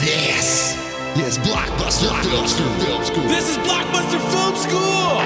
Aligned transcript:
This 0.00 0.78
is 1.16 1.38
Blockbuster 1.38 2.22
Film 2.22 2.46
School. 2.46 2.70
Film 2.78 3.04
School. 3.04 3.24
This 3.24 3.50
is 3.50 3.58
Blockbuster 3.58 4.20
Film 4.30 4.54
School. 4.54 5.18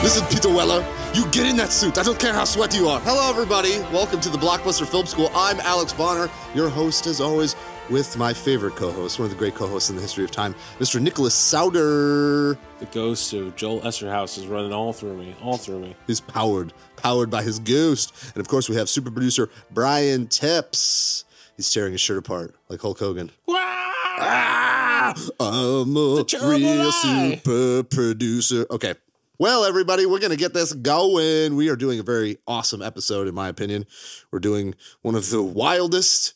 This 0.00 0.16
is 0.16 0.22
Peter 0.34 0.48
Weller. 0.48 0.82
You 1.12 1.26
get 1.26 1.44
in 1.44 1.56
that 1.58 1.72
suit. 1.72 1.98
I 1.98 2.02
don't 2.04 2.18
care 2.18 2.32
how 2.32 2.44
sweaty 2.44 2.78
you 2.78 2.88
are. 2.88 3.00
Hello, 3.00 3.28
everybody. 3.28 3.80
Welcome 3.92 4.20
to 4.20 4.30
the 4.30 4.38
Blockbuster 4.38 4.86
Film 4.86 5.04
School. 5.04 5.30
I'm 5.34 5.60
Alex 5.60 5.92
Bonner, 5.92 6.30
your 6.54 6.70
host, 6.70 7.06
as 7.06 7.20
always, 7.20 7.54
with 7.92 8.16
my 8.16 8.32
favorite 8.32 8.74
co 8.74 8.90
host, 8.90 9.18
one 9.18 9.26
of 9.26 9.30
the 9.30 9.36
great 9.38 9.54
co 9.54 9.66
hosts 9.66 9.90
in 9.90 9.96
the 9.96 10.02
history 10.02 10.24
of 10.24 10.30
time, 10.30 10.54
Mr. 10.78 10.98
Nicholas 11.00 11.34
Souter. 11.34 12.58
The 12.78 12.86
ghost 12.90 13.34
of 13.34 13.54
Joel 13.54 13.82
Eszterhas 13.82 14.38
is 14.38 14.46
running 14.46 14.72
all 14.72 14.94
through 14.94 15.18
me, 15.18 15.36
all 15.42 15.58
through 15.58 15.80
me. 15.80 15.94
He's 16.06 16.18
powered, 16.20 16.72
powered 16.96 17.28
by 17.28 17.42
his 17.42 17.58
ghost. 17.58 18.14
And 18.34 18.40
of 18.40 18.48
course, 18.48 18.70
we 18.70 18.76
have 18.76 18.88
super 18.88 19.10
producer 19.10 19.50
Brian 19.70 20.26
Tips. 20.26 21.26
He's 21.56 21.70
tearing 21.70 21.92
his 21.92 22.00
shirt 22.00 22.16
apart 22.16 22.54
like 22.70 22.80
Hulk 22.80 22.98
Hogan. 22.98 23.30
Ah, 23.46 25.14
I'm 25.38 25.94
a 25.94 26.24
real 26.42 26.88
lie. 26.88 27.40
super 27.44 27.82
producer. 27.82 28.66
Okay. 28.70 28.94
Well, 29.38 29.64
everybody, 29.64 30.06
we're 30.06 30.20
going 30.20 30.30
to 30.30 30.36
get 30.36 30.54
this 30.54 30.72
going. 30.72 31.56
We 31.56 31.68
are 31.68 31.76
doing 31.76 31.98
a 31.98 32.04
very 32.04 32.38
awesome 32.46 32.80
episode, 32.80 33.28
in 33.28 33.34
my 33.34 33.48
opinion. 33.48 33.86
We're 34.30 34.38
doing 34.38 34.76
one 35.02 35.14
of 35.14 35.30
the 35.30 35.42
wildest 35.42 36.34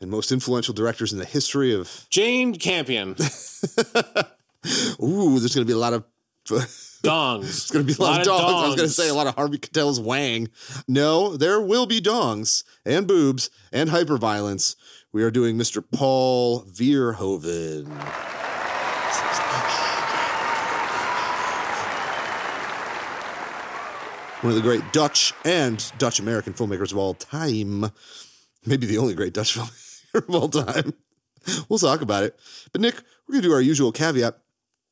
and 0.00 0.10
most 0.10 0.32
influential 0.32 0.74
directors 0.74 1.12
in 1.12 1.18
the 1.18 1.24
history 1.24 1.74
of. 1.74 2.06
Jane 2.10 2.54
Campion, 2.54 3.10
Ooh, 5.02 5.38
there's 5.38 5.54
going 5.54 5.64
to 5.66 5.70
be 5.70 5.72
a 5.72 5.78
lot 5.78 5.92
of. 5.92 6.04
dongs. 7.04 7.44
It's 7.44 7.70
going 7.70 7.86
to 7.86 7.92
be 7.92 7.96
a 7.98 8.02
lot, 8.02 8.20
of 8.20 8.26
dongs. 8.26 8.64
I 8.64 8.66
was 8.66 8.76
going 8.76 8.88
to 8.88 8.94
say 8.94 9.08
a 9.08 9.14
lot 9.14 9.26
of 9.26 9.34
Harvey 9.34 9.58
Keitel's 9.58 10.00
wang. 10.00 10.48
No, 10.88 11.36
there 11.36 11.60
will 11.60 11.86
be 11.86 12.00
dongs 12.00 12.64
and 12.84 13.06
boobs 13.06 13.50
and 13.72 13.90
hyperviolence. 13.90 14.76
We 15.12 15.22
are 15.22 15.30
doing 15.30 15.56
Mr. 15.56 15.84
Paul 15.92 16.64
Verhoeven. 16.64 17.86
One 24.42 24.50
of 24.50 24.56
the 24.56 24.62
great 24.62 24.92
Dutch 24.92 25.32
and 25.44 25.90
Dutch 25.96 26.20
American 26.20 26.52
filmmakers 26.52 26.92
of 26.92 26.98
all 26.98 27.14
time. 27.14 27.90
Maybe 28.66 28.86
the 28.86 28.98
only 28.98 29.14
great 29.14 29.32
Dutch 29.32 29.56
filmmaker 29.56 29.93
of 30.28 30.34
all 30.34 30.48
time. 30.48 30.94
We'll 31.68 31.78
talk 31.78 32.00
about 32.00 32.24
it. 32.24 32.38
But 32.72 32.80
Nick, 32.80 32.94
we're 33.26 33.34
going 33.34 33.42
to 33.42 33.48
do 33.48 33.54
our 33.54 33.60
usual 33.60 33.92
caveat. 33.92 34.38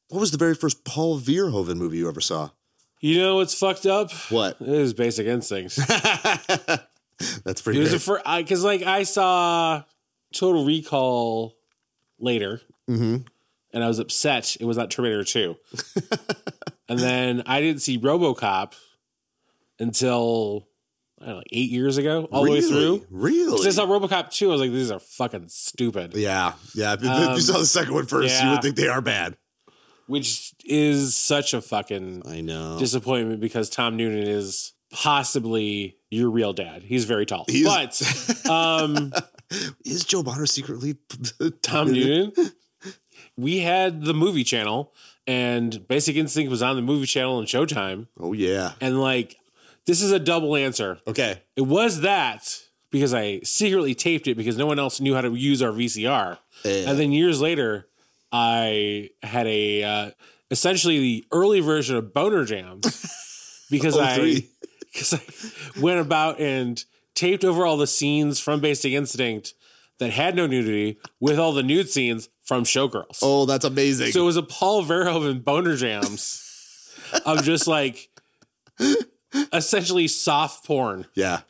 What 0.09 0.21
was 0.21 0.31
the 0.31 0.39
very 0.39 0.55
first 0.55 0.85
Paul 0.85 1.19
Verhoeven 1.19 1.77
movie 1.77 1.99
you 1.99 2.09
ever 2.09 2.21
saw? 2.21 2.51
You 3.01 3.19
know 3.19 3.37
what's 3.37 3.59
fucked 3.59 3.87
up? 3.87 4.13
What? 4.31 4.61
It 4.61 4.69
is 4.69 4.95
Basic 4.95 5.27
Instinct. 5.27 5.77
That's 7.45 7.63
pretty 7.63 7.79
It 7.79 7.83
was 7.83 7.91
great. 7.91 7.97
a 7.97 7.99
for 7.99 8.23
because 8.39 8.63
like 8.63 8.83
I 8.83 9.03
saw 9.05 9.83
Total 10.35 10.65
Recall 10.65 11.57
later, 12.19 12.61
mm-hmm. 12.89 13.19
and 13.73 13.85
I 13.85 13.89
was 13.89 13.99
upset 13.99 14.57
it 14.61 14.65
was 14.65 14.77
not 14.77 14.91
Terminator 14.91 15.25
Two, 15.25 15.57
and 16.89 16.99
then 16.99 17.43
I 17.47 17.61
didn't 17.61 17.83
see 17.83 17.99
RoboCop 17.99 18.75
until 19.79 20.69
know, 21.27 21.37
like 21.37 21.47
eight 21.53 21.71
years 21.71 21.97
ago, 21.99 22.29
all 22.33 22.45
the 22.45 22.51
way 22.51 22.61
through. 22.61 23.07
Really? 23.11 23.51
'Cause 23.57 23.67
I 23.67 23.71
saw 23.71 23.87
RoboCop 23.87 24.31
2, 24.31 24.49
I 24.49 24.53
was 24.53 24.61
like, 24.61 24.71
these 24.73 24.91
are 24.91 24.99
fucking 25.01 25.47
stupid. 25.49 26.15
yeah, 26.15 26.53
yeah. 26.75 26.95
If, 26.95 27.05
Um, 27.05 27.35
you 27.35 27.41
saw 27.41 27.59
the 27.59 27.67
second 27.67 27.95
one 27.95 28.07
first, 28.07 28.43
you 28.43 28.51
would 28.51 28.63
think 28.63 28.77
they 28.77 28.89
are 28.89 29.01
bad. 29.01 29.37
Which 30.07 30.53
is 30.65 31.15
such 31.17 31.55
a 31.55 31.61
fucking 31.63 32.23
I 32.27 32.41
know. 32.41 32.79
disappointment 32.79 33.41
because 33.41 33.71
Tom 33.71 33.97
Noonan 33.97 34.27
is 34.27 34.73
possibly 34.91 35.97
your 36.11 36.29
real 36.31 36.53
dad. 36.53 36.83
He's 36.83 37.05
very 37.05 37.25
tall. 37.25 37.45
He's- 37.49 37.65
but 38.45 38.51
um 38.51 39.13
Is 39.85 40.05
Joe 40.05 40.23
Bonner 40.23 40.47
secretly 40.47 40.97
Tom 41.63 41.93
Noonan, 41.93 42.33
we 43.37 43.59
had 43.59 44.05
the 44.05 44.15
movie 44.15 44.45
channel 44.45 44.93
and 45.27 45.87
Basic 45.89 46.17
Instinct 46.17 46.51
was 46.51 46.63
on 46.63 46.77
the 46.77 46.83
movie 46.83 47.07
channel 47.07 47.39
and 47.39 47.47
Showtime. 47.47 48.09
Oh 48.19 48.33
yeah. 48.33 48.73
And 48.81 49.01
like, 49.01 49.37
this 49.87 50.03
is 50.03 50.13
a 50.13 50.19
double 50.19 50.57
answer. 50.57 50.99
Okay. 51.07 51.43
It 51.57 51.63
was 51.63 52.01
that 52.01 52.61
because 52.91 53.15
I 53.15 53.41
secretly 53.41 53.95
taped 53.95 54.29
it 54.29 54.37
because 54.37 54.57
no 54.57 54.67
one 54.67 54.79
else 54.79 55.01
knew 55.01 55.15
how 55.15 55.23
to 55.23 55.35
use 55.35 55.63
our 55.63 55.71
VCR. 55.71 56.39
Yeah. 56.65 56.91
And 56.91 56.99
then 56.99 57.13
years 57.13 57.41
later, 57.41 57.89
I 58.31 59.11
had 59.23 59.47
a 59.47 59.83
uh, 59.83 60.11
essentially 60.51 60.99
the 60.99 61.25
early 61.33 61.61
version 61.61 61.97
of 61.97 62.15
Boner 62.15 62.45
Jam 62.45 62.81
because 63.71 63.99
I 63.99 64.45
because 64.93 65.15
I 65.77 65.81
went 65.81 66.01
about 66.01 66.39
and 66.39 66.83
taped 67.15 67.45
over 67.45 67.67
all 67.67 67.77
the 67.77 67.87
scenes 67.87 68.39
from 68.39 68.61
Basic 68.61 68.93
Instinct 68.93 69.55
that 69.99 70.11
had 70.11 70.35
no 70.35 70.47
nudity 70.47 70.99
with 71.21 71.39
all 71.39 71.53
the 71.53 71.63
nude 71.63 71.89
scenes 71.89 72.29
from 72.43 72.65
Showgirls. 72.65 73.21
Oh, 73.23 73.47
that's 73.47 73.65
amazing. 73.65 74.13
So 74.13 74.23
it 74.23 74.25
was 74.25 74.37
a 74.37 74.43
Paul 74.43 74.85
Verhoeven 74.85 75.45
Boner 75.45 75.77
Jams 75.77 76.91
of 77.27 77.45
just 77.45 77.67
like 77.67 78.09
essentially 79.53 80.09
soft 80.09 80.67
porn. 80.67 81.07
yeah. 81.15 81.41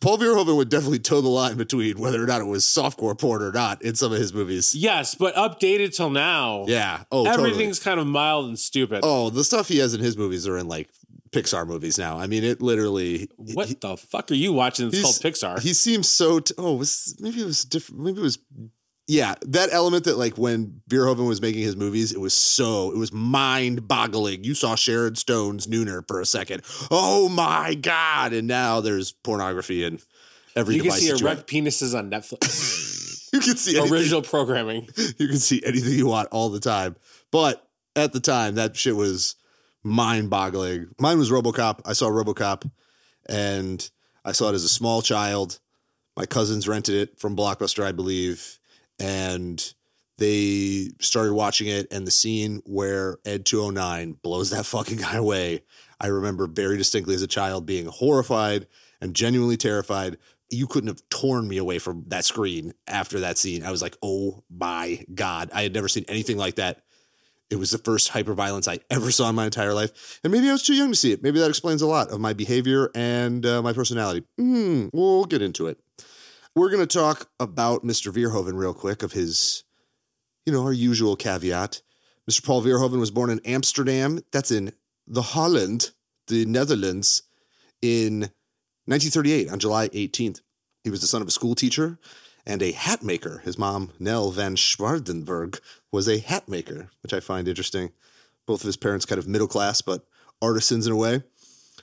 Paul 0.00 0.16
Verhoeven 0.16 0.56
would 0.56 0.70
definitely 0.70 0.98
toe 0.98 1.20
the 1.20 1.28
line 1.28 1.58
between 1.58 1.98
whether 1.98 2.22
or 2.22 2.26
not 2.26 2.40
it 2.40 2.46
was 2.46 2.64
softcore 2.64 3.18
porn 3.18 3.42
or 3.42 3.52
not 3.52 3.82
in 3.82 3.94
some 3.94 4.12
of 4.14 4.18
his 4.18 4.32
movies. 4.32 4.74
Yes, 4.74 5.14
but 5.14 5.34
updated 5.34 5.94
till 5.94 6.08
now. 6.08 6.64
Yeah. 6.68 7.02
Oh, 7.12 7.26
Everything's 7.26 7.78
kind 7.78 8.00
of 8.00 8.06
mild 8.06 8.46
and 8.46 8.58
stupid. 8.58 9.00
Oh, 9.02 9.28
the 9.28 9.44
stuff 9.44 9.68
he 9.68 9.76
has 9.76 9.92
in 9.92 10.00
his 10.00 10.16
movies 10.16 10.48
are 10.48 10.56
in 10.56 10.68
like 10.68 10.88
Pixar 11.32 11.66
movies 11.66 11.98
now. 11.98 12.18
I 12.18 12.28
mean, 12.28 12.44
it 12.44 12.62
literally. 12.62 13.28
what 13.36 13.78
the 13.82 13.98
fuck 13.98 14.30
are 14.30 14.34
you 14.34 14.54
watching? 14.54 14.88
It's 14.88 15.02
called 15.02 15.16
Pixar. 15.16 15.60
He 15.60 15.74
seems 15.74 16.08
so. 16.08 16.40
T- 16.40 16.54
oh, 16.56 16.76
was 16.76 17.16
maybe 17.20 17.42
it 17.42 17.46
was 17.46 17.64
different. 17.66 18.00
Maybe 18.02 18.20
it 18.20 18.24
was. 18.24 18.38
Yeah, 19.10 19.34
that 19.42 19.70
element 19.72 20.04
that 20.04 20.18
like 20.18 20.38
when 20.38 20.82
Verhoeven 20.88 21.26
was 21.26 21.42
making 21.42 21.62
his 21.62 21.74
movies, 21.74 22.12
it 22.12 22.20
was 22.20 22.32
so 22.32 22.92
it 22.92 22.96
was 22.96 23.12
mind 23.12 23.88
boggling. 23.88 24.44
You 24.44 24.54
saw 24.54 24.76
Sharon 24.76 25.16
Stone's 25.16 25.66
Nooner 25.66 26.06
for 26.06 26.20
a 26.20 26.24
second. 26.24 26.62
Oh 26.92 27.28
my 27.28 27.74
god! 27.74 28.32
And 28.32 28.46
now 28.46 28.80
there's 28.80 29.10
pornography 29.10 29.82
in 29.82 29.98
every 30.54 30.76
you 30.76 30.84
can 30.84 30.92
see 30.92 31.08
erect 31.08 31.48
penises 31.48 31.98
on 31.98 32.08
Netflix. 32.08 33.28
you 33.32 33.40
can 33.40 33.56
see 33.56 33.76
anything, 33.76 33.92
Original 33.92 34.22
programming. 34.22 34.86
You 35.18 35.26
can 35.26 35.38
see 35.38 35.60
anything 35.66 35.94
you 35.94 36.06
want 36.06 36.28
all 36.30 36.48
the 36.48 36.60
time. 36.60 36.94
But 37.32 37.68
at 37.96 38.12
the 38.12 38.20
time, 38.20 38.54
that 38.54 38.76
shit 38.76 38.94
was 38.94 39.34
mind 39.82 40.30
boggling. 40.30 40.86
Mine 41.00 41.18
was 41.18 41.32
RoboCop. 41.32 41.80
I 41.84 41.94
saw 41.94 42.10
RoboCop, 42.10 42.70
and 43.28 43.90
I 44.24 44.30
saw 44.30 44.50
it 44.50 44.54
as 44.54 44.62
a 44.62 44.68
small 44.68 45.02
child. 45.02 45.58
My 46.16 46.26
cousins 46.26 46.68
rented 46.68 46.94
it 46.94 47.18
from 47.18 47.34
Blockbuster, 47.34 47.82
I 47.82 47.90
believe, 47.90 48.59
and 49.00 49.74
they 50.18 50.90
started 51.00 51.32
watching 51.32 51.66
it. 51.66 51.88
And 51.90 52.06
the 52.06 52.12
scene 52.12 52.62
where 52.66 53.16
Ed 53.24 53.46
209 53.46 54.18
blows 54.22 54.50
that 54.50 54.66
fucking 54.66 54.98
guy 54.98 55.16
away, 55.16 55.62
I 56.00 56.08
remember 56.08 56.46
very 56.46 56.76
distinctly 56.76 57.14
as 57.14 57.22
a 57.22 57.26
child 57.26 57.66
being 57.66 57.86
horrified 57.86 58.68
and 59.00 59.16
genuinely 59.16 59.56
terrified. 59.56 60.18
You 60.50 60.66
couldn't 60.66 60.88
have 60.88 61.08
torn 61.08 61.48
me 61.48 61.56
away 61.56 61.78
from 61.78 62.04
that 62.08 62.24
screen 62.24 62.74
after 62.86 63.20
that 63.20 63.38
scene. 63.38 63.64
I 63.64 63.70
was 63.70 63.82
like, 63.82 63.96
oh 64.02 64.44
my 64.50 65.04
God. 65.14 65.50
I 65.54 65.62
had 65.62 65.72
never 65.72 65.88
seen 65.88 66.04
anything 66.08 66.36
like 66.36 66.56
that. 66.56 66.82
It 67.50 67.56
was 67.56 67.70
the 67.70 67.78
first 67.78 68.12
hyperviolence 68.12 68.68
I 68.68 68.78
ever 68.90 69.10
saw 69.10 69.28
in 69.28 69.34
my 69.34 69.44
entire 69.44 69.74
life. 69.74 70.20
And 70.22 70.32
maybe 70.32 70.48
I 70.48 70.52
was 70.52 70.62
too 70.62 70.74
young 70.74 70.90
to 70.90 70.96
see 70.96 71.12
it. 71.12 71.22
Maybe 71.22 71.40
that 71.40 71.48
explains 71.48 71.82
a 71.82 71.86
lot 71.86 72.10
of 72.10 72.20
my 72.20 72.32
behavior 72.32 72.90
and 72.94 73.44
uh, 73.44 73.62
my 73.62 73.72
personality. 73.72 74.24
Hmm, 74.38 74.88
we'll 74.92 75.24
get 75.24 75.42
into 75.42 75.66
it. 75.66 75.78
We're 76.56 76.70
going 76.70 76.86
to 76.86 76.98
talk 76.98 77.30
about 77.38 77.84
Mr. 77.84 78.12
Verhoeven 78.12 78.58
real 78.58 78.74
quick, 78.74 79.04
of 79.04 79.12
his, 79.12 79.62
you 80.44 80.52
know, 80.52 80.64
our 80.64 80.72
usual 80.72 81.14
caveat. 81.14 81.80
Mr. 82.28 82.44
Paul 82.44 82.62
Verhoeven 82.62 82.98
was 82.98 83.12
born 83.12 83.30
in 83.30 83.40
Amsterdam. 83.44 84.20
That's 84.32 84.50
in 84.50 84.72
the 85.06 85.22
Holland, 85.22 85.92
the 86.26 86.44
Netherlands, 86.46 87.22
in 87.80 88.30
1938 88.86 89.48
on 89.48 89.60
July 89.60 89.88
18th. 89.90 90.40
He 90.82 90.90
was 90.90 91.00
the 91.00 91.06
son 91.06 91.22
of 91.22 91.28
a 91.28 91.32
school 91.32 91.54
teacher 91.54 91.98
and 92.44 92.62
a 92.62 92.72
hat 92.72 93.04
maker. 93.04 93.42
His 93.44 93.56
mom, 93.56 93.92
Nell 94.00 94.32
van 94.32 94.56
Schaardenburg, 94.56 95.60
was 95.92 96.08
a 96.08 96.18
hat 96.18 96.48
maker, 96.48 96.90
which 97.02 97.12
I 97.12 97.20
find 97.20 97.46
interesting. 97.46 97.92
Both 98.46 98.62
of 98.62 98.66
his 98.66 98.76
parents 98.76 99.06
kind 99.06 99.20
of 99.20 99.28
middle 99.28 99.46
class, 99.46 99.82
but 99.82 100.04
artisans 100.42 100.86
in 100.86 100.92
a 100.92 100.96
way. 100.96 101.22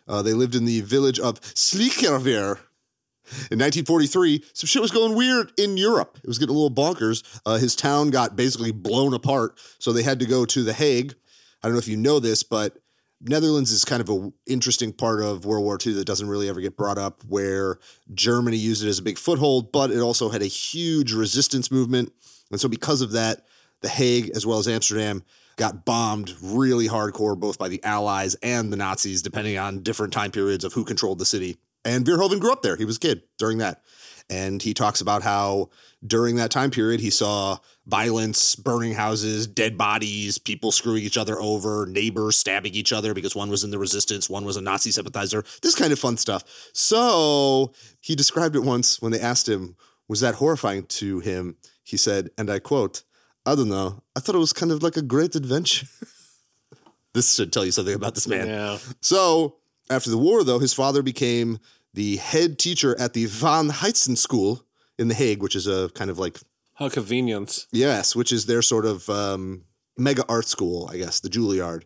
Uh, 0.07 0.21
they 0.21 0.33
lived 0.33 0.55
in 0.55 0.65
the 0.65 0.81
village 0.81 1.19
of 1.19 1.39
Slikkerveer. 1.39 2.59
In 3.51 3.59
1943, 3.59 4.43
some 4.53 4.67
shit 4.67 4.81
was 4.81 4.91
going 4.91 5.15
weird 5.15 5.51
in 5.57 5.77
Europe. 5.77 6.17
It 6.23 6.27
was 6.27 6.37
getting 6.37 6.55
a 6.55 6.57
little 6.57 6.75
bonkers. 6.75 7.23
Uh, 7.45 7.57
his 7.57 7.75
town 7.75 8.09
got 8.09 8.35
basically 8.35 8.71
blown 8.71 9.13
apart, 9.13 9.59
so 9.79 9.91
they 9.91 10.03
had 10.03 10.19
to 10.19 10.25
go 10.25 10.45
to 10.45 10.63
The 10.63 10.73
Hague. 10.73 11.13
I 11.61 11.67
don't 11.67 11.73
know 11.73 11.79
if 11.79 11.87
you 11.87 11.97
know 11.97 12.19
this, 12.19 12.43
but 12.43 12.77
Netherlands 13.21 13.71
is 13.71 13.83
kind 13.83 14.01
of 14.01 14.09
an 14.09 14.33
interesting 14.45 14.93
part 14.93 15.21
of 15.21 15.45
World 15.45 15.63
War 15.63 15.77
II 15.83 15.93
that 15.93 16.05
doesn't 16.05 16.29
really 16.29 16.49
ever 16.49 16.61
get 16.61 16.77
brought 16.77 16.97
up, 16.97 17.23
where 17.27 17.79
Germany 18.13 18.57
used 18.57 18.83
it 18.83 18.89
as 18.89 18.99
a 18.99 19.03
big 19.03 19.17
foothold, 19.17 19.71
but 19.71 19.91
it 19.91 19.99
also 19.99 20.29
had 20.29 20.41
a 20.41 20.47
huge 20.47 21.13
resistance 21.13 21.71
movement. 21.71 22.11
And 22.51 22.61
so, 22.61 22.69
because 22.69 23.01
of 23.01 23.11
that, 23.13 23.45
The 23.81 23.89
Hague, 23.89 24.31
as 24.35 24.45
well 24.45 24.59
as 24.59 24.67
Amsterdam, 24.67 25.23
got 25.57 25.85
bombed 25.85 26.35
really 26.41 26.87
hardcore, 26.87 27.37
both 27.37 27.57
by 27.57 27.67
the 27.67 27.83
Allies 27.83 28.35
and 28.35 28.71
the 28.71 28.77
Nazis, 28.77 29.21
depending 29.21 29.57
on 29.57 29.81
different 29.81 30.13
time 30.13 30.31
periods 30.31 30.63
of 30.63 30.73
who 30.73 30.85
controlled 30.85 31.19
the 31.19 31.25
city. 31.25 31.57
And 31.87 32.05
Verhoeven 32.05 32.41
grew 32.41 32.51
up 32.51 32.61
there. 32.61 32.75
He 32.75 32.83
was 32.83 32.97
a 32.97 32.99
kid 32.99 33.23
during 33.37 33.59
that. 33.59 33.81
And 34.29 34.61
he 34.61 34.73
talks 34.73 34.99
about 34.99 35.23
how 35.23 35.69
during 36.05 36.35
that 36.35 36.51
time 36.51 36.69
period, 36.69 36.99
he 36.99 37.09
saw 37.09 37.59
violence, 37.85 38.55
burning 38.55 38.93
houses, 38.93 39.47
dead 39.47 39.77
bodies, 39.77 40.37
people 40.37 40.73
screwing 40.73 41.03
each 41.03 41.17
other 41.17 41.39
over, 41.39 41.85
neighbors 41.85 42.35
stabbing 42.35 42.73
each 42.73 42.91
other 42.91 43.13
because 43.13 43.37
one 43.37 43.49
was 43.49 43.63
in 43.63 43.71
the 43.71 43.79
resistance, 43.79 44.29
one 44.29 44.43
was 44.43 44.57
a 44.57 44.61
Nazi 44.61 44.91
sympathizer, 44.91 45.45
this 45.61 45.75
kind 45.75 45.93
of 45.93 45.97
fun 45.97 46.17
stuff. 46.17 46.43
So 46.73 47.71
he 48.01 48.15
described 48.15 48.57
it 48.57 48.63
once 48.63 49.01
when 49.01 49.13
they 49.13 49.21
asked 49.21 49.47
him, 49.47 49.77
was 50.09 50.19
that 50.19 50.35
horrifying 50.35 50.87
to 50.87 51.19
him? 51.21 51.55
He 51.83 51.95
said, 51.95 52.31
and 52.37 52.49
I 52.49 52.59
quote, 52.59 53.03
I 53.45 53.55
don't 53.55 53.69
know. 53.69 54.03
I 54.13 54.19
thought 54.19 54.35
it 54.35 54.39
was 54.39 54.51
kind 54.51 54.73
of 54.73 54.83
like 54.83 54.97
a 54.97 55.01
great 55.01 55.35
adventure. 55.35 55.87
this 57.13 57.33
should 57.33 57.53
tell 57.53 57.63
you 57.63 57.71
something 57.71 57.95
about 57.95 58.13
this 58.13 58.27
man. 58.27 58.47
Yeah. 58.47 58.77
So 58.99 59.55
after 59.89 60.09
the 60.09 60.17
war, 60.17 60.43
though, 60.43 60.59
his 60.59 60.73
father 60.73 61.01
became 61.01 61.59
the 61.93 62.17
head 62.17 62.59
teacher 62.59 62.95
at 62.99 63.13
the 63.13 63.25
Van 63.25 63.69
Heitzen 63.69 64.17
School 64.17 64.65
in 64.97 65.07
The 65.07 65.13
Hague, 65.15 65.41
which 65.41 65.55
is 65.55 65.67
a 65.67 65.89
kind 65.89 66.09
of 66.09 66.19
like, 66.19 66.39
How 66.75 66.89
convenient. 66.89 67.65
yes, 67.71 68.15
which 68.15 68.31
is 68.31 68.45
their 68.45 68.61
sort 68.61 68.85
of 68.85 69.09
um, 69.09 69.63
mega 69.97 70.23
art 70.29 70.45
school, 70.45 70.89
I 70.91 70.97
guess, 70.97 71.19
the 71.19 71.29
Juilliard. 71.29 71.83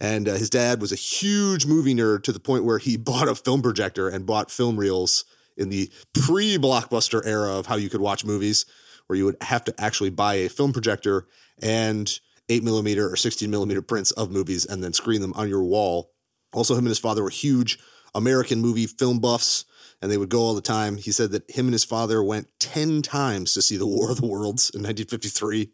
And 0.00 0.28
uh, 0.28 0.34
his 0.34 0.48
dad 0.50 0.80
was 0.80 0.92
a 0.92 0.96
huge 0.96 1.66
movie 1.66 1.94
nerd 1.94 2.22
to 2.24 2.32
the 2.32 2.40
point 2.40 2.64
where 2.64 2.78
he 2.78 2.96
bought 2.98 3.28
a 3.28 3.34
film 3.34 3.62
projector 3.62 4.08
and 4.08 4.26
bought 4.26 4.50
film 4.50 4.76
reels 4.78 5.24
in 5.56 5.68
the 5.68 5.90
pre 6.14 6.56
blockbuster 6.58 7.24
era 7.26 7.52
of 7.58 7.66
how 7.66 7.76
you 7.76 7.90
could 7.90 8.00
watch 8.00 8.24
movies, 8.24 8.64
where 9.06 9.16
you 9.16 9.24
would 9.24 9.36
have 9.42 9.64
to 9.64 9.74
actually 9.78 10.10
buy 10.10 10.34
a 10.34 10.48
film 10.48 10.72
projector 10.72 11.26
and 11.60 12.18
8 12.48 12.64
millimeter 12.64 13.10
or 13.10 13.16
16 13.16 13.50
millimeter 13.50 13.82
prints 13.82 14.10
of 14.12 14.30
movies 14.30 14.64
and 14.64 14.82
then 14.82 14.92
screen 14.92 15.20
them 15.20 15.32
on 15.34 15.48
your 15.48 15.62
wall. 15.62 16.12
Also, 16.52 16.74
him 16.74 16.80
and 16.80 16.88
his 16.88 16.98
father 16.98 17.22
were 17.22 17.30
huge 17.30 17.78
American 18.14 18.60
movie 18.60 18.86
film 18.86 19.18
buffs, 19.20 19.64
and 20.02 20.10
they 20.10 20.16
would 20.16 20.28
go 20.28 20.40
all 20.40 20.54
the 20.54 20.60
time. 20.60 20.96
He 20.96 21.12
said 21.12 21.30
that 21.32 21.50
him 21.50 21.66
and 21.66 21.74
his 21.74 21.84
father 21.84 22.22
went 22.22 22.48
10 22.58 23.02
times 23.02 23.54
to 23.54 23.62
see 23.62 23.76
The 23.76 23.86
War 23.86 24.10
of 24.10 24.20
the 24.20 24.26
Worlds 24.26 24.70
in 24.70 24.82
1953. 24.82 25.70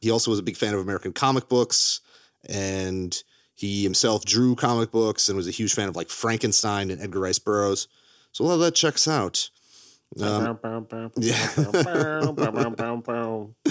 He 0.00 0.10
also 0.10 0.30
was 0.30 0.38
a 0.38 0.42
big 0.42 0.56
fan 0.56 0.74
of 0.74 0.80
American 0.80 1.12
comic 1.12 1.48
books, 1.48 2.00
and 2.48 3.22
he 3.54 3.82
himself 3.82 4.24
drew 4.24 4.54
comic 4.54 4.90
books 4.90 5.28
and 5.28 5.36
was 5.36 5.46
a 5.46 5.50
huge 5.52 5.74
fan 5.74 5.88
of 5.88 5.96
like 5.96 6.08
Frankenstein 6.08 6.90
and 6.90 7.00
Edgar 7.02 7.20
Rice 7.20 7.38
Burroughs. 7.38 7.86
So 8.32 8.44
a 8.44 8.46
lot 8.46 8.54
of 8.54 8.60
that 8.60 8.74
checks 8.74 9.06
out. 9.06 9.50
Um, 10.20 10.58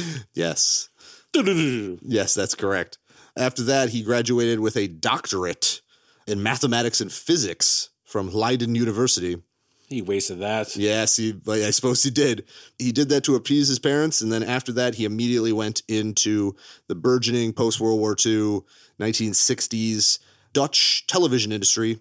yes. 0.34 0.90
Yes, 1.34 2.34
that's 2.34 2.56
correct. 2.56 2.98
After 3.38 3.63
that, 3.63 3.90
he 3.90 4.04
graduated 4.04 4.60
with 4.60 4.75
a 4.78 4.88
doctorate 4.88 5.81
in 6.30 6.44
mathematics 6.44 7.02
and 7.02 7.12
physics 7.12 7.90
from 8.06 8.31
Leiden 8.31 8.76
University. 8.76 9.42
he 9.88 10.02
wasted 10.02 10.40
that. 10.40 10.76
Yes, 10.76 11.18
he, 11.18 11.40
I 11.48 11.72
suppose 11.72 12.04
he 12.04 12.12
did. 12.12 12.46
He 12.78 12.92
did 12.92 13.10
that 13.10 13.24
to 13.24 13.36
appease 13.36 13.68
his 13.68 13.80
parents. 13.80 14.22
And 14.22 14.31
then 14.31 14.44
after 14.44 14.72
that, 14.74 14.96
he 14.96 15.06
immediately 15.06 15.52
went 15.52 15.81
into 15.88 16.56
the 16.88 16.96
burgeoning 16.96 17.54
post 17.54 17.80
World 17.80 18.00
War 18.00 18.16
II, 18.24 18.62
1960s 19.00 20.20
Dutch 20.54 21.06
television 21.08 21.52
industry, 21.52 22.00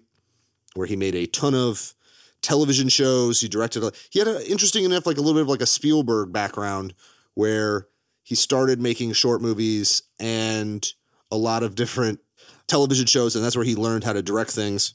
where 0.73 0.87
he 0.87 0.95
made 0.95 1.15
a 1.15 1.25
ton 1.25 1.55
of 1.55 1.93
television 2.41 2.89
shows. 2.89 3.41
He 3.41 3.47
directed, 3.47 3.83
a, 3.83 3.91
he 4.09 4.19
had 4.19 4.27
an 4.27 4.41
interesting 4.43 4.85
enough, 4.85 5.05
like 5.05 5.17
a 5.17 5.21
little 5.21 5.35
bit 5.35 5.43
of 5.43 5.49
like 5.49 5.61
a 5.61 5.67
Spielberg 5.67 6.31
background, 6.31 6.93
where 7.33 7.87
he 8.23 8.35
started 8.35 8.79
making 8.79 9.13
short 9.13 9.41
movies 9.41 10.03
and 10.19 10.93
a 11.31 11.37
lot 11.37 11.63
of 11.63 11.75
different 11.75 12.19
television 12.69 13.05
shows. 13.05 13.35
And 13.35 13.43
that's 13.43 13.55
where 13.55 13.65
he 13.65 13.75
learned 13.75 14.03
how 14.03 14.13
to 14.13 14.21
direct 14.21 14.51
things. 14.51 14.93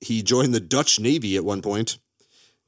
He 0.00 0.22
joined 0.22 0.54
the 0.54 0.60
Dutch 0.60 1.00
Navy 1.00 1.36
at 1.36 1.44
one. 1.44 1.62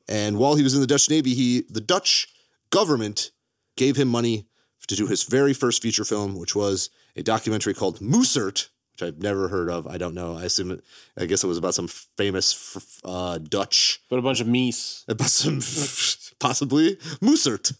And 0.09 0.39
while 0.39 0.55
he 0.55 0.63
was 0.63 0.75
in 0.75 0.81
the 0.81 0.87
Dutch 0.87 1.11
Navy, 1.11 1.35
he 1.35 1.65
the 1.69 1.81
Dutch 1.81 2.29
government 2.71 3.31
gave 3.77 3.97
him 3.97 4.09
money 4.09 4.47
to 4.89 4.97
do 4.97 5.07
his 5.07 5.23
very 5.25 5.53
first 5.53 5.83
feature 5.83 6.05
film, 6.05 6.39
which 6.39 6.57
was 6.57 6.89
a 7.15 7.23
documentary 7.23 7.75
called 7.75 8.01
Moosert, 8.01 8.69
which 8.93 9.03
I've 9.03 9.23
never 9.23 9.49
heard 9.49 9.69
of. 9.69 9.87
I 9.87 9.99
don't 9.99 10.15
know. 10.15 10.37
I 10.37 10.45
assume 10.45 10.71
it. 10.71 10.83
I 11.19 11.27
guess 11.27 11.45
it 11.45 11.47
was 11.47 11.59
about 11.59 11.75
some 11.75 11.89
famous 11.89 13.01
uh, 13.05 13.37
Dutch, 13.39 14.01
But 14.09 14.19
a 14.19 14.23
bunch 14.23 14.41
of 14.41 14.47
meese. 14.47 15.05
about 15.09 15.29
some 15.29 15.57
possibly 16.39 16.97
Moosert. 17.21 17.75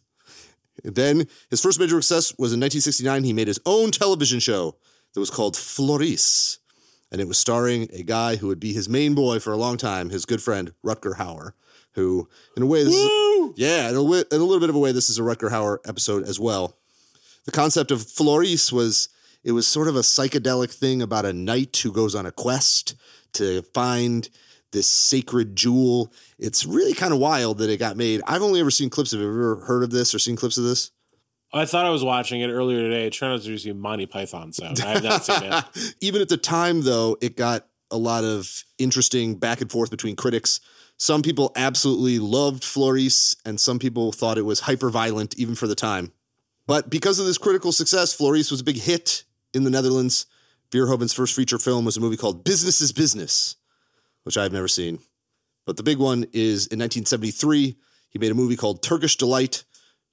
Then 0.85 1.27
his 1.51 1.61
first 1.63 1.81
major 1.81 2.01
success 2.01 2.33
was 2.39 2.53
in 2.53 2.61
1969. 2.61 3.25
He 3.25 3.33
made 3.33 3.49
his 3.49 3.61
own 3.67 3.91
television 3.91 4.39
show 4.39 4.77
that 5.19 5.21
was 5.21 5.31
called 5.31 5.57
Floris, 5.57 6.61
and 7.11 7.21
it 7.21 7.27
was 7.27 7.37
starring 7.37 7.89
a 7.93 8.05
guy 8.05 8.37
who 8.37 8.47
would 8.47 8.61
be 8.61 8.73
his 8.73 8.89
main 8.89 9.17
boy 9.17 9.41
for 9.41 9.53
a 9.53 9.57
long 9.57 9.77
time, 9.77 10.11
his 10.11 10.25
good 10.25 10.41
friend 10.41 10.73
Rutger 10.87 11.17
Hauer, 11.17 11.55
who, 11.95 12.29
in 12.57 12.63
a 12.63 12.67
way, 12.67 12.85
this 12.85 12.95
is, 12.95 13.53
yeah, 13.57 13.89
in 13.89 13.97
a, 13.97 14.01
in 14.01 14.27
a 14.31 14.45
little 14.45 14.61
bit 14.61 14.71
of 14.71 14.77
a 14.77 14.79
way, 14.79 14.93
this 14.93 15.11
is 15.11 15.19
a 15.19 15.23
Rutger 15.23 15.51
Hauer 15.51 15.79
episode 15.89 16.23
as 16.23 16.39
well. 16.39 16.77
The 17.47 17.51
concept 17.51 17.91
of 17.91 18.09
Floris 18.09 18.73
was 18.73 19.09
it 19.43 19.51
was 19.51 19.67
sort 19.67 19.89
of 19.89 19.97
a 19.97 20.03
psychedelic 20.03 20.73
thing 20.73 21.03
about 21.03 21.25
a 21.25 21.33
knight 21.33 21.77
who 21.79 21.91
goes 21.91 22.15
on 22.15 22.25
a 22.25 22.31
quest 22.31 22.95
to 23.33 23.63
find 23.75 24.31
this 24.71 24.87
sacred 24.87 25.57
jewel. 25.57 26.13
It's 26.39 26.65
really 26.65 26.95
kind 26.95 27.13
of 27.13 27.19
wild 27.19 27.59
that 27.59 27.71
it 27.71 27.79
got 27.79 27.97
made. 27.97 28.23
I've 28.25 28.43
only 28.43 28.61
ever 28.61 28.71
seen 28.71 28.89
clips 28.89 29.13
of 29.13 29.21
it. 29.21 29.25
Have 29.25 29.35
you 29.35 29.41
ever 29.41 29.65
heard 29.65 29.83
of 29.83 29.91
this 29.91 30.15
or 30.15 30.21
seen 30.21 30.37
clips 30.37 30.59
of 30.59 30.63
this? 30.65 30.93
I 31.53 31.65
thought 31.65 31.87
I 31.87 31.91
was 31.91 32.05
watching 32.05 32.41
it 32.41 32.49
earlier 32.49 32.81
today. 32.81 33.07
It 33.07 33.15
turned 33.15 33.35
out 33.35 33.43
to 33.43 33.57
be 33.57 33.73
Monty 33.73 34.07
Python, 34.07 34.53
so 34.53 34.67
I 34.67 34.89
have 34.89 35.03
not 35.03 35.25
seen 35.25 35.43
it. 35.43 35.95
Even 36.01 36.21
at 36.21 36.29
the 36.29 36.37
time, 36.37 36.83
though, 36.83 37.17
it 37.23 37.37
got 37.37 37.67
a 37.91 37.97
lot 37.97 38.25
of 38.25 38.65
interesting 38.77 39.37
back 39.37 39.61
and 39.63 39.71
forth 39.71 39.91
between 39.91 40.15
critics. 40.15 40.61
Some 40.99 41.23
people 41.23 41.53
absolutely 41.57 42.19
loved 42.19 42.65
Floris, 42.65 43.35
and 43.47 43.59
some 43.59 43.79
people 43.79 44.13
thought 44.13 44.37
it 44.37 44.43
was 44.43 44.61
hyper 44.61 44.91
violent, 44.91 45.39
even 45.39 45.55
for 45.55 45.67
the 45.67 45.75
time. 45.75 46.13
But 46.67 46.91
because 46.91 47.19
of 47.19 47.25
this 47.25 47.39
critical 47.39 47.73
success, 47.73 48.13
Floris 48.13 48.51
was 48.51 48.61
a 48.61 48.65
big 48.65 48.77
hit 48.77 49.25
in 49.55 49.65
the 49.65 49.71
Netherlands. 49.71 50.27
Verhoeven's 50.71 51.15
first 51.15 51.35
feature 51.35 51.59
film 51.59 51.87
was 51.87 51.97
a 51.97 52.01
movie 52.01 52.19
called 52.19 52.45
Business 52.45 52.83
is 52.83 52.93
Business, 52.93 53.57
which 54.25 54.37
I've 54.37 54.53
never 54.53 54.69
seen. 54.69 54.99
But 55.65 55.79
the 55.79 55.83
big 55.83 55.99
one 55.99 56.25
is 56.33 56.67
in 56.67 56.79
1973, 56.79 57.77
he 58.11 58.19
made 58.19 58.31
a 58.31 58.35
movie 58.35 58.57
called 58.57 58.83
Turkish 58.83 59.17
Delight. 59.17 59.65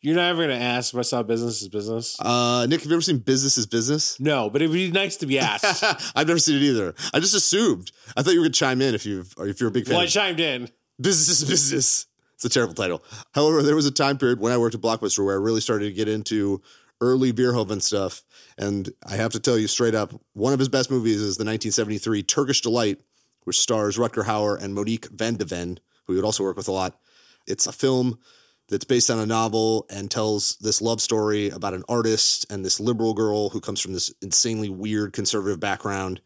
You're 0.06 0.16
not 0.16 0.30
ever 0.30 0.46
going 0.46 0.56
to 0.56 0.64
ask 0.64 0.94
if 0.94 1.00
I 1.00 1.02
saw 1.02 1.24
business 1.24 1.64
is 1.64 1.68
business. 1.68 2.16
Uh, 2.20 2.68
Nick, 2.70 2.82
have 2.82 2.92
you 2.92 2.96
ever 2.96 3.02
seen 3.02 3.18
Business 3.18 3.58
is 3.58 3.66
Business? 3.66 4.20
No, 4.20 4.52
but 4.52 4.62
it 4.62 4.68
would 4.68 4.76
be 4.76 4.92
nice 4.92 5.18
to 5.18 5.26
be 5.26 5.40
asked. 5.40 5.84
I've 6.16 6.28
never 6.28 6.38
seen 6.38 6.58
it 6.58 6.62
either. 6.62 6.94
I 7.12 7.20
just 7.20 7.34
assumed. 7.34 7.92
I 8.16 8.22
thought 8.22 8.34
you 8.34 8.40
were 8.40 8.44
going 8.44 8.52
to 8.52 8.60
chime 8.60 8.84
in 8.84 8.94
if 8.94 9.04
you 9.04 9.26
if 9.40 9.60
you're 9.60 9.70
a 9.70 9.72
big 9.72 9.88
fan. 9.88 9.96
well, 9.96 10.04
I 10.04 10.06
chimed 10.06 10.40
in. 10.40 10.70
Business 11.02 11.42
is 11.42 11.50
Business. 11.50 12.06
It's 12.36 12.46
a 12.46 12.50
terrible 12.50 12.76
title. 12.76 13.04
However, 13.34 13.64
there 13.64 13.76
was 13.76 13.88
a 13.88 13.92
time 13.92 14.20
period 14.20 14.40
when 14.40 14.52
I 14.52 14.60
worked 14.60 14.76
at 14.76 14.82
Blockbuster 14.82 15.26
where 15.26 15.34
I 15.34 15.42
really 15.42 15.60
started 15.60 15.86
to 15.86 15.94
get 15.94 16.08
into 16.08 16.62
early 17.02 17.34
Verhoeven 17.34 17.82
stuff. 17.82 18.22
And 18.60 18.88
I 19.10 19.16
have 19.16 19.32
to 19.32 19.40
tell 19.40 19.58
you 19.58 19.68
straight 19.68 19.96
up, 19.96 20.14
one 20.34 20.54
of 20.54 20.60
his 20.60 20.70
best 20.70 20.92
movies 20.92 21.16
is 21.16 21.38
the 21.38 21.46
1973 21.46 22.22
Turkish 22.22 22.62
Delight, 22.62 23.02
which 23.46 23.60
stars 23.60 23.98
Rutger 23.98 24.26
Hauer 24.26 24.62
and 24.62 24.76
Monique 24.76 25.08
van 25.10 25.38
de 25.38 25.46
Ven, 25.46 25.80
who 26.06 26.14
he 26.14 26.18
would 26.18 26.26
also 26.26 26.44
work 26.44 26.58
with 26.58 26.68
a 26.68 26.72
lot. 26.72 27.00
It's 27.48 27.66
a 27.66 27.72
film 27.72 28.20
that's 28.68 28.86
based 28.86 29.10
on 29.10 29.20
a 29.20 29.26
novel 29.26 29.86
and 29.90 30.10
tells 30.10 30.56
this 30.58 30.82
love 30.82 31.02
story 31.02 31.50
about 31.50 31.74
an 31.74 31.84
artist 31.88 32.46
and 32.52 32.66
this 32.66 32.80
liberal 32.80 33.14
girl 33.14 33.50
who 33.50 33.62
comes 33.62 33.80
from 33.80 33.94
this 33.94 34.14
insanely 34.22 34.70
weird 34.70 35.14
conservative 35.14 35.60
background. 35.60 36.22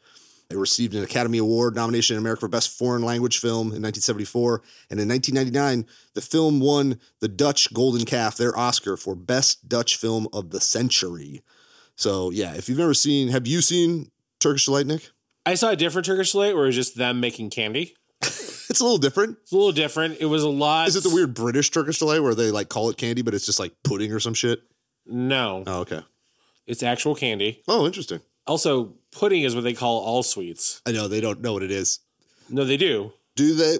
It 0.49 0.57
received 0.57 0.95
an 0.95 1.03
Academy 1.03 1.37
Award 1.37 1.75
nomination 1.75 2.15
in 2.15 2.21
America 2.21 2.39
for 2.39 2.47
Best 2.47 2.75
Foreign 2.75 3.03
Language 3.03 3.37
Film 3.37 3.67
in 3.67 3.83
1974. 3.83 4.63
And 4.89 4.99
in 4.99 5.07
1999, 5.07 5.85
the 6.15 6.21
film 6.21 6.59
won 6.59 6.99
the 7.19 7.27
Dutch 7.27 7.71
Golden 7.71 8.03
Calf, 8.03 8.35
their 8.35 8.57
Oscar 8.57 8.97
for 8.97 9.13
Best 9.13 9.69
Dutch 9.69 9.95
Film 9.95 10.27
of 10.33 10.49
the 10.49 10.59
Century. 10.59 11.43
So, 11.95 12.31
yeah, 12.31 12.55
if 12.55 12.67
you've 12.67 12.79
never 12.79 12.95
seen, 12.95 13.27
have 13.27 13.45
you 13.45 13.61
seen 13.61 14.09
Turkish 14.39 14.65
Delight, 14.65 14.87
Nick? 14.87 15.09
I 15.45 15.53
saw 15.53 15.69
a 15.69 15.75
different 15.75 16.07
Turkish 16.07 16.31
Delight 16.31 16.55
where 16.55 16.63
it 16.63 16.69
was 16.69 16.75
just 16.75 16.95
them 16.95 17.19
making 17.19 17.51
candy. 17.51 17.95
It's 18.69 18.79
a 18.79 18.83
little 18.83 18.97
different. 18.99 19.37
It's 19.41 19.51
a 19.51 19.55
little 19.55 19.71
different. 19.71 20.17
It 20.19 20.25
was 20.25 20.43
a 20.43 20.49
lot. 20.49 20.87
Is 20.87 20.95
it 20.95 21.03
the 21.03 21.09
weird 21.13 21.33
British 21.33 21.71
Turkish 21.71 21.99
Delight 21.99 22.21
where 22.21 22.35
they 22.35 22.51
like 22.51 22.69
call 22.69 22.89
it 22.89 22.97
candy, 22.97 23.21
but 23.23 23.33
it's 23.33 23.45
just 23.45 23.59
like 23.59 23.73
pudding 23.83 24.11
or 24.11 24.19
some 24.19 24.33
shit? 24.33 24.61
No, 25.07 25.63
Oh, 25.65 25.79
okay. 25.81 26.01
it's 26.67 26.83
actual 26.83 27.15
candy. 27.15 27.63
Oh, 27.67 27.85
interesting. 27.87 28.21
Also, 28.45 28.93
pudding 29.11 29.41
is 29.43 29.55
what 29.55 29.63
they 29.63 29.73
call 29.73 29.99
all 30.01 30.21
sweets. 30.23 30.81
I 30.85 30.91
know 30.91 31.07
they 31.07 31.21
don't 31.21 31.41
know 31.41 31.53
what 31.53 31.63
it 31.63 31.71
is. 31.71 31.99
No, 32.49 32.63
they 32.63 32.77
do. 32.77 33.11
Do 33.35 33.55
they? 33.55 33.77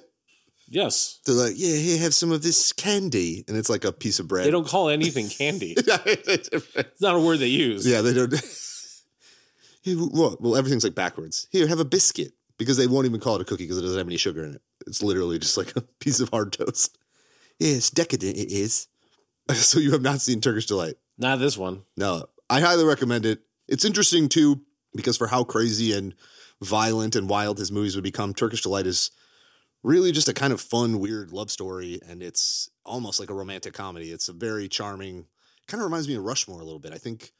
Yes. 0.68 1.20
They're 1.26 1.34
like, 1.36 1.54
yeah, 1.56 1.76
here, 1.76 1.98
have 2.00 2.14
some 2.14 2.32
of 2.32 2.44
this 2.44 2.72
candy, 2.74 3.44
and 3.48 3.58
it's 3.58 3.70
like 3.70 3.84
a 3.86 3.92
piece 3.92 4.20
of 4.20 4.28
bread. 4.28 4.46
They 4.46 4.52
don't 4.52 4.68
call 4.68 4.90
anything 4.90 5.28
candy. 5.30 5.76
It's 6.06 7.02
not 7.02 7.16
a 7.16 7.20
word 7.20 7.38
they 7.40 7.48
use. 7.48 7.88
yeah, 7.88 8.02
they 8.02 8.14
don't. 8.14 8.32
Here, 9.82 9.96
what? 9.98 10.42
Well, 10.42 10.56
everything's 10.56 10.84
like 10.84 10.94
backwards. 10.96 11.48
Here, 11.52 11.68
have 11.68 11.80
a 11.80 11.86
biscuit 11.86 12.34
because 12.58 12.78
they 12.78 12.86
won't 12.88 13.06
even 13.08 13.20
call 13.20 13.36
it 13.36 13.42
a 13.42 13.46
cookie 13.46 13.64
because 13.64 13.78
it 13.78 13.82
doesn't 13.82 13.98
have 13.98 14.08
any 14.08 14.18
sugar 14.18 14.44
in 14.44 14.56
it. 14.56 14.62
It's 14.90 15.02
literally 15.04 15.40
just 15.40 15.56
like 15.56 15.74
a 15.78 15.82
piece 16.00 16.20
of 16.20 16.30
hard 16.30 16.52
toast. 16.52 16.98
Yeah, 17.60 17.76
it's 17.76 17.90
decadent. 17.90 18.38
It 18.38 18.52
is. 18.52 18.88
So 19.56 19.80
you 19.80 19.94
have 19.94 20.04
not 20.04 20.22
seen 20.22 20.42
Turkish 20.42 20.68
delight? 20.68 20.98
Not 21.18 21.40
this 21.40 21.58
one. 21.58 21.82
No, 21.98 22.28
I 22.52 22.60
highly 22.60 22.84
recommend 22.84 23.26
it. 23.26 23.42
It's 23.68 23.84
interesting 23.84 24.30
too 24.30 24.62
because 24.94 25.18
for 25.18 25.26
how 25.26 25.44
crazy 25.44 25.92
and 25.92 26.14
violent 26.62 27.16
and 27.16 27.28
wild 27.28 27.58
his 27.58 27.72
movies 27.72 27.96
would 27.96 28.04
become, 28.04 28.36
Turkish 28.36 28.62
Delight 28.62 28.86
is 28.86 29.10
really 29.82 30.12
just 30.12 30.30
a 30.30 30.36
kind 30.36 30.54
of 30.54 30.62
fun, 30.62 31.00
weird 31.00 31.32
love 31.32 31.50
story, 31.50 32.00
and 32.08 32.22
it's 32.22 32.70
almost 32.86 33.20
like 33.20 33.32
a 33.32 33.34
romantic 33.34 33.74
comedy. 33.74 34.12
It's 34.12 34.30
a 34.30 34.34
very 34.34 34.68
charming. 34.68 35.26
Kind 35.68 35.82
of 35.82 35.86
reminds 35.86 36.08
me 36.08 36.14
of 36.14 36.24
Rushmore 36.24 36.62
a 36.62 36.66
little 36.66 36.80
bit. 36.80 36.94
I 36.94 36.98
think 36.98 37.32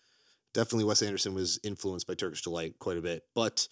definitely 0.54 0.86
Wes 0.86 1.04
Anderson 1.04 1.36
was 1.36 1.60
influenced 1.64 2.08
by 2.08 2.16
Turkish 2.16 2.42
Delight 2.42 2.80
quite 2.80 2.98
a 2.98 3.02
bit, 3.02 3.24
but. 3.36 3.68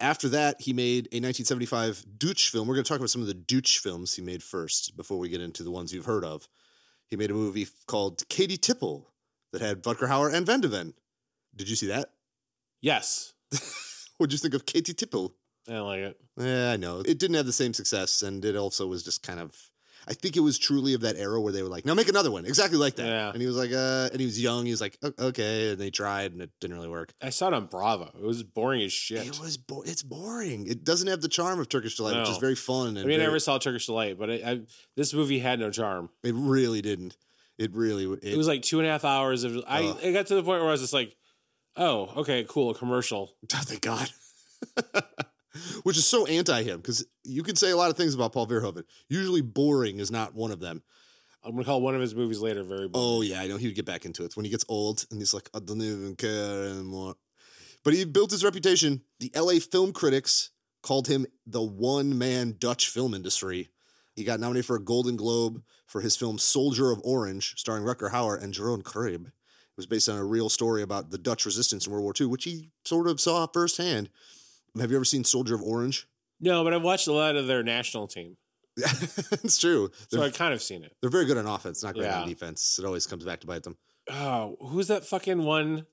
After 0.00 0.30
that, 0.30 0.62
he 0.62 0.72
made 0.72 1.06
a 1.12 1.20
1975 1.20 2.06
Dutch 2.18 2.48
film. 2.48 2.66
We're 2.66 2.74
going 2.74 2.84
to 2.84 2.88
talk 2.88 2.98
about 2.98 3.10
some 3.10 3.20
of 3.20 3.28
the 3.28 3.34
Dutch 3.34 3.78
films 3.78 4.14
he 4.14 4.22
made 4.22 4.42
first 4.42 4.96
before 4.96 5.18
we 5.18 5.28
get 5.28 5.42
into 5.42 5.62
the 5.62 5.70
ones 5.70 5.92
you've 5.92 6.06
heard 6.06 6.24
of. 6.24 6.48
He 7.08 7.16
made 7.16 7.30
a 7.30 7.34
movie 7.34 7.68
called 7.86 8.26
Keetje 8.28 8.58
Tippel 8.58 9.06
that 9.52 9.60
had 9.60 9.82
Hauer 9.82 10.32
and 10.32 10.46
Van 10.46 10.60
de 10.60 10.68
Ven. 10.68 10.94
Did 11.54 11.68
you 11.68 11.76
see 11.76 11.88
that? 11.88 12.10
Yes. 12.80 13.34
What'd 14.16 14.32
you 14.32 14.38
think 14.38 14.54
of 14.54 14.64
Keetje 14.64 14.94
Tippel? 14.94 15.34
I 15.68 15.72
don't 15.72 15.86
like 15.86 16.00
it. 16.00 16.20
Yeah, 16.36 16.72
I 16.72 16.76
know. 16.76 17.00
It 17.00 17.18
didn't 17.18 17.36
have 17.36 17.46
the 17.46 17.52
same 17.52 17.74
success, 17.74 18.22
and 18.22 18.44
it 18.44 18.56
also 18.56 18.86
was 18.86 19.02
just 19.02 19.22
kind 19.22 19.40
of. 19.40 19.56
I 20.08 20.14
think 20.14 20.36
it 20.36 20.40
was 20.40 20.58
truly 20.58 20.94
of 20.94 21.02
that 21.02 21.16
era 21.16 21.40
where 21.40 21.52
they 21.52 21.62
were 21.62 21.68
like, 21.68 21.84
"Now 21.84 21.94
make 21.94 22.08
another 22.08 22.30
one 22.30 22.44
exactly 22.46 22.78
like 22.78 22.96
that." 22.96 23.06
Yeah. 23.06 23.30
And 23.32 23.40
he 23.40 23.46
was 23.46 23.56
like, 23.56 23.70
"Uh," 23.72 24.08
and 24.10 24.18
he 24.20 24.26
was 24.26 24.40
young. 24.40 24.64
He 24.64 24.70
was 24.70 24.80
like, 24.80 24.98
"Okay," 25.18 25.70
and 25.72 25.78
they 25.80 25.90
tried, 25.90 26.32
and 26.32 26.40
it 26.42 26.50
didn't 26.60 26.76
really 26.76 26.88
work. 26.88 27.12
I 27.22 27.30
saw 27.30 27.48
it 27.48 27.54
on 27.54 27.66
Bravo. 27.66 28.10
It 28.18 28.22
was 28.24 28.42
boring 28.42 28.82
as 28.82 28.92
shit. 28.92 29.26
It 29.26 29.38
was. 29.40 29.56
Bo- 29.56 29.82
it's 29.82 30.02
boring. 30.02 30.66
It 30.66 30.84
doesn't 30.84 31.08
have 31.08 31.20
the 31.20 31.28
charm 31.28 31.60
of 31.60 31.68
Turkish 31.68 31.96
delight, 31.96 32.18
which 32.18 32.30
is 32.30 32.38
very 32.38 32.54
fun. 32.54 32.88
And 32.96 32.98
I 32.98 33.02
mean, 33.02 33.10
I 33.12 33.16
very- 33.16 33.22
never 33.24 33.38
saw 33.38 33.58
Turkish 33.58 33.86
Delight, 33.86 34.18
but 34.18 34.30
I, 34.30 34.34
I, 34.34 34.60
this 34.96 35.12
movie 35.14 35.38
had 35.38 35.60
no 35.60 35.70
charm. 35.70 36.10
it 36.22 36.34
really 36.34 36.80
didn't. 36.82 37.16
It 37.58 37.74
really. 37.74 38.04
It, 38.22 38.32
It 38.34 38.36
was 38.38 38.48
like 38.48 38.62
two 38.62 38.78
and 38.80 38.88
a 38.88 38.90
half 38.90 39.04
hours 39.04 39.44
of. 39.44 39.62
I 39.68 39.84
Ugh. 39.84 39.98
it 40.02 40.12
got 40.12 40.26
to 40.28 40.34
the 40.34 40.42
point 40.42 40.60
where 40.60 40.68
I 40.70 40.72
was 40.72 40.80
just 40.80 40.94
like, 40.94 41.14
"Oh, 41.76 42.10
okay, 42.18 42.44
cool, 42.48 42.70
a 42.70 42.74
commercial." 42.74 43.36
Oh, 43.54 43.58
thank 43.62 43.82
God. 43.82 44.10
Which 45.82 45.96
is 45.96 46.06
so 46.06 46.26
anti 46.26 46.62
him 46.62 46.78
because 46.78 47.06
you 47.24 47.42
can 47.42 47.56
say 47.56 47.70
a 47.70 47.76
lot 47.76 47.90
of 47.90 47.96
things 47.96 48.14
about 48.14 48.32
Paul 48.32 48.46
Verhoeven. 48.46 48.84
Usually, 49.08 49.40
boring 49.40 49.98
is 49.98 50.10
not 50.10 50.34
one 50.34 50.52
of 50.52 50.60
them. 50.60 50.82
I'm 51.42 51.52
gonna 51.52 51.64
call 51.64 51.80
one 51.80 51.94
of 51.94 52.00
his 52.00 52.14
movies 52.14 52.40
later 52.40 52.62
very. 52.62 52.88
Boring. 52.88 52.92
Oh 52.94 53.22
yeah, 53.22 53.40
I 53.40 53.46
know 53.46 53.56
he 53.56 53.66
would 53.66 53.76
get 53.76 53.86
back 53.86 54.04
into 54.04 54.24
it 54.24 54.36
when 54.36 54.44
he 54.44 54.50
gets 54.50 54.64
old 54.68 55.06
and 55.10 55.20
he's 55.20 55.34
like, 55.34 55.48
I 55.54 55.58
don't 55.58 55.80
even 55.80 56.16
care 56.16 56.64
anymore. 56.64 57.14
But 57.82 57.94
he 57.94 58.04
built 58.04 58.30
his 58.30 58.44
reputation. 58.44 59.02
The 59.20 59.32
LA 59.34 59.58
film 59.58 59.92
critics 59.92 60.50
called 60.82 61.08
him 61.08 61.26
the 61.46 61.62
one 61.62 62.16
man 62.16 62.56
Dutch 62.58 62.88
film 62.88 63.14
industry. 63.14 63.70
He 64.14 64.24
got 64.24 64.40
nominated 64.40 64.66
for 64.66 64.76
a 64.76 64.84
Golden 64.84 65.16
Globe 65.16 65.62
for 65.86 66.00
his 66.00 66.16
film 66.16 66.38
Soldier 66.38 66.90
of 66.90 67.00
Orange, 67.04 67.54
starring 67.56 67.84
Rutger 67.84 68.10
Hauer 68.10 68.40
and 68.40 68.52
Jeroen 68.52 68.82
Krabbé. 68.82 69.26
It 69.26 69.76
was 69.76 69.86
based 69.86 70.08
on 70.08 70.18
a 70.18 70.24
real 70.24 70.48
story 70.48 70.82
about 70.82 71.10
the 71.10 71.18
Dutch 71.18 71.46
resistance 71.46 71.86
in 71.86 71.92
World 71.92 72.04
War 72.04 72.12
II, 72.20 72.26
which 72.26 72.44
he 72.44 72.70
sort 72.84 73.08
of 73.08 73.20
saw 73.20 73.46
firsthand. 73.46 74.10
Have 74.78 74.90
you 74.90 74.96
ever 74.96 75.04
seen 75.04 75.24
Soldier 75.24 75.54
of 75.54 75.62
Orange? 75.62 76.06
no, 76.40 76.64
but 76.64 76.72
I've 76.74 76.82
watched 76.82 77.06
a 77.08 77.12
lot 77.12 77.36
of 77.36 77.46
their 77.46 77.62
national 77.62 78.06
team, 78.06 78.36
Yeah, 78.76 78.86
it's 79.42 79.58
true. 79.58 79.90
so 80.08 80.16
They're, 80.16 80.26
I've 80.26 80.34
kind 80.34 80.54
of 80.54 80.62
seen 80.62 80.82
it. 80.84 80.94
they're 81.00 81.10
very 81.10 81.24
good 81.26 81.36
on 81.38 81.46
offense, 81.46 81.82
not 81.82 81.94
great 81.94 82.08
on 82.10 82.26
defense. 82.28 82.78
It 82.78 82.84
always 82.86 83.06
comes 83.06 83.24
back 83.24 83.40
to 83.40 83.46
bite 83.46 83.62
them. 83.62 83.76
Oh, 84.10 84.56
who's 84.60 84.88
that 84.88 85.04
fucking 85.04 85.42
one? 85.44 85.86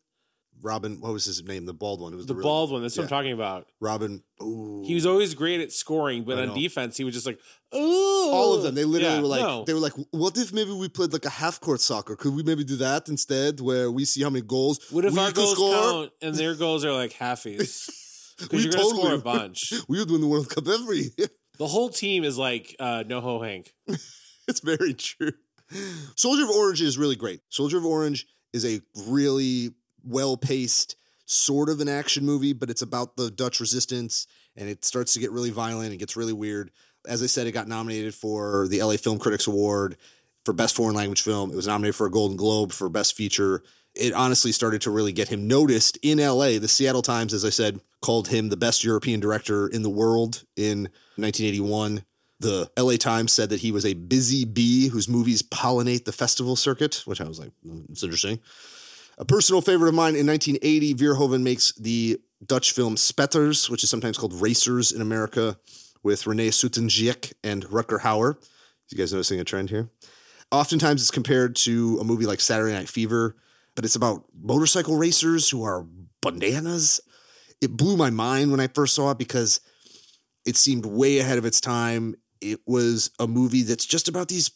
Robin, 0.64 1.00
what 1.02 1.14
was 1.14 1.24
his 1.26 1.44
name? 1.44 1.68
The 1.68 1.74
bald 1.74 2.02
one. 2.02 2.14
It 2.14 2.16
was 2.16 2.26
The 2.26 2.34
really- 2.34 2.44
bald 2.44 2.72
one. 2.72 2.82
That's 2.82 2.98
what 2.98 3.04
I'm 3.04 3.10
talking 3.10 3.32
about. 3.34 3.68
Robin. 3.80 4.24
Ooh. 4.42 4.84
He 4.88 4.96
was 4.96 5.06
always 5.06 5.36
great 5.36 5.62
at 5.62 5.72
scoring, 5.72 6.24
but 6.24 6.40
on 6.40 6.56
defense, 6.56 6.98
he 6.98 7.04
was 7.04 7.14
just 7.14 7.28
like, 7.28 7.40
"Oh." 7.72 8.32
all 8.34 8.54
of 8.56 8.64
them. 8.64 8.74
They 8.74 8.84
literally 8.84 9.16
Yeah, 9.18 9.22
were 9.22 9.28
like, 9.28 9.42
no. 9.42 9.66
they 9.66 9.74
were 9.76 9.80
like, 9.80 9.94
what 10.12 10.36
if 10.38 10.52
maybe 10.54 10.72
we 10.72 10.90
played 10.90 11.14
like 11.14 11.26
a 11.26 11.30
half 11.30 11.60
court 11.62 11.80
soccer? 11.80 12.16
Could 12.16 12.34
we 12.34 12.42
maybe 12.42 12.64
do 12.64 12.76
that 12.78 13.08
instead, 13.08 13.60
where 13.60 13.92
we 13.92 14.04
see 14.06 14.24
how 14.24 14.32
many 14.32 14.42
goals 14.46 14.80
What 14.90 15.06
if 15.06 15.14
we 15.14 15.20
our 15.20 15.32
goals 15.32 15.54
score? 15.54 15.74
count 15.76 16.12
and 16.24 16.34
their 16.34 16.56
goals 16.56 16.84
are 16.86 16.92
like 16.94 17.14
halfies? 17.14 17.88
We 18.40 18.48
Because 18.48 18.64
you're 18.66 18.74
going 18.74 18.96
to 18.96 19.02
score 19.02 19.14
a 19.14 19.18
bunch. 19.18 19.74
We 19.88 20.00
would 20.00 20.12
win 20.12 20.22
the 20.22 20.28
World 20.28 20.50
Cup 20.50 20.68
every 20.68 21.12
year. 21.18 21.28
The 21.58 21.66
whole 21.66 21.90
team 21.90 22.24
is 22.24 22.38
like 22.38 22.76
uh, 22.80 23.04
NoHo 23.08 23.44
Hank. 23.44 23.74
it's 24.48 24.60
very 24.60 24.94
true. 24.94 25.32
Soldier 26.16 26.44
of 26.44 26.52
Orange 26.52 26.84
is 26.84 27.00
really 27.00 27.16
great. 27.16 27.42
Soldier 27.50 27.80
of 27.80 27.86
Orange 27.86 28.28
is 28.54 28.64
a 28.64 28.80
really 29.08 29.72
well 30.04 30.38
paced, 30.38 30.96
sort 31.26 31.70
of 31.70 31.82
an 31.82 31.90
action 31.90 32.24
movie, 32.24 32.54
but 32.54 32.70
it's 32.70 32.84
about 32.84 33.18
the 33.18 33.32
Dutch 33.32 33.60
resistance 33.60 34.28
and 34.56 34.70
it 34.70 34.86
starts 34.86 35.14
to 35.14 35.20
get 35.20 35.32
really 35.32 35.50
violent. 35.50 35.94
It 35.94 35.98
gets 35.98 36.16
really 36.16 36.32
weird. 36.32 36.70
As 37.08 37.24
I 37.24 37.26
said, 37.26 37.48
it 37.48 37.54
got 37.54 37.68
nominated 37.68 38.14
for 38.14 38.68
the 38.68 38.84
LA 38.84 38.98
Film 38.98 39.18
Critics 39.18 39.48
Award 39.48 39.98
for 40.46 40.54
Best 40.54 40.76
Foreign 40.76 40.96
Language 40.96 41.22
Film. 41.22 41.52
It 41.52 41.56
was 41.56 41.68
nominated 41.68 41.96
for 41.96 42.08
a 42.08 42.12
Golden 42.12 42.38
Globe 42.38 42.72
for 42.72 42.88
Best 42.88 43.16
Feature. 43.16 43.64
It 44.00 44.14
honestly 44.14 44.52
started 44.52 44.82
to 44.82 44.92
really 44.92 45.12
get 45.12 45.28
him 45.28 45.48
noticed 45.48 45.98
in 46.02 46.20
LA. 46.20 46.60
The 46.60 46.68
Seattle 46.68 47.02
Times, 47.02 47.34
as 47.34 47.44
I 47.44 47.50
said, 47.50 47.80
called 48.02 48.28
him 48.28 48.50
the 48.50 48.58
best 48.58 48.84
European 48.84 49.20
director 49.20 49.68
in 49.68 49.84
the 49.84 49.90
world 49.90 50.44
in 50.56 50.84
1981. 51.16 52.04
The 52.40 52.70
LA 52.78 52.98
Times 52.98 53.34
said 53.34 53.50
that 53.50 53.62
he 53.62 53.72
was 53.72 53.86
a 53.86 53.96
busy 53.96 54.46
bee 54.46 54.90
whose 54.90 55.10
movies 55.10 55.42
pollinate 55.42 56.06
the 56.06 56.12
festival 56.12 56.56
circuit, 56.56 57.02
which 57.06 57.20
I 57.20 57.28
was 57.28 57.40
like, 57.40 57.52
"Mm, 57.66 57.90
it's 57.90 58.04
interesting. 58.04 58.40
A 59.18 59.26
personal 59.26 59.62
favorite 59.62 59.90
of 59.90 59.96
mine 59.96 60.16
in 60.16 60.28
1980, 60.28 60.94
Verhoeven 60.94 61.42
makes 61.42 61.74
the 61.74 62.22
Dutch 62.46 62.72
film 62.72 62.98
Spetters, 62.98 63.68
which 63.70 63.84
is 63.84 63.90
sometimes 63.90 64.18
called 64.18 64.40
Racers 64.40 64.92
in 64.92 65.02
America, 65.02 65.58
with 66.04 66.28
Renee 66.28 66.50
Soutendijk 66.50 67.34
and 67.44 67.66
Rutger 67.66 68.02
Hauer. 68.02 68.38
You 68.90 68.98
guys 68.98 69.12
noticing 69.12 69.40
a 69.40 69.44
trend 69.44 69.72
here? 69.72 69.90
Oftentimes 70.52 71.02
it's 71.02 71.12
compared 71.12 71.56
to 71.58 71.98
a 72.00 72.04
movie 72.04 72.26
like 72.26 72.40
Saturday 72.40 72.74
Night 72.74 72.88
Fever, 72.88 73.36
but 73.78 73.86
it's 73.86 73.96
about 73.96 74.24
motorcycle 74.34 74.98
racers 74.98 75.52
who 75.52 75.64
are 75.64 75.86
bananas. 76.24 77.00
It 77.62 77.78
blew 77.78 77.96
my 77.96 78.10
mind 78.10 78.50
when 78.50 78.60
I 78.60 78.66
first 78.66 78.96
saw 78.96 79.12
it 79.12 79.20
because 79.20 79.62
it 80.48 80.58
seemed 80.58 80.84
way 80.84 81.20
ahead 81.20 81.38
of 81.38 81.46
its 81.46 81.62
time. 81.62 82.16
It 82.42 82.60
was 82.66 83.12
a 83.20 83.28
movie 83.28 83.62
that's 83.62 83.86
just 83.86 84.08
about 84.08 84.30
these 84.30 84.50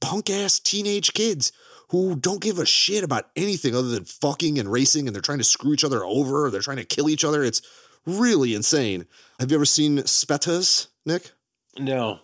punk 0.00 0.30
ass 0.30 0.60
teenage 0.60 1.14
kids 1.14 1.50
who 1.88 2.14
don't 2.14 2.40
give 2.40 2.60
a 2.60 2.64
shit 2.64 3.02
about 3.02 3.30
anything 3.34 3.74
other 3.74 3.88
than 3.88 4.04
fucking 4.04 4.56
and 4.56 4.70
racing 4.70 5.08
and 5.08 5.16
they're 5.16 5.20
trying 5.20 5.38
to 5.38 5.44
screw 5.44 5.72
each 5.72 5.84
other 5.84 6.04
over 6.04 6.46
or 6.46 6.50
they're 6.52 6.60
trying 6.60 6.76
to 6.76 6.84
kill 6.84 7.08
each 7.08 7.24
other. 7.24 7.42
It's 7.42 7.62
really 8.06 8.54
insane. 8.54 9.06
Have 9.40 9.50
you 9.50 9.56
ever 9.56 9.64
seen 9.64 10.06
Spetters, 10.06 10.86
Nick? 11.04 11.32
No. 11.76 12.20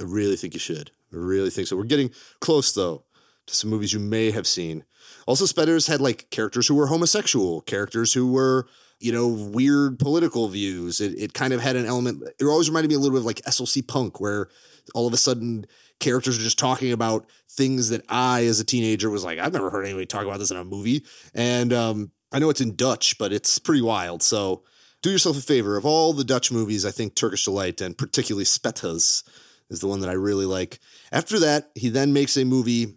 I 0.00 0.02
really 0.02 0.34
think 0.34 0.52
you 0.52 0.60
should. 0.60 0.90
I 1.12 1.16
really 1.16 1.50
think 1.50 1.68
so. 1.68 1.76
We're 1.76 1.84
getting 1.84 2.10
close 2.40 2.72
though 2.72 3.04
to 3.46 3.54
some 3.54 3.70
movies 3.70 3.92
you 3.92 4.00
may 4.00 4.32
have 4.32 4.48
seen. 4.48 4.84
Also, 5.26 5.44
Spetters 5.44 5.86
had 5.86 6.00
like 6.00 6.30
characters 6.30 6.66
who 6.66 6.74
were 6.74 6.86
homosexual, 6.86 7.60
characters 7.62 8.12
who 8.12 8.32
were, 8.32 8.66
you 9.00 9.12
know, 9.12 9.26
weird 9.26 9.98
political 9.98 10.48
views. 10.48 11.00
It, 11.00 11.18
it 11.18 11.34
kind 11.34 11.52
of 11.52 11.60
had 11.60 11.76
an 11.76 11.84
element. 11.84 12.22
It 12.38 12.44
always 12.44 12.68
reminded 12.68 12.88
me 12.88 12.94
a 12.94 12.98
little 12.98 13.14
bit 13.14 13.20
of 13.20 13.26
like 13.26 13.42
SLC 13.42 13.86
Punk, 13.86 14.20
where 14.20 14.48
all 14.94 15.06
of 15.06 15.12
a 15.12 15.16
sudden 15.16 15.66
characters 15.98 16.38
are 16.38 16.42
just 16.42 16.58
talking 16.58 16.92
about 16.92 17.26
things 17.50 17.88
that 17.88 18.04
I, 18.08 18.44
as 18.44 18.60
a 18.60 18.64
teenager, 18.64 19.10
was 19.10 19.24
like, 19.24 19.38
I've 19.38 19.52
never 19.52 19.70
heard 19.70 19.84
anybody 19.84 20.06
talk 20.06 20.24
about 20.24 20.38
this 20.38 20.50
in 20.50 20.56
a 20.56 20.64
movie. 20.64 21.04
And 21.34 21.72
um, 21.72 22.12
I 22.32 22.38
know 22.38 22.50
it's 22.50 22.60
in 22.60 22.76
Dutch, 22.76 23.18
but 23.18 23.32
it's 23.32 23.58
pretty 23.58 23.82
wild. 23.82 24.22
So 24.22 24.62
do 25.02 25.10
yourself 25.10 25.38
a 25.38 25.42
favor. 25.42 25.76
Of 25.76 25.86
all 25.86 26.12
the 26.12 26.24
Dutch 26.24 26.52
movies, 26.52 26.84
I 26.84 26.90
think 26.90 27.14
Turkish 27.14 27.44
Delight 27.44 27.80
and 27.80 27.96
particularly 27.96 28.44
Spetters 28.44 29.24
is 29.70 29.80
the 29.80 29.88
one 29.88 30.00
that 30.00 30.10
I 30.10 30.14
really 30.14 30.46
like. 30.46 30.78
After 31.12 31.38
that, 31.40 31.70
he 31.74 31.88
then 31.88 32.12
makes 32.12 32.36
a 32.36 32.44
movie 32.44 32.94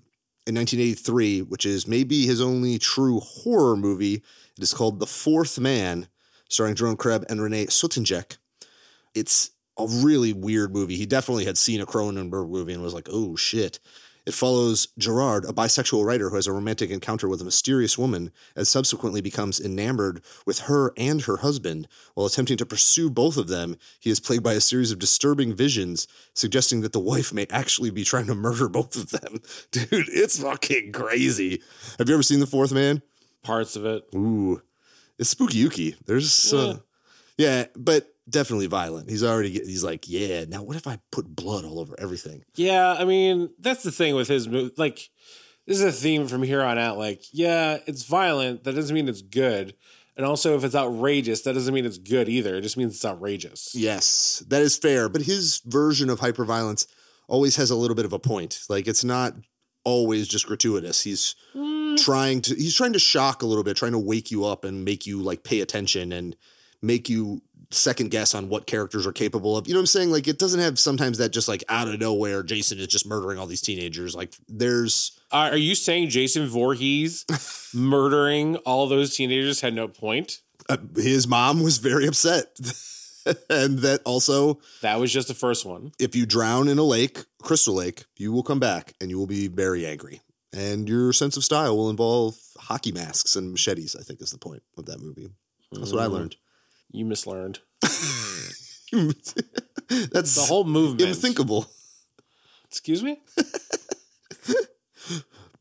in 0.49 0.55
1983, 0.55 1.43
which 1.43 1.65
is 1.65 1.87
maybe 1.87 2.25
his 2.25 2.41
only 2.41 2.79
true 2.79 3.19
horror 3.19 3.75
movie. 3.75 4.15
It 4.15 4.63
is 4.63 4.73
called 4.73 4.99
The 4.99 5.05
Fourth 5.05 5.59
Man, 5.59 6.07
starring 6.49 6.75
Jerome 6.75 6.97
Krabbé 6.97 7.25
and 7.29 7.41
Renee 7.41 7.67
Soutendijk. 7.67 8.37
It's 9.13 9.51
a 9.77 9.87
really 9.87 10.33
weird 10.33 10.73
movie. 10.73 10.95
He 10.95 11.05
definitely 11.05 11.45
had 11.45 11.57
seen 11.57 11.79
a 11.79 11.85
Cronenberg 11.85 12.49
movie 12.49 12.73
and 12.73 12.81
was 12.81 12.93
like, 12.93 13.07
oh 13.11 13.35
shit. 13.35 13.79
It 14.25 14.33
follows 14.33 14.89
Gerard, 14.97 15.45
a 15.45 15.53
bisexual 15.53 16.05
writer 16.05 16.29
who 16.29 16.35
has 16.35 16.47
a 16.47 16.51
romantic 16.51 16.89
encounter 16.89 17.27
with 17.27 17.41
a 17.41 17.45
mysterious 17.45 17.97
woman 17.97 18.31
and 18.55 18.67
subsequently 18.67 19.21
becomes 19.21 19.59
enamored 19.59 20.21
with 20.45 20.59
her 20.61 20.93
and 20.97 21.21
her 21.23 21.37
husband. 21.37 21.87
While 22.13 22.27
attempting 22.27 22.57
to 22.57 22.65
pursue 22.65 23.09
both 23.09 23.37
of 23.37 23.47
them, 23.47 23.77
he 23.99 24.09
is 24.09 24.19
plagued 24.19 24.43
by 24.43 24.53
a 24.53 24.61
series 24.61 24.91
of 24.91 24.99
disturbing 24.99 25.55
visions, 25.55 26.07
suggesting 26.33 26.81
that 26.81 26.93
the 26.93 26.99
wife 26.99 27.33
may 27.33 27.47
actually 27.49 27.89
be 27.89 28.03
trying 28.03 28.27
to 28.27 28.35
murder 28.35 28.69
both 28.69 28.95
of 28.95 29.09
them. 29.09 29.41
Dude, 29.71 29.87
it's 30.09 30.39
fucking 30.41 30.91
crazy. 30.91 31.61
Have 31.97 32.07
you 32.07 32.15
ever 32.15 32.23
seen 32.23 32.39
The 32.39 32.47
Fourth 32.47 32.71
Man? 32.71 33.01
Parts 33.43 33.75
of 33.75 33.85
it. 33.85 34.03
Ooh, 34.13 34.61
it's 35.17 35.29
spooky 35.29 35.63
ooky. 35.63 35.95
There's, 36.05 36.53
uh, 36.53 36.79
yeah, 37.37 37.65
but 37.75 38.08
definitely 38.29 38.67
violent. 38.67 39.09
He's 39.09 39.23
already, 39.23 39.51
he's 39.51 39.83
like, 39.83 40.07
yeah, 40.07 40.45
now 40.45 40.63
what 40.63 40.77
if 40.77 40.87
I 40.87 40.99
put 41.11 41.35
blood 41.35 41.65
all 41.65 41.79
over 41.79 41.95
everything? 41.99 42.43
Yeah, 42.55 42.95
I 42.97 43.05
mean, 43.05 43.49
that's 43.59 43.83
the 43.83 43.91
thing 43.91 44.15
with 44.15 44.27
his 44.27 44.47
movie. 44.47 44.73
Like, 44.77 45.09
this 45.67 45.79
is 45.79 45.83
a 45.83 45.91
theme 45.91 46.27
from 46.27 46.43
here 46.43 46.61
on 46.61 46.77
out. 46.77 46.97
Like, 46.97 47.23
yeah, 47.31 47.77
it's 47.85 48.03
violent. 48.03 48.63
That 48.63 48.75
doesn't 48.75 48.93
mean 48.93 49.07
it's 49.07 49.21
good. 49.21 49.75
And 50.17 50.25
also, 50.25 50.57
if 50.57 50.63
it's 50.65 50.75
outrageous, 50.75 51.43
that 51.43 51.53
doesn't 51.53 51.73
mean 51.73 51.85
it's 51.85 51.97
good 51.97 52.27
either. 52.27 52.55
It 52.55 52.61
just 52.61 52.75
means 52.75 52.95
it's 52.95 53.05
outrageous. 53.05 53.73
Yes, 53.73 54.43
that 54.49 54.61
is 54.61 54.75
fair. 54.75 55.07
But 55.07 55.21
his 55.21 55.61
version 55.65 56.09
of 56.09 56.19
hyperviolence 56.19 56.87
always 57.29 57.55
has 57.55 57.69
a 57.69 57.75
little 57.75 57.95
bit 57.95 58.03
of 58.03 58.11
a 58.11 58.19
point. 58.19 58.61
Like 58.67 58.87
it's 58.87 59.05
not 59.05 59.35
always 59.85 60.27
just 60.27 60.45
gratuitous. 60.45 61.01
He's 61.03 61.35
mm. 61.55 62.03
trying 62.03 62.41
to 62.41 62.55
he's 62.55 62.75
trying 62.75 62.93
to 62.93 62.99
shock 62.99 63.43
a 63.43 63.45
little 63.45 63.63
bit, 63.63 63.77
trying 63.77 63.93
to 63.93 63.99
wake 63.99 64.29
you 64.29 64.43
up 64.43 64.65
and 64.65 64.83
make 64.83 65.05
you 65.05 65.21
like 65.21 65.43
pay 65.43 65.61
attention 65.61 66.11
and 66.11 66.35
make 66.81 67.07
you 67.07 67.41
second 67.71 68.09
guess 68.09 68.33
on 68.33 68.49
what 68.49 68.65
characters 68.65 69.05
are 69.05 69.11
capable 69.11 69.55
of. 69.55 69.67
You 69.67 69.73
know 69.73 69.79
what 69.79 69.83
I'm 69.83 69.87
saying? 69.87 70.11
Like 70.11 70.27
it 70.27 70.39
doesn't 70.39 70.59
have 70.59 70.79
sometimes 70.79 71.19
that 71.19 71.29
just 71.29 71.47
like 71.47 71.63
out 71.69 71.87
of 71.87 71.99
nowhere 71.99 72.41
Jason 72.43 72.79
is 72.79 72.87
just 72.87 73.05
murdering 73.07 73.37
all 73.37 73.45
these 73.45 73.61
teenagers. 73.61 74.15
Like 74.15 74.33
there's 74.47 75.19
Uh, 75.31 75.49
are 75.51 75.57
you 75.57 75.75
saying 75.75 76.09
Jason 76.09 76.47
Voorhees 76.47 77.25
murdering 77.73 78.55
all 78.57 78.87
those 78.87 79.15
teenagers 79.15 79.61
had 79.61 79.73
no 79.73 79.87
point? 79.87 80.41
uh, 80.67 80.77
his 80.95 81.27
mom 81.27 81.61
was 81.63 81.77
very 81.77 82.07
upset. 82.07 82.45
and 83.49 83.79
that 83.79 84.01
also 84.05 84.59
That 84.81 84.99
was 84.99 85.11
just 85.13 85.27
the 85.27 85.33
first 85.33 85.65
one. 85.65 85.91
if 85.99 86.15
you 86.15 86.25
drown 86.25 86.67
in 86.67 86.79
a 86.79 86.83
lake, 86.83 87.23
crystal 87.41 87.75
lake, 87.75 88.05
you 88.17 88.31
will 88.31 88.43
come 88.43 88.59
back 88.59 88.93
and 88.99 89.09
you 89.09 89.17
will 89.19 89.27
be 89.27 89.47
very 89.47 89.85
angry. 89.85 90.21
And 90.51 90.89
your 90.89 91.13
sense 91.13 91.37
of 91.37 91.43
style 91.43 91.77
will 91.77 91.91
involve 91.91 92.35
hockey 92.57 92.91
masks 92.91 93.35
and 93.35 93.51
machetes, 93.51 93.95
I 93.95 94.01
think 94.03 94.21
is 94.21 94.31
the 94.31 94.39
point 94.39 94.63
of 94.77 94.85
that 94.87 94.99
movie. 94.99 95.29
That's 95.71 95.91
what 95.93 96.01
I 96.01 96.07
Mm. 96.07 96.11
learned. 96.13 96.35
You 96.91 97.05
mislearned. 97.05 97.59
That's 100.11 100.35
The 100.35 100.45
whole 100.47 100.63
movement. 100.65 101.01
unthinkable. 101.09 101.65
Excuse 102.67 103.03
me? 103.03 103.19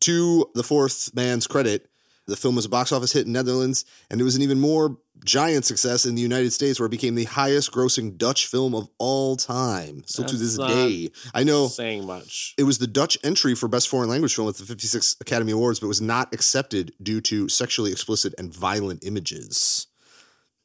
To 0.02 0.48
the 0.54 0.62
fourth 0.62 1.12
man's 1.14 1.48
credit, 1.48 1.88
the 2.26 2.36
film 2.36 2.54
was 2.54 2.64
a 2.64 2.68
box 2.68 2.92
office 2.92 3.12
hit 3.12 3.26
in 3.26 3.32
Netherlands, 3.32 3.84
and 4.08 4.20
it 4.20 4.24
was 4.24 4.36
an 4.36 4.42
even 4.42 4.60
more 4.60 4.96
giant 5.24 5.64
success 5.64 6.06
in 6.06 6.14
the 6.14 6.22
United 6.22 6.52
States, 6.52 6.78
where 6.78 6.86
it 6.86 6.90
became 6.90 7.16
the 7.16 7.24
highest 7.24 7.72
grossing 7.72 8.16
Dutch 8.16 8.46
film 8.46 8.76
of 8.76 8.88
all 8.98 9.36
time. 9.36 10.04
Still 10.06 10.24
to 10.26 10.36
this 10.36 10.56
day. 10.56 11.10
I 11.34 11.42
know 11.42 11.66
Saying 11.66 12.06
much. 12.06 12.54
it 12.56 12.62
was 12.62 12.78
the 12.78 12.86
Dutch 12.86 13.18
entry 13.24 13.56
for 13.56 13.66
Best 13.66 13.88
Foreign 13.88 14.08
Language 14.08 14.36
Film 14.36 14.48
at 14.48 14.54
the 14.54 14.64
56 14.64 15.16
Academy 15.20 15.50
Awards, 15.50 15.80
but 15.80 15.88
was 15.88 16.00
not 16.00 16.32
accepted 16.32 16.92
due 17.02 17.20
to 17.22 17.48
sexually 17.48 17.90
explicit 17.90 18.34
and 18.38 18.54
violent 18.54 19.04
images. 19.04 19.87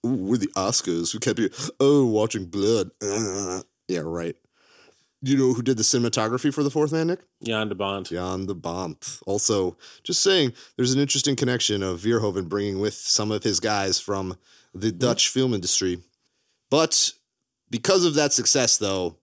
Ooh, 0.05 0.15
we're 0.15 0.37
the 0.37 0.47
Oscars. 0.47 1.13
We 1.13 1.19
kept 1.19 1.39
you, 1.39 1.49
oh, 1.79 2.05
watching 2.05 2.45
blood. 2.45 2.91
Uh, 3.01 3.61
yeah, 3.87 4.01
right. 4.03 4.35
You 5.21 5.37
know 5.37 5.53
who 5.53 5.61
did 5.61 5.77
the 5.77 5.83
cinematography 5.83 6.53
for 6.53 6.63
The 6.63 6.69
Fourth 6.69 6.91
Man, 6.91 7.07
Nick? 7.07 7.21
Jan 7.41 7.69
de 7.69 7.75
Bont. 7.75 8.09
Jan 8.09 8.45
de 8.45 8.53
Bont. 8.53 9.19
Also, 9.25 9.77
just 10.03 10.21
saying, 10.21 10.51
there's 10.75 10.93
an 10.93 10.99
interesting 10.99 11.37
connection 11.37 11.81
of 11.81 12.01
Verhoeven 12.01 12.49
bringing 12.49 12.79
with 12.79 12.93
some 12.93 13.31
of 13.31 13.43
his 13.43 13.61
guys 13.61 14.01
from 14.01 14.35
the 14.73 14.91
Dutch 14.91 15.29
film 15.29 15.53
industry. 15.53 16.01
But 16.69 17.13
because 17.69 18.03
of 18.03 18.15
that 18.15 18.33
success, 18.33 18.75
though, 18.77 19.15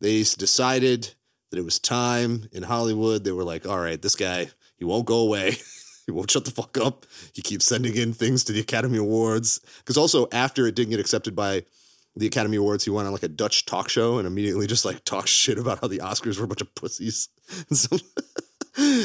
they 0.00 0.18
decided 0.18 1.14
that 1.50 1.58
it 1.58 1.64
was 1.64 1.78
time 1.78 2.48
in 2.50 2.64
Hollywood. 2.64 3.22
They 3.22 3.30
were 3.30 3.44
like, 3.44 3.64
all 3.64 3.78
right, 3.78 4.00
this 4.02 4.16
guy, 4.16 4.48
he 4.76 4.84
won't 4.84 5.06
go 5.06 5.18
away. 5.18 5.56
he 6.06 6.12
won't 6.12 6.30
shut 6.30 6.44
the 6.44 6.50
fuck 6.50 6.76
up. 6.78 7.06
He 7.32 7.42
keeps 7.42 7.66
sending 7.66 7.96
in 7.96 8.12
things 8.12 8.44
to 8.44 8.52
the 8.52 8.60
Academy 8.60 8.98
Awards. 8.98 9.60
Because 9.78 9.96
also, 9.96 10.28
after 10.32 10.66
it 10.66 10.74
didn't 10.74 10.90
get 10.90 11.00
accepted 11.00 11.34
by 11.34 11.64
the 12.16 12.26
Academy 12.26 12.56
Awards, 12.56 12.84
he 12.84 12.90
went 12.90 13.06
on 13.06 13.12
like 13.12 13.22
a 13.22 13.28
Dutch 13.28 13.66
talk 13.66 13.88
show 13.88 14.18
and 14.18 14.26
immediately 14.26 14.66
just 14.66 14.84
like 14.84 15.04
talked 15.04 15.28
shit 15.40 15.58
about 15.58 15.80
how 15.80 15.88
the 15.88 15.98
Oscars 15.98 16.38
were 16.38 16.44
a 16.44 16.48
bunch 16.48 16.60
of 16.60 16.74
pussies. 16.74 17.28
And 17.68 17.78
so- 17.78 17.98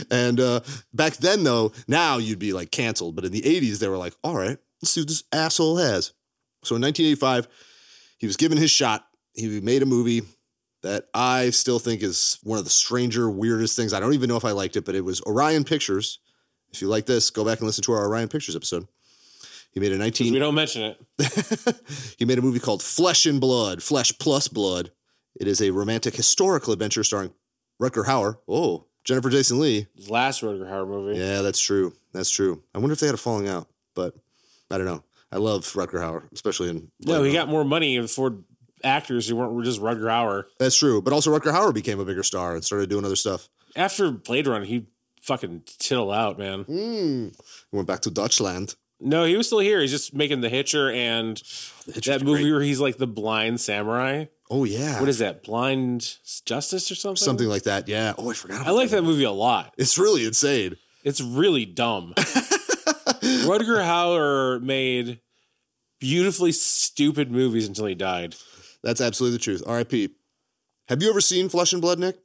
and 0.10 0.40
uh, 0.40 0.62
back 0.94 1.18
then, 1.18 1.44
though, 1.44 1.72
now 1.88 2.18
you'd 2.18 2.40
be 2.40 2.54
like 2.54 2.72
canceled. 2.72 3.16
But 3.16 3.26
in 3.26 3.32
the 3.32 3.42
80s, 3.42 3.78
they 3.80 3.88
were 3.88 3.98
like, 3.98 4.16
all 4.24 4.36
right, 4.36 4.58
let's 4.82 4.90
see 4.92 5.02
what 5.02 5.08
this 5.08 5.24
asshole 5.32 5.78
has. 5.78 6.14
So 6.64 6.76
in 6.76 6.82
1985, 6.82 7.48
he 8.18 8.26
was 8.28 8.36
given 8.36 8.58
his 8.58 8.72
shot. 8.72 9.06
He 9.34 9.62
made 9.62 9.84
a 9.84 9.86
movie 9.86 10.24
that 10.82 11.06
I 11.14 11.52
still 11.52 11.78
think 11.80 12.02
is 12.02 12.40
one 12.44 12.58
of 12.58 12.64
the 12.64 12.70
stranger, 12.72 13.30
weirdest 13.30 13.76
things. 13.76 13.94
I 13.94 14.00
don't 14.00 14.14
even 14.14 14.28
know 14.28 14.38
if 14.38 14.46
I 14.46 14.52
liked 14.52 14.76
it, 14.76 14.86
but 14.86 14.96
it 14.96 15.06
was 15.06 15.22
Orion 15.22 15.64
Pictures. 15.64 16.20
If 16.72 16.82
you 16.82 16.88
like 16.88 17.06
this, 17.06 17.30
go 17.30 17.44
back 17.46 17.60
and 17.60 17.68
listen 17.68 17.84
to 17.84 17.92
our 17.94 18.06
Orion 18.06 18.28
Pictures 18.28 18.56
episode. 18.56 18.88
He 19.72 19.80
made 19.80 19.92
a 19.92 19.98
19 19.98 20.34
We 20.34 20.40
don't 20.40 20.56
mention 20.56 20.82
it. 20.82 21.82
he 22.18 22.26
made 22.26 22.40
a 22.40 22.42
movie 22.42 22.60
called 22.60 22.82
Flesh 22.82 23.26
and 23.26 23.40
Blood, 23.40 23.84
Flesh 23.84 24.18
Plus 24.18 24.48
Blood. 24.48 24.92
It 25.40 25.48
is 25.48 25.62
a 25.62 25.72
romantic 25.72 26.16
historical 26.16 26.74
adventure 26.74 27.04
starring 27.04 27.34
Rutger 27.82 28.06
Hauer. 28.06 28.38
Oh, 28.48 28.86
Jennifer 29.04 29.30
Jason 29.30 29.60
Lee. 29.60 29.88
His 29.96 30.10
last 30.10 30.42
Rutger 30.42 30.68
Hauer 30.70 30.88
movie. 30.88 31.20
Yeah, 31.20 31.42
that's 31.42 31.60
true. 31.60 31.94
That's 32.14 32.30
true. 32.30 32.64
I 32.74 32.80
wonder 32.80 32.94
if 32.94 33.00
they 33.00 33.06
had 33.06 33.16
a 33.16 33.20
falling 33.20 33.48
out, 33.48 33.68
but 33.96 34.16
I 34.72 34.78
don't 34.78 34.88
know. 34.88 35.04
I 35.32 35.38
love 35.38 35.62
Rutger 35.62 36.00
Hauer, 36.00 36.24
especially 36.34 36.70
in. 36.70 36.92
No, 37.02 37.22
he 37.24 37.32
got 37.32 37.48
more 37.48 37.64
money 37.64 38.06
for 38.08 38.40
actors 38.84 39.28
who 39.28 39.36
weren't 39.36 39.64
just 39.64 39.80
Rutger 39.80 40.08
Hauer. 40.08 40.46
That's 40.58 40.76
true. 40.76 41.02
But 41.02 41.14
also, 41.14 41.32
Rutger 41.38 41.54
Hauer 41.54 41.74
became 41.74 42.00
a 42.00 42.06
bigger 42.06 42.24
star 42.24 42.56
and 42.56 42.64
started 42.64 42.90
doing 42.90 43.06
other 43.06 43.16
stuff. 43.16 43.50
After 43.76 44.12
Blade 44.12 44.48
Runner, 44.48 44.66
he 44.66 44.88
fucking 45.22 45.64
chill 45.80 46.12
out, 46.12 46.38
man. 46.38 46.66
Mm. 46.66 47.40
Went 47.72 47.88
back 47.88 48.02
to 48.02 48.12
Dutchland. 48.12 48.76
No, 49.02 49.24
he 49.24 49.38
was 49.38 49.48
still 49.48 49.60
here. 49.60 49.80
He's 49.80 49.92
just 49.92 50.14
making 50.14 50.42
The 50.42 50.50
Hitcher 50.50 50.92
and 50.92 51.38
The 51.88 52.02
that 52.02 52.22
movie 52.24 52.44
great. 52.44 52.52
where 52.52 52.62
he's 52.62 52.82
like 52.82 52.98
the 52.98 53.08
blind 53.08 53.62
samurai. 53.62 54.26
Oh 54.52 54.64
yeah, 54.66 55.00
What 55.00 55.08
is 55.10 55.20
that? 55.20 55.44
Blind 55.44 56.18
Justice 56.46 56.92
or 56.92 56.96
something? 56.96 57.16
something 57.24 57.48
like 57.48 57.64
that? 57.64 57.88
Yeah. 57.88 58.14
Oh, 58.18 58.30
I 58.32 58.34
forgot. 58.34 58.66
I 58.68 58.72
like 58.72 58.90
that 58.90 59.04
movie 59.04 59.24
a 59.24 59.32
lot. 59.32 59.74
It's 59.78 59.98
really 59.98 60.26
insane. 60.26 60.76
It's 61.04 61.22
really 61.22 61.66
dumb. 61.66 62.14
Rutger 62.18 63.84
Hauer 63.84 64.62
made 64.62 65.20
beautifully 66.00 66.52
stupid 66.52 67.32
movies 67.32 67.68
until 67.68 67.86
he 67.86 67.96
died. 67.96 68.36
That's 68.84 69.02
absolutely 69.02 69.38
the 69.38 69.44
truth. 69.44 69.64
R.I.P. 69.66 70.10
Have 70.88 71.04
you 71.04 71.10
ever 71.10 71.22
seen 71.22 71.50
Flesh 71.50 71.74
and 71.74 71.82
Blood, 71.82 72.00
Nick? 72.00 72.18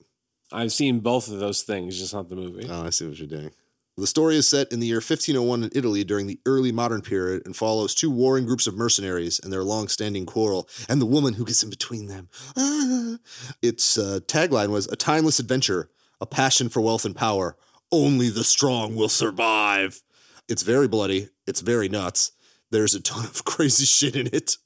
I've 0.55 0.73
seen 0.73 1.01
both 1.01 1.29
of 1.29 1.39
those 1.39 1.63
things, 1.63 1.99
just 1.99 2.15
not 2.15 2.29
the 2.29 2.37
movie. 2.37 2.69
Oh, 2.71 2.87
I 2.87 2.91
see 2.91 3.07
what 3.07 3.19
you're 3.19 3.27
doing. 3.27 3.51
The 3.97 4.07
story 4.09 4.37
is 4.37 4.49
set 4.49 4.73
in 4.73 4.81
the 4.81 4.89
year 4.89 4.97
1501 4.97 5.65
in 5.65 5.71
Italy 5.73 6.03
during 6.03 6.27
the 6.27 6.41
early 6.47 6.73
modern 6.73 7.01
period 7.01 7.43
and 7.45 7.55
follows 7.55 7.95
two 7.95 8.11
warring 8.11 8.45
groups 8.45 8.67
of 8.67 8.75
mercenaries 8.77 9.39
and 9.39 9.53
their 9.53 9.63
long-standing 9.63 10.27
quarrel 10.27 10.69
and 10.89 11.01
the 11.01 11.07
woman 11.07 11.35
who 11.35 11.45
gets 11.45 11.63
in 11.63 11.71
between 11.71 12.09
them. 12.09 12.29
Ah. 12.57 13.19
Its 13.63 13.97
uh, 13.97 14.19
tagline 14.27 14.71
was 14.71 14.89
a 14.89 14.97
timeless 14.97 15.39
adventure, 15.39 15.91
a 16.21 16.27
passion 16.27 16.69
for 16.69 16.81
wealth 16.81 17.05
and 17.05 17.15
power. 17.15 17.57
Only 17.93 18.31
the 18.31 18.43
strong 18.43 18.97
will 18.97 19.09
survive. 19.09 20.03
It's 20.49 20.63
very 20.63 20.89
bloody. 20.89 21.29
It's 21.47 21.61
very 21.61 21.89
nuts. 21.89 22.33
There's 22.73 22.95
a 22.95 23.01
ton 23.01 23.25
of 23.25 23.45
crazy 23.45 23.85
shit 23.85 24.17
in 24.17 24.27
it. 24.33 24.57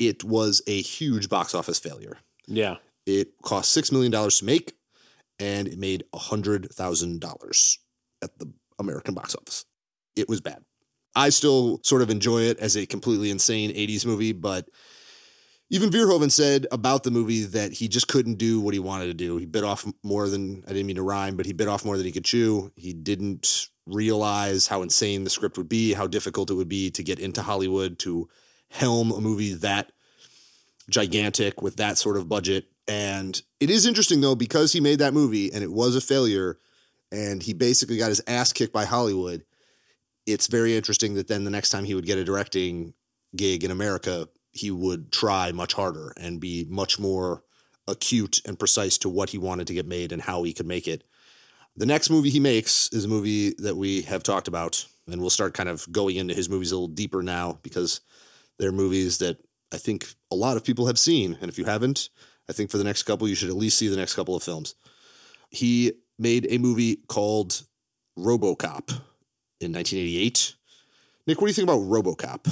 It 0.00 0.24
was 0.24 0.62
a 0.66 0.80
huge 0.80 1.28
box 1.28 1.54
office 1.54 1.78
failure. 1.78 2.18
Yeah. 2.48 2.76
It 3.06 3.40
cost 3.42 3.76
$6 3.76 3.92
million 3.92 4.10
to 4.12 4.44
make, 4.44 4.74
and 5.38 5.68
it 5.68 5.78
made 5.78 6.04
$100,000 6.14 7.78
at 8.22 8.38
the 8.38 8.52
American 8.78 9.14
box 9.14 9.34
office. 9.34 9.64
It 10.16 10.28
was 10.28 10.40
bad. 10.40 10.64
I 11.14 11.30
still 11.30 11.80
sort 11.82 12.02
of 12.02 12.10
enjoy 12.10 12.42
it 12.42 12.58
as 12.58 12.76
a 12.76 12.86
completely 12.86 13.30
insane 13.30 13.70
80s 13.70 14.06
movie, 14.06 14.32
but 14.32 14.68
even 15.70 15.90
Verhoeven 15.90 16.30
said 16.30 16.66
about 16.72 17.02
the 17.02 17.10
movie 17.10 17.44
that 17.44 17.72
he 17.72 17.88
just 17.88 18.08
couldn't 18.08 18.36
do 18.36 18.60
what 18.60 18.72
he 18.72 18.80
wanted 18.80 19.06
to 19.06 19.14
do. 19.14 19.36
He 19.36 19.44
bit 19.44 19.64
off 19.64 19.86
more 20.02 20.28
than, 20.28 20.64
I 20.66 20.72
didn't 20.72 20.86
mean 20.86 20.96
to 20.96 21.02
rhyme, 21.02 21.36
but 21.36 21.46
he 21.46 21.52
bit 21.52 21.68
off 21.68 21.84
more 21.84 21.96
than 21.96 22.06
he 22.06 22.12
could 22.12 22.24
chew. 22.24 22.72
He 22.76 22.92
didn't 22.92 23.68
realize 23.86 24.66
how 24.66 24.82
insane 24.82 25.24
the 25.24 25.30
script 25.30 25.58
would 25.58 25.68
be, 25.68 25.92
how 25.92 26.06
difficult 26.06 26.50
it 26.50 26.54
would 26.54 26.68
be 26.68 26.90
to 26.92 27.02
get 27.02 27.18
into 27.18 27.42
Hollywood 27.42 27.98
to 28.00 28.28
helm 28.70 29.12
a 29.12 29.20
movie 29.20 29.54
that 29.54 29.92
gigantic 30.88 31.60
with 31.60 31.76
that 31.76 31.98
sort 31.98 32.16
of 32.16 32.28
budget. 32.28 32.66
And 32.88 33.40
it 33.60 33.70
is 33.70 33.86
interesting 33.86 34.20
though, 34.20 34.34
because 34.34 34.72
he 34.72 34.80
made 34.80 34.98
that 34.98 35.14
movie 35.14 35.52
and 35.52 35.62
it 35.62 35.70
was 35.70 35.94
a 35.94 36.00
failure 36.00 36.58
and 37.12 37.42
he 37.42 37.52
basically 37.52 37.98
got 37.98 38.08
his 38.08 38.22
ass 38.26 38.52
kicked 38.52 38.72
by 38.72 38.86
Hollywood. 38.86 39.44
It's 40.26 40.46
very 40.46 40.76
interesting 40.76 41.14
that 41.14 41.28
then 41.28 41.44
the 41.44 41.50
next 41.50 41.70
time 41.70 41.84
he 41.84 41.94
would 41.94 42.06
get 42.06 42.18
a 42.18 42.24
directing 42.24 42.94
gig 43.36 43.64
in 43.64 43.70
America, 43.70 44.28
he 44.52 44.70
would 44.70 45.12
try 45.12 45.52
much 45.52 45.74
harder 45.74 46.12
and 46.18 46.40
be 46.40 46.66
much 46.68 46.98
more 46.98 47.42
acute 47.86 48.40
and 48.46 48.58
precise 48.58 48.98
to 48.98 49.08
what 49.08 49.30
he 49.30 49.38
wanted 49.38 49.66
to 49.66 49.74
get 49.74 49.86
made 49.86 50.12
and 50.12 50.22
how 50.22 50.42
he 50.42 50.52
could 50.52 50.66
make 50.66 50.88
it. 50.88 51.04
The 51.76 51.86
next 51.86 52.10
movie 52.10 52.30
he 52.30 52.40
makes 52.40 52.92
is 52.92 53.04
a 53.04 53.08
movie 53.08 53.54
that 53.58 53.76
we 53.76 54.02
have 54.02 54.22
talked 54.22 54.48
about, 54.48 54.84
and 55.06 55.20
we'll 55.20 55.30
start 55.30 55.54
kind 55.54 55.68
of 55.68 55.90
going 55.92 56.16
into 56.16 56.34
his 56.34 56.50
movies 56.50 56.72
a 56.72 56.74
little 56.74 56.88
deeper 56.88 57.22
now 57.22 57.58
because 57.62 58.00
they're 58.58 58.72
movies 58.72 59.18
that 59.18 59.38
I 59.72 59.78
think 59.78 60.12
a 60.30 60.34
lot 60.34 60.56
of 60.56 60.64
people 60.64 60.86
have 60.86 60.98
seen. 60.98 61.38
And 61.40 61.48
if 61.48 61.58
you 61.58 61.64
haven't, 61.64 62.08
I 62.48 62.52
think 62.52 62.70
for 62.70 62.78
the 62.78 62.84
next 62.84 63.02
couple, 63.02 63.28
you 63.28 63.34
should 63.34 63.50
at 63.50 63.56
least 63.56 63.78
see 63.78 63.88
the 63.88 63.96
next 63.96 64.14
couple 64.14 64.34
of 64.34 64.42
films. 64.42 64.74
He 65.50 65.92
made 66.18 66.46
a 66.50 66.58
movie 66.58 66.96
called 67.08 67.62
Robocop 68.18 68.90
in 69.60 69.72
1988. 69.72 70.54
Nick, 71.26 71.40
what 71.40 71.46
do 71.46 71.50
you 71.50 71.54
think 71.54 71.68
about 71.68 71.80
Robocop? 71.80 72.50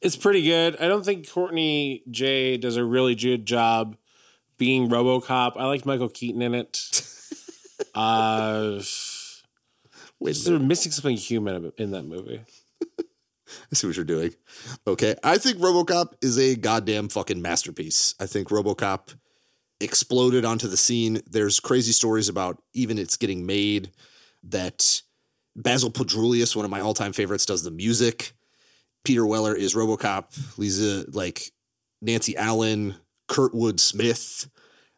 It's 0.00 0.16
pretty 0.16 0.42
good. 0.42 0.76
I 0.80 0.88
don't 0.88 1.04
think 1.04 1.30
Courtney 1.30 2.02
J 2.10 2.58
does 2.58 2.76
a 2.76 2.84
really 2.84 3.14
good 3.14 3.46
job 3.46 3.96
being 4.58 4.88
RoboCop. 4.88 5.52
I 5.56 5.64
liked 5.64 5.86
Michael 5.86 6.10
Keaton 6.10 6.42
in 6.42 6.54
it. 6.54 7.02
uh, 7.94 8.80
Wait 10.20 10.36
they're 10.44 10.58
missing 10.58 10.92
something 10.92 11.16
human 11.16 11.72
in 11.76 11.90
that 11.90 12.04
movie. 12.04 12.42
I 13.70 13.74
see 13.74 13.86
what 13.86 13.96
you're 13.96 14.04
doing. 14.04 14.34
Okay. 14.86 15.14
I 15.22 15.38
think 15.38 15.58
Robocop 15.58 16.14
is 16.22 16.38
a 16.38 16.56
goddamn 16.56 17.08
fucking 17.08 17.40
masterpiece. 17.42 18.14
I 18.20 18.26
think 18.26 18.48
Robocop 18.48 19.14
exploded 19.80 20.44
onto 20.44 20.68
the 20.68 20.76
scene. 20.76 21.20
There's 21.28 21.60
crazy 21.60 21.92
stories 21.92 22.28
about 22.28 22.62
even 22.72 22.98
it's 22.98 23.16
getting 23.16 23.46
made 23.46 23.90
that 24.44 25.02
Basil 25.56 25.90
Poledouris, 25.90 26.56
one 26.56 26.64
of 26.64 26.70
my 26.70 26.80
all-time 26.80 27.12
favorites, 27.12 27.46
does 27.46 27.62
the 27.62 27.70
music. 27.70 28.32
Peter 29.04 29.26
Weller 29.26 29.54
is 29.54 29.74
RoboCop. 29.74 30.58
Lisa, 30.58 31.04
like 31.10 31.52
Nancy 32.00 32.36
Allen, 32.36 32.94
Kurtwood 33.28 33.80
Smith, 33.80 34.48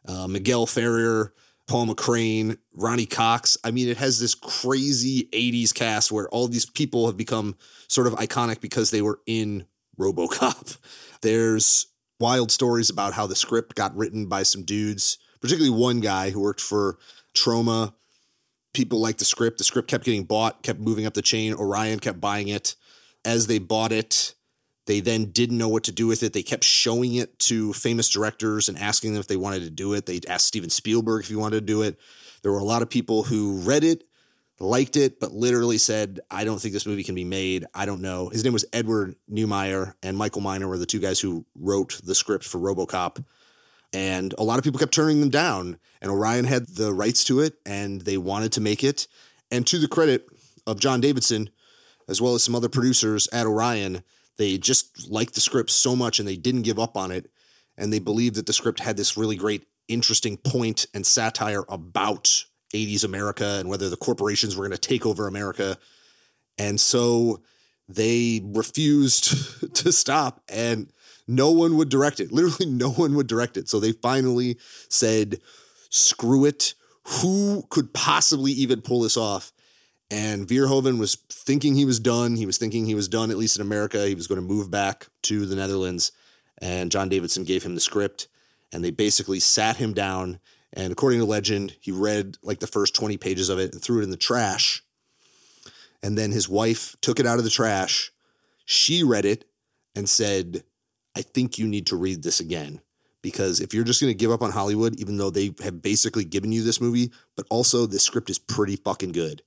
uh, 0.07 0.27
Miguel 0.27 0.65
Ferrer, 0.65 1.33
Paul 1.67 1.87
McCrane, 1.87 2.57
Ronny 2.73 3.05
Cox. 3.05 3.57
I 3.63 3.71
mean, 3.71 3.89
it 3.89 3.97
has 3.97 4.19
this 4.19 4.35
crazy 4.35 5.27
80s 5.33 5.73
cast 5.73 6.11
where 6.11 6.29
all 6.29 6.47
these 6.47 6.65
people 6.65 7.07
have 7.07 7.17
become 7.17 7.55
sort 7.87 8.07
of 8.07 8.13
iconic 8.13 8.61
because 8.61 8.89
they 8.89 9.01
were 9.01 9.19
in 9.25 9.65
RoboCop. 9.99 10.77
There's 11.21 11.87
wild 12.19 12.51
stories 12.51 12.89
about 12.89 13.13
how 13.13 13.27
the 13.27 13.35
script 13.35 13.75
got 13.75 13.95
written 13.95 14.27
by 14.27 14.43
some 14.43 14.63
dudes, 14.63 15.17
particularly 15.41 15.75
one 15.77 15.99
guy 15.99 16.29
who 16.29 16.39
worked 16.39 16.61
for 16.61 16.97
Trauma. 17.33 17.93
People 18.73 18.99
liked 18.99 19.19
the 19.19 19.25
script. 19.25 19.57
The 19.57 19.63
script 19.65 19.89
kept 19.89 20.05
getting 20.05 20.23
bought, 20.23 20.63
kept 20.63 20.79
moving 20.79 21.05
up 21.05 21.15
the 21.15 21.21
chain. 21.21 21.53
Orion 21.53 21.99
kept 21.99 22.21
buying 22.21 22.47
it. 22.47 22.75
As 23.25 23.47
they 23.47 23.59
bought 23.59 23.91
it, 23.91 24.35
they 24.87 25.01
then 25.01 25.25
didn't 25.25 25.57
know 25.57 25.67
what 25.67 25.83
to 25.83 25.91
do 25.91 26.07
with 26.07 26.23
it. 26.23 26.33
They 26.33 26.43
kept 26.43 26.63
showing 26.63 27.15
it 27.15 27.37
to 27.39 27.73
famous 27.73 28.09
directors 28.09 28.69
and 28.69 28.79
asking 28.79 29.13
them 29.13 29.19
if 29.19 29.27
they 29.27 29.35
wanted 29.35 29.63
to 29.63 29.69
do 29.69 29.93
it. 29.93 30.05
They 30.05 30.21
asked 30.27 30.47
Steven 30.47 30.69
Spielberg 30.69 31.23
if 31.23 31.29
he 31.29 31.35
wanted 31.35 31.59
to 31.59 31.65
do 31.65 31.81
it. 31.81 31.99
There 32.41 32.51
were 32.51 32.57
a 32.57 32.63
lot 32.63 32.81
of 32.81 32.89
people 32.89 33.23
who 33.23 33.57
read 33.59 33.83
it, 33.83 34.05
liked 34.59 34.95
it, 34.95 35.19
but 35.19 35.33
literally 35.33 35.77
said, 35.77 36.21
I 36.31 36.45
don't 36.45 36.59
think 36.59 36.73
this 36.73 36.85
movie 36.85 37.03
can 37.03 37.15
be 37.15 37.25
made. 37.25 37.65
I 37.73 37.85
don't 37.85 38.01
know. 38.01 38.29
His 38.29 38.43
name 38.43 38.53
was 38.53 38.65
Edward 38.71 39.15
Neumeier 39.29 39.93
and 40.01 40.17
Michael 40.17 40.41
Miner 40.41 40.67
were 40.67 40.77
the 40.77 40.85
two 40.85 40.99
guys 40.99 41.19
who 41.19 41.45
wrote 41.53 41.99
the 42.03 42.15
script 42.15 42.45
for 42.45 42.57
Robocop. 42.57 43.23
And 43.93 44.33
a 44.37 44.43
lot 44.43 44.57
of 44.57 44.63
people 44.63 44.79
kept 44.79 44.93
turning 44.93 45.19
them 45.19 45.29
down. 45.29 45.79
And 46.01 46.09
Orion 46.09 46.45
had 46.45 46.67
the 46.67 46.93
rights 46.93 47.25
to 47.25 47.41
it 47.41 47.55
and 47.65 48.01
they 48.01 48.17
wanted 48.17 48.53
to 48.53 48.61
make 48.61 48.83
it. 48.83 49.07
And 49.51 49.67
to 49.67 49.79
the 49.79 49.87
credit 49.87 50.25
of 50.65 50.79
Jon 50.79 51.01
Davison, 51.01 51.49
as 52.07 52.21
well 52.21 52.35
as 52.35 52.43
some 52.43 52.55
other 52.55 52.69
producers 52.69 53.27
at 53.33 53.45
Orion, 53.45 54.03
they 54.37 54.57
just 54.57 55.09
liked 55.09 55.35
the 55.35 55.41
script 55.41 55.69
so 55.69 55.95
much 55.95 56.19
and 56.19 56.27
they 56.27 56.35
didn't 56.35 56.61
give 56.61 56.79
up 56.79 56.95
on 56.95 57.11
it. 57.11 57.29
And 57.77 57.91
they 57.91 57.99
believed 57.99 58.35
that 58.35 58.45
the 58.45 58.53
script 58.53 58.79
had 58.79 58.97
this 58.97 59.17
really 59.17 59.35
great, 59.35 59.67
interesting 59.87 60.37
point 60.37 60.85
and 60.93 61.05
satire 61.05 61.63
about 61.69 62.45
80s 62.73 63.03
America 63.03 63.57
and 63.59 63.69
whether 63.69 63.89
the 63.89 63.97
corporations 63.97 64.55
were 64.55 64.67
going 64.67 64.77
to 64.77 64.87
take 64.87 65.05
over 65.05 65.27
America. 65.27 65.77
And 66.57 66.79
so 66.79 67.41
they 67.87 68.41
refused 68.43 69.73
to 69.75 69.91
stop 69.91 70.41
and 70.49 70.91
no 71.27 71.51
one 71.51 71.77
would 71.77 71.89
direct 71.89 72.19
it. 72.19 72.31
Literally, 72.31 72.65
no 72.71 72.91
one 72.91 73.15
would 73.15 73.27
direct 73.27 73.57
it. 73.57 73.69
So 73.69 73.79
they 73.79 73.91
finally 73.91 74.57
said, 74.89 75.39
screw 75.89 76.45
it. 76.45 76.73
Who 77.21 77.63
could 77.69 77.93
possibly 77.93 78.51
even 78.51 78.81
pull 78.81 79.01
this 79.01 79.17
off? 79.17 79.53
And 80.09 80.47
Verhoeven 80.47 80.99
was 80.99 81.15
thinking 81.29 81.75
he 81.75 81.85
was 81.85 81.99
done. 81.99 82.35
He 82.35 82.45
was 82.45 82.57
thinking 82.57 82.85
he 82.85 82.95
was 82.95 83.09
done, 83.09 83.29
at 83.29 83.37
least 83.37 83.57
in 83.57 83.61
America. 83.61 84.07
He 84.07 84.15
was 84.15 84.27
going 84.27 84.39
to 84.39 84.47
move 84.47 84.71
back 84.71 85.07
to 85.23 85.45
the 85.45 85.55
Netherlands. 85.55 86.11
And 86.59 86.91
Jon 86.91 87.09
Davison 87.09 87.43
gave 87.43 87.63
him 87.63 87.75
the 87.75 87.81
script. 87.81 88.27
And 88.71 88.83
they 88.83 88.91
basically 88.91 89.39
sat 89.39 89.77
him 89.77 89.93
down. 89.93 90.39
And 90.71 90.91
according 90.91 91.19
to 91.19 91.25
legend, 91.25 91.75
he 91.81 91.91
read 91.91 92.37
like 92.41 92.59
the 92.59 92.67
first 92.67 92.95
20 92.95 93.17
pages 93.17 93.49
of 93.49 93.59
it 93.59 93.73
and 93.73 93.81
threw 93.81 93.99
it 93.99 94.03
in 94.03 94.09
the 94.09 94.17
trash. 94.17 94.83
And 96.01 96.17
then 96.17 96.31
his 96.31 96.47
wife 96.47 96.95
took 97.01 97.19
it 97.19 97.25
out 97.25 97.39
of 97.39 97.43
the 97.43 97.49
trash. 97.49 98.11
She 98.65 99.03
read 99.03 99.25
it 99.25 99.45
and 99.95 100.07
said, 100.07 100.63
I 101.15 101.21
think 101.21 101.57
you 101.57 101.67
need 101.67 101.87
to 101.87 101.95
read 101.95 102.23
this 102.23 102.39
again. 102.39 102.81
Because 103.21 103.59
if 103.59 103.73
you're 103.73 103.83
just 103.83 103.99
going 103.99 104.11
to 104.11 104.17
give 104.17 104.31
up 104.31 104.41
on 104.41 104.51
Hollywood, 104.51 104.99
even 104.99 105.17
though 105.17 105.31
they 105.31 105.53
have 105.63 105.81
basically 105.81 106.23
given 106.23 106.51
you 106.51 106.63
this 106.63 106.79
movie, 106.79 107.11
but 107.35 107.47
also 107.49 107.85
this 107.85 108.03
script 108.03 108.29
is 108.29 108.39
pretty 108.39 108.75
fucking 108.75 109.11
good. 109.11 109.41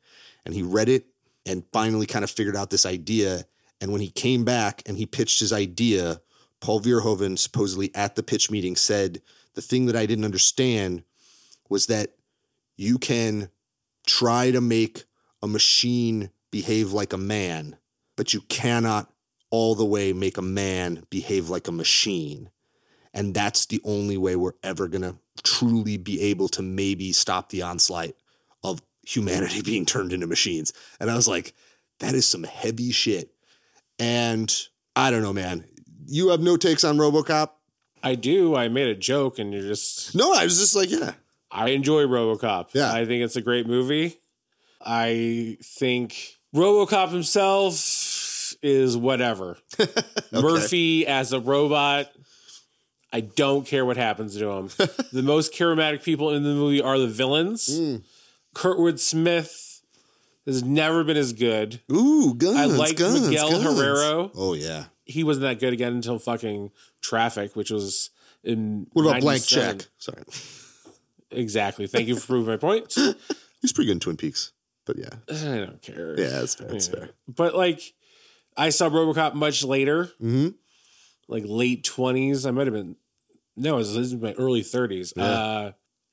And 0.44 0.54
he 0.54 0.62
read 0.62 0.88
it 0.88 1.06
and 1.46 1.64
finally 1.72 2.06
kind 2.06 2.24
of 2.24 2.30
figured 2.30 2.56
out 2.56 2.70
this 2.70 2.86
idea. 2.86 3.44
And 3.80 3.92
when 3.92 4.00
he 4.00 4.10
came 4.10 4.44
back 4.44 4.82
and 4.86 4.96
he 4.96 5.06
pitched 5.06 5.40
his 5.40 5.52
idea, 5.52 6.20
Paul 6.60 6.80
Verhoeven 6.80 7.38
supposedly 7.38 7.94
at 7.94 8.16
the 8.16 8.22
pitch 8.22 8.50
meeting 8.50 8.76
said, 8.76 9.22
The 9.54 9.62
thing 9.62 9.86
that 9.86 9.96
I 9.96 10.06
didn't 10.06 10.24
understand 10.24 11.04
was 11.68 11.86
that 11.86 12.14
you 12.76 12.98
can 12.98 13.50
try 14.06 14.50
to 14.50 14.60
make 14.60 15.04
a 15.42 15.46
machine 15.46 16.30
behave 16.50 16.92
like 16.92 17.12
a 17.12 17.18
man, 17.18 17.76
but 18.16 18.34
you 18.34 18.40
cannot 18.42 19.10
all 19.50 19.74
the 19.74 19.84
way 19.84 20.12
make 20.12 20.36
a 20.36 20.42
man 20.42 21.04
behave 21.10 21.48
like 21.48 21.68
a 21.68 21.72
machine. 21.72 22.50
And 23.12 23.34
that's 23.34 23.66
the 23.66 23.80
only 23.84 24.16
way 24.16 24.36
we're 24.36 24.52
ever 24.62 24.86
going 24.86 25.02
to 25.02 25.16
truly 25.42 25.96
be 25.96 26.20
able 26.20 26.48
to 26.48 26.62
maybe 26.62 27.12
stop 27.12 27.48
the 27.48 27.62
onslaught 27.62 28.10
of 28.62 28.82
humanity 29.10 29.62
being 29.64 29.86
turned 29.86 30.12
into 30.12 30.26
machines. 30.26 30.72
And 31.00 31.10
I 31.10 31.16
was 31.16 31.28
like, 31.28 31.54
that 31.98 32.14
is 32.14 32.26
some 32.26 32.44
heavy 32.44 32.92
shit. 32.92 33.30
And 33.98 34.54
I 34.96 35.10
don't 35.10 35.22
know, 35.22 35.32
man. 35.32 35.64
You 36.06 36.28
have 36.28 36.40
no 36.40 36.56
takes 36.56 36.84
on 36.84 36.96
Robocop? 36.96 37.50
I 38.02 38.14
do. 38.14 38.56
I 38.56 38.68
made 38.68 38.88
a 38.88 38.94
joke, 38.94 39.38
and 39.38 39.52
you're 39.52 39.62
just. 39.62 40.14
No, 40.14 40.32
I 40.32 40.44
was 40.44 40.58
just 40.58 40.74
like, 40.74 40.90
yeah. 40.90 41.12
I 41.50 41.70
enjoy 41.70 42.04
RoboCop. 42.04 42.68
Yeah. 42.72 42.92
I 42.92 43.04
think 43.04 43.22
it's 43.22 43.36
a 43.36 43.42
great 43.42 43.66
movie. 43.66 44.18
I 44.80 45.58
think 45.62 46.38
RoboCop 46.54 47.10
himself 47.10 48.54
is 48.62 48.96
whatever. 48.96 49.58
Murphy 50.32 51.06
as 51.06 51.32
a 51.32 51.40
robot, 51.40 52.10
I 53.12 53.20
don't 53.20 53.66
care 53.66 53.84
what 53.84 53.96
happens 53.96 54.36
to 54.36 54.48
him. 54.48 54.68
the 55.12 55.22
most 55.22 55.52
charismatic 55.52 56.02
people 56.02 56.30
in 56.30 56.44
the 56.44 56.50
movie 56.50 56.80
are 56.80 56.98
the 56.98 57.08
villains. 57.08 57.68
Mm. 57.68 58.02
Kurtwood 58.54 58.98
Smith 58.98 59.82
has 60.46 60.62
never 60.62 61.04
been 61.04 61.16
as 61.16 61.32
good. 61.32 61.80
Ooh, 61.90 62.34
guns. 62.34 62.56
I 62.56 62.64
like 62.64 62.96
guns, 62.96 63.28
Miguel 63.28 63.50
guns. 63.50 63.64
Herrero. 63.64 64.30
Oh, 64.34 64.54
yeah. 64.54 64.86
He 65.04 65.24
wasn't 65.24 65.42
that 65.42 65.60
good 65.60 65.72
again 65.72 65.94
until 65.94 66.18
fucking 66.18 66.70
Traffic, 67.00 67.56
which 67.56 67.70
was 67.70 68.10
in 68.42 68.86
What 68.92 69.06
about 69.06 69.20
Blank 69.20 69.44
Check? 69.44 69.86
Sorry. 69.98 70.22
Exactly. 71.30 71.86
Thank 71.86 72.08
you 72.08 72.16
for 72.16 72.26
proving 72.26 72.48
my 72.48 72.56
point. 72.56 72.92
He's 73.60 73.72
pretty 73.72 73.86
good 73.86 73.92
in 73.92 74.00
Twin 74.00 74.16
Peaks. 74.16 74.52
But 74.84 74.98
yeah. 74.98 75.10
I 75.28 75.58
don't 75.58 75.82
care. 75.82 76.18
Yeah, 76.18 76.28
that's 76.28 76.54
fair. 76.54 76.72
Yeah. 76.72 76.80
fair. 76.80 77.10
But 77.28 77.54
like, 77.54 77.94
I 78.56 78.70
saw 78.70 78.88
RoboCop 78.88 79.34
much 79.34 79.64
later, 79.64 80.10
hmm 80.18 80.48
like 81.28 81.44
late 81.46 81.84
twenties. 81.84 82.44
I 82.44 82.50
might 82.50 82.66
have 82.66 82.74
been 82.74 82.96
no, 83.56 83.74
it 83.74 83.78
was, 83.78 83.94
this 83.94 84.06
is 84.06 84.16
my 84.16 84.32
early 84.32 84.62
thirties. 84.62 85.12
Yeah. 85.16 85.24
Uh, 85.24 85.72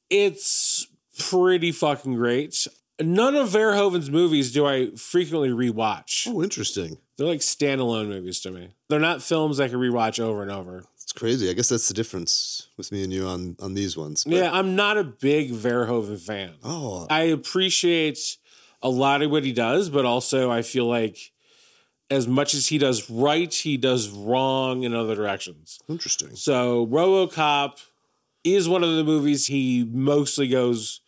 it's 0.09 0.86
pretty 1.19 1.71
fucking 1.71 2.15
great. 2.15 2.67
None 2.99 3.35
of 3.35 3.49
Verhoeven's 3.49 4.09
movies 4.09 4.51
do 4.51 4.65
I 4.65 4.89
frequently 4.95 5.49
rewatch. 5.49 6.27
Oh, 6.27 6.41
interesting. 6.41 6.97
They're 7.17 7.27
like 7.27 7.41
standalone 7.41 8.07
movies 8.07 8.39
to 8.41 8.51
me. 8.51 8.69
They're 8.89 8.99
not 8.99 9.21
films 9.21 9.59
I 9.59 9.67
can 9.67 9.77
rewatch 9.79 10.19
over 10.19 10.41
and 10.41 10.49
over. 10.51 10.83
It's 11.03 11.13
crazy. 11.13 11.49
I 11.49 11.53
guess 11.53 11.69
that's 11.69 11.87
the 11.87 11.93
difference 11.93 12.67
with 12.75 12.91
me 12.91 13.03
and 13.03 13.13
you 13.13 13.27
on 13.27 13.55
on 13.59 13.75
these 13.75 13.95
ones. 13.95 14.23
But- 14.23 14.33
Yeah, 14.33 14.51
I'm 14.51 14.75
not 14.75 14.97
a 14.97 15.03
big 15.03 15.51
Verhoeven 15.51 16.19
fan. 16.19 16.53
Oh, 16.63 17.05
I 17.09 17.21
appreciate 17.23 18.37
a 18.81 18.89
lot 18.89 19.21
of 19.21 19.31
what 19.31 19.43
he 19.43 19.51
does, 19.53 19.89
but 19.89 20.05
also 20.05 20.51
I 20.51 20.61
feel 20.63 20.85
like 20.87 21.31
as 22.09 22.27
much 22.27 22.53
as 22.53 22.67
he 22.67 22.77
does 22.77 23.09
right, 23.09 23.53
he 23.53 23.77
does 23.77 24.09
wrong 24.09 24.83
in 24.83 24.93
other 24.95 25.15
directions. 25.15 25.79
interesting. 25.89 26.35
So 26.35 26.87
RoboCop 26.87 27.79
is 28.43 28.67
one 28.69 28.83
of 28.83 28.95
the 28.95 29.03
movies 29.03 29.47
he 29.47 29.83
mostly 29.91 30.47
goes 30.47 31.01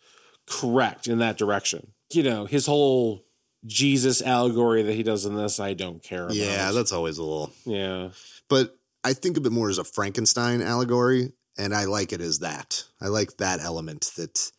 correct 0.50 1.06
in 1.06 1.18
that 1.18 1.38
direction. 1.38 1.92
You 2.12 2.22
know, 2.24 2.44
his 2.44 2.66
whole 2.66 3.24
Jesus 3.66 4.20
allegory 4.20 4.82
that 4.82 4.94
he 4.94 5.02
does 5.02 5.24
in 5.24 5.36
this, 5.36 5.60
I 5.60 5.74
don't 5.74 6.02
care 6.02 6.24
about. 6.24 6.36
Yeah, 6.36 6.72
that's 6.72 6.92
always 6.92 7.18
a 7.18 7.22
little. 7.22 7.52
yeah. 7.64 8.10
But 8.48 8.76
I 9.04 9.12
think 9.12 9.36
of 9.36 9.46
it 9.46 9.52
more 9.52 9.70
as 9.70 9.78
a 9.78 9.84
Frankenstein 9.84 10.60
allegory, 10.60 11.32
and 11.56 11.74
I 11.74 11.84
like 11.84 12.12
it 12.12 12.20
as 12.20 12.40
that. 12.40 12.84
I 13.00 13.06
like 13.08 13.36
that 13.36 13.60
element 13.60 14.10
that 14.16 14.50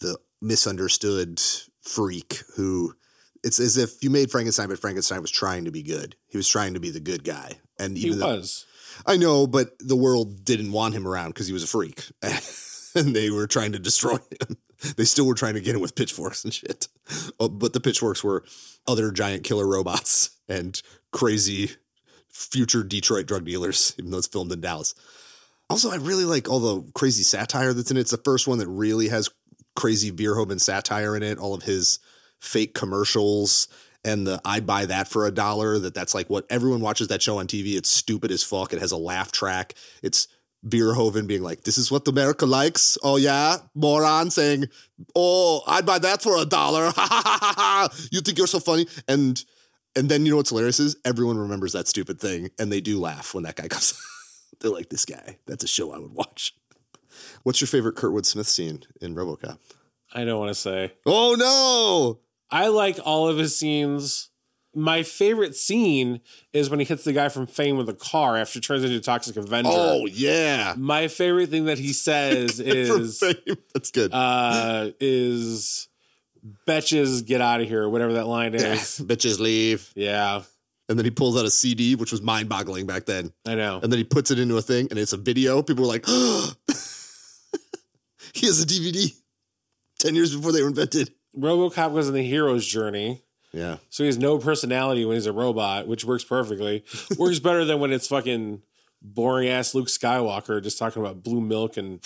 the 0.00 0.18
misunderstood 0.40 1.40
freak 1.82 2.40
who 2.56 2.94
it's 3.44 3.58
as 3.58 3.76
if 3.76 4.02
you 4.02 4.10
made 4.10 4.30
Frankenstein, 4.30 4.68
but 4.68 4.78
Frankenstein 4.78 5.20
was 5.20 5.30
trying 5.30 5.64
to 5.64 5.70
be 5.72 5.82
good. 5.82 6.14
He 6.28 6.36
was 6.36 6.48
trying 6.48 6.74
to 6.74 6.80
be 6.80 6.90
the 6.90 7.00
good 7.00 7.24
guy, 7.24 7.58
and 7.78 7.96
He 7.96 8.06
even 8.06 8.18
though 8.20 8.36
was. 8.36 8.66
I 9.06 9.16
know, 9.16 9.46
but 9.46 9.70
the 9.78 9.96
world 9.96 10.44
didn't 10.44 10.70
want 10.70 10.94
him 10.94 11.08
around 11.08 11.30
because 11.30 11.46
he 11.46 11.52
was 11.52 11.62
a 11.62 11.66
freak, 11.66 12.04
and 12.94 13.16
they 13.16 13.30
were 13.30 13.46
trying 13.46 13.72
to 13.72 13.78
destroy 13.78 14.16
him. 14.16 14.56
They 14.96 15.04
still 15.04 15.26
were 15.26 15.34
trying 15.34 15.54
to 15.54 15.60
get 15.60 15.74
him 15.74 15.80
with 15.80 15.94
pitchforks 15.94 16.44
and 16.44 16.52
shit. 16.52 16.88
Oh, 17.38 17.48
but 17.48 17.72
the 17.72 17.80
pitchforks 17.80 18.24
were 18.24 18.44
other 18.86 19.10
giant 19.10 19.44
killer 19.44 19.66
robots 19.66 20.30
and 20.48 20.80
crazy 21.12 21.70
future 22.30 22.82
Detroit 22.82 23.26
drug 23.26 23.44
dealers, 23.44 23.94
even 23.98 24.10
though 24.10 24.18
it's 24.18 24.26
filmed 24.26 24.52
in 24.52 24.60
Dallas. 24.60 24.94
Also, 25.70 25.90
I 25.90 25.96
really 25.96 26.24
like 26.24 26.50
all 26.50 26.60
the 26.60 26.90
crazy 26.94 27.22
satire 27.22 27.72
that's 27.72 27.90
in 27.90 27.96
it. 27.96 28.00
It's 28.00 28.10
the 28.10 28.18
first 28.18 28.46
one 28.46 28.58
that 28.58 28.68
really 28.68 29.08
has 29.08 29.30
crazy 29.74 30.10
Verhoeven 30.10 30.60
satire 30.60 31.16
in 31.16 31.22
it. 31.22 31.38
All 31.38 31.54
of 31.54 31.62
his 31.62 31.98
fake 32.40 32.74
commercials 32.74 33.68
and 34.04 34.26
the 34.26 34.40
I'd 34.44 34.66
buy 34.66 34.86
that 34.86 35.08
for 35.08 35.26
a 35.26 35.30
dollar. 35.30 35.78
That 35.78 35.94
that's 35.94 36.14
like 36.14 36.28
what 36.28 36.44
everyone 36.50 36.80
watches 36.80 37.08
that 37.08 37.22
show 37.22 37.38
on 37.38 37.46
TV. 37.46 37.76
It's 37.76 37.90
stupid 37.90 38.30
as 38.30 38.42
fuck. 38.42 38.72
It 38.72 38.80
has 38.80 38.92
a 38.92 38.96
laugh 38.96 39.32
track. 39.32 39.74
It's 40.02 40.28
Verhoeven 40.66 41.26
being 41.26 41.42
like, 41.42 41.62
"This 41.62 41.78
is 41.78 41.90
what 41.90 42.06
America 42.06 42.46
likes." 42.46 42.96
Oh 43.02 43.16
yeah, 43.16 43.58
moron 43.74 44.30
saying, 44.30 44.68
"Oh, 45.14 45.62
I'd 45.66 45.86
buy 45.86 45.98
that 45.98 46.22
for 46.22 46.40
a 46.40 46.44
dollar." 46.44 46.86
you 48.12 48.20
think 48.20 48.38
you're 48.38 48.46
so 48.46 48.60
funny, 48.60 48.86
and 49.08 49.44
and 49.96 50.08
then 50.08 50.24
you 50.24 50.30
know 50.30 50.36
what's 50.36 50.50
hilarious 50.50 50.80
is 50.80 50.96
everyone 51.04 51.36
remembers 51.36 51.72
that 51.72 51.88
stupid 51.88 52.20
thing, 52.20 52.50
and 52.58 52.70
they 52.70 52.80
do 52.80 53.00
laugh 53.00 53.34
when 53.34 53.44
that 53.44 53.56
guy 53.56 53.68
comes. 53.68 53.94
They're 54.60 54.70
like, 54.70 54.88
"This 54.88 55.04
guy, 55.04 55.38
that's 55.46 55.64
a 55.64 55.68
show 55.68 55.92
I 55.92 55.98
would 55.98 56.12
watch." 56.12 56.54
What's 57.42 57.60
your 57.60 57.68
favorite 57.68 57.96
Kurtwood 57.96 58.24
Smith 58.24 58.48
scene 58.48 58.84
in 59.00 59.14
RoboCop? 59.14 59.58
I 60.14 60.24
don't 60.24 60.38
want 60.38 60.50
to 60.50 60.54
say. 60.54 60.92
Oh 61.04 61.34
no! 61.38 62.20
I 62.56 62.68
like 62.68 62.98
all 63.04 63.28
of 63.28 63.38
his 63.38 63.56
scenes. 63.56 64.30
My 64.74 65.02
favorite 65.02 65.54
scene 65.54 66.20
is 66.52 66.70
when 66.70 66.78
he 66.78 66.86
hits 66.86 67.04
the 67.04 67.12
guy 67.12 67.28
from 67.28 67.46
Fame 67.46 67.76
with 67.76 67.88
a 67.90 67.94
car 67.94 68.36
after 68.38 68.54
he 68.54 68.60
turns 68.60 68.84
into 68.84 68.96
a 68.96 69.00
Toxic 69.00 69.36
Avenger. 69.36 69.70
Oh 69.72 70.06
yeah! 70.06 70.74
My 70.78 71.08
favorite 71.08 71.50
thing 71.50 71.66
that 71.66 71.78
he 71.78 71.92
says 71.92 72.58
is. 72.58 73.20
That's 73.74 73.90
good. 73.90 74.12
uh 74.14 74.90
is 74.98 75.88
betches 76.66 77.24
get 77.24 77.40
out 77.40 77.60
of 77.60 77.68
here, 77.68 77.88
whatever 77.88 78.14
that 78.14 78.26
line 78.26 78.54
is. 78.54 79.00
bitches 79.04 79.38
leave. 79.38 79.92
Yeah, 79.94 80.42
And 80.88 80.98
then 80.98 81.04
he 81.04 81.10
pulls 81.10 81.38
out 81.38 81.44
a 81.44 81.50
CD, 81.50 81.94
which 81.94 82.10
was 82.10 82.20
mind 82.22 82.48
boggling 82.48 82.86
back 82.86 83.04
then. 83.06 83.32
I 83.46 83.54
know. 83.54 83.78
And 83.82 83.92
then 83.92 83.98
he 83.98 84.04
puts 84.04 84.30
it 84.30 84.38
into 84.38 84.56
a 84.56 84.62
thing 84.62 84.88
and 84.90 84.98
it's 84.98 85.12
a 85.12 85.16
video. 85.18 85.62
People 85.62 85.84
were 85.84 85.88
like, 85.88 86.04
he 88.34 88.46
has 88.46 88.62
a 88.62 88.66
DVD 88.66 89.14
10 90.00 90.14
years 90.14 90.34
before 90.34 90.52
they 90.52 90.62
were 90.62 90.68
invented. 90.68 91.12
RoboCop 91.36 91.94
goes 91.94 92.08
on 92.08 92.14
the 92.14 92.22
hero's 92.22 92.66
journey. 92.66 93.22
Yeah. 93.52 93.76
So 93.90 94.02
he 94.02 94.06
has 94.06 94.18
no 94.18 94.38
personality 94.38 95.04
when 95.04 95.16
he's 95.16 95.26
a 95.26 95.32
robot, 95.32 95.86
which 95.86 96.04
works 96.04 96.24
perfectly. 96.24 96.84
works 97.18 97.38
better 97.38 97.64
than 97.64 97.80
when 97.80 97.92
it's 97.92 98.08
fucking 98.08 98.62
boring 99.02 99.48
ass 99.48 99.74
Luke 99.74 99.88
Skywalker 99.88 100.62
just 100.62 100.78
talking 100.78 101.02
about 101.02 101.22
blue 101.22 101.40
milk 101.40 101.76
and 101.76 102.00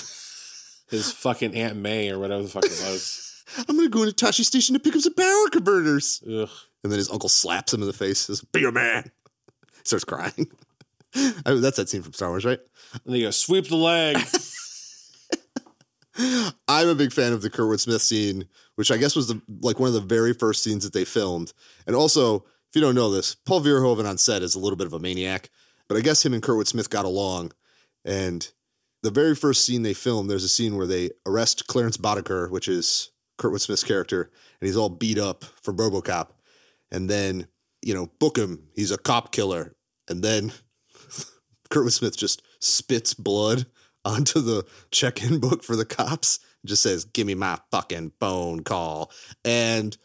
his 0.91 1.13
fucking 1.13 1.55
Aunt 1.55 1.77
May 1.77 2.11
or 2.11 2.19
whatever 2.19 2.43
the 2.43 2.49
fuck 2.49 2.65
it 2.65 2.71
was. 2.71 3.45
I'm 3.69 3.77
going 3.77 3.87
to 3.87 3.91
go 3.91 4.03
into 4.03 4.15
Tosche 4.15 4.45
Station 4.45 4.75
to 4.75 4.81
pick 4.81 4.97
up 4.97 5.03
some 5.03 5.15
power 5.15 5.49
converters. 5.51 6.23
Ugh. 6.27 6.49
And 6.83 6.93
then 6.93 6.99
his 6.99 7.11
uncle 7.11 7.29
slaps 7.29 7.73
him 7.73 7.81
in 7.81 7.87
the 7.87 7.93
face, 7.93 8.21
says, 8.21 8.41
Be 8.41 8.65
a 8.65 8.73
man. 8.73 9.11
Starts 9.85 10.05
crying. 10.05 10.49
I 11.15 11.53
mean, 11.53 11.61
that's 11.61 11.77
that 11.77 11.89
scene 11.89 12.03
from 12.03 12.13
Star 12.13 12.29
Wars, 12.29 12.45
right? 12.45 12.59
And 13.05 13.15
they 13.15 13.21
go, 13.21 13.31
sweep 13.31 13.69
the 13.69 13.77
leg. 13.77 14.19
I'm 16.69 16.89
a 16.89 16.95
big 16.95 17.13
fan 17.13 17.33
of 17.33 17.43
the 17.43 17.51
Kurtwood 17.51 17.81
Smith 17.81 18.03
scene, 18.03 18.49
which 18.77 18.91
I 18.91 18.97
guess 18.97 19.17
was 19.17 19.29
the 19.29 19.41
like 19.61 19.79
one 19.79 19.89
of 19.89 19.95
the 19.95 20.01
very 20.01 20.33
first 20.33 20.63
scenes 20.63 20.85
that 20.85 20.93
they 20.93 21.05
filmed. 21.05 21.53
And 21.87 21.95
also, 21.95 22.37
if 22.37 22.75
you 22.75 22.81
don't 22.81 22.95
know 22.95 23.11
this, 23.11 23.35
Paul 23.35 23.61
Verhoeven 23.61 24.09
on 24.09 24.19
set 24.19 24.43
is 24.43 24.55
a 24.55 24.59
little 24.59 24.77
bit 24.77 24.87
of 24.87 24.93
a 24.93 24.99
maniac, 24.99 25.51
but 25.89 25.97
I 25.97 26.01
guess 26.01 26.25
him 26.25 26.35
and 26.35 26.43
Kurtwood 26.43 26.67
Smith 26.67 26.91
got 26.91 27.05
along. 27.05 27.53
And 28.05 28.51
the 29.03 29.11
very 29.11 29.35
first 29.35 29.65
scene 29.65 29.83
they 29.83 29.95
filmed, 29.95 30.31
there's 30.31 30.45
a 30.45 30.49
scene 30.49 30.77
where 30.77 30.87
they 30.87 31.11
arrest 31.27 31.67
Clarence 31.67 31.97
Boddicker, 31.97 32.51
which 32.51 32.69
is 32.69 33.11
Kurtwood 33.39 33.61
Smith's 33.61 33.85
character, 33.85 34.31
and 34.61 34.67
he's 34.67 34.77
all 34.77 34.89
beat 34.89 35.19
up 35.19 35.45
from 35.63 35.77
RoboCop. 35.77 36.29
And 36.91 37.11
then, 37.11 37.49
you 37.83 37.95
know, 37.95 38.11
book 38.19 38.39
him. 38.39 38.69
He's 38.75 38.91
a 38.91 38.99
cop 38.99 39.33
killer. 39.33 39.75
And 40.09 40.23
then 40.23 40.53
Kurtwood 41.71 41.93
Smith 41.93 42.17
just 42.17 42.43
spits 42.61 43.13
blood 43.13 43.67
onto 44.07 44.41
the 44.41 44.65
check-in 44.91 45.41
book 45.41 45.63
for 45.63 45.77
the 45.77 45.85
cops. 45.85 46.39
Just 46.65 46.83
says, 46.83 47.05
"Give 47.05 47.27
me 47.27 47.35
my 47.35 47.59
fucking 47.71 48.13
phone 48.19 48.61
call." 48.61 49.11
And 49.45 49.97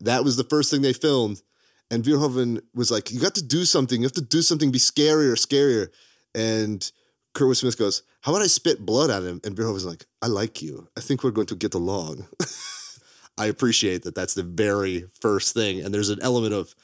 that 0.00 0.24
was 0.24 0.36
the 0.36 0.44
first 0.44 0.70
thing 0.70 0.80
they 0.80 0.92
filmed. 0.92 1.42
And 1.90 2.04
Verhoeven 2.04 2.62
was 2.74 2.90
like, 2.90 3.10
"You 3.10 3.20
got 3.20 3.34
to 3.34 3.42
do 3.42 3.64
something. 3.64 4.00
You 4.00 4.06
have 4.06 4.12
to 4.12 4.20
do 4.20 4.42
something. 4.42 4.70
Be 4.70 4.78
scarier, 4.78 5.32
scarier." 5.34 5.88
And 6.34 6.90
Kurtwood 7.34 7.56
Smith 7.56 7.78
goes, 7.78 8.02
"How 8.22 8.32
about 8.32 8.42
I 8.42 8.46
spit 8.46 8.84
blood 8.84 9.10
at 9.10 9.22
him?" 9.22 9.40
And 9.44 9.56
Verhoeven's 9.56 9.84
like, 9.84 10.06
"I 10.22 10.26
like 10.26 10.62
you. 10.62 10.88
I 10.96 11.00
think 11.00 11.22
we're 11.22 11.30
going 11.30 11.46
to 11.48 11.56
get 11.56 11.74
along." 11.74 12.26
I 13.38 13.46
appreciate 13.46 14.02
that. 14.02 14.14
That's 14.16 14.34
the 14.34 14.42
very 14.42 15.06
first 15.20 15.54
thing, 15.54 15.80
and 15.80 15.94
there's 15.94 16.10
an 16.10 16.20
element 16.22 16.54
of 16.54 16.74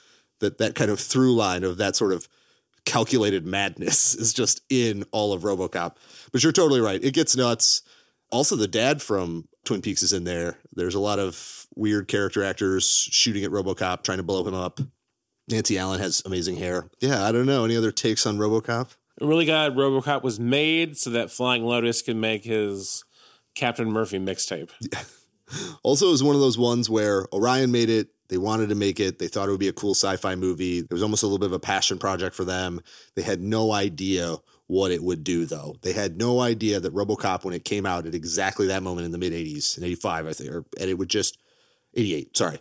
that 0.40 0.58
that 0.58 0.74
kind 0.74 0.90
of 0.90 1.00
through 1.00 1.34
line 1.34 1.64
of 1.64 1.78
that 1.78 1.96
sort 1.96 2.12
of 2.12 2.28
calculated 2.84 3.46
madness 3.46 4.14
is 4.18 4.32
just 4.32 4.62
in 4.70 5.04
all 5.12 5.32
of 5.32 5.42
RoboCop. 5.42 5.96
But 6.32 6.42
you're 6.42 6.52
totally 6.52 6.80
right. 6.80 7.02
It 7.02 7.14
gets 7.14 7.36
nuts. 7.36 7.82
Also, 8.30 8.56
the 8.56 8.68
dad 8.68 9.00
from 9.00 9.46
Twin 9.64 9.82
Peaks 9.82 10.02
is 10.02 10.12
in 10.12 10.24
there. 10.24 10.58
There's 10.72 10.94
a 10.94 11.00
lot 11.00 11.18
of 11.18 11.66
weird 11.76 12.08
character 12.08 12.42
actors 12.42 12.84
shooting 13.10 13.44
at 13.44 13.50
RoboCop, 13.50 14.02
trying 14.02 14.18
to 14.18 14.24
blow 14.24 14.46
him 14.46 14.54
up. 14.54 14.80
Nancy 15.48 15.78
Allen 15.78 16.00
has 16.00 16.22
amazing 16.24 16.56
hair. 16.56 16.88
Yeah, 17.00 17.24
I 17.24 17.32
don't 17.32 17.46
know. 17.46 17.64
Any 17.64 17.76
other 17.76 17.92
takes 17.92 18.26
on 18.26 18.38
RoboCop? 18.38 18.96
I'm 19.20 19.28
really 19.28 19.44
glad 19.44 19.74
RoboCop 19.74 20.22
was 20.22 20.40
made 20.40 20.96
so 20.96 21.10
that 21.10 21.30
Flying 21.30 21.64
Lotus 21.64 22.02
can 22.02 22.18
make 22.18 22.44
his 22.44 23.04
Captain 23.54 23.90
Murphy 23.90 24.18
mixtape. 24.18 24.70
Also, 25.82 26.08
it 26.08 26.10
was 26.10 26.22
one 26.22 26.34
of 26.34 26.40
those 26.40 26.56
ones 26.56 26.88
where 26.88 27.26
Orion 27.30 27.70
made 27.70 27.90
it. 27.90 28.08
They 28.28 28.38
wanted 28.38 28.70
to 28.70 28.74
make 28.74 29.00
it. 29.00 29.18
They 29.18 29.28
thought 29.28 29.48
it 29.48 29.52
would 29.52 29.60
be 29.60 29.68
a 29.68 29.72
cool 29.72 29.94
sci-fi 29.94 30.34
movie. 30.34 30.78
It 30.78 30.92
was 30.92 31.02
almost 31.02 31.22
a 31.22 31.26
little 31.26 31.38
bit 31.38 31.46
of 31.46 31.52
a 31.52 31.58
passion 31.58 31.98
project 31.98 32.34
for 32.34 32.44
them. 32.44 32.80
They 33.14 33.22
had 33.22 33.40
no 33.40 33.72
idea 33.72 34.36
what 34.66 34.90
it 34.90 35.02
would 35.02 35.24
do, 35.24 35.44
though. 35.44 35.76
They 35.82 35.92
had 35.92 36.16
no 36.16 36.40
idea 36.40 36.80
that 36.80 36.94
RoboCop, 36.94 37.44
when 37.44 37.54
it 37.54 37.64
came 37.64 37.84
out 37.84 38.06
at 38.06 38.14
exactly 38.14 38.66
that 38.68 38.82
moment 38.82 39.04
in 39.04 39.12
the 39.12 39.18
mid 39.18 39.32
'80s, 39.32 39.76
in 39.76 39.84
'85, 39.84 40.26
I 40.26 40.32
think, 40.32 40.50
or, 40.50 40.64
and 40.80 40.88
it 40.88 40.94
would 40.94 41.10
just 41.10 41.38
'88. 41.94 42.36
Sorry, 42.36 42.58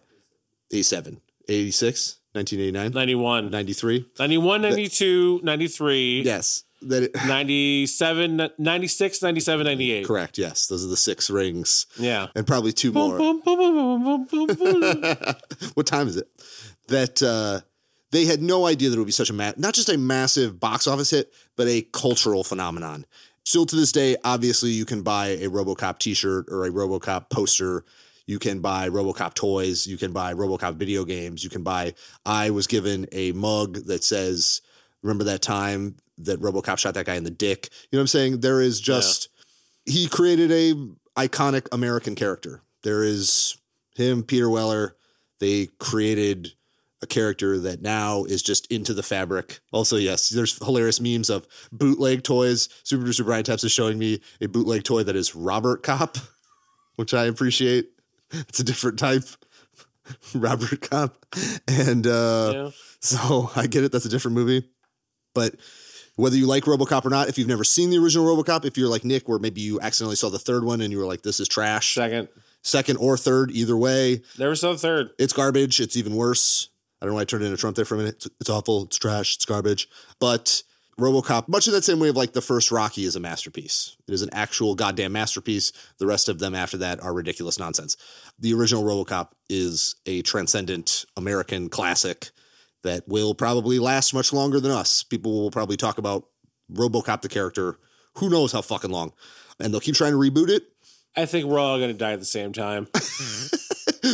'87, 0.71 1.21
'86, 1.47 2.19
1989, 2.33 2.91
91. 2.91 3.51
93. 3.51 4.09
91, 4.19 4.61
92, 4.61 5.41
93, 5.43 6.21
Yes, 6.23 6.63
that 6.89 7.03
it, 7.03 7.15
97, 7.27 8.49
96, 8.57 9.21
97, 9.21 9.65
98. 9.65 10.05
correct. 10.07 10.37
Yes, 10.37 10.67
those 10.67 10.85
are 10.85 10.89
the 10.89 10.97
six 10.97 11.29
rings, 11.29 11.85
Yeah. 11.97 12.27
and 12.35 12.45
probably 12.47 12.71
two 12.73 12.91
more. 12.91 13.17
what 15.73 15.85
time 15.87 16.07
is 16.07 16.17
it? 16.17 16.27
That 16.87 17.21
uh, 17.23 17.61
they 18.11 18.25
had 18.25 18.41
no 18.41 18.65
idea 18.65 18.89
that 18.89 18.95
it 18.95 18.99
would 18.99 19.05
be 19.05 19.11
such 19.11 19.29
a 19.29 19.33
ma- 19.33 19.53
not 19.57 19.73
just 19.73 19.89
a 19.89 19.97
massive 19.97 20.59
box 20.59 20.87
office 20.87 21.09
hit, 21.11 21.33
but 21.55 21.67
a 21.67 21.81
cultural 21.93 22.43
phenomenon. 22.43 23.05
Still 23.45 23.65
to 23.65 23.75
this 23.75 23.91
day, 23.91 24.15
obviously, 24.23 24.69
you 24.71 24.85
can 24.85 25.01
buy 25.01 25.27
a 25.29 25.49
RoboCop 25.49 25.99
T-shirt 25.99 26.45
or 26.49 26.65
a 26.65 26.69
RoboCop 26.69 27.29
poster. 27.29 27.83
You 28.25 28.39
can 28.39 28.59
buy 28.61 28.87
RoboCop 28.87 29.33
toys. 29.33 29.85
You 29.85 29.97
can 29.97 30.13
buy 30.13 30.33
RoboCop 30.33 30.75
video 30.75 31.03
games. 31.03 31.43
You 31.43 31.49
can 31.49 31.61
buy. 31.63 31.93
I 32.25 32.51
was 32.51 32.67
given 32.67 33.05
a 33.11 33.33
mug 33.33 33.85
that 33.87 34.01
says, 34.03 34.61
"Remember 35.01 35.25
that 35.25 35.41
time 35.41 35.97
that 36.19 36.39
RoboCop 36.39 36.77
shot 36.77 36.93
that 36.95 37.05
guy 37.05 37.15
in 37.15 37.23
the 37.23 37.31
dick?" 37.31 37.69
You 37.91 37.97
know 37.97 37.99
what 37.99 38.03
I'm 38.03 38.07
saying? 38.07 38.39
There 38.41 38.61
is 38.61 38.79
just 38.79 39.29
he 39.85 40.07
created 40.07 40.51
a 40.51 40.73
iconic 41.19 41.67
American 41.71 42.15
character. 42.15 42.61
There 42.83 43.03
is 43.03 43.57
him, 43.95 44.23
Peter 44.23 44.49
Weller. 44.49 44.95
They 45.39 45.67
created 45.79 46.53
a 47.01 47.05
character 47.05 47.59
that 47.59 47.81
now 47.81 48.23
is 48.23 48.41
just 48.41 48.65
into 48.71 48.93
the 48.93 49.03
fabric. 49.03 49.59
Also, 49.73 49.97
yes, 49.97 50.29
there's 50.29 50.57
hilarious 50.63 51.01
memes 51.01 51.29
of 51.29 51.45
bootleg 51.71 52.23
toys. 52.23 52.69
Super 52.83 53.01
producer 53.01 53.25
Brian 53.25 53.43
Tepps 53.43 53.63
is 53.65 53.71
showing 53.73 53.99
me 53.99 54.21
a 54.39 54.47
bootleg 54.47 54.83
toy 54.83 55.03
that 55.03 55.15
is 55.15 55.35
Robert 55.35 55.83
Cop, 55.83 56.17
which 56.95 57.13
I 57.13 57.25
appreciate. 57.25 57.89
It's 58.31 58.59
a 58.61 58.63
different 58.63 58.97
type. 58.97 59.25
Robert 60.33 60.81
Cop. 60.89 61.25
And 61.67 62.07
uh 62.07 62.51
Yeah. 62.53 62.69
so 63.01 63.51
I 63.55 63.67
get 63.67 63.83
it. 63.83 63.91
That's 63.91 64.05
a 64.05 64.09
different 64.09 64.35
movie. 64.35 64.67
But 65.35 65.55
whether 66.15 66.35
you 66.35 66.45
like 66.47 66.63
Robocop 66.65 67.05
or 67.05 67.09
not, 67.09 67.29
if 67.29 67.37
you've 67.37 67.47
never 67.47 67.63
seen 67.63 67.89
the 67.89 67.97
original 67.97 68.25
Robocop, 68.25 68.65
if 68.65 68.77
you're 68.77 68.87
like 68.89 69.03
Nick, 69.03 69.27
where 69.27 69.39
maybe 69.39 69.61
you 69.61 69.79
accidentally 69.81 70.15
saw 70.15 70.29
the 70.29 70.39
third 70.39 70.63
one 70.63 70.81
and 70.81 70.91
you 70.91 70.99
were 70.99 71.05
like, 71.05 71.23
this 71.23 71.39
is 71.39 71.47
trash, 71.47 71.95
Second. 71.95 72.27
second 72.61 72.97
or 72.97 73.17
third, 73.17 73.51
either 73.51 73.75
way, 73.75 74.21
Never 74.37 74.55
saw 74.55 74.71
the 74.73 74.77
third. 74.77 75.09
it's 75.17 75.33
garbage. 75.33 75.79
It's 75.79 75.97
even 75.97 76.15
worse. 76.15 76.69
I 77.01 77.05
don't 77.05 77.11
know 77.11 77.15
why 77.15 77.21
I 77.21 77.25
turned 77.25 77.43
into 77.43 77.57
Trump 77.57 77.75
there 77.75 77.83
for 77.85 77.95
a 77.95 77.97
minute. 77.97 78.15
It's, 78.15 78.29
it's 78.41 78.49
awful. 78.49 78.83
It's 78.83 78.97
trash. 78.97 79.35
It's 79.35 79.45
garbage. 79.45 79.89
But 80.19 80.63
Robocop, 80.99 81.47
much 81.49 81.65
of 81.67 81.73
that 81.73 81.83
same 81.83 81.99
way 81.99 82.07
of 82.09 82.15
like 82.15 82.33
the 82.33 82.41
first 82.41 82.71
Rocky 82.71 83.03
is 83.03 83.15
a 83.15 83.19
masterpiece. 83.19 83.97
It 84.07 84.13
is 84.13 84.21
an 84.21 84.29
actual 84.31 84.75
goddamn 84.75 85.11
masterpiece. 85.11 85.73
The 85.97 86.05
rest 86.05 86.29
of 86.29 86.37
them 86.39 86.53
after 86.55 86.77
that 86.77 87.01
are 87.01 87.13
ridiculous 87.13 87.57
nonsense. 87.59 87.97
The 88.39 88.53
original 88.53 88.83
Robocop 88.83 89.29
is 89.49 89.95
a 90.05 90.21
transcendent 90.21 91.05
American 91.17 91.67
classic 91.69 92.29
that 92.83 93.07
will 93.07 93.33
probably 93.33 93.79
last 93.79 94.13
much 94.13 94.31
longer 94.31 94.59
than 94.59 94.71
us. 94.71 95.03
People 95.03 95.41
will 95.41 95.51
probably 95.51 95.77
talk 95.77 95.97
about 95.97 96.27
Robocop 96.71 97.21
the 97.21 97.29
character 97.29 97.79
who 98.17 98.29
knows 98.29 98.51
how 98.51 98.61
fucking 98.61 98.91
long. 98.91 99.13
And 99.59 99.73
they'll 99.73 99.81
keep 99.81 99.95
trying 99.95 100.11
to 100.11 100.17
reboot 100.17 100.49
it. 100.49 100.63
I 101.15 101.25
think 101.25 101.45
we're 101.45 101.59
all 101.59 101.77
going 101.77 101.91
to 101.91 101.97
die 101.97 102.13
at 102.13 102.19
the 102.19 102.25
same 102.25 102.53
time. 102.53 102.87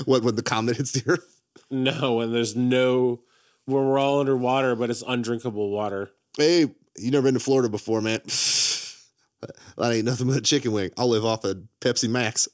What 0.06 0.24
when 0.24 0.36
the 0.36 0.44
comet 0.44 0.78
hits 0.78 0.92
the 0.92 1.04
earth? 1.10 1.42
no, 1.72 2.20
and 2.20 2.34
there's 2.34 2.56
no, 2.56 3.22
when 3.66 3.88
we're 3.88 3.98
all 3.98 4.20
underwater, 4.20 4.76
but 4.76 4.92
it's 4.92 5.04
undrinkable 5.08 5.72
water. 5.72 6.12
Hey, 6.38 6.68
you 6.96 7.12
never 7.12 7.24
been 7.24 7.34
to 7.34 7.40
Florida 7.40 7.70
before, 7.70 8.00
man. 8.00 8.20
that 8.26 9.92
ain't 9.92 10.06
nothing 10.06 10.28
but 10.28 10.38
a 10.38 10.42
chicken 10.42 10.74
wing. 10.74 10.92
I'll 10.96 11.10
live 11.10 11.26
off 11.26 11.44
of 11.44 11.64
Pepsi 11.82 12.08
Max. 12.08 12.48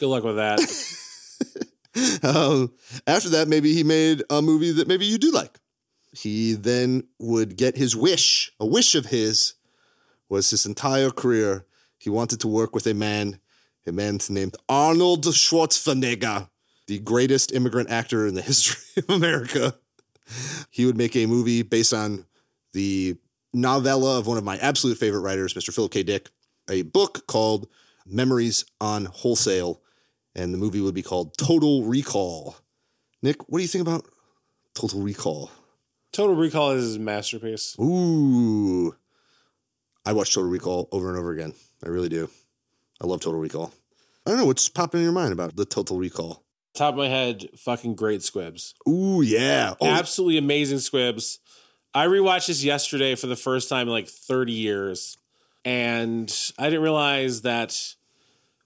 Good 0.00 0.08
luck 0.08 0.24
with 0.24 0.36
that. 0.36 0.60
Um, 2.22 2.72
after 3.06 3.28
that, 3.30 3.48
maybe 3.48 3.74
he 3.74 3.84
made 3.84 4.22
a 4.30 4.40
movie 4.40 4.72
that 4.72 4.88
maybe 4.88 5.04
you 5.04 5.18
do 5.18 5.30
like. 5.30 5.58
He 6.12 6.52
then 6.52 7.04
would 7.18 7.56
get 7.56 7.76
his 7.76 7.96
wish, 7.96 8.52
a 8.60 8.66
wish 8.66 8.94
of 8.94 9.06
his 9.06 9.54
was 10.28 10.50
his 10.50 10.66
entire 10.66 11.10
career 11.10 11.66
he 11.98 12.10
wanted 12.10 12.40
to 12.40 12.48
work 12.48 12.74
with 12.74 12.86
a 12.86 12.94
man, 12.94 13.38
a 13.86 13.92
man 13.92 14.18
named 14.28 14.56
Arnold 14.68 15.24
Schwarzenegger, 15.24 16.48
the 16.86 16.98
greatest 16.98 17.52
immigrant 17.52 17.90
actor 17.90 18.26
in 18.26 18.34
the 18.34 18.42
history 18.50 19.04
of 19.08 19.10
America. 19.14 19.74
He 20.70 20.84
would 20.84 20.96
make 20.96 21.14
a 21.16 21.26
movie 21.26 21.62
based 21.62 21.94
on 21.94 22.26
the 22.72 23.16
novella 23.52 24.18
of 24.18 24.26
one 24.26 24.38
of 24.38 24.44
my 24.44 24.56
absolute 24.58 24.98
favorite 24.98 25.20
writers, 25.20 25.54
Mr. 25.54 25.72
Philip 25.72 25.92
K. 25.92 26.02
Dick, 26.02 26.28
a 26.68 26.82
book 26.82 27.26
called 27.26 27.68
Memories 28.04 28.64
on 28.80 29.04
Wholesale, 29.04 29.80
and 30.34 30.52
the 30.52 30.58
movie 30.58 30.80
would 30.80 30.94
be 30.94 31.02
called 31.02 31.36
Total 31.36 31.84
Recall. 31.84 32.56
Nick, 33.22 33.48
what 33.48 33.58
do 33.58 33.62
you 33.62 33.68
think 33.68 33.82
about 33.82 34.06
Total 34.74 35.00
Recall? 35.00 35.50
Total 36.12 36.36
Recall 36.36 36.72
is 36.72 36.84
his 36.84 36.98
masterpiece. 36.98 37.74
Ooh. 37.80 38.94
I 40.04 40.12
watch 40.12 40.34
Total 40.34 40.50
Recall 40.50 40.88
over 40.92 41.08
and 41.08 41.18
over 41.18 41.32
again. 41.32 41.54
I 41.84 41.88
really 41.88 42.10
do. 42.10 42.28
I 43.00 43.06
love 43.06 43.20
Total 43.20 43.40
Recall. 43.40 43.72
I 44.26 44.30
don't 44.30 44.38
know 44.38 44.46
what's 44.46 44.68
popping 44.68 45.00
in 45.00 45.04
your 45.04 45.12
mind 45.12 45.32
about 45.32 45.56
the 45.56 45.64
Total 45.64 45.96
Recall. 45.96 46.44
Top 46.74 46.94
of 46.94 46.98
my 46.98 47.08
head, 47.08 47.48
fucking 47.56 47.94
great 47.94 48.22
squibs. 48.22 48.74
Ooh, 48.88 49.22
yeah. 49.22 49.74
Oh, 49.80 49.86
Absolutely 49.86 50.38
amazing 50.38 50.78
squibs. 50.78 51.38
I 51.94 52.06
rewatched 52.06 52.46
this 52.46 52.64
yesterday 52.64 53.14
for 53.14 53.26
the 53.26 53.36
first 53.36 53.68
time 53.68 53.88
in 53.88 53.92
like 53.92 54.08
30 54.08 54.52
years. 54.52 55.18
And 55.64 56.34
I 56.58 56.64
didn't 56.64 56.82
realize 56.82 57.42
that 57.42 57.94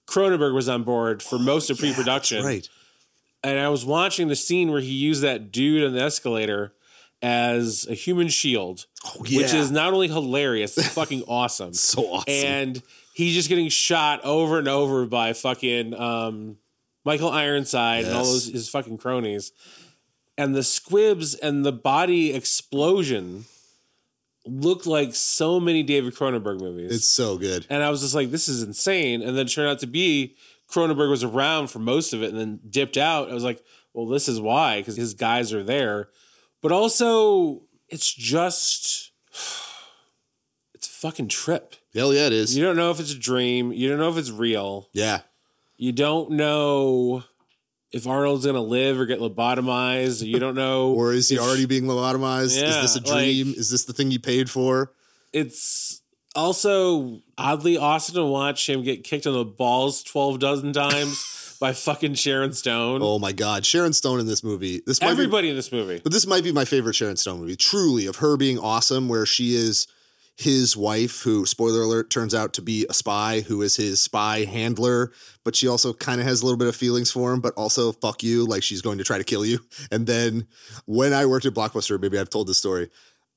Cronenberg 0.07 0.55
was 0.55 0.69
on 0.69 0.83
board 0.83 1.23
for 1.23 1.37
oh, 1.37 1.41
most 1.41 1.71
of 1.71 1.79
yeah, 1.81 1.93
pre 1.93 1.95
production. 1.95 2.45
Right. 2.45 2.69
And 3.43 3.59
I 3.59 3.69
was 3.69 3.85
watching 3.85 4.29
the 4.29 4.37
scene 4.37 4.71
where 4.71 4.81
he 4.81 4.93
used 4.93 5.23
that 5.23 5.53
dude 5.53 5.85
on 5.85 5.93
the 5.93 6.03
escalator 6.03 6.73
as 7.22 7.87
a 7.88 7.94
human 7.94 8.29
shield, 8.29 8.87
Oh, 9.05 9.20
which 9.20 9.55
is 9.55 9.70
not 9.70 9.92
only 9.92 10.09
hilarious, 10.09 10.76
it's 10.76 10.88
fucking 10.94 11.22
awesome. 11.29 11.72
so 11.72 12.02
awesome. 12.07 12.24
and 12.29 12.83
he's 13.14 13.35
just 13.35 13.48
getting 13.48 13.68
shot 13.68 14.20
over 14.24 14.59
and 14.59 14.68
over 14.68 15.07
by 15.07 15.33
fucking 15.33 15.94
um, 15.94 16.57
Michael 17.05 17.31
Ironside 17.31 18.05
and 18.05 18.14
all 18.14 18.24
those 18.24 18.46
his 18.48 18.68
fucking 18.68 18.98
cronies. 18.98 19.52
And 20.38 20.55
the 20.55 20.62
squibs 20.62 21.35
and 21.35 21.64
the 21.64 21.72
body 21.72 22.35
explosion 22.35 23.46
look 24.44 24.87
like 24.87 25.14
so 25.14 25.59
many 25.59 25.83
David 25.83 26.14
Cronenberg 26.14 26.61
movies. 26.61 26.92
it's 26.94 27.07
so 27.09 27.37
good. 27.38 27.66
and 27.70 27.83
I 27.83 27.90
was 27.90 28.00
just 28.02 28.14
like, 28.14 28.31
this 28.31 28.48
is 28.48 28.62
insane. 28.62 29.22
And 29.22 29.37
then 29.37 29.46
it 29.46 29.50
turned 29.50 29.68
out 29.70 29.81
to 29.81 29.87
be 29.87 30.37
Cronenberg 30.70 31.09
was 31.11 31.24
around 31.24 31.68
for 31.68 31.79
most 31.79 32.12
of 32.12 32.22
it 32.22 32.31
and 32.31 32.38
then 32.38 32.61
dipped 32.68 32.96
out. 32.96 33.31
I 33.31 33.35
was 33.35 33.44
like, 33.44 33.62
well, 33.94 34.07
this 34.07 34.29
is 34.29 34.40
why, 34.40 34.79
because 34.79 34.96
his 34.96 35.14
guys 35.14 35.52
are 35.55 35.62
there. 35.64 36.11
But 36.66 36.74
also, 36.74 37.62
it's 37.88 38.12
just, 38.12 39.12
it's 40.74 40.88
a 40.88 40.90
fucking 40.90 41.29
trip. 41.29 41.76
Hell 41.94 42.12
yeah, 42.12 42.26
it 42.26 42.33
is. 42.33 42.57
You 42.57 42.64
don't 42.64 42.74
know 42.74 42.90
if 42.90 42.98
it's 42.98 43.12
a 43.12 43.18
dream. 43.18 43.70
You 43.72 43.88
don't 43.88 44.00
know 44.00 44.09
if 44.11 44.16
it's 44.16 44.33
real. 44.33 44.88
Yeah. 44.92 45.20
You 45.76 45.92
don't 45.92 46.33
know 46.33 47.22
if 47.92 48.09
Arnold's 48.09 48.46
gonna 48.46 48.61
live 48.61 48.98
or 48.98 49.07
get 49.07 49.20
lobotomized. 49.20 50.26
You 50.26 50.40
don't 50.40 50.57
know. 50.57 50.88
Or 50.96 51.12
is 51.12 51.29
he 51.29 51.37
if- 51.37 51.40
already 51.40 51.66
being 51.66 51.85
lobotomized? 51.85 52.61
is 52.61 52.61
this 52.61 52.96
a 52.96 53.00
dream? 53.00 53.46
like- 53.50 53.59
is 53.59 53.70
this 53.70 53.85
the 53.85 53.92
thing 53.92 54.11
you 54.11 54.18
paid 54.18 54.50
for? 54.50 54.90
It's 55.33 56.02
also 56.35 57.20
oddly 57.38 57.76
awesome 57.76 58.16
to 58.16 58.24
watch 58.24 58.68
him 58.68 58.83
get 58.83 59.05
kicked 59.05 59.26
in 59.26 59.35
the 59.35 59.44
balls 59.44 60.02
twelve 60.02 60.40
dozen 60.40 60.72
times 60.72 61.22
by 61.57 61.73
fucking 61.73 62.14
Sharon 62.14 62.53
Stone. 62.53 63.01
Oh 63.03 63.19
my 63.19 63.33
God. 63.33 63.66
Sharon 63.66 63.92
Stone 63.92 64.21
in 64.21 64.27
this 64.27 64.45
movie. 64.45 64.83
This 64.87 65.01
might 65.01 65.09
be 65.09 65.12
Everybody 65.12 65.51
in 65.51 65.57
this 65.57 65.73
movie. 65.73 66.01
But 66.03 66.12
this 66.12 66.27
might 66.27 66.45
be 66.45 66.53
my 66.53 66.64
favorite 66.64 66.95
Sharon 66.95 67.16
Stone 67.16 67.40
movie, 67.40 67.57
truly, 67.57 68.07
of 68.07 68.16
her 68.16 68.37
being 68.37 68.59
awesome, 68.59 69.09
where 69.09 69.27
she 69.27 69.55
is 69.55 69.87
his 70.37 70.77
wife, 70.77 71.23
who, 71.23 71.47
spoiler 71.47 71.83
alert, 71.83 72.11
turns 72.11 72.35
out 72.35 72.53
to 72.55 72.62
be 72.62 72.87
a 72.90 72.95
spy, 72.95 73.40
who 73.40 73.62
is 73.62 73.77
his 73.77 74.01
spy 74.01 74.45
handler, 74.45 75.11
but 75.45 75.57
she 75.57 75.66
also 75.66 75.95
kind 75.95 76.21
of 76.21 76.27
has 76.27 76.42
a 76.42 76.45
little 76.45 76.59
bit 76.59 76.69
of 76.69 76.77
feelings 76.77 77.11
for 77.11 77.33
him, 77.33 77.40
but 77.40 77.55
also 77.55 77.92
fuck 77.92 78.23
you, 78.23 78.45
like 78.45 78.62
she's 78.62 78.83
going 78.83 78.99
to 78.99 79.05
try 79.05 79.16
to 79.19 79.25
kill 79.25 79.45
you. 79.45 79.59
And 79.90 80.07
then 80.07 80.47
when 80.85 81.12
I 81.12 81.27
worked 81.27 81.47
at 81.47 81.55
Blockbuster, 81.55 82.01
maybe 82.01 82.19
I've 82.19 82.29
told 82.29 82.49
this 82.49 82.59
story, 82.59 82.90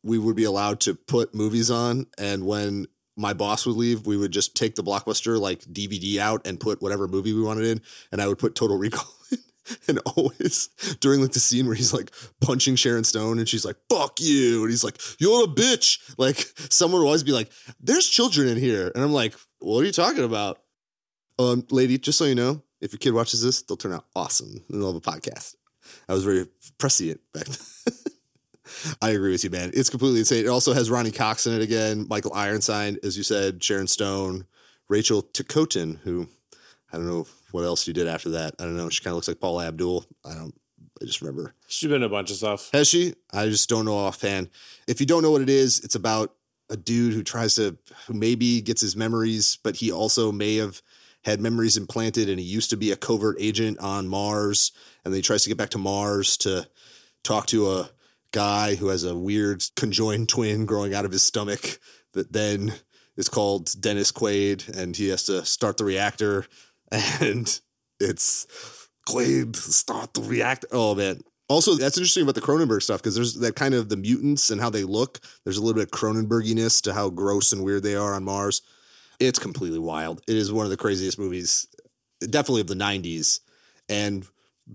we 0.04 0.18
would 0.18 0.36
be 0.36 0.44
allowed 0.44 0.82
to 0.82 0.96
put 0.96 1.34
movies 1.34 1.72
on, 1.72 2.08
and 2.18 2.46
when 2.46 2.88
my 3.20 3.34
boss 3.34 3.66
would 3.66 3.76
leave, 3.76 4.06
we 4.06 4.16
would 4.16 4.32
just 4.32 4.56
take 4.56 4.76
the 4.76 4.84
Blockbuster 4.84 5.40
like 5.40 5.60
DVD 5.62 6.18
out 6.18 6.48
and 6.48 6.60
put 6.60 6.82
whatever 6.82 7.08
movie 7.08 7.34
we 7.34 7.42
wanted 7.42 7.66
in, 7.66 7.82
and 8.12 8.22
I 8.22 8.28
would 8.28 8.40
put 8.40 8.56
Total 8.56 8.78
Recall 8.78 9.14
in. 9.32 9.40
And 9.88 10.00
always 10.00 10.70
during 11.00 11.22
like 11.22 11.34
the 11.34 11.40
scene 11.40 11.68
where 11.68 11.76
he's 11.76 11.94
like 11.94 12.12
punching 12.42 12.76
Sharon 12.76 13.04
Stone 13.04 13.38
and 13.38 13.48
she's 13.48 13.66
like, 13.66 13.76
fuck 13.88 14.20
you. 14.20 14.62
And 14.64 14.72
he's 14.72 14.84
like, 14.84 15.00
you're 15.20 15.44
a 15.44 15.48
bitch. 15.48 16.00
Like 16.18 16.38
someone 16.72 17.02
would 17.02 17.06
always 17.06 17.22
be 17.22 17.34
like, 17.34 17.52
there's 17.80 18.10
children 18.10 18.48
in 18.48 18.58
here. 18.58 18.92
And 18.96 19.04
I'm 19.04 19.14
like, 19.14 19.36
what 19.60 19.82
are 19.82 19.86
you 19.86 19.92
talking 19.92 20.24
about? 20.24 20.60
Um, 21.38 21.68
lady, 21.70 22.00
just 22.00 22.18
so 22.18 22.26
you 22.26 22.34
know, 22.34 22.64
if 22.82 22.94
your 22.94 22.98
kid 22.98 23.14
watches 23.14 23.44
this, 23.44 23.62
they'll 23.62 23.78
turn 23.78 23.94
out 23.94 24.06
awesome 24.16 24.64
and 24.70 24.82
they'll 24.82 24.92
have 24.94 24.96
a 24.96 25.02
podcast. 25.02 25.54
I 26.08 26.14
was 26.14 26.24
very 26.24 26.48
prescient 26.80 27.22
back 27.32 27.46
then. 27.46 27.96
I 29.02 29.12
agree 29.12 29.32
with 29.32 29.44
you, 29.44 29.50
man. 29.50 29.72
It's 29.74 29.90
completely 29.90 30.20
insane. 30.20 30.46
It 30.46 30.50
also 30.50 30.74
has 30.74 30.90
Ronny 30.90 31.12
Cox 31.12 31.48
in 31.48 31.54
it 31.54 31.62
again, 31.62 32.08
Michael 32.10 32.34
Ironside, 32.34 32.98
as 33.04 33.18
you 33.18 33.24
said, 33.24 33.64
Sharon 33.64 33.88
Stone, 33.88 34.46
Rachel 34.88 35.24
Ticotin, 35.24 36.00
who 36.00 36.28
I 36.92 36.98
don't 36.98 37.08
know 37.08 37.28
what 37.52 37.64
else 37.64 37.88
you 37.88 37.94
did 37.94 38.08
after 38.08 38.30
that. 38.30 38.56
I 38.60 38.64
don't 38.64 38.78
know. 38.78 38.90
She 38.90 39.04
kind 39.04 39.12
of 39.12 39.16
looks 39.16 39.28
like 39.28 39.40
Paula 39.40 39.68
Abdul. 39.68 40.06
I 40.26 40.34
don't. 40.34 40.54
I 41.02 41.06
just 41.06 41.22
remember. 41.22 41.54
She's 41.68 41.88
been 41.88 41.98
in 41.98 42.04
a 42.04 42.10
bunch 42.10 42.30
of 42.30 42.38
stuff. 42.38 42.70
Has 42.74 42.88
she? 42.88 43.14
I 43.32 43.46
just 43.46 43.70
don't 43.70 43.86
know 43.86 43.96
offhand. 43.96 44.50
If 44.88 45.00
you 45.00 45.06
don't 45.06 45.24
know 45.24 45.32
what 45.32 45.42
it 45.42 45.50
is, 45.50 45.80
it's 45.80 45.96
about 45.96 46.36
a 46.70 46.76
dude 46.76 47.14
who 47.14 47.24
tries 47.24 47.56
to, 47.56 47.78
who 48.08 48.14
maybe 48.14 48.62
gets 48.62 48.82
his 48.82 48.96
memories, 48.96 49.58
but 49.64 49.78
he 49.78 49.92
also 49.92 50.32
may 50.32 50.58
have 50.58 50.82
had 51.24 51.42
memories 51.42 51.78
implanted 51.78 52.30
and 52.30 52.40
he 52.40 52.46
used 52.46 52.70
to 52.70 52.78
be 52.78 52.92
a 52.92 52.96
covert 52.96 53.38
agent 53.40 53.80
on 53.80 54.08
Mars. 54.08 54.72
And 55.04 55.14
then 55.14 55.18
he 55.20 55.22
tries 55.22 55.44
to 55.44 55.50
get 55.50 55.58
back 55.58 55.70
to 55.72 55.78
Mars 55.78 56.38
to 56.38 56.68
talk 57.24 57.48
to 57.48 57.72
a 57.72 57.90
guy 58.32 58.76
who 58.76 58.88
has 58.88 59.04
a 59.04 59.16
weird 59.16 59.64
conjoined 59.76 60.30
twin 60.30 60.66
growing 60.66 60.94
out 60.94 61.06
of 61.06 61.12
his 61.12 61.24
stomach 61.24 61.80
that 62.14 62.34
then 62.34 62.74
is 63.18 63.30
called 63.30 63.70
Dennis 63.80 64.12
Quaid. 64.12 64.76
And 64.78 64.96
he 64.96 65.10
has 65.10 65.24
to 65.26 65.46
start 65.46 65.78
the 65.78 65.86
reactor. 65.86 66.46
And 67.22 67.62
it's 68.00 68.88
Quaid, 69.08 69.56
start 69.56 70.16
the 70.16 70.22
reactor. 70.22 70.68
Oh, 70.72 70.96
man. 70.96 71.22
Also, 71.48 71.76
that's 71.76 71.98
interesting 71.98 72.24
about 72.24 72.34
the 72.34 72.42
Cronenberg 72.42 72.82
stuff 72.82 73.00
because 73.02 73.14
there's 73.14 73.36
that 73.36 73.56
kind 73.56 73.76
of 73.76 73.90
the 73.90 73.98
mutants 73.98 74.50
and 74.50 74.60
how 74.60 74.72
they 74.72 74.84
look. 74.84 75.20
There's 75.44 75.58
a 75.58 75.62
little 75.62 75.80
bit 75.80 75.84
of 75.84 75.92
Cronenberginess 75.92 76.82
to 76.84 76.94
how 76.94 77.10
gross 77.10 77.52
and 77.52 77.64
weird 77.64 77.84
they 77.84 77.96
are 77.96 78.16
on 78.16 78.24
Mars. 78.24 78.64
It's 79.20 79.38
completely 79.38 79.78
wild. 79.78 80.22
It 80.28 80.36
is 80.36 80.52
one 80.52 80.66
of 80.66 80.72
the 80.72 80.78
craziest 80.78 81.20
movies, 81.20 81.68
definitely 82.22 82.62
of 82.62 82.68
the 82.68 82.74
90s. 82.76 83.42
And 83.88 84.26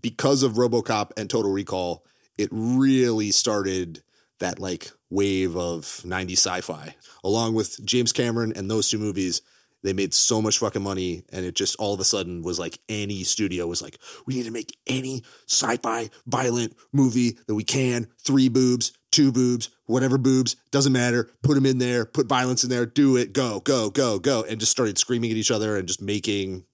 because 0.00 0.42
of 0.42 0.52
Robocop 0.52 1.12
and 1.16 1.30
Total 1.30 1.50
Recall, 1.50 2.04
it 2.38 2.48
really 2.52 3.30
started 3.30 4.02
that 4.40 4.58
like 4.58 4.90
wave 5.10 5.56
of 5.56 5.84
90s 6.04 6.32
sci-fi. 6.32 6.94
Along 7.22 7.54
with 7.54 7.84
James 7.84 8.12
Cameron 8.12 8.52
and 8.54 8.70
those 8.70 8.88
two 8.88 8.98
movies, 8.98 9.42
they 9.82 9.92
made 9.92 10.14
so 10.14 10.42
much 10.42 10.58
fucking 10.58 10.82
money 10.82 11.24
and 11.30 11.44
it 11.44 11.54
just 11.54 11.76
all 11.76 11.94
of 11.94 12.00
a 12.00 12.04
sudden 12.04 12.42
was 12.42 12.58
like 12.58 12.78
any 12.88 13.22
studio 13.22 13.66
was 13.66 13.82
like 13.82 13.98
we 14.26 14.34
need 14.34 14.46
to 14.46 14.50
make 14.50 14.76
any 14.86 15.22
sci-fi 15.46 16.08
violent 16.26 16.74
movie 16.92 17.38
that 17.46 17.54
we 17.54 17.64
can. 17.64 18.08
Three 18.18 18.48
boobs 18.48 18.92
two 19.12 19.30
boobs 19.30 19.70
whatever 19.86 20.18
boobs 20.18 20.56
doesn't 20.72 20.92
matter. 20.92 21.30
Put 21.42 21.54
them 21.54 21.66
in 21.66 21.78
there 21.78 22.06
put 22.06 22.26
violence 22.26 22.64
in 22.64 22.70
there 22.70 22.86
do 22.86 23.16
it. 23.16 23.32
Go 23.32 23.60
go 23.60 23.90
go 23.90 24.18
go. 24.18 24.42
And 24.42 24.58
just 24.58 24.72
started 24.72 24.98
screaming 24.98 25.30
at 25.30 25.36
each 25.36 25.50
other 25.50 25.76
and 25.76 25.86
just 25.86 26.02
making 26.02 26.64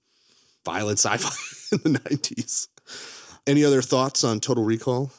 violent 0.65 0.99
sci-fi 0.99 1.29
in 1.85 1.93
the 1.93 1.99
90s 1.99 2.67
any 3.47 3.63
other 3.63 3.81
thoughts 3.81 4.23
on 4.23 4.39
total 4.39 4.63
recall 4.63 5.11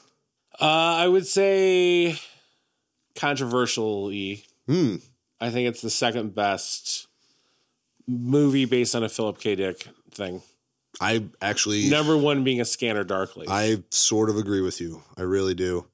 Uh, 0.63 0.95
I 0.99 1.09
would 1.09 1.27
say 1.27 2.17
controversially, 3.17 4.45
hmm 4.67 4.97
I 5.41 5.51
think 5.51 5.69
it's 5.69 5.83
the 5.83 5.91
second 5.91 6.37
best 6.37 7.09
movie 8.07 8.65
based 8.65 8.95
on 8.95 9.03
a 9.03 9.09
Philip 9.09 9.41
K. 9.41 9.57
Dick 9.57 9.89
thing. 10.13 10.41
i 11.01 11.25
actually 11.41 11.91
Number 11.91 12.17
one 12.17 12.45
being 12.45 12.61
a 12.61 12.65
Scanner 12.65 13.03
Darkly. 13.03 13.49
I 13.51 13.83
sort 13.91 14.31
of 14.31 14.37
agree 14.37 14.61
with 14.61 14.81
you. 14.81 15.03
I 15.19 15.23
really 15.23 15.55
do. 15.55 15.89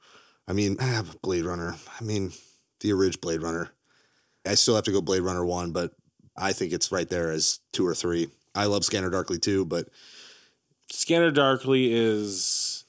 I 0.47 0.53
mean, 0.53 0.77
ah, 0.81 1.03
Blade 1.23 1.47
Runner. 1.47 1.75
I 1.99 2.05
mean, 2.05 2.33
the 2.81 2.93
original 2.93 3.21
Blade 3.23 3.43
Runner. 3.43 3.71
I 4.47 4.55
still 4.55 4.75
have 4.75 4.85
to 4.85 4.93
go 4.93 5.01
Blade 5.01 5.23
Runner 5.23 5.47
one, 5.47 5.73
but 5.73 5.93
I 6.37 6.53
think 6.53 6.75
it's 6.75 6.93
right 6.93 7.09
there 7.09 7.31
as 7.31 7.61
two 7.73 7.87
or 7.87 7.95
three. 7.95 8.29
I 8.55 8.67
love 8.67 8.85
Scanner 8.85 9.09
Darkly 9.09 9.39
too, 9.39 9.65
but 9.65 9.89
Scanner 10.91 11.31
Darkly 11.31 11.91
is 11.91 12.85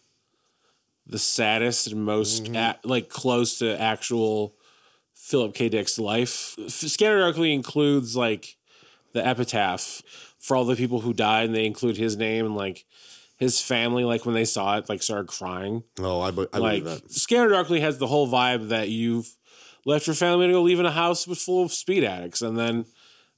the 1.10 1.20
saddest 1.20 1.88
and 1.88 2.06
most 2.06 2.44
Mm-hmm. 2.46 2.56
a- 2.56 2.80
like 2.84 3.10
close 3.10 3.58
to 3.60 3.80
actual 3.82 4.56
Philip 5.16 5.54
K. 5.56 5.68
Dick's 5.70 5.98
life. 6.00 6.56
F- 6.60 6.72
Scanner 6.72 7.20
Darkly 7.20 7.54
includes 7.54 8.16
like 8.16 8.56
the 9.14 9.26
epitaph 9.26 10.02
for 10.40 10.56
all 10.56 10.66
the 10.66 10.76
people 10.76 11.02
who 11.02 11.14
died, 11.14 11.46
and 11.48 11.56
they 11.56 11.66
include 11.66 11.98
his 11.98 12.16
name 12.16 12.46
and 12.46 12.56
like 12.56 12.86
his 13.38 13.60
family. 13.62 14.04
Like 14.06 14.26
when 14.26 14.36
they 14.36 14.46
saw 14.46 14.78
it, 14.78 14.88
like 14.88 15.02
started 15.04 15.28
crying. 15.28 15.84
oh, 16.00 16.22
I, 16.22 16.32
be- 16.32 16.46
I 16.54 16.58
like 16.60 16.84
believe 16.84 17.02
that. 17.02 17.12
Scanner 17.12 17.50
Darkly 17.50 17.80
has 17.82 17.98
the 17.98 18.08
whole 18.08 18.28
vibe 18.30 18.70
that 18.70 18.90
you've 18.90 19.36
left 19.86 20.06
your 20.08 20.16
family 20.16 20.48
to 20.48 20.54
go 20.54 20.62
live 20.62 20.80
in 20.80 20.86
a 20.86 20.92
house 20.92 21.28
with 21.28 21.40
full 21.40 21.64
of 21.64 21.72
speed 21.74 22.04
addicts, 22.04 22.42
and 22.42 22.58
then 22.58 22.86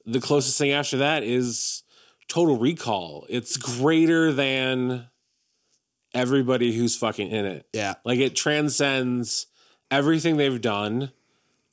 the 0.06 0.20
closest 0.20 0.58
thing 0.58 0.72
after 0.72 0.98
that 0.98 1.24
is 1.24 1.84
Total 2.28 2.58
Recall. 2.58 3.26
It's 3.30 3.56
greater 3.58 4.32
than 4.34 5.08
everybody 6.14 6.74
who's 6.76 6.96
fucking 6.96 7.30
in 7.30 7.46
it. 7.46 7.68
Yeah. 7.74 7.96
Like 8.04 8.20
it 8.20 8.36
transcends 8.36 9.48
everything 9.90 10.38
they've 10.38 10.62
done. 10.62 11.12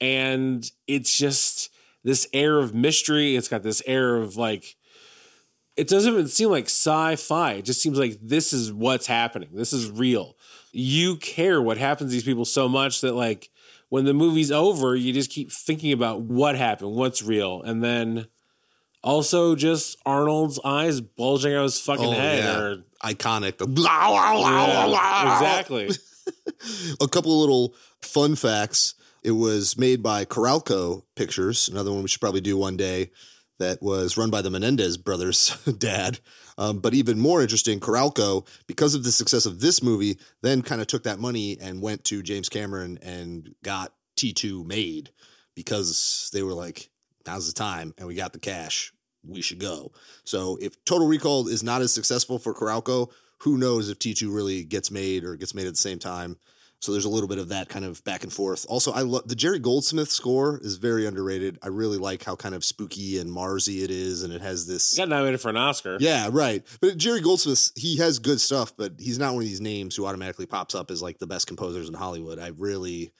And 0.00 0.70
it's 0.86 1.16
just 1.16 1.70
this 2.04 2.28
air 2.32 2.58
of 2.58 2.74
mystery. 2.74 3.36
It's 3.36 3.48
got 3.48 3.62
this 3.62 3.82
air 3.86 4.16
of 4.16 4.36
like, 4.36 4.76
it 5.76 5.88
doesn't 5.88 6.12
even 6.12 6.28
seem 6.28 6.50
like 6.50 6.66
sci 6.66 7.16
fi. 7.16 7.52
It 7.52 7.64
just 7.64 7.80
seems 7.80 7.98
like 7.98 8.18
this 8.20 8.52
is 8.52 8.72
what's 8.72 9.06
happening. 9.06 9.50
This 9.52 9.72
is 9.72 9.90
real. 9.90 10.36
You 10.72 11.16
care 11.16 11.62
what 11.62 11.78
happens 11.78 12.10
to 12.10 12.12
these 12.14 12.24
people 12.24 12.44
so 12.44 12.68
much 12.68 13.00
that, 13.00 13.14
like, 13.14 13.48
when 13.88 14.04
the 14.04 14.12
movie's 14.12 14.50
over, 14.50 14.96
you 14.96 15.12
just 15.12 15.30
keep 15.30 15.50
thinking 15.52 15.92
about 15.92 16.20
what 16.20 16.56
happened, 16.56 16.92
what's 16.92 17.22
real. 17.22 17.62
And 17.62 17.82
then 17.82 18.26
also 19.02 19.54
just 19.54 19.96
Arnold's 20.06 20.60
eyes 20.64 21.00
bulging 21.00 21.54
out 21.54 21.62
his 21.64 21.80
fucking 21.80 22.04
Oh, 22.06 22.10
head 22.12 22.44
yeah. 22.44 22.58
or 22.58 22.76
Iconic. 23.04 23.58
The 23.58 23.66
blah, 23.66 24.08
blah, 24.08 24.34
blah, 24.36 24.66
blah, 24.66 24.86
blah. 24.88 25.22
Yeah, 25.22 25.34
exactly. 25.34 25.90
A 27.00 27.08
couple 27.08 27.32
of 27.32 27.38
little 27.40 27.74
fun 28.02 28.34
facts. 28.36 28.94
It 29.22 29.32
was 29.32 29.76
made 29.76 30.02
by 30.02 30.24
Carolco 30.24 31.02
Pictures, 31.16 31.68
another 31.68 31.92
one 31.92 32.02
we 32.02 32.08
should 32.08 32.20
probably 32.20 32.40
do 32.40 32.56
one 32.56 32.76
day. 32.76 33.10
That 33.58 33.82
was 33.82 34.16
run 34.16 34.30
by 34.30 34.40
the 34.42 34.50
Menendez 34.50 34.96
brothers' 34.96 35.48
dad. 35.78 36.20
Um, 36.56 36.78
but 36.78 36.94
even 36.94 37.18
more 37.18 37.42
interesting, 37.42 37.80
Carolco, 37.80 38.46
because 38.68 38.94
of 38.94 39.02
the 39.02 39.10
success 39.10 39.46
of 39.46 39.58
this 39.60 39.82
movie, 39.82 40.18
then 40.42 40.62
kind 40.62 40.80
of 40.80 40.86
took 40.86 41.02
that 41.04 41.18
money 41.18 41.58
and 41.60 41.82
went 41.82 42.04
to 42.04 42.22
James 42.22 42.48
Cameron 42.48 42.98
and 43.02 43.52
got 43.64 43.92
T2 44.16 44.64
made 44.64 45.10
because 45.56 46.30
they 46.32 46.42
were 46.44 46.52
like, 46.54 46.88
now's 47.28 47.46
the 47.46 47.52
time 47.52 47.94
and 47.98 48.06
we 48.06 48.14
got 48.14 48.32
the 48.32 48.38
cash. 48.38 48.92
We 49.26 49.42
should 49.42 49.58
go. 49.58 49.92
So 50.24 50.58
if 50.60 50.82
Total 50.84 51.06
Recall 51.06 51.48
is 51.48 51.62
not 51.62 51.82
as 51.82 51.92
successful 51.92 52.38
for 52.38 52.54
Carolco, 52.54 53.10
who 53.40 53.58
knows 53.58 53.88
if 53.88 53.98
T2 53.98 54.34
really 54.34 54.64
gets 54.64 54.90
made 54.90 55.24
or 55.24 55.36
gets 55.36 55.54
made 55.54 55.66
at 55.66 55.74
the 55.74 55.76
same 55.76 55.98
time. 55.98 56.38
So 56.80 56.92
there's 56.92 57.04
a 57.04 57.08
little 57.08 57.28
bit 57.28 57.38
of 57.38 57.48
that 57.48 57.68
kind 57.68 57.84
of 57.84 58.02
back 58.04 58.22
and 58.22 58.32
forth. 58.32 58.64
Also, 58.68 58.92
I 58.92 59.00
love 59.00 59.26
the 59.26 59.34
Jerry 59.34 59.58
Goldsmith 59.58 60.10
score 60.10 60.60
is 60.62 60.76
very 60.76 61.06
underrated. 61.06 61.58
I 61.60 61.68
really 61.68 61.98
like 61.98 62.22
how 62.22 62.36
kind 62.36 62.54
of 62.54 62.64
spooky 62.64 63.18
and 63.18 63.30
Marsy 63.30 63.82
it 63.82 63.90
is, 63.90 64.22
and 64.22 64.32
it 64.32 64.40
has 64.40 64.68
this. 64.68 64.96
Got 64.96 65.08
nominated 65.08 65.40
for 65.40 65.48
an 65.48 65.56
Oscar. 65.56 65.98
Yeah, 65.98 66.28
right. 66.30 66.64
But 66.80 66.96
Jerry 66.96 67.20
Goldsmith, 67.20 67.72
he 67.74 67.96
has 67.96 68.20
good 68.20 68.40
stuff, 68.40 68.76
but 68.76 68.92
he's 69.00 69.18
not 69.18 69.34
one 69.34 69.42
of 69.42 69.48
these 69.48 69.60
names 69.60 69.96
who 69.96 70.06
automatically 70.06 70.46
pops 70.46 70.76
up 70.76 70.92
as 70.92 71.02
like 71.02 71.18
the 71.18 71.26
best 71.26 71.48
composers 71.48 71.88
in 71.88 71.94
Hollywood. 71.94 72.38
I 72.38 72.52
really, 72.56 73.10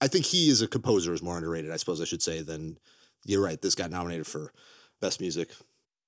I 0.00 0.08
think 0.08 0.24
he 0.24 0.50
is 0.50 0.60
a 0.60 0.66
composer 0.66 1.14
is 1.14 1.22
more 1.22 1.36
underrated. 1.36 1.70
I 1.70 1.76
suppose 1.76 2.00
I 2.00 2.06
should 2.06 2.22
say 2.22 2.42
than 2.42 2.78
you're 3.24 3.42
right. 3.42 3.60
This 3.60 3.74
got 3.74 3.90
nominated 3.90 4.26
for 4.26 4.52
best 5.00 5.20
music. 5.20 5.50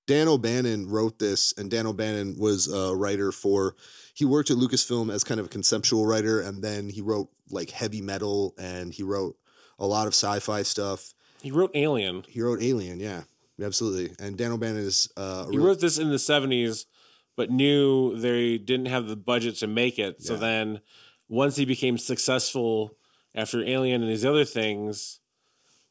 Dan 0.07 0.29
O'Bannon 0.29 0.89
wrote 0.89 1.19
this, 1.19 1.53
and 1.59 1.69
Dan 1.71 1.87
O'Bannon 1.87 2.37
was 2.39 2.73
a 2.73 2.95
writer 2.95 3.33
for. 3.33 3.75
He 4.15 4.25
worked 4.25 4.51
at 4.51 4.57
Lucasfilm 4.57 5.13
as 5.13 5.25
kind 5.25 5.41
of 5.41 5.47
a 5.47 5.49
conceptual 5.49 6.07
writer, 6.07 6.41
and 6.41 6.63
then 6.63 6.89
he 6.89 7.01
wrote 7.01 7.29
like 7.51 7.71
heavy 7.71 8.01
metal, 8.01 8.55
and 8.59 8.93
he 8.93 9.03
wrote 9.03 9.37
a 9.79 9.87
lot 9.87 10.07
of 10.07 10.15
sci-fi 10.15 10.63
stuff. 10.63 11.13
He 11.43 11.51
wrote 11.51 11.73
Alien. 11.75 12.25
He 12.29 12.41
wrote 12.41 12.63
Alien, 12.63 13.01
yeah, 13.01 13.23
absolutely. 13.61 14.15
And 14.25 14.37
Dan 14.37 14.53
O'Bannon 14.53 14.83
is 14.83 15.09
uh, 15.17 15.49
He 15.51 15.59
wrote 15.59 15.81
this 15.81 15.99
in 15.99 16.09
the 16.11 16.17
70s, 16.17 16.87
but 17.37 17.51
knew 17.51 18.19
they 18.19 18.59
didn't 18.59 18.87
have 18.87 19.07
the 19.09 19.17
budget 19.17 19.57
to 19.57 19.67
make 19.67 19.99
it. 19.99 20.23
So 20.23 20.35
Yeah. 20.35 20.41
then 20.41 20.81
once 21.29 21.57
he 21.57 21.65
became 21.65 21.99
successful 21.99 22.97
after 23.35 23.63
Alien 23.63 24.03
and 24.03 24.11
these 24.11 24.25
other 24.25 24.45
things, 24.45 25.21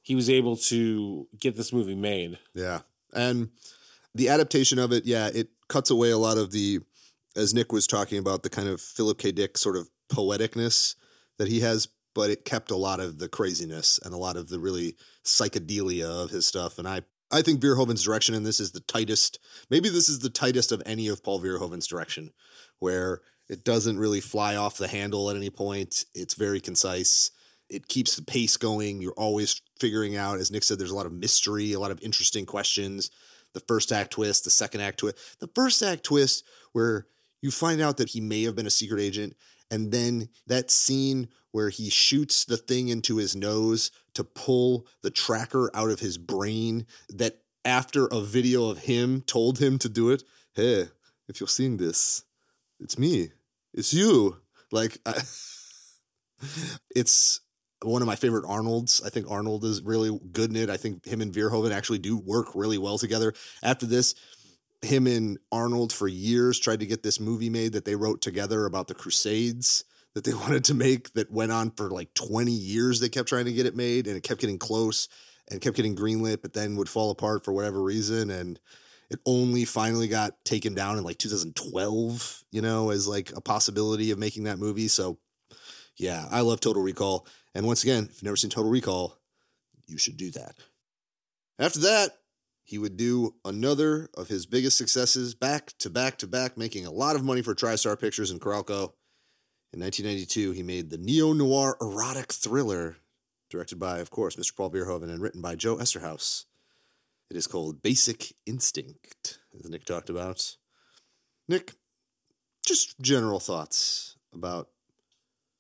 he 0.06 0.14
was 0.14 0.30
able 0.30 0.56
to 0.56 1.28
get 1.40 1.58
this 1.58 1.74
movie 1.74 1.96
made. 1.96 2.38
Yeah. 2.54 2.82
And 3.12 3.50
the 4.14 4.30
adaptation 4.30 4.78
of 4.78 4.92
it, 4.92 5.04
yeah, 5.06 5.32
it 5.34 5.50
cuts 5.68 5.90
away 5.90 6.12
a 6.12 6.18
lot 6.18 6.38
of 6.38 6.52
the, 6.52 6.82
as 7.36 7.56
Nick 7.56 7.74
was 7.74 7.88
talking 7.88 8.20
about, 8.20 8.44
the 8.44 8.52
kind 8.52 8.68
of 8.68 8.80
Philip 8.80 9.18
K. 9.18 9.32
Dick 9.32 9.58
sort 9.58 9.76
of 9.76 9.90
poeticness 10.10 10.94
that 11.40 11.48
he 11.48 11.62
has, 11.62 11.88
but 12.14 12.30
it 12.30 12.46
kept 12.46 12.70
a 12.70 12.76
lot 12.76 13.00
of 13.00 13.18
the 13.18 13.28
craziness 13.28 14.00
and 14.06 14.14
a 14.14 14.18
lot 14.18 14.38
of 14.38 14.50
the 14.50 14.60
really 14.60 14.96
psychedelia 15.24 16.06
of 16.06 16.30
his 16.30 16.46
stuff. 16.46 16.78
And 16.78 16.88
I, 16.88 17.02
I 17.32 17.42
think 17.42 17.60
Verhoeven's 17.60 18.04
direction 18.04 18.36
in 18.36 18.44
this 18.44 18.60
is 18.60 18.74
the 18.74 18.82
tightest. 18.82 19.40
Maybe 19.72 19.90
this 19.90 20.08
is 20.08 20.20
the 20.20 20.30
tightest 20.30 20.72
of 20.72 20.84
any 20.86 21.08
of 21.08 21.24
Paul 21.24 21.42
Verhoeven's 21.42 21.88
direction, 21.88 22.30
where 22.78 23.22
it 23.50 23.64
doesn't 23.64 23.98
really 23.98 24.22
fly 24.22 24.56
off 24.56 24.78
the 24.78 24.88
handle 24.88 25.32
at 25.32 25.36
any 25.36 25.50
point. 25.50 26.06
It's 26.14 26.36
very 26.36 26.60
concise. 26.60 27.32
It 27.70 27.88
keeps 27.88 28.16
the 28.16 28.24
pace 28.24 28.58
going. 28.58 29.02
You're 29.02 29.14
always 29.14 29.62
figuring 29.80 30.16
out, 30.16 30.40
as 30.40 30.52
Nick 30.52 30.64
said, 30.64 30.78
there's 30.78 30.92
a 30.92 30.96
lot 30.96 31.06
of 31.06 31.14
mystery, 31.14 31.74
a 31.74 31.80
lot 31.80 31.92
of 31.92 32.02
interesting 32.02 32.46
questions. 32.46 33.12
The 33.54 33.60
first 33.62 33.92
act 33.92 34.12
twist, 34.12 34.44
the 34.44 34.50
second 34.50 34.82
act 34.82 35.00
twist, 35.00 35.40
the 35.40 35.50
first 35.56 35.82
act 35.82 36.04
twist 36.04 36.44
where 36.74 37.08
you 37.42 37.52
find 37.52 37.82
out 37.82 37.98
that 37.98 38.10
he 38.10 38.22
may 38.22 38.44
have 38.44 38.56
been 38.56 38.68
a 38.68 38.72
secret 38.72 39.00
agent, 39.00 39.36
and 39.72 39.92
then 39.92 40.30
that 40.48 40.70
scene 40.70 41.30
where 41.52 41.70
he 41.70 41.90
shoots 41.90 42.46
the 42.46 42.58
thing 42.58 42.90
into 42.90 43.18
his 43.18 43.36
nose 43.36 43.92
to 44.14 44.24
pull 44.24 44.86
the 45.02 45.10
tracker 45.10 45.72
out 45.74 45.90
of 45.90 46.00
his 46.00 46.18
brain. 46.18 46.86
That 47.10 47.40
after 47.66 48.06
a 48.08 48.22
video 48.22 48.70
of 48.70 48.80
him 48.80 49.22
told 49.22 49.60
him 49.60 49.80
to 49.80 49.90
do 49.90 50.12
it. 50.12 50.24
Hey, 50.54 50.88
if 51.28 51.40
you're 51.40 51.48
seeing 51.48 51.78
this, 51.78 52.24
it's 52.80 52.98
me. 52.98 53.32
It's 53.74 53.94
you. 53.94 54.38
Like, 54.72 55.00
I, 55.06 55.22
it's 56.96 57.42
one 57.82 58.02
of 58.02 58.08
my 58.08 58.16
favorite 58.16 58.46
Arnolds. 58.48 59.02
I 59.06 59.10
think 59.10 59.30
Arnold 59.30 59.64
is 59.66 59.82
really 59.82 60.18
good 60.32 60.50
in 60.50 60.56
it. 60.56 60.70
I 60.70 60.78
think 60.78 61.06
him 61.06 61.22
and 61.22 61.34
Verhoeven 61.34 61.72
actually 61.72 62.00
do 62.00 62.18
work 62.18 62.56
really 62.56 62.78
well 62.78 62.98
together. 62.98 63.34
After 63.62 63.86
this, 63.86 64.16
him 64.82 65.08
and 65.08 65.38
Arnold 65.52 65.92
for 65.92 66.08
years 66.08 66.60
tried 66.60 66.80
to 66.80 66.86
get 66.86 67.04
this 67.04 67.20
movie 67.20 67.50
made 67.50 67.74
that 67.74 67.86
they 67.86 67.96
wrote 67.96 68.22
together 68.22 68.66
about 68.66 68.88
the 68.88 68.94
Crusades 68.94 69.84
that 70.14 70.24
they 70.24 70.34
wanted 70.34 70.64
to 70.66 70.74
make 70.74 71.14
that 71.14 71.32
went 71.32 71.52
on 71.52 71.72
for 71.72 71.90
like 71.90 72.14
20 72.14 72.52
years. 72.52 73.00
They 73.00 73.10
kept 73.10 73.30
trying 73.30 73.46
to 73.46 73.54
get 73.54 73.66
it 73.66 73.76
made 73.76 74.08
and 74.08 74.16
it 74.16 74.24
kept 74.24 74.42
getting 74.42 74.60
close 74.60 75.08
and 75.50 75.62
kept 75.62 75.76
getting 75.76 75.96
greenlit, 75.96 76.42
but 76.42 76.54
then 76.54 76.76
would 76.78 76.90
fall 76.90 77.12
apart 77.12 77.46
for 77.46 77.52
whatever 77.52 77.82
reason. 77.82 78.32
And 78.32 78.60
it 79.12 79.20
only 79.26 79.66
finally 79.66 80.08
got 80.08 80.44
taken 80.44 80.74
down 80.74 80.98
in 80.98 81.04
like 81.04 81.20
2012, 81.20 82.44
you 82.52 82.62
know, 82.62 82.90
as 82.90 83.08
like 83.08 83.32
a 83.36 83.42
possibility 83.42 84.12
of 84.12 84.18
making 84.18 84.46
that 84.46 84.58
movie. 84.58 84.88
So 84.88 85.20
yeah, 85.98 86.28
I 86.32 86.42
love 86.42 86.60
Total 86.60 86.82
Recall. 86.82 87.28
And 87.56 87.66
once 87.66 87.84
again, 87.84 88.04
if 88.04 88.18
you've 88.18 88.24
never 88.24 88.36
seen 88.36 88.50
Total 88.50 88.70
Recall, 88.70 89.18
you 89.88 89.98
should 89.98 90.18
do 90.18 90.30
that. 90.32 90.56
After 91.58 91.80
that, 91.80 92.12
he 92.64 92.78
would 92.78 92.98
do 92.98 93.36
another 93.46 94.10
of 94.14 94.28
his 94.28 94.46
biggest 94.46 94.78
successes 94.78 95.34
back 95.34 95.72
to 95.80 95.90
back 95.90 96.18
to 96.18 96.28
back, 96.28 96.58
making 96.58 96.86
a 96.86 96.92
lot 96.92 97.16
of 97.16 97.24
money 97.24 97.42
for 97.42 97.56
TriStar 97.56 97.98
Pictures 98.00 98.30
and 98.30 98.42
Carolco. 98.42 98.94
In 99.72 99.80
1992, 99.80 100.52
he 100.52 100.64
made 100.64 100.90
the 100.90 100.98
neo 100.98 101.32
noir 101.32 101.78
erotic 101.80 102.34
thriller, 102.34 102.98
directed 103.50 103.80
by, 103.80 104.00
of 104.00 104.10
course, 104.10 104.36
Mr. 104.36 104.56
Paul 104.56 104.72
Verhoeven 104.72 105.10
and 105.10 105.22
written 105.22 105.42
by 105.42 105.56
Joe 105.56 105.78
Eszterhas. 105.78 106.46
It 107.30 107.38
is 107.38 107.48
called 107.48 107.82
Basic 107.82 108.34
Instinct, 108.46 109.40
as 109.58 109.70
Nick 109.70 109.86
talked 109.86 110.10
about. 110.10 110.58
Nick, 111.48 111.74
just 112.66 113.00
general 113.00 113.40
thoughts 113.40 114.18
about 114.34 114.70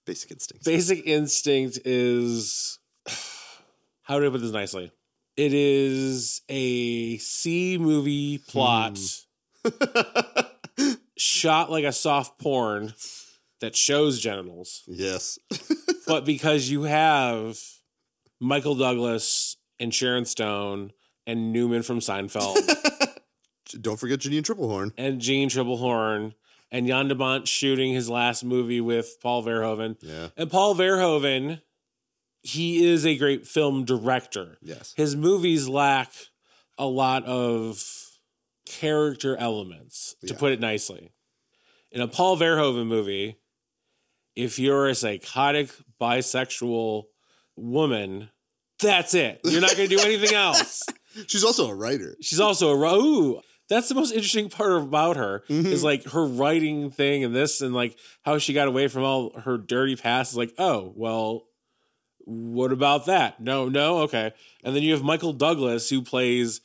Basic 0.05 0.31
Instinct. 0.31 0.65
Basic 0.65 1.05
Instinct 1.05 1.79
is 1.85 2.79
how 4.03 4.19
do 4.19 4.27
I 4.27 4.29
put 4.29 4.41
this 4.41 4.51
nicely? 4.51 4.91
It 5.35 5.53
is 5.53 6.41
a 6.47 7.17
C 7.17 7.77
movie 7.77 8.37
plot 8.37 8.97
hmm. 9.65 10.91
shot 11.17 11.69
like 11.69 11.83
a 11.83 11.91
soft 11.91 12.39
porn 12.39 12.93
that 13.59 13.75
shows 13.75 14.19
genitals. 14.19 14.83
yes. 14.87 15.39
but 16.07 16.25
because 16.25 16.69
you 16.69 16.83
have 16.83 17.57
Michael 18.39 18.75
Douglas 18.75 19.57
and 19.79 19.93
Sharon 19.93 20.25
Stone 20.25 20.91
and 21.25 21.51
Newman 21.51 21.81
from 21.81 21.99
Seinfeld 21.99 22.57
Don't 23.81 23.99
forget 23.99 24.19
Janine 24.19 24.43
Tripplehorn. 24.43 24.91
and 24.97 25.19
Jeanne 25.19 25.49
Tripplehorn 25.49 26.33
and 26.76 26.88
Jan 26.88 27.07
de 27.07 27.15
Bont 27.15 27.47
shooting 27.47 27.93
his 27.93 28.09
last 28.09 28.43
movie 28.43 28.82
with 28.82 29.15
Paul 29.21 29.43
Verhoeven. 29.43 29.95
Yeah. 30.01 30.28
And 30.36 30.51
Paul 30.51 30.76
Verhoeven, 30.76 31.61
he 32.41 32.86
is 32.86 33.05
a 33.05 33.15
great 33.17 33.47
film 33.47 33.86
director. 33.86 34.57
Yes. 34.61 34.93
His 34.97 35.15
movies 35.15 35.69
lack 35.69 36.11
a 36.78 36.86
lot 36.86 37.23
of 37.23 37.82
character 38.65 39.38
elements, 39.38 40.15
to 40.28 40.34
Yeah. 40.34 40.39
put 40.39 40.51
it 40.51 40.59
nicely. 40.59 41.11
In 41.91 42.01
a 42.01 42.07
Paul 42.09 42.36
Verhoeven 42.38 42.88
movie, 42.88 43.38
if 44.36 44.59
you're 44.59 44.89
a 44.89 44.95
psychotic 44.95 45.69
bisexual 46.01 47.05
woman, 47.55 48.32
that's 48.80 49.13
it. 49.13 49.39
You're 49.45 49.61
not 49.61 49.78
going 49.78 49.88
to 49.89 49.95
do 49.95 50.01
anything 50.03 50.36
else. 50.36 50.84
She's 51.28 51.45
also 51.45 51.69
a 51.69 51.76
writer. 51.76 52.17
She's 52.19 52.41
also 52.41 52.71
a 52.71 52.95
ooh. 53.01 53.39
That's 53.70 53.89
the 53.89 53.95
most 53.95 54.11
interesting 54.11 54.49
part 54.49 54.74
about 54.74 55.18
her 55.18 55.43
Mhm. 55.49 55.66
is 55.66 55.84
like 55.84 56.03
her 56.11 56.26
writing 56.26 56.91
thing 56.91 57.24
and 57.24 57.36
this 57.36 57.61
and 57.61 57.74
like 57.74 57.97
how 58.24 58.38
she 58.38 58.53
got 58.53 58.68
away 58.68 58.88
from 58.88 59.03
all 59.03 59.32
her 59.41 59.57
dirty 59.57 59.95
past. 59.95 60.32
Is 60.34 60.38
like, 60.38 60.53
oh 60.57 60.93
well, 60.95 61.43
What 62.28 62.72
about 62.72 63.05
that? 63.05 63.39
No, 63.39 63.70
no, 63.70 63.99
okay. 63.99 64.32
And 64.63 64.76
then 64.76 64.82
you 64.82 64.93
have 64.93 65.03
Michael 65.03 65.34
Douglas 65.34 65.89
who 65.89 66.01
plays 66.01 66.59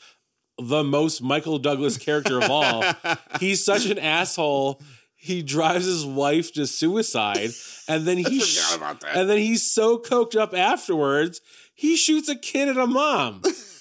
the 0.58 0.82
most 0.82 1.22
Michael 1.22 1.58
Douglas 1.58 1.98
character 1.98 2.38
of 2.38 2.50
all. 2.50 2.82
He's 3.40 3.62
such 3.64 3.84
an 3.86 3.98
asshole. 3.98 4.80
He 5.16 5.42
drives 5.42 5.84
his 5.84 6.06
wife 6.06 6.50
to 6.54 6.66
suicide, 6.66 7.50
and 7.86 8.06
then 8.06 8.16
he 8.24 8.40
sh- 8.40 8.58
and 9.14 9.28
then 9.28 9.36
he's 9.36 9.70
so 9.70 9.98
coked 9.98 10.34
up 10.34 10.54
afterwards, 10.54 11.42
he 11.74 11.94
shoots 11.94 12.30
a 12.30 12.36
kid 12.36 12.68
at 12.70 12.78
a 12.78 12.86
mom 12.86 13.42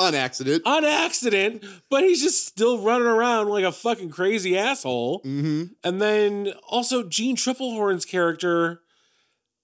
On 0.00 0.14
accident. 0.14 0.62
on 0.66 0.84
accident, 0.84 1.64
but 1.88 2.02
he's 2.02 2.22
just 2.22 2.46
still 2.46 2.78
running 2.78 3.06
around 3.06 3.48
like 3.48 3.64
a 3.64 3.72
fucking 3.72 4.10
crazy 4.10 4.58
asshole. 4.58 5.20
mm-hmm. 5.20 5.64
And 5.84 6.02
then 6.02 6.52
also 6.68 7.04
Jeanne 7.04 7.36
Tripplehorn's 7.36 8.04
character 8.04 8.80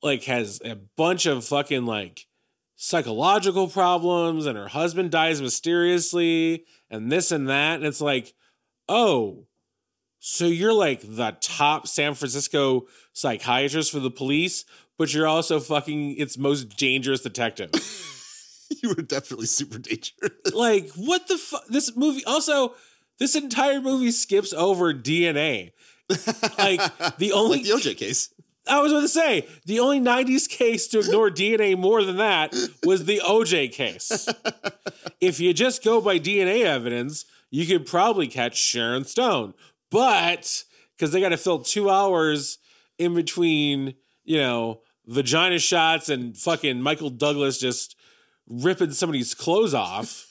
like 0.02 0.24
has 0.24 0.60
a 0.64 0.76
bunch 0.96 1.26
of 1.26 1.44
fucking 1.44 1.86
like 1.86 2.26
psychological 2.76 3.66
problems 3.66 4.46
and 4.46 4.56
her 4.56 4.68
husband 4.68 5.10
dies 5.10 5.42
mysteriously 5.42 6.64
and 6.90 7.10
this 7.10 7.32
and 7.32 7.48
that 7.48 7.76
and 7.76 7.84
it's 7.84 8.00
like 8.00 8.34
oh 8.88 9.46
so 10.20 10.46
you're 10.46 10.72
like 10.72 11.00
the 11.00 11.36
top 11.40 11.88
San 11.88 12.14
Francisco 12.14 12.86
psychiatrist 13.12 13.90
for 13.90 13.98
the 13.98 14.10
police 14.10 14.64
but 14.96 15.12
you're 15.12 15.26
also 15.26 15.58
fucking 15.58 16.16
its 16.18 16.38
most 16.38 16.76
dangerous 16.76 17.20
detective 17.20 17.70
You 18.82 18.90
were 18.90 19.02
definitely 19.02 19.46
super 19.46 19.78
dangerous. 19.78 20.30
like 20.52 20.90
what 20.94 21.26
the 21.26 21.38
fuck 21.38 21.66
this 21.68 21.96
movie 21.96 22.24
also 22.26 22.74
this 23.18 23.34
entire 23.34 23.80
movie 23.80 24.10
skips 24.10 24.52
over 24.52 24.92
DNA 24.92 25.72
like 26.58 26.80
the 27.18 27.32
only 27.32 27.58
like 27.58 27.66
the 27.66 27.72
OJ 27.72 27.96
case. 27.96 28.32
I 28.66 28.80
was 28.82 28.92
going 28.92 29.04
to 29.04 29.08
say 29.08 29.48
the 29.64 29.80
only 29.80 30.00
90s 30.00 30.48
case 30.48 30.88
to 30.88 31.00
ignore 31.00 31.30
DNA 31.30 31.76
more 31.76 32.02
than 32.04 32.18
that 32.18 32.54
was 32.84 33.06
the 33.06 33.22
OJ 33.24 33.72
case. 33.72 34.28
if 35.20 35.40
you 35.40 35.54
just 35.54 35.82
go 35.82 36.00
by 36.00 36.18
DNA 36.18 36.64
evidence, 36.64 37.24
you 37.50 37.66
could 37.66 37.86
probably 37.86 38.26
catch 38.28 38.58
Sharon 38.58 39.04
Stone. 39.04 39.54
But 39.90 40.64
because 40.94 41.12
they 41.12 41.20
got 41.20 41.30
to 41.30 41.38
fill 41.38 41.60
two 41.60 41.88
hours 41.88 42.58
in 42.98 43.14
between, 43.14 43.94
you 44.24 44.38
know, 44.38 44.82
vagina 45.06 45.58
shots 45.58 46.10
and 46.10 46.36
fucking 46.36 46.82
Michael 46.82 47.10
Douglas 47.10 47.58
just 47.58 47.96
ripping 48.48 48.92
somebody's 48.92 49.34
clothes 49.34 49.74
off. 49.74 50.24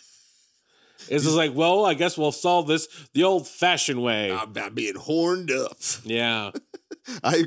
It's 1.10 1.24
just 1.24 1.36
like, 1.38 1.54
well, 1.54 1.86
I 1.86 1.94
guess 1.94 2.18
we'll 2.18 2.32
solve 2.32 2.68
this 2.68 2.88
the 3.14 3.24
old 3.24 3.48
fashioned 3.48 4.02
way. 4.02 4.32
I'm 4.32 4.74
being 4.74 4.96
horned 4.96 5.52
up. 5.52 5.78
yeah. 6.04 6.52
I. 7.24 7.46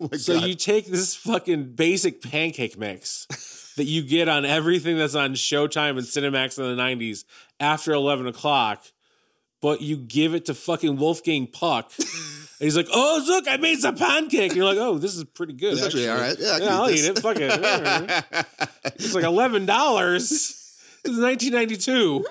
Oh 0.00 0.08
So 0.16 0.40
God. 0.40 0.48
you 0.48 0.54
take 0.54 0.86
this 0.86 1.14
fucking 1.14 1.74
basic 1.74 2.20
pancake 2.22 2.76
mix 2.78 3.74
that 3.76 3.84
you 3.84 4.02
get 4.02 4.28
on 4.28 4.44
everything 4.44 4.96
that's 4.98 5.14
on 5.14 5.34
Showtime 5.34 5.90
and 5.90 6.00
Cinemax 6.00 6.58
in 6.58 6.76
the 6.76 6.82
'90s 6.82 7.24
after 7.60 7.92
11 7.92 8.26
o'clock, 8.26 8.84
but 9.60 9.80
you 9.80 9.96
give 9.96 10.34
it 10.34 10.46
to 10.46 10.54
fucking 10.54 10.96
Wolfgang 10.96 11.46
Puck. 11.46 11.92
And 12.58 12.64
he's 12.64 12.74
like, 12.74 12.88
"Oh, 12.90 13.22
look, 13.26 13.44
I 13.46 13.58
made 13.58 13.80
some 13.80 13.96
pancake." 13.96 14.52
And 14.52 14.56
you're 14.56 14.64
like, 14.64 14.78
"Oh, 14.78 14.96
this 14.96 15.14
is 15.14 15.24
pretty 15.24 15.52
good. 15.52 15.74
It's 15.74 15.82
actually 15.82 16.08
all 16.08 16.16
right. 16.16 16.34
Yeah, 16.38 16.52
I 16.52 16.58
can 16.58 16.68
I'll 16.68 16.88
eat 16.88 17.00
eat 17.00 17.10
it. 17.10 17.18
Fuck 17.18 17.36
it. 17.38 18.46
It's 18.94 19.14
like 19.14 19.24
eleven 19.24 19.66
dollars. 19.66 20.30
This 20.30 21.12
is 21.12 21.20
1992. 21.20 22.24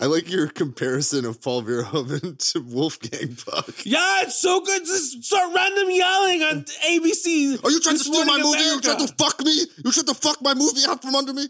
I 0.00 0.06
like 0.06 0.30
your 0.30 0.48
comparison 0.48 1.24
of 1.24 1.40
Paul 1.40 1.62
Verhoeven 1.62 2.36
to 2.52 2.60
Wolfgang 2.60 3.36
Puck. 3.46 3.86
Yeah, 3.86 4.22
it's 4.22 4.38
so 4.38 4.60
good. 4.60 4.84
Just 4.84 5.24
start 5.24 5.54
random 5.54 5.90
yelling 5.90 6.42
on 6.42 6.64
ABC. 6.86 7.64
Are 7.64 7.70
you 7.70 7.80
trying 7.80 7.96
to 7.96 8.04
steal 8.04 8.24
my 8.24 8.38
Morning 8.38 8.44
movie? 8.44 8.64
You 8.64 8.80
trying 8.80 9.06
to 9.06 9.14
fuck 9.14 9.40
me? 9.40 9.52
You 9.84 9.92
trying 9.92 10.06
to 10.06 10.14
fuck 10.14 10.42
my 10.42 10.54
movie 10.54 10.82
out 10.86 11.00
from 11.00 11.14
under 11.14 11.32
me? 11.32 11.48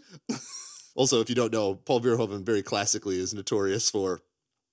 Also, 0.95 1.21
if 1.21 1.29
you 1.29 1.35
don't 1.35 1.53
know, 1.53 1.75
Paul 1.75 2.01
Verhoeven 2.01 2.45
very 2.45 2.61
classically 2.61 3.19
is 3.19 3.33
notorious 3.33 3.89
for 3.89 4.21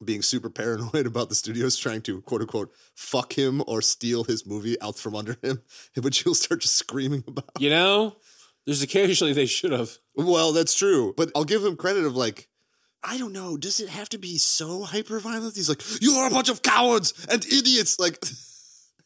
being 0.05 0.23
super 0.23 0.51
paranoid 0.51 1.07
about 1.07 1.29
the 1.29 1.35
studios 1.35 1.77
trying 1.77 2.03
to 2.03 2.21
quote 2.23 2.41
unquote 2.41 2.73
fuck 2.95 3.37
him 3.37 3.63
or 3.67 3.83
steal 3.83 4.25
his 4.25 4.47
movie 4.47 4.81
out 4.81 4.99
from 4.99 5.15
under 5.15 5.37
him, 5.43 5.63
which 6.01 6.23
he'll 6.23 6.35
start 6.35 6.61
just 6.61 6.77
screaming 6.77 7.25
about. 7.27 7.51
You 7.59 7.71
know, 7.71 8.17
there's 8.67 8.83
occasionally 8.83 9.33
they 9.33 9.47
should 9.47 9.73
have. 9.73 9.99
Well, 10.15 10.53
that's 10.53 10.75
true. 10.75 11.15
But 11.17 11.31
I'll 11.35 11.45
give 11.45 11.65
him 11.65 11.77
credit 11.77 12.05
of 12.05 12.17
like, 12.17 12.49
I 13.03 13.17
don't 13.17 13.33
know, 13.33 13.57
does 13.57 13.81
it 13.81 13.89
have 13.89 14.11
to 14.11 14.19
be 14.19 14.37
so 14.37 14.83
hyper 14.83 15.19
violent? 15.21 15.57
He's 15.57 15.69
like, 15.69 15.83
You're 16.01 16.27
a 16.27 16.31
bunch 16.31 16.49
of 16.49 16.63
cowards 16.63 17.27
and 17.31 17.45
idiots. 17.47 17.99
Like 17.99 18.23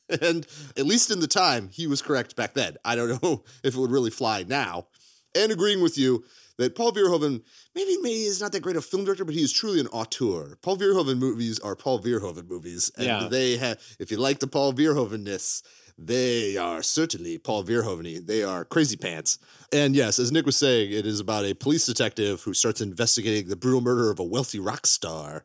and 0.21 0.47
at 0.77 0.87
least 0.87 1.11
in 1.11 1.21
the 1.21 1.27
time, 1.27 1.71
he 1.73 1.87
was 1.87 2.03
correct 2.03 2.37
back 2.37 2.55
then. 2.55 2.77
I 2.85 2.97
don't 2.97 3.23
know 3.23 3.45
if 3.63 3.75
it 3.75 3.81
would 3.81 3.91
really 3.91 4.11
fly 4.11 4.45
now. 4.47 4.89
And 5.37 5.51
agreeing 5.51 5.83
with 5.83 5.99
you 5.99 6.25
that 6.59 6.75
Paul 6.77 6.93
Verhoeven 6.93 7.43
maybe 7.75 7.97
maybe 8.03 8.23
is 8.25 8.41
not 8.41 8.53
that 8.53 8.63
great 8.63 8.77
a 8.77 8.81
film 8.83 9.05
director, 9.05 9.25
but 9.25 9.35
he 9.35 9.43
is 9.43 9.53
truly 9.53 9.81
an 9.81 9.89
auteur. 9.89 10.57
Paul 10.63 10.77
Verhoeven 10.77 11.19
movies 11.19 11.59
are 11.61 11.75
Paul 11.77 12.01
Verhoeven 12.01 12.49
movies. 12.49 12.91
And 12.97 13.07
Yeah. 13.07 13.29
they 13.29 13.57
have 13.57 13.79
if 13.99 14.11
you 14.11 14.17
like 14.19 14.39
the 14.41 14.47
Paul 14.47 14.73
Verhoevenness, 14.73 15.63
they 15.97 16.57
are 16.57 16.83
certainly 16.83 17.39
Paul 17.39 17.65
Verhoeven. 17.65 18.27
They 18.27 18.43
are 18.43 18.65
crazy 18.65 18.97
pants. 18.97 19.39
And 19.73 19.95
yes, 19.95 20.19
as 20.19 20.33
Nick 20.33 20.45
was 20.47 20.57
saying, 20.57 20.93
it 20.93 21.07
is 21.07 21.21
about 21.21 21.45
a 21.45 21.55
police 21.55 21.87
detective 21.87 22.43
who 22.43 22.53
starts 22.55 22.81
investigating 22.81 23.49
the 23.49 23.57
brutal 23.57 23.81
murder 23.81 24.11
of 24.11 24.19
a 24.19 24.25
wealthy 24.25 24.59
rock 24.59 24.87
star. 24.87 25.45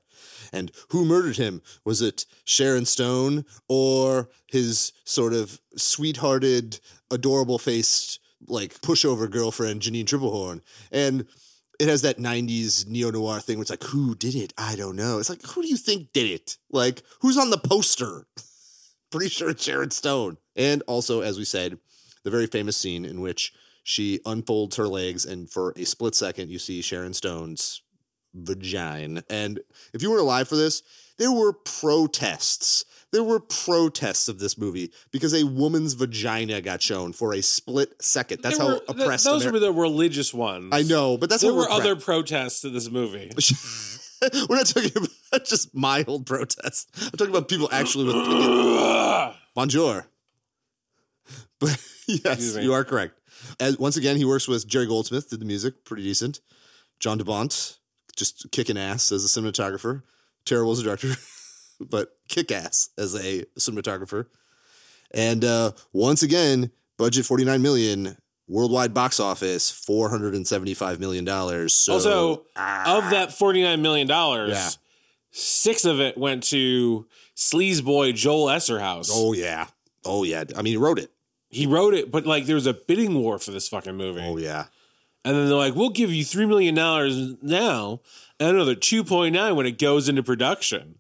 And 0.51 0.71
who 0.89 1.05
murdered 1.05 1.37
him? 1.37 1.61
Was 1.85 2.01
it 2.01 2.25
Sharon 2.45 2.85
Stone 2.85 3.45
or 3.67 4.29
his 4.47 4.91
sort 5.05 5.33
of 5.33 5.59
sweethearted, 5.77 6.79
adorable 7.11 7.59
faced, 7.59 8.19
like 8.47 8.79
pushover 8.81 9.29
girlfriend, 9.29 9.81
Janine 9.81 10.05
Tripplehorn? 10.05 10.61
And 10.91 11.25
it 11.79 11.87
has 11.87 12.01
that 12.01 12.17
90s 12.17 12.87
neo 12.87 13.09
noir 13.09 13.39
thing 13.39 13.57
where 13.57 13.61
it's 13.61 13.69
like, 13.69 13.83
who 13.83 14.13
did 14.15 14.35
it? 14.35 14.53
I 14.57 14.75
don't 14.75 14.95
know. 14.95 15.19
It's 15.19 15.29
like, 15.29 15.41
who 15.43 15.61
do 15.61 15.67
you 15.67 15.77
think 15.77 16.11
did 16.13 16.29
it? 16.29 16.57
Like, 16.69 17.03
who's 17.21 17.37
on 17.37 17.49
the 17.49 17.57
poster? 17.57 18.27
Pretty 19.11 19.29
sure 19.29 19.49
it's 19.49 19.63
Sharon 19.63 19.91
Stone. 19.91 20.37
And 20.55 20.83
also, 20.87 21.21
as 21.21 21.37
we 21.37 21.45
said, 21.45 21.79
the 22.23 22.29
very 22.31 22.47
famous 22.47 22.77
scene 22.77 23.05
in 23.05 23.21
which 23.21 23.53
she 23.83 24.19
unfolds 24.25 24.75
her 24.75 24.87
legs, 24.87 25.25
and 25.25 25.49
for 25.49 25.73
a 25.75 25.83
split 25.85 26.13
second, 26.13 26.51
you 26.51 26.59
see 26.59 26.81
Sharon 26.81 27.13
Stone's 27.13 27.81
vagina. 28.35 29.23
And 29.29 29.59
if 29.93 30.03
you 30.03 30.11
were 30.11 30.19
alive 30.19 30.47
for 30.47 30.55
this, 30.55 30.83
there 31.17 31.31
were 31.31 31.53
protests. 31.53 32.85
There 33.11 33.23
were 33.23 33.39
protests 33.39 34.27
of 34.27 34.37
this 34.39 34.57
movie 34.57 34.91
because 35.11 35.33
a 35.33 35.43
woman's 35.43 35.93
vagina 35.93 36.61
got 36.61 36.81
shown 36.81 37.11
for 37.11 37.33
a 37.33 37.41
split 37.41 37.99
second. 38.01 38.41
That's 38.43 38.57
how 38.59 38.67
were- 38.67 38.79
th- 38.79 38.83
oppressed. 38.89 39.25
those 39.25 39.45
Ameri- 39.45 39.53
were 39.53 39.59
the 39.59 39.73
religious 39.73 40.31
ones. 40.33 40.69
I 40.71 40.83
know, 40.83 41.17
but 41.17 41.29
that's 41.29 41.41
There 41.41 41.53
were 41.53 41.63
oppressed- 41.63 41.81
other 41.81 41.95
protests 41.95 42.61
to 42.61 42.69
this 42.69 42.89
movie. 42.89 43.31
We're 44.49 44.57
not 44.57 44.65
talking 44.67 44.91
about 45.31 45.45
just 45.45 45.73
mild 45.73 46.25
protests. 46.25 46.87
I'm 47.05 47.11
talking 47.11 47.29
about 47.33 47.47
people 47.47 47.69
actually 47.71 48.05
with 48.05 48.15
picket. 48.15 49.35
Bonjour. 49.55 50.05
But 51.59 51.81
yes, 52.07 52.57
you 52.57 52.73
are 52.73 52.83
correct. 52.83 53.19
As, 53.59 53.77
once 53.79 53.95
again, 53.97 54.17
he 54.17 54.25
works 54.25 54.47
with 54.47 54.67
Jerry 54.67 54.85
Goldsmith, 54.87 55.29
did 55.29 55.39
the 55.39 55.45
music, 55.45 55.83
pretty 55.85 56.03
decent. 56.03 56.41
John 56.99 57.17
de 57.17 57.23
Bont, 57.23 57.77
just 58.15 58.51
kicking 58.51 58.77
ass 58.77 59.11
as 59.11 59.23
a 59.23 59.27
cinematographer. 59.27 60.03
Terrible 60.45 60.73
as 60.73 60.79
a 60.79 60.83
director, 60.83 61.07
but 61.79 62.15
kick 62.27 62.51
ass 62.51 62.89
as 62.97 63.15
a 63.15 63.45
cinematographer. 63.57 64.25
And 65.11 65.43
uh, 65.43 65.71
once 65.93 66.21
again, 66.23 66.71
budget 66.97 67.25
49 67.25 67.61
million, 67.61 68.17
worldwide 68.47 68.93
box 68.93 69.19
office 69.19 69.71
475 69.71 70.99
million 70.99 71.25
dollars. 71.25 71.73
So 71.73 71.93
also, 71.93 72.45
ah, 72.55 72.97
of 72.97 73.09
that 73.11 73.29
$49 73.29 73.79
million, 73.81 74.07
Yeah. 74.07 74.69
six 75.31 75.85
of 75.85 75.99
it 75.99 76.17
went 76.17 76.43
to 76.45 77.07
sleaze 77.35 77.83
boy 77.83 78.11
Joel 78.11 78.47
Eszterhas. 78.47 79.09
oh 79.11 79.33
yeah, 79.33 79.67
oh 80.05 80.23
yeah. 80.23 80.43
I 80.55 80.61
mean, 80.61 80.73
he 80.73 80.77
wrote 80.77 80.99
it. 80.99 81.11
He 81.49 81.65
wrote 81.65 81.93
it, 81.95 82.11
but 82.11 82.25
like 82.27 82.45
there 82.45 82.55
was 82.55 82.67
a 82.67 82.73
bidding 82.73 83.15
war 83.15 83.39
for 83.39 83.49
this 83.51 83.67
fucking 83.69 83.95
movie. 83.95 84.21
Oh 84.23 84.37
yeah. 84.37 84.65
And 85.25 85.35
then 85.35 85.47
they're 85.47 85.57
like, 85.57 85.75
we'll 85.75 85.89
give 85.89 86.13
you 86.13 86.23
$3 86.23 86.47
million 86.47 86.73
now 87.41 87.99
and 88.39 88.55
another 88.55 88.73
2.9 88.75 89.55
when 89.55 89.65
it 89.65 89.77
goes 89.77 90.07
into 90.07 90.23
production. 90.23 90.98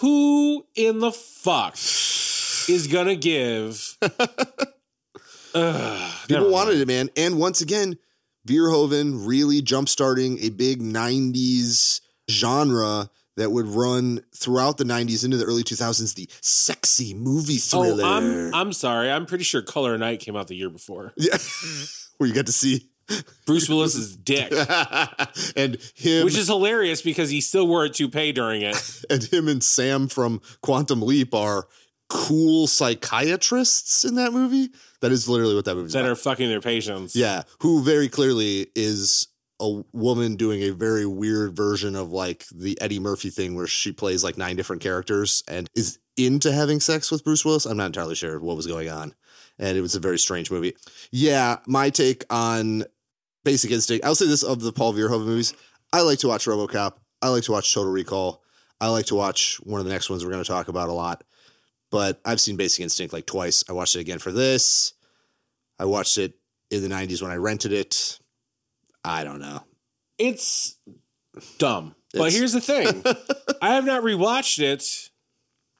Who 0.00 0.66
in 0.74 1.00
the 1.00 1.12
fuck 1.12 1.74
is 1.74 2.86
to 3.06 3.16
give? 3.16 3.96
People 6.28 6.50
wanted 6.50 6.72
mind. 6.72 6.80
it, 6.82 6.88
man. 6.88 7.10
And 7.16 7.38
once 7.38 7.60
again, 7.60 7.98
Verhoeven 8.46 9.26
really 9.26 9.60
jumpstarting 9.62 10.42
a 10.42 10.50
big 10.50 10.80
90s 10.80 12.00
genre 12.30 13.10
that 13.36 13.50
would 13.52 13.66
run 13.68 14.20
throughout 14.34 14.78
the 14.78 14.84
90s 14.84 15.24
into 15.24 15.36
the 15.36 15.44
early 15.44 15.62
2000s, 15.62 16.14
the 16.14 16.28
sexy 16.40 17.14
movie 17.14 17.56
thriller. 17.56 18.04
Oh, 18.04 18.16
I'm 18.16 18.54
I'm 18.54 18.72
sorry. 18.72 19.10
I'm 19.10 19.26
pretty 19.26 19.44
sure 19.44 19.62
Color 19.62 19.94
of 19.94 20.00
Night 20.00 20.20
came 20.20 20.36
out 20.36 20.48
the 20.48 20.56
year 20.56 20.70
before. 20.70 21.12
yeah. 21.16 21.38
Where 22.18 22.28
you 22.28 22.34
got 22.34 22.46
to 22.46 22.52
see 22.52 22.87
Bruce 23.46 23.68
Willis's 23.68 24.16
dick, 24.16 24.52
and 25.56 25.78
him 25.94 26.24
which 26.24 26.36
is 26.36 26.48
hilarious 26.48 27.02
because 27.02 27.30
he 27.30 27.40
still 27.40 27.66
wore 27.66 27.84
a 27.84 27.88
toupee 27.88 28.32
during 28.32 28.62
it. 28.62 29.04
and 29.10 29.24
him 29.24 29.48
and 29.48 29.62
Sam 29.62 30.08
from 30.08 30.40
Quantum 30.62 31.02
Leap 31.02 31.34
are 31.34 31.66
cool 32.08 32.66
psychiatrists 32.66 34.04
in 34.04 34.14
that 34.16 34.32
movie. 34.32 34.70
That 35.00 35.12
is 35.12 35.28
literally 35.28 35.54
what 35.54 35.64
that 35.66 35.74
movie 35.74 35.86
is. 35.86 35.92
that 35.92 36.00
about. 36.00 36.12
are 36.12 36.16
fucking 36.16 36.48
their 36.48 36.60
patients. 36.60 37.14
Yeah, 37.14 37.42
who 37.60 37.82
very 37.82 38.08
clearly 38.08 38.66
is 38.74 39.28
a 39.60 39.82
woman 39.92 40.36
doing 40.36 40.62
a 40.62 40.70
very 40.70 41.06
weird 41.06 41.56
version 41.56 41.96
of 41.96 42.10
like 42.10 42.46
the 42.54 42.80
Eddie 42.80 43.00
Murphy 43.00 43.30
thing 43.30 43.56
where 43.56 43.66
she 43.66 43.92
plays 43.92 44.22
like 44.22 44.38
nine 44.38 44.56
different 44.56 44.82
characters 44.82 45.42
and 45.48 45.68
is 45.74 45.98
into 46.16 46.52
having 46.52 46.80
sex 46.80 47.10
with 47.10 47.24
Bruce 47.24 47.44
Willis. 47.44 47.64
I'm 47.64 47.76
not 47.76 47.86
entirely 47.86 48.14
sure 48.14 48.38
what 48.40 48.56
was 48.56 48.66
going 48.66 48.88
on. 48.88 49.14
And 49.58 49.76
it 49.76 49.80
was 49.80 49.96
a 49.96 50.00
very 50.00 50.18
strange 50.18 50.50
movie. 50.50 50.76
Yeah, 51.10 51.56
my 51.66 51.90
take 51.90 52.24
on 52.30 52.84
Basic 53.44 53.70
Instinct. 53.70 54.04
I'll 54.04 54.14
say 54.14 54.26
this 54.26 54.42
of 54.42 54.60
the 54.60 54.72
Paul 54.72 54.94
Verhoeven 54.94 55.24
movies. 55.26 55.54
I 55.92 56.02
like 56.02 56.18
to 56.20 56.28
watch 56.28 56.46
RoboCop. 56.46 56.94
I 57.22 57.28
like 57.28 57.44
to 57.44 57.52
watch 57.52 57.72
Total 57.72 57.90
Recall. 57.90 58.42
I 58.80 58.88
like 58.88 59.06
to 59.06 59.14
watch 59.14 59.58
one 59.64 59.80
of 59.80 59.86
the 59.86 59.92
next 59.92 60.08
ones 60.10 60.24
we're 60.24 60.30
going 60.30 60.44
to 60.44 60.48
talk 60.48 60.68
about 60.68 60.88
a 60.88 60.92
lot. 60.92 61.24
But 61.90 62.20
I've 62.24 62.40
seen 62.40 62.56
Basic 62.56 62.80
Instinct 62.82 63.12
like 63.12 63.26
twice. 63.26 63.64
I 63.68 63.72
watched 63.72 63.96
it 63.96 64.00
again 64.00 64.18
for 64.18 64.30
this. 64.30 64.92
I 65.78 65.86
watched 65.86 66.18
it 66.18 66.34
in 66.70 66.82
the 66.82 66.88
90s 66.88 67.22
when 67.22 67.30
I 67.30 67.36
rented 67.36 67.72
it. 67.72 68.18
I 69.04 69.24
don't 69.24 69.40
know. 69.40 69.62
It's 70.18 70.78
dumb. 71.58 71.94
but 72.12 72.32
here's 72.32 72.52
the 72.52 72.60
thing 72.60 73.02
I 73.62 73.74
have 73.74 73.84
not 73.84 74.02
rewatched 74.02 74.58
it. 74.58 75.07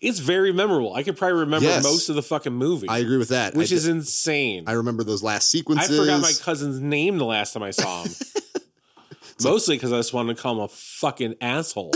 It's 0.00 0.20
very 0.20 0.52
memorable. 0.52 0.94
I 0.94 1.02
could 1.02 1.16
probably 1.16 1.40
remember 1.40 1.66
Yes. 1.66 1.82
most 1.82 2.08
of 2.08 2.14
the 2.14 2.22
fucking 2.22 2.52
movie, 2.52 2.88
I 2.88 2.98
agree 2.98 3.16
with 3.16 3.30
that. 3.30 3.54
which 3.54 3.72
I, 3.72 3.76
is 3.76 3.88
insane. 3.88 4.64
I 4.66 4.72
remember 4.72 5.02
those 5.02 5.22
last 5.24 5.50
sequences. 5.50 5.90
I 5.98 6.02
forgot 6.02 6.20
my 6.20 6.32
cousin's 6.40 6.78
name 6.80 7.18
the 7.18 7.24
last 7.24 7.52
time 7.52 7.62
I 7.64 7.72
saw 7.72 8.04
him. 8.04 8.12
Mostly 9.42 9.76
because 9.76 9.92
I 9.92 9.96
just 9.96 10.12
wanted 10.12 10.36
to 10.36 10.42
call 10.42 10.54
him 10.54 10.60
a 10.60 10.68
fucking 10.68 11.34
asshole. 11.40 11.92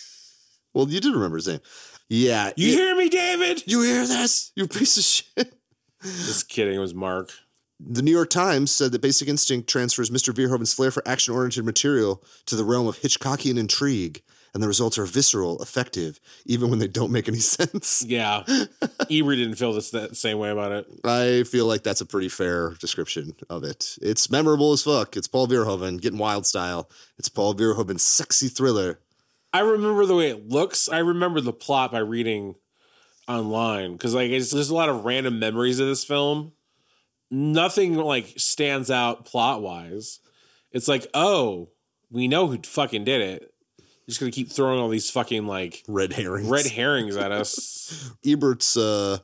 well, 0.74 0.88
you 0.88 1.00
did 1.00 1.12
remember 1.14 1.36
his 1.36 1.48
name. 1.48 1.60
Yeah. 2.08 2.52
You 2.56 2.72
it- 2.72 2.74
hear 2.76 2.96
me, 2.96 3.08
David? 3.08 3.62
you 3.66 3.82
hear 3.82 4.06
this? 4.06 4.52
You 4.54 4.66
piece 4.68 4.96
of 4.96 5.04
shit. 5.04 5.54
Just 6.02 6.48
kidding. 6.48 6.74
It 6.74 6.78
was 6.80 6.94
Mark. 6.94 7.32
The 7.80 8.02
New 8.02 8.12
York 8.12 8.30
Times 8.30 8.70
said 8.70 8.92
that 8.92 9.02
Basic 9.02 9.26
Instinct 9.26 9.68
transfers 9.68 10.10
Mr. 10.10 10.32
Verhoeven's 10.32 10.72
flair 10.72 10.90
for 10.90 11.02
action 11.06 11.34
oriented 11.34 11.64
material 11.64 12.22
to 12.46 12.54
the 12.56 12.64
realm 12.64 12.86
of 12.86 12.98
Hitchcockian 12.98 13.58
intrigue, 13.58 14.22
and 14.54 14.62
the 14.62 14.68
results 14.68 14.96
are 14.98 15.04
visceral, 15.04 15.60
effective, 15.60 16.20
even 16.46 16.70
when 16.70 16.78
they 16.78 16.86
don't 16.86 17.10
make 17.10 17.28
any 17.28 17.38
sense. 17.40 18.04
Yeah. 18.06 18.44
Ebert 19.10 19.36
didn't 19.36 19.56
feel 19.56 19.72
this 19.72 19.90
that 19.90 20.16
same 20.16 20.38
way 20.38 20.50
about 20.50 20.72
it. 20.72 20.86
I 21.04 21.42
feel 21.42 21.66
like 21.66 21.82
that's 21.82 22.00
a 22.00 22.06
pretty 22.06 22.28
fair 22.28 22.70
description 22.70 23.34
of 23.50 23.64
it. 23.64 23.98
It's 24.00 24.30
memorable 24.30 24.72
as 24.72 24.84
fuck. 24.84 25.16
It's 25.16 25.26
Paul 25.26 25.48
Verhoeven 25.48 26.00
getting 26.00 26.18
wild 26.18 26.46
style. 26.46 26.88
It's 27.18 27.28
Paul 27.28 27.54
Verhoeven's 27.54 28.04
sexy 28.04 28.48
thriller. 28.48 29.00
I 29.52 29.60
remember 29.60 30.06
the 30.06 30.16
way 30.16 30.30
it 30.30 30.48
looks. 30.48 30.88
I 30.88 30.98
remember 30.98 31.40
the 31.40 31.52
plot 31.52 31.92
by 31.92 31.98
reading 31.98 32.54
online 33.26 33.92
because 33.92 34.14
like 34.14 34.30
it's, 34.30 34.50
there's 34.50 34.70
a 34.70 34.74
lot 34.74 34.88
of 34.88 35.04
random 35.04 35.38
memories 35.38 35.80
of 35.80 35.88
this 35.88 36.04
film. 36.04 36.52
Nothing 37.30 37.94
like 37.94 38.34
stands 38.36 38.90
out 38.90 39.24
plot 39.24 39.62
wise. 39.62 40.20
It's 40.70 40.88
like, 40.88 41.06
oh, 41.14 41.70
we 42.10 42.28
know 42.28 42.46
who 42.46 42.58
fucking 42.62 43.04
did 43.04 43.20
it. 43.20 43.53
Just 44.08 44.20
gonna 44.20 44.32
keep 44.32 44.50
throwing 44.50 44.78
all 44.80 44.88
these 44.88 45.10
fucking 45.10 45.46
like 45.46 45.82
Red 45.88 46.12
herrings. 46.12 46.48
red 46.48 46.66
herrings 46.66 47.16
at 47.16 47.32
us. 47.32 48.10
Ebert's 48.26 48.76
uh, 48.76 49.18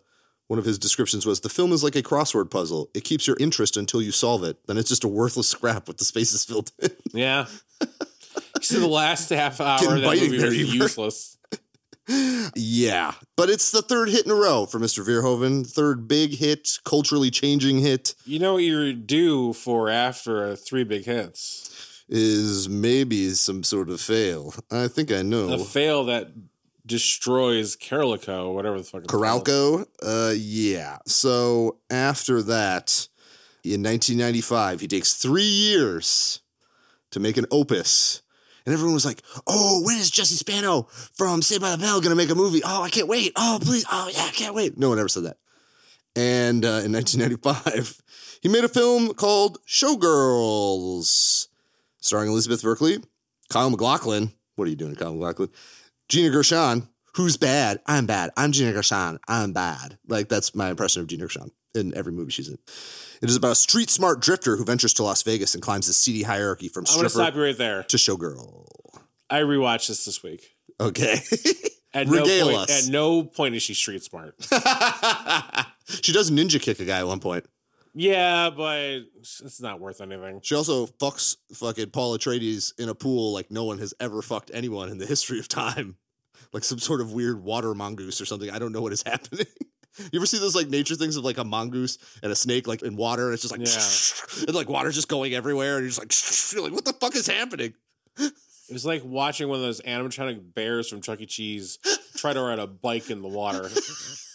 one 0.48 0.58
of 0.58 0.64
his 0.64 0.78
descriptions 0.78 1.26
was 1.26 1.40
the 1.40 1.48
film 1.48 1.72
is 1.72 1.84
like 1.84 1.96
a 1.96 2.02
crossword 2.02 2.50
puzzle. 2.50 2.90
It 2.94 3.04
keeps 3.04 3.26
your 3.26 3.36
interest 3.38 3.76
until 3.76 4.00
you 4.02 4.10
solve 4.10 4.42
it. 4.42 4.56
Then 4.66 4.78
it's 4.78 4.88
just 4.88 5.04
a 5.04 5.08
worthless 5.08 5.48
scrap 5.48 5.86
with 5.86 5.98
the 5.98 6.04
spaces 6.04 6.44
filled 6.44 6.72
in. 6.80 6.90
Yeah. 7.12 7.46
So 8.62 8.78
the 8.80 8.86
last 8.86 9.30
half 9.30 9.60
hour 9.60 9.78
Getting 9.80 10.02
that 10.02 10.16
movie 10.16 10.30
was 10.36 10.44
Ebert. 10.44 10.54
useless. 10.74 11.36
yeah, 12.56 13.12
but 13.36 13.48
it's 13.50 13.70
the 13.70 13.82
third 13.82 14.08
hit 14.08 14.24
in 14.26 14.32
a 14.32 14.34
row 14.34 14.66
for 14.66 14.78
Mr. 14.80 15.04
Verhoeven. 15.06 15.66
Third 15.68 16.08
big 16.08 16.32
hit, 16.32 16.78
culturally 16.84 17.30
changing 17.30 17.78
hit 17.78 18.14
You 18.24 18.38
know 18.38 18.54
what 18.54 18.64
you're 18.64 18.92
due 18.92 19.52
for 19.52 19.88
after 19.88 20.44
uh, 20.44 20.56
three 20.56 20.84
big 20.84 21.04
hits? 21.04 21.79
Is 22.12 22.68
maybe 22.68 23.30
some 23.30 23.62
sort 23.62 23.88
of 23.88 24.00
fail. 24.00 24.52
I 24.70 24.88
think 24.88 25.12
I 25.12 25.22
know. 25.22 25.52
A 25.52 25.58
fail 25.58 26.04
that 26.06 26.32
destroys 26.84 27.76
Carolco, 27.76 28.52
whatever 28.52 28.78
the 28.78 28.84
fuck. 28.84 29.04
it's 29.04 29.12
called. 29.12 29.86
Uh, 30.02 30.34
yeah. 30.36 30.98
So 31.06 31.78
after 31.88 32.42
that, 32.42 33.06
in 33.62 33.82
1995, 33.82 34.80
he 34.80 34.88
takes 34.88 35.14
three 35.14 35.44
years 35.44 36.40
to 37.12 37.20
make 37.20 37.36
an 37.36 37.46
opus. 37.50 38.22
And 38.66 38.72
everyone 38.72 38.94
was 38.94 39.06
like, 39.06 39.22
oh, 39.46 39.82
when 39.84 39.96
is 39.96 40.10
Jesse 40.10 40.34
Spano 40.34 40.88
from 41.12 41.42
Saved 41.42 41.62
by 41.62 41.70
the 41.70 41.78
Bell 41.78 42.00
going 42.00 42.10
to 42.10 42.16
make 42.16 42.30
a 42.30 42.34
movie? 42.34 42.60
Oh, 42.64 42.82
I 42.82 42.90
can't 42.90 43.08
wait. 43.08 43.32
Oh, 43.36 43.58
please. 43.62 43.84
Oh, 43.90 44.10
yeah, 44.12 44.24
I 44.24 44.30
can't 44.30 44.54
wait. 44.54 44.76
No 44.76 44.88
one 44.88 44.98
ever 44.98 45.08
said 45.08 45.24
that. 45.24 45.36
And 46.16 46.64
uh, 46.64 46.82
in 46.84 46.92
1995, 46.92 48.02
he 48.42 48.48
made 48.48 48.64
a 48.64 48.68
film 48.68 49.14
called 49.14 49.58
Showgirls, 49.66 51.46
starring 52.00 52.28
Elizabeth 52.30 52.62
Berkley, 52.62 52.98
Kyle 53.48 53.70
MacLachlan. 53.70 54.32
What 54.56 54.66
are 54.66 54.70
you 54.70 54.76
doing, 54.76 54.94
Kyle 54.94 55.14
MacLachlan? 55.14 55.50
Gina 56.08 56.30
Gershon, 56.30 56.88
who's 57.14 57.36
bad? 57.36 57.80
I'm 57.86 58.06
bad. 58.06 58.30
I'm 58.36 58.52
Gina 58.52 58.72
Gershon. 58.72 59.18
I'm 59.28 59.52
bad. 59.52 59.98
Like 60.08 60.28
that's 60.28 60.54
my 60.54 60.70
impression 60.70 61.02
of 61.02 61.08
Gina 61.08 61.24
Gershon 61.24 61.50
in 61.74 61.94
every 61.94 62.12
movie 62.12 62.32
she's 62.32 62.48
in. 62.48 62.58
It 63.22 63.28
is 63.30 63.36
about 63.36 63.52
a 63.52 63.56
street 63.56 63.90
smart 63.90 64.20
drifter 64.20 64.56
who 64.56 64.64
ventures 64.64 64.92
to 64.94 65.02
Las 65.04 65.22
Vegas 65.22 65.54
and 65.54 65.62
climbs 65.62 65.86
the 65.86 65.92
seedy 65.92 66.22
hierarchy 66.22 66.68
from 66.68 66.82
I'm 66.82 67.02
to 67.02 67.08
stop 67.08 67.10
stripper 67.10 67.38
you 67.38 67.44
right 67.44 67.58
there. 67.58 67.82
to 67.84 67.96
showgirl. 67.96 68.66
I 69.28 69.40
rewatched 69.42 69.88
this 69.88 70.04
this 70.04 70.22
week. 70.22 70.56
Okay. 70.80 71.16
At 71.92 72.06
no, 72.06 72.20
Regale 72.20 72.46
point, 72.46 72.70
us. 72.70 72.86
at 72.86 72.92
no 72.92 73.24
point 73.24 73.56
is 73.56 73.64
she 73.64 73.74
street 73.74 74.04
smart. 74.04 74.36
she 76.02 76.12
does 76.12 76.30
ninja 76.30 76.62
kick 76.62 76.78
a 76.78 76.84
guy 76.84 77.00
at 77.00 77.06
one 77.08 77.18
point. 77.18 77.44
Yeah, 77.94 78.50
but 78.50 79.02
it's 79.14 79.60
not 79.60 79.80
worth 79.80 80.00
anything. 80.00 80.40
She 80.42 80.54
also 80.54 80.86
fucks 80.86 81.36
fucking 81.54 81.90
Paul 81.90 82.16
Atreides 82.16 82.72
in 82.78 82.88
a 82.88 82.94
pool 82.94 83.32
like 83.32 83.50
no 83.50 83.64
one 83.64 83.78
has 83.78 83.94
ever 83.98 84.22
fucked 84.22 84.50
anyone 84.54 84.88
in 84.90 84.98
the 84.98 85.06
history 85.14 85.38
of 85.38 85.48
time. 85.48 85.96
Like 86.52 86.64
some 86.64 86.78
sort 86.78 87.00
of 87.00 87.12
weird 87.12 87.42
water 87.42 87.74
mongoose 87.74 88.20
or 88.20 88.26
something. 88.26 88.50
I 88.50 88.58
don't 88.58 88.72
know 88.72 88.82
what 88.82 88.92
is 88.92 89.02
happening. 89.06 89.46
You 89.98 90.18
ever 90.18 90.26
see 90.26 90.38
those 90.38 90.54
like 90.54 90.68
nature 90.68 90.94
things 90.94 91.16
of 91.16 91.24
like 91.24 91.38
a 91.38 91.44
mongoose 91.44 91.98
and 92.22 92.30
a 92.30 92.36
snake 92.36 92.66
like 92.66 92.82
in 92.82 92.96
water 92.96 93.26
and 93.26 93.34
it's 93.34 93.42
just 93.42 93.56
like 93.56 94.46
and 94.48 94.54
like 94.54 94.68
water's 94.68 94.94
just 94.94 95.08
going 95.08 95.34
everywhere 95.34 95.76
and 95.76 95.82
you're 95.82 95.90
just 95.90 95.98
like 95.98 96.52
you're 96.54 96.62
like 96.62 96.72
what 96.72 96.84
the 96.84 96.92
fuck 96.92 97.14
is 97.16 97.26
happening? 97.26 97.74
It 98.18 98.72
was 98.72 98.86
like 98.86 99.02
watching 99.04 99.48
one 99.48 99.58
of 99.58 99.64
those 99.64 99.80
animatronic 99.80 100.54
bears 100.54 100.88
from 100.88 101.00
Chuck 101.00 101.20
E. 101.20 101.26
Cheese 101.26 101.78
try 102.16 102.32
to 102.32 102.40
ride 102.40 102.60
a 102.60 102.68
bike 102.68 103.10
in 103.10 103.20
the 103.20 103.28
water. 103.28 103.62
this 103.62 104.28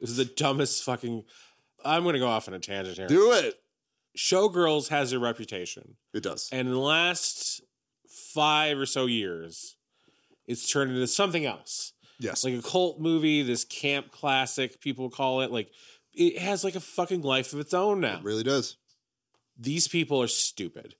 is 0.00 0.16
the 0.16 0.24
dumbest 0.24 0.82
fucking. 0.82 1.22
I'm 1.84 2.02
going 2.02 2.14
to 2.14 2.18
go 2.18 2.28
off 2.28 2.48
on 2.48 2.54
a 2.54 2.58
tangent 2.58 2.96
here. 2.96 3.08
Do 3.08 3.32
it. 3.32 3.60
Showgirls 4.16 4.88
has 4.88 5.12
a 5.12 5.18
reputation. 5.18 5.96
It 6.12 6.22
does. 6.22 6.48
And 6.52 6.66
in 6.66 6.74
the 6.74 6.80
last 6.80 7.62
five 8.08 8.78
or 8.78 8.86
so 8.86 9.06
years, 9.06 9.76
it's 10.46 10.70
turned 10.70 10.90
into 10.90 11.06
something 11.06 11.44
else. 11.46 11.92
Yes. 12.18 12.44
Like 12.44 12.54
a 12.54 12.62
cult 12.62 13.00
movie, 13.00 13.42
this 13.42 13.64
camp 13.64 14.10
classic, 14.10 14.80
people 14.80 15.08
call 15.10 15.40
it. 15.40 15.50
Like 15.50 15.70
it 16.12 16.38
has 16.38 16.64
like 16.64 16.74
a 16.74 16.80
fucking 16.80 17.22
life 17.22 17.52
of 17.52 17.60
its 17.60 17.72
own 17.72 18.00
now. 18.00 18.18
it 18.18 18.24
really 18.24 18.42
does. 18.42 18.76
These 19.58 19.88
people 19.88 20.22
are 20.22 20.28
stupid. 20.28 20.94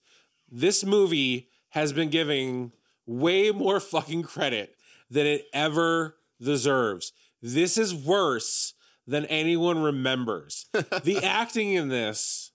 This 0.50 0.84
movie 0.84 1.48
has 1.70 1.92
been 1.92 2.10
giving 2.10 2.72
way 3.06 3.50
more 3.50 3.80
fucking 3.80 4.22
credit 4.22 4.76
than 5.10 5.26
it 5.26 5.46
ever 5.52 6.16
deserves. 6.40 7.12
This 7.42 7.76
is 7.78 7.94
worse 7.94 8.74
than 9.06 9.24
anyone 9.26 9.82
remembers. 9.82 10.66
the 10.72 11.20
acting 11.22 11.72
in 11.72 11.88
this, 11.88 12.52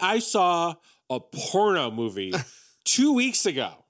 I 0.00 0.18
saw 0.18 0.74
a 1.10 1.20
porno 1.20 1.90
movie 1.90 2.32
two 2.84 3.12
weeks 3.12 3.46
ago 3.46 3.84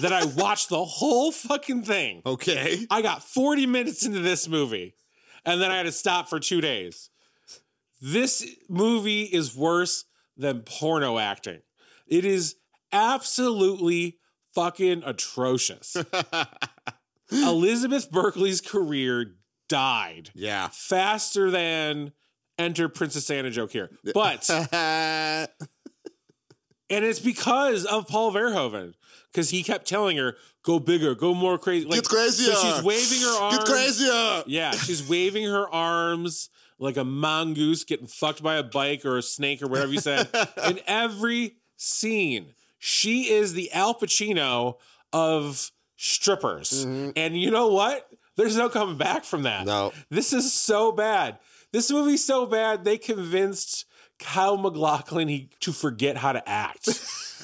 that 0.00 0.12
I 0.12 0.24
watched 0.24 0.68
the 0.68 0.84
whole 0.84 1.32
fucking 1.32 1.82
thing. 1.82 2.22
Okay. 2.26 2.86
I 2.90 3.02
got 3.02 3.22
40 3.22 3.66
minutes 3.66 4.04
into 4.04 4.20
this 4.20 4.48
movie 4.48 4.94
and 5.44 5.60
then 5.60 5.70
I 5.70 5.76
had 5.76 5.84
to 5.84 5.92
stop 5.92 6.28
for 6.28 6.40
two 6.40 6.60
days. 6.60 7.10
This 8.00 8.46
movie 8.68 9.22
is 9.22 9.56
worse 9.56 10.04
than 10.36 10.60
porno 10.60 11.18
acting. 11.18 11.60
It 12.06 12.24
is 12.24 12.56
absolutely 12.92 14.18
fucking 14.54 15.02
atrocious. 15.04 15.96
Elizabeth 17.32 18.10
Berkley's 18.10 18.60
career 18.60 19.36
died 19.68 20.30
Yeah. 20.34 20.68
faster 20.72 21.50
than 21.50 22.12
enter 22.58 22.88
Princess 22.88 23.28
Anna 23.30 23.50
joke 23.50 23.72
here. 23.72 23.90
But 24.14 24.48
and 26.90 27.04
it's 27.04 27.18
because 27.20 27.84
of 27.84 28.06
Paul 28.08 28.32
Verhoeven. 28.32 28.94
Because 29.32 29.50
he 29.50 29.62
kept 29.64 29.88
telling 29.88 30.16
her, 30.16 30.36
go 30.62 30.78
bigger, 30.78 31.14
go 31.14 31.34
more 31.34 31.58
crazy. 31.58 31.86
Like, 31.86 32.02
Get 32.02 32.08
crazier. 32.08 32.52
So 32.52 32.60
she's 32.62 32.82
waving 32.84 33.20
her 33.22 33.42
arms. 33.42 33.56
Get 33.58 33.66
crazier. 33.66 34.42
Yeah, 34.46 34.70
she's 34.72 35.08
waving 35.08 35.44
her 35.44 35.68
arms 35.68 36.50
like 36.78 36.96
a 36.96 37.04
mongoose 37.04 37.82
getting 37.84 38.06
fucked 38.06 38.42
by 38.42 38.56
a 38.56 38.62
bike 38.62 39.04
or 39.04 39.16
a 39.18 39.22
snake 39.22 39.62
or 39.62 39.66
whatever 39.66 39.92
you 39.92 40.00
said. 40.00 40.28
In 40.68 40.78
every 40.86 41.56
scene, 41.76 42.54
she 42.78 43.32
is 43.32 43.54
the 43.54 43.72
Al 43.72 43.94
Pacino 43.94 44.74
of 45.12 45.70
strippers. 45.96 46.84
Mm-hmm. 46.86 47.10
And 47.16 47.36
you 47.40 47.50
know 47.50 47.68
what? 47.68 48.08
There's 48.36 48.56
no 48.56 48.68
coming 48.68 48.96
back 48.96 49.24
from 49.24 49.42
that. 49.42 49.66
No. 49.66 49.92
This 50.10 50.32
is 50.32 50.52
so 50.52 50.92
bad. 50.92 51.38
This 51.72 51.90
movie's 51.90 52.24
so 52.24 52.46
bad. 52.46 52.84
They 52.84 52.98
convinced 52.98 53.84
Kyle 54.18 54.56
MacLachlan 54.56 55.28
he, 55.28 55.50
to 55.60 55.72
forget 55.72 56.16
how 56.16 56.32
to 56.32 56.48
act. 56.48 56.88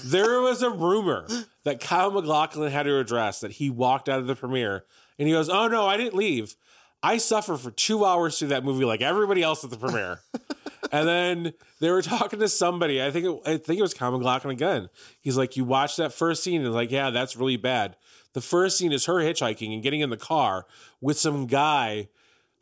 there 0.04 0.40
was 0.40 0.62
a 0.62 0.70
rumor 0.70 1.26
that 1.64 1.80
Kyle 1.80 2.10
MacLachlan 2.10 2.70
had 2.70 2.84
to 2.84 2.98
address 2.98 3.40
that 3.40 3.52
he 3.52 3.70
walked 3.70 4.08
out 4.08 4.20
of 4.20 4.26
the 4.26 4.36
premiere 4.36 4.84
and 5.18 5.28
he 5.28 5.34
goes, 5.34 5.48
"Oh 5.48 5.68
no, 5.68 5.86
I 5.86 5.96
didn't 5.96 6.14
leave. 6.14 6.56
I 7.02 7.18
suffer 7.18 7.56
for 7.56 7.70
two 7.70 8.04
hours 8.04 8.38
through 8.38 8.48
that 8.48 8.64
movie 8.64 8.84
like 8.84 9.02
everybody 9.02 9.42
else 9.42 9.62
at 9.64 9.70
the 9.70 9.76
premiere." 9.76 10.20
and 10.92 11.06
then 11.06 11.52
they 11.80 11.90
were 11.90 12.02
talking 12.02 12.40
to 12.40 12.48
somebody. 12.48 13.02
I 13.02 13.10
think 13.10 13.26
it, 13.26 13.40
I 13.46 13.56
think 13.58 13.78
it 13.78 13.82
was 13.82 13.94
Kyle 13.94 14.12
McLaughlin 14.12 14.52
again. 14.52 14.88
He's 15.20 15.36
like, 15.36 15.56
"You 15.56 15.64
watched 15.64 15.98
that 15.98 16.12
first 16.12 16.42
scene?" 16.42 16.64
And 16.64 16.72
like, 16.72 16.90
"Yeah, 16.90 17.10
that's 17.10 17.36
really 17.36 17.58
bad." 17.58 17.96
The 18.32 18.40
first 18.40 18.78
scene 18.78 18.92
is 18.92 19.06
her 19.06 19.14
hitchhiking 19.16 19.72
and 19.74 19.82
getting 19.82 20.00
in 20.00 20.10
the 20.10 20.16
car 20.16 20.66
with 21.00 21.18
some 21.18 21.46
guy. 21.46 22.08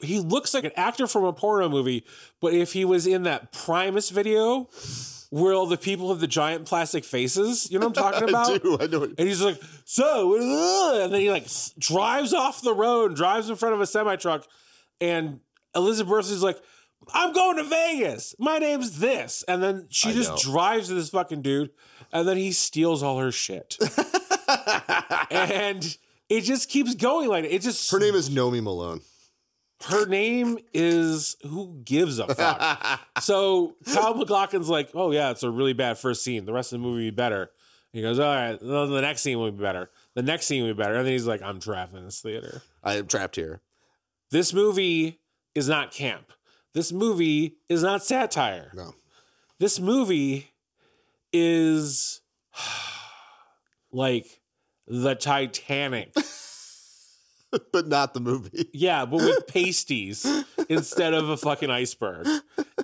He 0.00 0.20
looks 0.20 0.54
like 0.54 0.64
an 0.64 0.70
actor 0.76 1.06
from 1.06 1.24
a 1.24 1.32
porno 1.32 1.68
movie, 1.68 2.04
but 2.40 2.54
if 2.54 2.72
he 2.72 2.84
was 2.84 3.06
in 3.06 3.24
that 3.24 3.52
Primus 3.52 4.10
video 4.10 4.68
where 5.30 5.52
all 5.52 5.66
the 5.66 5.76
people 5.76 6.08
have 6.08 6.20
the 6.20 6.26
giant 6.26 6.64
plastic 6.66 7.04
faces, 7.04 7.70
you 7.70 7.78
know 7.78 7.88
what 7.88 7.98
I'm 7.98 8.12
talking 8.12 8.28
about? 8.30 8.50
I 8.50 8.58
do. 8.58 8.78
I 8.80 8.86
know. 8.86 9.02
And 9.02 9.18
he's 9.28 9.42
like, 9.42 9.60
so, 9.84 10.36
uh," 10.38 11.04
and 11.04 11.12
then 11.12 11.20
he 11.20 11.30
like 11.30 11.44
s- 11.44 11.74
drives 11.78 12.32
off 12.32 12.62
the 12.62 12.72
road, 12.74 13.14
drives 13.16 13.50
in 13.50 13.56
front 13.56 13.74
of 13.74 13.80
a 13.80 13.86
semi 13.86 14.16
truck, 14.16 14.46
and 15.00 15.40
Elizabeth 15.74 16.30
is 16.30 16.42
like, 16.42 16.58
I'm 17.12 17.32
going 17.32 17.56
to 17.58 17.64
Vegas. 17.64 18.34
My 18.38 18.58
name's 18.58 18.98
this. 19.00 19.44
And 19.48 19.62
then 19.62 19.86
she 19.90 20.10
I 20.10 20.12
just 20.12 20.30
know. 20.30 20.52
drives 20.52 20.88
to 20.88 20.94
this 20.94 21.10
fucking 21.10 21.42
dude, 21.42 21.70
and 22.12 22.26
then 22.26 22.36
he 22.36 22.52
steals 22.52 23.02
all 23.02 23.18
her 23.18 23.32
shit. 23.32 23.76
and 25.30 25.96
it 26.28 26.42
just 26.42 26.68
keeps 26.68 26.94
going 26.94 27.28
like 27.28 27.44
it 27.44 27.62
just 27.62 27.90
Her 27.90 27.98
name 27.98 28.14
is 28.14 28.30
Nomi 28.30 28.62
Malone. 28.62 29.00
her 29.86 30.06
name 30.06 30.58
is 30.74 31.36
who 31.42 31.80
gives 31.84 32.18
a 32.18 32.34
fuck. 32.34 33.00
so 33.20 33.76
Kyle 33.92 34.14
MacLachlan's 34.14 34.68
like, 34.68 34.90
oh 34.94 35.10
yeah, 35.12 35.30
it's 35.30 35.42
a 35.42 35.50
really 35.50 35.72
bad 35.72 35.98
first 35.98 36.22
scene. 36.24 36.44
The 36.44 36.52
rest 36.52 36.72
of 36.72 36.80
the 36.80 36.86
movie 36.86 37.04
will 37.04 37.10
be 37.10 37.16
better. 37.16 37.50
He 37.92 38.02
goes, 38.02 38.18
all 38.18 38.34
right, 38.34 38.58
well, 38.62 38.86
the 38.86 39.00
next 39.00 39.22
scene 39.22 39.38
will 39.38 39.50
be 39.50 39.62
better. 39.62 39.90
The 40.14 40.22
next 40.22 40.46
scene 40.46 40.62
will 40.62 40.74
be 40.74 40.78
better. 40.82 40.94
And 40.96 41.06
then 41.06 41.12
he's 41.12 41.26
like, 41.26 41.40
I'm 41.42 41.58
trapped 41.58 41.94
in 41.94 42.04
this 42.04 42.20
theater. 42.20 42.60
I 42.84 42.96
am 42.96 43.06
trapped 43.06 43.36
here. 43.36 43.62
This 44.30 44.52
movie 44.52 45.20
is 45.54 45.68
not 45.68 45.90
camp. 45.90 46.32
This 46.74 46.92
movie 46.92 47.56
is 47.68 47.82
not 47.82 48.04
satire. 48.04 48.70
No. 48.74 48.94
This 49.58 49.80
movie 49.80 50.50
is 51.32 52.20
like 53.92 54.40
the 54.88 55.14
Titanic. 55.14 56.14
but 57.72 57.88
not 57.88 58.14
the 58.14 58.20
movie. 58.20 58.68
Yeah, 58.72 59.04
but 59.04 59.16
with 59.16 59.46
pasties 59.52 60.26
instead 60.68 61.14
of 61.14 61.28
a 61.28 61.36
fucking 61.36 61.70
iceberg. 61.70 62.26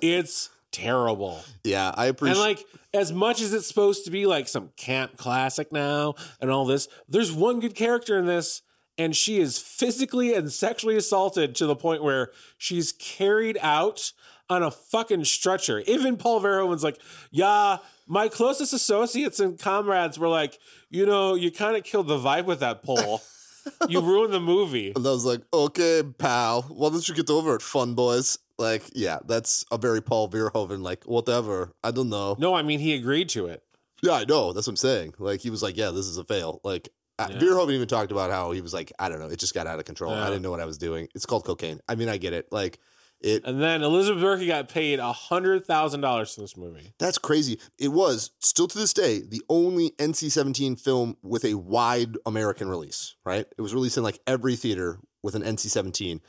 It's 0.01 0.49
terrible. 0.71 1.41
Yeah, 1.63 1.91
I 1.95 2.07
appreciate. 2.07 2.37
And 2.37 2.41
like, 2.41 2.65
as 2.93 3.11
much 3.11 3.41
as 3.41 3.53
it's 3.53 3.67
supposed 3.67 4.05
to 4.05 4.11
be 4.11 4.25
like 4.25 4.47
some 4.47 4.71
camp 4.75 5.17
classic 5.17 5.71
now 5.71 6.15
and 6.41 6.49
all 6.49 6.65
this, 6.65 6.87
there's 7.07 7.31
one 7.31 7.59
good 7.59 7.75
character 7.75 8.17
in 8.17 8.25
this, 8.25 8.61
and 8.97 9.15
she 9.15 9.39
is 9.39 9.57
physically 9.57 10.33
and 10.33 10.51
sexually 10.51 10.95
assaulted 10.95 11.55
to 11.55 11.65
the 11.65 11.75
point 11.75 12.03
where 12.03 12.31
she's 12.57 12.91
carried 12.91 13.57
out 13.61 14.11
on 14.49 14.63
a 14.63 14.71
fucking 14.71 15.25
stretcher. 15.25 15.79
Even 15.87 16.17
Paul 16.17 16.41
Verhoeven's 16.41 16.83
like, 16.83 16.99
yeah, 17.31 17.77
my 18.07 18.27
closest 18.27 18.73
associates 18.73 19.39
and 19.39 19.57
comrades 19.59 20.17
were 20.19 20.27
like, 20.27 20.59
you 20.89 21.05
know, 21.05 21.35
you 21.35 21.51
kind 21.51 21.75
of 21.75 21.83
killed 21.83 22.07
the 22.07 22.17
vibe 22.17 22.45
with 22.45 22.59
that 22.59 22.83
pole. 22.83 23.21
you 23.89 23.99
ruined 24.01 24.33
the 24.33 24.39
movie. 24.39 24.93
and 24.95 25.05
I 25.05 25.09
was 25.09 25.25
like, 25.25 25.41
okay, 25.53 26.03
pal, 26.17 26.61
why 26.63 26.89
don't 26.89 27.07
you 27.07 27.15
get 27.15 27.29
over 27.29 27.55
it, 27.55 27.61
fun 27.63 27.95
boys? 27.95 28.37
Like, 28.57 28.83
yeah, 28.93 29.17
that's 29.25 29.65
a 29.71 29.77
very 29.77 30.01
Paul 30.01 30.29
Verhoeven. 30.29 30.81
Like, 30.81 31.03
whatever. 31.05 31.73
I 31.83 31.91
don't 31.91 32.09
know. 32.09 32.35
No, 32.37 32.53
I 32.53 32.61
mean, 32.61 32.79
he 32.79 32.93
agreed 32.93 33.27
to 33.29 33.47
it. 33.47 33.63
Yeah, 34.03 34.13
I 34.13 34.25
know. 34.25 34.53
That's 34.53 34.67
what 34.67 34.73
I'm 34.73 34.77
saying. 34.77 35.15
Like, 35.17 35.41
he 35.41 35.49
was 35.49 35.63
like, 35.63 35.75
yeah, 35.75 35.89
this 35.89 36.05
is 36.05 36.17
a 36.17 36.23
fail. 36.23 36.61
Like, 36.63 36.89
uh, 37.17 37.27
Yeah. 37.31 37.37
Verhoeven 37.39 37.71
even 37.73 37.87
talked 37.87 38.11
about 38.11 38.29
how 38.29 38.51
he 38.51 38.61
was 38.61 38.73
like, 38.73 38.91
I 38.99 39.09
don't 39.09 39.19
know, 39.19 39.27
it 39.29 39.39
just 39.39 39.53
got 39.55 39.67
out 39.67 39.79
of 39.79 39.85
control. 39.85 40.11
Yeah. 40.13 40.23
I 40.23 40.27
didn't 40.27 40.43
know 40.43 40.51
what 40.51 40.59
I 40.61 40.65
was 40.65 40.77
doing. 40.77 41.07
It's 41.15 41.25
called 41.25 41.43
cocaine. 41.45 41.79
I 41.89 41.95
mean, 41.95 42.07
I 42.07 42.17
get 42.17 42.33
it. 42.33 42.47
Like, 42.51 42.79
it. 43.21 43.43
And 43.45 43.61
then 43.61 43.81
Elizabeth 43.81 44.21
Berkley 44.21 44.47
got 44.47 44.69
paid 44.69 44.99
$100,000 44.99 46.35
for 46.35 46.41
this 46.41 46.57
movie. 46.57 46.93
That's 46.99 47.17
crazy. 47.17 47.59
It 47.77 47.89
was 47.89 48.31
still 48.39 48.67
to 48.67 48.77
this 48.77 48.93
day 48.93 49.21
the 49.27 49.41
only 49.49 49.91
NC-17 49.91 50.79
film 50.79 51.17
with 51.23 51.45
a 51.45 51.55
wide 51.55 52.17
American 52.25 52.69
release. 52.69 53.15
Right? 53.25 53.45
It 53.57 53.61
was 53.61 53.73
released 53.73 53.97
in 53.97 54.03
like 54.03 54.19
every 54.27 54.55
theater 54.55 54.99
with 55.23 55.35
an 55.35 55.41
NC-17, 55.43 56.19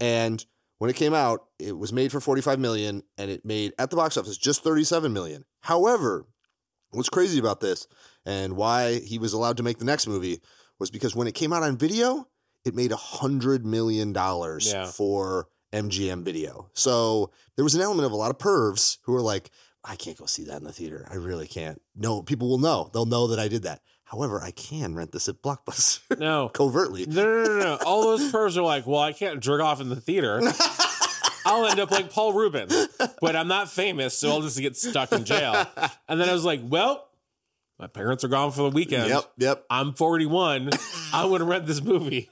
and 0.00 0.44
when 0.78 0.90
it 0.90 0.96
came 0.96 1.14
out, 1.14 1.44
it 1.60 1.78
was 1.78 1.92
made 1.92 2.10
for 2.10 2.20
45 2.20 2.58
million, 2.58 3.04
and 3.16 3.30
it 3.30 3.44
made 3.44 3.72
at 3.78 3.90
the 3.90 3.96
box 3.96 4.16
office 4.16 4.36
just 4.36 4.64
37 4.64 5.12
million. 5.12 5.44
However, 5.60 6.26
what's 6.90 7.08
crazy 7.08 7.38
about 7.38 7.60
this 7.60 7.86
and 8.26 8.56
why 8.56 8.98
he 8.98 9.16
was 9.18 9.32
allowed 9.32 9.58
to 9.58 9.62
make 9.62 9.78
the 9.78 9.84
next 9.84 10.08
movie 10.08 10.40
was 10.80 10.90
because 10.90 11.14
when 11.14 11.28
it 11.28 11.36
came 11.36 11.52
out 11.52 11.62
on 11.62 11.76
video, 11.78 12.26
it 12.64 12.74
made 12.74 12.90
a 12.90 12.96
hundred 12.96 13.64
million 13.64 14.12
dollars 14.12 14.72
Yeah. 14.72 14.86
for 14.86 15.46
MGM 15.72 16.22
Video. 16.22 16.70
So 16.74 17.30
there 17.56 17.64
was 17.64 17.74
an 17.74 17.80
element 17.80 18.06
of 18.06 18.12
a 18.12 18.16
lot 18.16 18.30
of 18.30 18.38
pervs 18.38 18.98
who 19.04 19.12
were 19.12 19.20
like, 19.20 19.50
I 19.84 19.96
can't 19.96 20.16
go 20.16 20.26
see 20.26 20.44
that 20.44 20.58
in 20.58 20.64
the 20.64 20.72
theater. 20.72 21.06
I 21.10 21.14
really 21.16 21.48
can't. 21.48 21.80
No, 21.96 22.22
people 22.22 22.48
will 22.48 22.58
know. 22.58 22.90
They'll 22.92 23.06
know 23.06 23.26
that 23.28 23.38
I 23.38 23.48
did 23.48 23.62
that. 23.64 23.80
However, 24.04 24.40
I 24.42 24.50
can 24.50 24.94
rent 24.94 25.10
this 25.12 25.28
at 25.28 25.40
Blockbuster 25.42 26.18
No. 26.20 26.48
covertly. 26.54 27.06
No, 27.06 27.24
no, 27.24 27.44
no, 27.44 27.58
no. 27.58 27.78
All 27.84 28.02
those 28.02 28.30
pervs 28.30 28.56
are 28.56 28.62
like, 28.62 28.86
well, 28.86 29.00
I 29.00 29.12
can't 29.12 29.40
jerk 29.40 29.62
off 29.62 29.80
in 29.80 29.88
the 29.88 29.96
theater. 29.96 30.40
I'll 31.44 31.66
end 31.66 31.80
up 31.80 31.90
like 31.90 32.12
Paul 32.12 32.32
Rubin, 32.34 32.68
but 33.20 33.34
I'm 33.34 33.48
not 33.48 33.68
famous, 33.70 34.16
so 34.16 34.30
I'll 34.30 34.42
just 34.42 34.60
get 34.60 34.76
stuck 34.76 35.10
in 35.12 35.24
jail. 35.24 35.66
And 36.08 36.20
then 36.20 36.28
I 36.28 36.32
was 36.32 36.44
like, 36.44 36.60
well, 36.62 37.08
my 37.80 37.88
parents 37.88 38.22
are 38.22 38.28
gone 38.28 38.52
for 38.52 38.70
the 38.70 38.74
weekend. 38.74 39.08
Yep, 39.08 39.32
yep. 39.38 39.64
I'm 39.68 39.92
41. 39.92 40.70
I 41.12 41.24
want 41.24 41.40
to 41.40 41.44
rent 41.44 41.66
this 41.66 41.82
movie. 41.82 42.30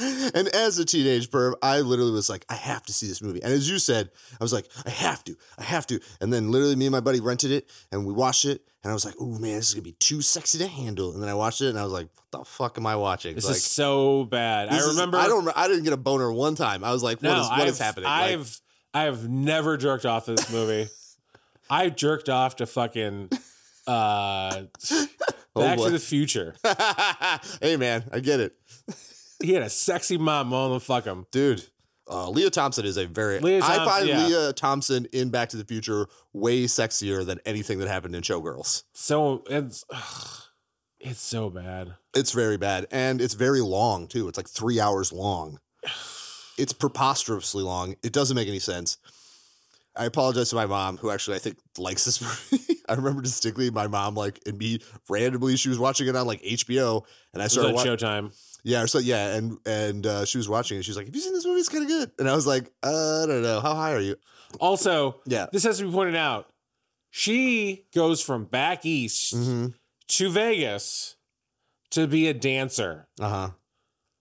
And 0.34 0.48
as 0.48 0.78
a 0.78 0.84
teenage 0.84 1.30
perv, 1.30 1.54
I 1.62 1.80
literally 1.80 2.12
was 2.12 2.30
like, 2.30 2.44
I 2.48 2.54
have 2.54 2.82
to 2.84 2.92
see 2.92 3.06
this 3.06 3.20
movie. 3.20 3.42
And 3.42 3.52
as 3.52 3.68
you 3.70 3.78
said, 3.78 4.10
I 4.40 4.44
was 4.44 4.52
like, 4.52 4.66
I 4.86 4.90
have 4.90 5.22
to, 5.24 5.36
I 5.58 5.64
have 5.64 5.86
to. 5.88 6.00
And 6.20 6.32
then 6.32 6.50
literally 6.50 6.76
me 6.76 6.86
and 6.86 6.92
my 6.92 7.00
buddy 7.00 7.20
rented 7.20 7.50
it 7.50 7.68
and 7.92 8.06
we 8.06 8.12
watched 8.12 8.44
it. 8.44 8.62
And 8.82 8.90
I 8.90 8.94
was 8.94 9.04
like, 9.04 9.14
oh 9.20 9.38
man, 9.38 9.56
this 9.56 9.68
is 9.68 9.74
gonna 9.74 9.82
be 9.82 9.92
too 9.92 10.22
sexy 10.22 10.56
to 10.58 10.66
handle. 10.66 11.12
And 11.12 11.22
then 11.22 11.28
I 11.28 11.34
watched 11.34 11.60
it 11.60 11.68
and 11.68 11.78
I 11.78 11.84
was 11.84 11.92
like, 11.92 12.08
what 12.14 12.40
the 12.40 12.44
fuck 12.46 12.78
am 12.78 12.86
I 12.86 12.96
watching? 12.96 13.34
This 13.34 13.44
like, 13.44 13.56
is 13.56 13.64
so 13.64 14.24
bad. 14.24 14.68
I 14.68 14.76
this 14.76 14.84
is- 14.86 14.94
remember. 14.94 15.18
I 15.18 15.26
don't. 15.26 15.46
I 15.54 15.68
didn't 15.68 15.84
get 15.84 15.92
a 15.92 15.98
boner 15.98 16.32
one 16.32 16.54
time. 16.54 16.82
I 16.82 16.92
was 16.92 17.02
like, 17.02 17.18
what 17.22 17.30
no, 17.30 17.40
is 17.40 17.48
what 17.50 17.60
I've, 17.60 17.78
happening? 17.78 18.04
Like, 18.04 18.32
I've 18.32 18.60
I've 18.94 19.28
never 19.28 19.76
jerked 19.76 20.06
off 20.06 20.24
to 20.26 20.34
this 20.34 20.50
movie. 20.50 20.88
I 21.70 21.90
jerked 21.90 22.28
off 22.28 22.56
to 22.56 22.66
fucking 22.66 23.28
uh, 23.86 24.62
Oh, 25.56 25.62
Back 25.62 25.78
boy. 25.78 25.86
to 25.86 25.90
the 25.90 25.98
Future. 25.98 26.54
hey 27.60 27.76
man, 27.76 28.04
I 28.12 28.20
get 28.20 28.38
it, 28.40 28.54
He 29.42 29.52
had 29.54 29.62
a 29.62 29.70
sexy 29.70 30.18
mom. 30.18 30.52
Oh, 30.52 30.78
fuck 30.78 31.04
him. 31.04 31.26
dude. 31.30 31.66
Uh, 32.08 32.28
Lea 32.28 32.50
Thompson 32.50 32.84
is 32.84 32.96
a 32.96 33.06
very. 33.06 33.38
Lea 33.38 33.58
I 33.62 33.84
find 33.84 34.08
yeah. 34.08 34.26
Lea 34.26 34.52
Thompson 34.52 35.06
in 35.12 35.30
Back 35.30 35.50
to 35.50 35.56
the 35.56 35.64
Future 35.64 36.06
way 36.32 36.64
sexier 36.64 37.24
than 37.24 37.38
anything 37.46 37.78
that 37.78 37.86
happened 37.88 38.16
in 38.16 38.22
Showgirls. 38.22 38.82
So 38.94 39.44
it's 39.48 39.84
ugh, 39.90 40.42
it's 40.98 41.20
so 41.20 41.50
bad. 41.50 41.94
It's 42.14 42.32
very 42.32 42.56
bad. 42.56 42.88
And 42.90 43.20
it's 43.20 43.34
very 43.34 43.60
long, 43.60 44.08
too. 44.08 44.26
It's 44.26 44.36
like 44.36 44.48
three 44.48 44.80
hours 44.80 45.12
long. 45.12 45.60
It's 46.58 46.74
preposterously 46.74 47.62
long. 47.62 47.94
It 48.02 48.12
doesn't 48.12 48.34
make 48.34 48.46
any 48.46 48.58
sense. 48.58 48.98
I 49.96 50.04
apologize 50.04 50.50
to 50.50 50.56
my 50.56 50.66
mom, 50.66 50.98
who 50.98 51.10
actually 51.10 51.36
I 51.36 51.38
think 51.38 51.56
likes 51.78 52.04
this 52.04 52.20
movie. 52.52 52.80
I 52.86 52.92
remember 52.94 53.22
distinctly 53.22 53.70
my 53.70 53.86
mom, 53.86 54.14
like, 54.14 54.40
and 54.44 54.58
me 54.58 54.80
randomly, 55.08 55.56
she 55.56 55.70
was 55.70 55.78
watching 55.78 56.06
it 56.06 56.16
on 56.16 56.26
like 56.26 56.42
HBO, 56.42 57.04
and 57.32 57.40
I 57.40 57.44
It 57.44 57.46
was 57.46 57.52
started 57.52 57.68
on 57.70 57.74
watching. 57.76 57.92
Showtime. 57.96 58.49
Yeah, 58.64 58.82
or 58.82 58.86
so 58.86 58.98
yeah, 58.98 59.34
and 59.36 59.58
and 59.66 60.06
uh, 60.06 60.24
she 60.24 60.38
was 60.38 60.48
watching 60.48 60.78
it. 60.78 60.84
She's 60.84 60.96
like, 60.96 61.06
"Have 61.06 61.14
you 61.14 61.20
seen 61.22 61.32
this 61.32 61.46
movie? 61.46 61.60
It's 61.60 61.68
kind 61.68 61.82
of 61.84 61.88
good." 61.88 62.10
And 62.18 62.28
I 62.28 62.34
was 62.34 62.46
like, 62.46 62.70
uh, 62.82 63.22
"I 63.22 63.26
don't 63.26 63.42
know. 63.42 63.60
How 63.60 63.74
high 63.74 63.92
are 63.92 64.00
you?" 64.00 64.16
Also, 64.58 65.20
Yeah. 65.26 65.46
this 65.52 65.62
has 65.64 65.78
to 65.78 65.84
be 65.86 65.92
pointed 65.92 66.16
out. 66.16 66.48
She 67.10 67.86
goes 67.94 68.20
from 68.22 68.44
back 68.44 68.84
east 68.86 69.34
Mm-hmm. 69.34 69.66
to 70.08 70.30
Vegas 70.30 71.16
to 71.90 72.06
be 72.06 72.28
a 72.28 72.34
dancer. 72.34 73.08
Uh 73.20 73.28
huh. 73.28 73.50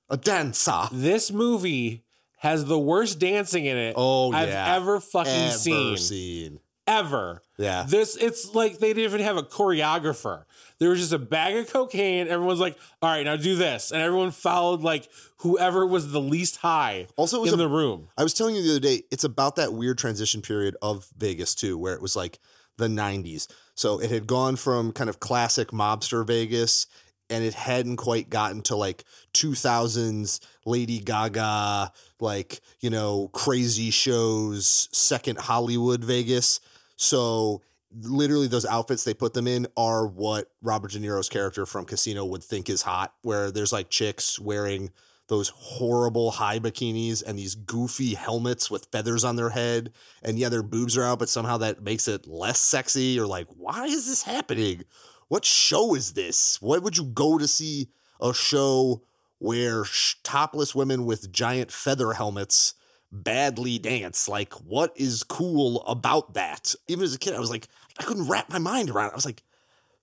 A 0.10 0.18
dancer. 0.18 0.84
This 0.92 1.32
movie 1.32 2.04
has 2.38 2.66
the 2.66 2.80
worst 2.80 3.20
dancing 3.20 3.66
in 3.66 3.78
it 3.78 3.94
Oh 3.98 4.32
I've 4.32 4.50
yeah. 4.50 4.76
ever 4.76 5.00
fucking 5.00 5.32
Ever 5.32 5.52
seen. 5.58 5.98
seen. 5.98 6.60
Ever. 6.90 7.42
Yeah. 7.58 7.86
This 7.88 8.16
it's 8.16 8.54
like 8.56 8.80
they 8.80 8.90
didn't 8.94 9.04
even 9.14 9.22
have 9.22 9.38
a 9.38 9.44
choreographer. 9.44 10.44
There 10.80 10.90
was 10.90 11.00
just 11.00 11.14
a 11.14 11.20
bag 11.20 11.56
of 11.58 11.72
cocaine. 11.72 12.28
Everyone's 12.28 12.60
like, 12.60 12.78
all 13.02 13.10
right, 13.12 13.24
now 13.26 13.36
do 13.36 13.56
this. 13.56 13.92
And 13.92 14.02
everyone 14.02 14.32
followed 14.32 14.82
like 14.82 15.08
whoever 15.38 15.86
was 15.86 16.12
the 16.12 16.22
least 16.22 16.58
high 16.58 17.08
Also, 17.18 17.44
in 17.44 17.54
a- 17.54 17.58
the 17.58 17.68
room. 17.70 18.08
I 18.18 18.24
was 18.24 18.34
telling 18.34 18.56
you 18.56 18.64
the 18.64 18.72
other 18.72 18.80
day, 18.80 19.04
it's 19.12 19.24
about 19.24 19.56
that 19.58 19.74
weird 19.74 19.98
transition 19.98 20.42
period 20.42 20.76
of 20.82 21.08
Vegas 21.18 21.54
too, 21.56 21.78
where 21.78 21.94
it 21.94 22.02
was 22.02 22.16
like 22.16 22.40
the 22.78 22.88
'90s. 22.88 23.48
So 23.76 24.00
it 24.00 24.10
had 24.10 24.26
gone 24.26 24.56
from 24.56 24.92
kind 24.94 25.10
of 25.10 25.20
classic 25.20 25.70
mobster 25.70 26.26
Vegas 26.26 26.88
and 27.30 27.44
it 27.44 27.54
hadn't 27.54 27.98
quite 27.98 28.30
gotten 28.30 28.62
to 28.64 28.76
like 28.76 29.04
2000s 29.36 30.40
Lady 30.66 31.00
Gaga, 31.00 31.92
like, 32.20 32.62
you 32.80 32.90
know, 32.90 33.30
crazy 33.34 33.92
shows, 33.92 34.90
second 34.92 35.38
Hollywood 35.40 36.04
Vegas. 36.04 36.60
So 37.02 37.62
literally 37.94 38.48
those 38.48 38.66
outfits 38.66 39.06
they 39.06 39.14
put 39.14 39.34
them 39.34 39.48
in 39.48 39.68
are 39.78 40.06
what 40.06 40.52
Robert 40.62 40.92
De 40.92 41.00
Niro's 41.00 41.30
character 41.30 41.66
from 41.66 41.86
Casino 41.86 42.26
would 42.26 42.44
think 42.44 42.70
is 42.70 42.82
hot, 42.82 43.14
where 43.22 43.52
there's 43.52 43.72
like 43.72 43.90
chicks 43.90 44.38
wearing 44.38 44.92
those 45.30 45.48
horrible 45.56 46.32
high 46.32 46.60
bikinis 46.60 47.24
and 47.26 47.40
these 47.40 47.56
goofy 47.56 48.16
helmets 48.16 48.70
with 48.70 48.90
feathers 48.92 49.24
on 49.24 49.38
their 49.38 49.52
head. 49.52 49.94
And 50.22 50.38
yeah, 50.38 50.50
their 50.50 50.62
boobs 50.62 50.98
are 50.98 51.06
out, 51.06 51.20
but 51.20 51.30
somehow 51.30 51.56
that 51.60 51.82
makes 51.82 52.10
it 52.10 52.28
less 52.28 52.60
sexy 52.60 53.18
or 53.18 53.26
like, 53.26 53.48
why 53.56 53.86
is 53.86 54.06
this 54.06 54.24
happening? 54.24 54.84
What 55.30 55.46
show 55.46 55.96
is 55.96 56.14
this? 56.14 56.62
What 56.62 56.84
would 56.84 56.98
you 56.98 57.06
go 57.06 57.38
to 57.38 57.48
see 57.48 57.88
a 58.20 58.34
show 58.34 59.04
where 59.38 59.86
topless 60.24 60.76
women 60.76 61.06
with 61.06 61.32
giant 61.32 61.72
feather 61.72 62.12
helmets 62.12 62.74
badly 63.12 63.80
dance? 63.80 64.28
Like, 64.28 64.54
what 64.54 64.94
is 64.96 65.24
cool 65.24 65.84
about 65.84 66.34
that? 66.34 66.76
Even 66.88 67.04
as 67.04 67.16
a 67.16 67.20
kid, 67.20 67.34
I 67.34 67.40
was 67.40 67.50
like, 67.50 67.68
I 68.00 68.04
couldn't 68.04 68.28
wrap 68.28 68.50
my 68.50 68.60
mind 68.60 68.90
around 68.90 69.08
it. 69.08 69.14
I 69.14 69.16
was 69.16 69.26
like, 69.26 69.44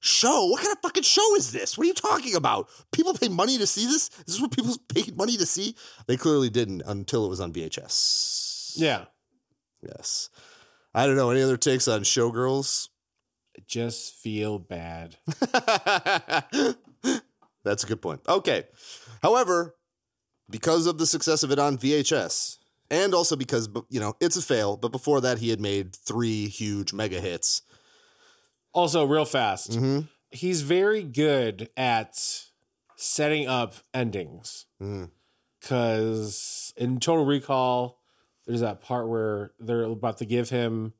show? 0.01 0.47
What 0.47 0.63
kind 0.63 0.73
of 0.73 0.83
fucking 0.83 1.03
show 1.03 1.37
is 1.37 1.53
this? 1.53 1.77
What 1.77 1.85
are 1.85 1.89
you 1.89 1.95
talking 1.95 2.35
about? 2.35 2.69
People 2.93 3.15
pay 3.15 3.29
money 3.29 3.59
to 3.59 3.67
see 3.67 3.87
this? 3.87 4.11
Is 4.27 4.35
this 4.35 4.41
what 4.41 4.55
people 4.55 4.77
paid 4.95 5.17
money 5.17 5.37
to 5.37 5.47
see? 5.47 5.75
They 6.07 6.17
clearly 6.17 6.51
didn't 6.51 6.83
until 6.87 7.25
it 7.27 7.29
was 7.29 7.41
on 7.41 7.53
VHS. 7.53 8.75
Yeah. 8.77 9.05
Yes. 9.83 10.31
I 10.95 11.07
don't 11.07 11.17
know. 11.17 11.31
Any 11.31 11.43
other 11.43 11.57
takes 11.57 11.89
on 11.89 12.03
Showgirls? 12.03 12.89
Just 13.67 14.15
feel 14.17 14.59
bad. 14.59 15.17
That's 17.65 17.85
a 17.85 17.87
good 17.87 18.03
point. 18.03 18.21
Okay. 18.29 18.65
However, 19.23 19.75
because 20.49 20.87
of 20.87 20.99
the 20.99 21.07
success 21.07 21.43
of 21.43 21.51
it 21.51 21.59
on 21.59 21.79
VHS, 21.79 22.59
and 22.91 23.15
also 23.15 23.37
because, 23.37 23.69
you 23.89 24.01
know, 24.01 24.15
it's 24.21 24.37
a 24.37 24.43
fail, 24.43 24.77
but 24.77 24.93
before 24.93 25.21
that, 25.21 25.39
he 25.39 25.51
had 25.51 25.61
made 25.61 25.95
three 25.95 26.49
huge 26.49 26.93
mega 26.93 27.21
hits. 27.21 27.63
Also, 28.73 29.05
real 29.05 29.25
fast, 29.25 29.71
Mm-hmm. 29.73 30.01
he's 30.31 30.63
very 30.63 31.03
good 31.03 31.69
at 31.77 32.19
setting 32.97 33.47
up 33.49 33.75
endings. 33.95 34.67
Mm. 34.83 35.11
Because 35.61 36.73
in 36.77 37.01
Total 37.01 37.25
Recall, 37.25 38.01
there's 38.47 38.61
that 38.61 38.81
part 38.81 39.09
where 39.09 39.53
they're 39.59 39.83
about 39.85 40.19
to 40.19 40.25
give 40.25 40.51
him 40.51 40.93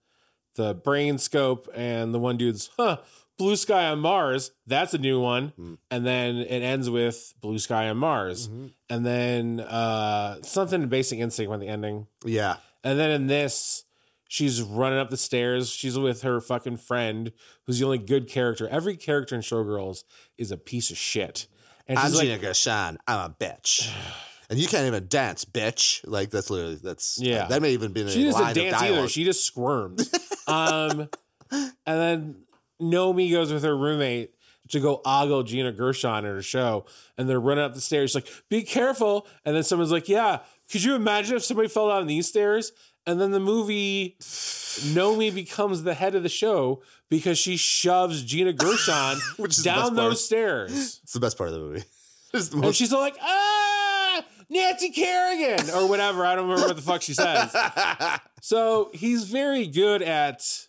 the 0.57 0.75
brain 0.75 1.19
scope, 1.19 1.69
and 1.75 2.15
the 2.15 2.19
one 2.19 2.37
dude's, 2.39 2.71
huh, 2.77 2.97
blue 3.39 3.57
sky 3.57 3.87
on 3.87 4.01
Mars. 4.01 4.51
That's 4.67 4.95
a 4.95 4.99
new 4.99 5.21
one. 5.21 5.53
Mm. 5.59 5.79
And 5.91 6.07
then 6.07 6.37
it 6.37 6.63
ends 6.63 6.89
with 6.89 7.35
blue 7.41 7.59
sky 7.59 7.89
on 7.89 7.97
Mars. 7.99 8.49
Mm-hmm. 8.49 8.67
And 8.91 9.07
then 9.07 9.61
uh, 9.61 10.43
something 10.43 10.83
in 10.83 10.89
Basic 10.89 11.19
Instinct 11.19 11.53
on 11.53 11.61
the 11.61 11.69
ending. 11.69 12.07
Yeah. 12.25 12.57
And 12.85 12.99
then 12.99 13.11
in 13.11 13.27
this, 13.27 13.85
she's 14.29 14.63
running 14.63 14.99
up 14.99 15.11
the 15.11 15.17
stairs. 15.17 15.69
She's 15.71 15.99
with 15.99 16.23
her 16.23 16.41
fucking 16.41 16.79
friend, 16.79 17.33
who's 17.65 17.79
the 17.79 17.85
only 17.85 17.99
good 17.99 18.29
character. 18.29 18.69
Every 18.69 18.97
character 18.97 19.35
in 19.35 19.41
Showgirls 19.41 20.05
is 20.39 20.51
a 20.51 20.57
piece 20.57 20.91
of 20.91 20.97
shit. 20.97 21.47
And 21.87 21.99
I'm 21.99 22.07
she's 22.07 22.17
like, 22.17 22.27
Gina 22.27 22.39
Gershon. 22.39 22.99
I'm 23.07 23.31
a 23.31 23.35
bitch. 23.39 23.93
And 24.49 24.61
you 24.61 24.69
can't 24.69 24.87
even 24.87 25.09
dance, 25.09 25.45
bitch. 25.45 26.03
Like 26.07 26.31
that's 26.31 26.51
literally 26.51 26.77
that's 26.77 27.19
Yeah. 27.21 27.47
That 27.47 27.63
may 27.63 27.73
even 27.73 27.93
be 27.93 28.09
she 28.09 28.27
doesn't 28.27 28.41
line 28.41 28.51
of 28.51 28.55
dance 28.55 28.81
either. 28.81 29.09
She 29.09 29.25
just 29.25 29.45
squirms. 29.45 30.09
um, 30.47 31.09
and 31.51 31.73
then 31.85 32.46
Nomi 32.81 33.31
goes 33.31 33.53
with 33.53 33.63
her 33.65 33.77
roommate 33.77 34.33
to 34.69 34.81
go 34.81 35.01
ogle 35.05 35.43
Gina 35.45 35.73
Gershon 35.73 36.25
at 36.25 36.33
her 36.33 36.43
show, 36.43 36.87
and 37.17 37.29
they're 37.29 37.41
running 37.41 37.65
up 37.65 37.75
the 37.75 37.81
stairs. 37.81 38.11
She's 38.11 38.17
like, 38.17 38.29
"Be 38.49 38.63
careful!" 38.63 39.27
And 39.45 39.55
then 39.55 39.63
someone's 39.63 39.93
like, 39.93 40.09
"Yeah." 40.09 40.41
Could 40.71 40.83
you 40.83 40.97
imagine 40.97 41.37
if 41.37 41.45
somebody 41.45 41.69
fell 41.69 41.89
down 41.89 42.09
these 42.09 42.29
stairs? 42.29 42.73
And 43.07 43.21
then 43.21 43.31
the 43.31 43.39
movie, 43.39 44.17
Nomi 44.21 45.33
becomes 45.33 45.85
the 45.85 45.95
head 45.95 46.17
of 46.17 46.25
the 46.25 46.29
show 46.29 46.83
because 47.09 47.39
she 47.39 47.57
shoves 47.57 48.23
Gina 48.25 48.53
Gershon 48.53 49.19
Which 49.37 49.53
is 49.53 49.59
the 49.59 49.71
down 49.71 49.95
those 49.95 50.25
stairs. 50.25 50.99
it's 51.05 51.13
the 51.13 51.21
best 51.21 51.39
part 51.39 51.51
of 51.51 51.55
the 51.55 51.61
movie. 51.61 51.85
the 52.33 52.61
And 52.65 52.75
she's 52.75 52.91
like, 52.93 53.17
ah, 53.23 54.25
Nancy 54.51 54.91
Kerrigan, 54.91 55.71
or 55.71 55.89
whatever. 55.89 56.27
I 56.27 56.35
don't 56.35 56.49
remember 56.49 56.67
what 56.67 56.77
the 56.77 56.83
fuck 56.83 57.03
she 57.03 57.15
says. 57.15 57.55
So 58.43 58.91
he's 58.95 59.25
very 59.25 59.67
good 59.67 60.03
at 60.03 60.66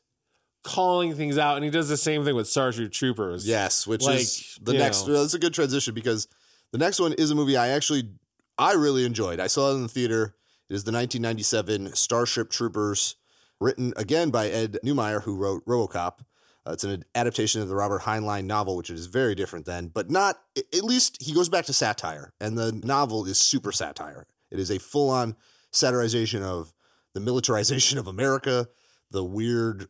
calling 0.68 1.15
things 1.15 1.38
out, 1.38 1.55
and 1.55 1.63
he 1.63 1.72
does 1.72 1.88
the 1.88 1.97
same 1.97 2.26
thing 2.26 2.36
with 2.36 2.47
Starship 2.47 2.91
Troopers. 2.91 3.47
Yes, 3.47 3.88
which 3.88 4.03
Like, 4.03 4.20
is 4.20 4.59
the 4.61 4.74
next. 4.74 5.07
Well, 5.07 5.22
that's 5.22 5.34
a 5.34 5.39
good 5.39 5.53
transition 5.53 5.93
because 5.93 6.28
the 6.72 6.78
next 6.78 6.99
one 6.99 7.13
is 7.13 7.32
a 7.32 7.36
movie 7.36 7.55
I 7.55 7.70
actually 7.70 8.09
I 8.57 8.74
really 8.74 9.05
enjoyed. 9.05 9.39
I 9.39 9.47
saw 9.47 9.72
it 9.72 9.76
in 9.76 9.84
the 9.84 9.88
theater. 9.89 10.36
It 10.70 10.74
is 10.76 10.84
the 10.84 10.91
1997 10.91 11.95
Starship 11.95 12.49
Troopers, 12.49 13.15
written 13.61 13.93
again 13.95 14.30
by 14.30 14.49
Ed 14.49 14.78
Neumeier, 14.84 15.24
who 15.24 15.36
wrote 15.36 15.65
RoboCop. 15.65 16.20
Uh, 16.65 16.72
it's 16.72 16.84
an 16.84 17.05
adaptation 17.15 17.61
of 17.61 17.70
the 17.70 17.76
Robert 17.76 18.01
Heinlein 18.01 18.43
novel, 18.43 18.76
which 18.76 18.89
is 18.89 19.05
very 19.05 19.36
different 19.36 19.65
then, 19.65 19.88
but 19.88 20.11
not. 20.11 20.41
At 20.57 20.84
least 20.84 21.22
he 21.22 21.34
goes 21.34 21.47
back 21.47 21.65
to 21.65 21.74
satire, 21.74 22.34
and 22.41 22.57
the 22.57 22.74
novel 22.74 23.26
is 23.26 23.38
super 23.38 23.72
satire. 23.72 24.28
It 24.51 24.59
is 24.59 24.70
a 24.70 24.80
full-on 24.80 25.38
satirization 25.72 26.41
of 26.41 26.74
the 27.13 27.20
militarization 27.22 27.97
of 27.97 28.07
America, 28.07 28.68
the 29.11 29.24
weird 29.24 29.88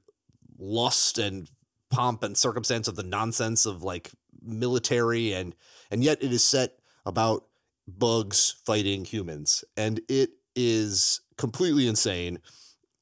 lust 0.57 1.17
and 1.17 1.49
pomp 1.89 2.23
and 2.23 2.37
circumstance 2.37 2.87
of 2.87 2.95
the 2.95 3.03
nonsense 3.03 3.65
of 3.65 3.83
like 3.83 4.11
military 4.41 5.33
and 5.33 5.55
and 5.89 6.03
yet 6.03 6.21
it 6.21 6.31
is 6.33 6.43
set 6.43 6.79
about 7.05 7.45
bugs 7.87 8.55
fighting 8.65 9.05
humans. 9.05 9.63
And 9.75 10.01
it 10.09 10.31
is 10.55 11.21
completely 11.37 11.87
insane. 11.87 12.39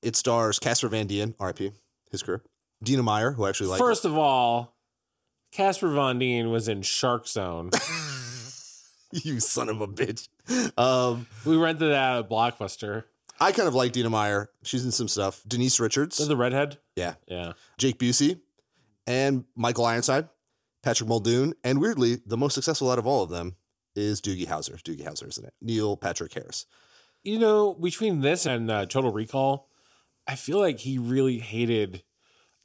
It 0.01 0.15
stars 0.15 0.59
Casper 0.59 0.87
Van 0.87 1.07
Dien 1.07 1.35
RIP 1.39 1.73
his 2.11 2.21
career. 2.21 2.43
Dina 2.83 3.03
Meyer 3.03 3.31
who 3.31 3.45
I 3.45 3.49
actually 3.49 3.69
like. 3.69 3.79
First 3.79 4.05
of 4.05 4.17
all, 4.17 4.75
Casper 5.51 5.89
Van 5.89 6.19
Dien 6.19 6.51
was 6.51 6.67
in 6.67 6.81
Shark 6.81 7.27
Zone. 7.27 7.71
you 9.11 9.39
son 9.39 9.69
of 9.69 9.81
a 9.81 9.87
bitch. 9.87 10.27
Um 10.77 11.27
we 11.45 11.57
rented 11.57 11.91
that 11.91 12.19
at 12.19 12.29
Blockbuster. 12.29 13.05
I 13.39 13.51
kind 13.51 13.67
of 13.67 13.75
like 13.75 13.91
Dina 13.91 14.09
Meyer. 14.09 14.49
She's 14.63 14.85
in 14.85 14.91
some 14.91 15.07
stuff. 15.07 15.41
Denise 15.47 15.79
Richards. 15.79 16.17
The 16.25 16.37
redhead? 16.37 16.77
Yeah 16.95 17.15
Yeah. 17.27 17.53
Jake 17.77 17.99
Busey 17.99 18.39
and 19.07 19.45
Michael 19.55 19.85
Ironside 19.85 20.29
Patrick 20.83 21.09
Muldoon 21.09 21.53
and 21.63 21.79
weirdly 21.81 22.17
the 22.25 22.37
most 22.37 22.53
successful 22.53 22.89
out 22.91 22.99
of 22.99 23.07
all 23.07 23.23
of 23.23 23.29
them 23.29 23.55
is 23.95 24.21
Doogie 24.21 24.47
Howser 24.47 24.81
Doogie 24.81 25.05
Howser 25.05 25.27
isn't 25.29 25.45
it 25.45 25.53
Neil 25.61 25.95
Patrick 25.97 26.33
Harris 26.33 26.65
You 27.23 27.39
know, 27.39 27.73
between 27.73 28.21
this 28.21 28.45
and 28.45 28.69
uh, 28.69 28.85
Total 28.85 29.11
Recall, 29.11 29.67
I 30.27 30.35
feel 30.35 30.59
like 30.59 30.79
he 30.79 30.97
really 30.99 31.39
hated 31.39 32.03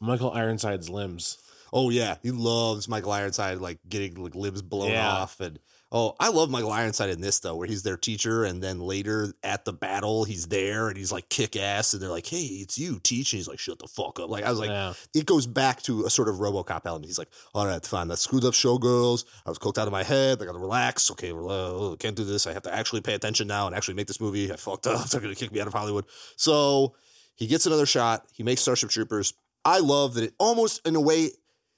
Michael 0.01 0.33
Ironside's 0.33 0.89
limbs. 0.91 1.39
Oh 1.73 1.89
yeah, 1.91 2.17
he 2.23 2.31
loves 2.31 2.89
Michael 2.89 3.13
Ironside 3.13 3.59
like 3.59 3.79
getting 3.89 4.15
like 4.23 4.35
limbs 4.35 4.61
blown 4.63 4.91
Yeah. 4.91 5.09
off 5.09 5.41
and 5.41 5.59
oh, 5.93 6.15
I 6.21 6.29
love 6.29 6.51
Michael 6.51 6.71
Ironside 6.71 7.11
in 7.11 7.21
this 7.21 7.41
though, 7.41 7.57
where 7.57 7.67
he's 7.67 7.83
their 7.83 7.97
teacher 7.97 8.45
and 8.45 8.63
then 8.63 8.79
later 8.81 9.35
at 9.43 9.65
the 9.65 9.73
battle 9.73 10.25
he's 10.25 10.47
there 10.47 10.89
and 10.89 10.97
he's 10.97 11.11
like 11.11 11.29
kick 11.29 11.57
ass 11.57 11.93
and 11.93 12.01
they're 12.03 12.09
like, 12.11 12.27
"Hey, 12.27 12.45
it's 12.45 12.79
you, 12.79 13.01
teach," 13.03 13.33
and 13.33 13.39
he's 13.39 13.49
like, 13.49 13.59
"Shut 13.59 13.79
the 13.79 13.89
fuck 13.89 14.21
up!" 14.21 14.31
Like 14.31 14.45
I 14.45 14.51
was 14.51 14.59
like, 14.61 14.69
Yeah. 14.71 14.93
it 15.15 15.27
goes 15.27 15.47
back 15.47 15.83
to 15.83 16.05
a 16.07 16.11
sort 16.11 16.29
of 16.29 16.37
RoboCop 16.37 16.83
element. 16.85 17.07
He's 17.07 17.19
like, 17.19 17.31
"All 17.55 17.67
right, 17.67 17.85
fine, 17.85 18.09
that 18.09 18.19
screwed 18.19 18.45
up 18.45 18.55
showgirls. 18.55 19.25
I 19.45 19.49
was 19.51 19.59
cooked 19.59 19.79
out 19.79 19.87
of 19.89 19.93
my 19.93 20.03
head. 20.05 20.41
I 20.41 20.45
got 20.45 20.53
to 20.53 20.59
relax. 20.59 21.11
Okay, 21.11 21.33
well, 21.33 21.93
uh, 21.93 21.97
can't 21.97 22.17
do 22.17 22.25
this. 22.25 22.47
I 22.47 22.53
have 22.53 22.63
to 22.65 22.75
actually 22.75 23.01
pay 23.01 23.15
attention 23.15 23.49
now 23.49 23.67
and 23.67 23.75
actually 23.75 23.95
make 23.95 24.07
this 24.07 24.21
movie. 24.21 24.53
I 24.53 24.57
fucked 24.57 24.87
up. 24.87 25.05
They're 25.11 25.21
gonna 25.21 25.35
kick 25.35 25.53
me 25.53 25.61
out 25.61 25.67
of 25.67 25.73
Hollywood." 25.73 26.05
So 26.37 26.95
he 27.35 27.47
gets 27.47 27.67
another 27.67 27.87
shot. 27.87 28.27
He 28.33 28.43
makes 28.43 28.61
Starship 28.63 28.91
Troopers. 28.91 29.35
I 29.65 29.81
love 29.81 30.15
that 30.15 30.25
it 30.25 30.35
almost 30.39 30.87
in 30.87 30.95
a 30.97 31.01
way, 31.01 31.31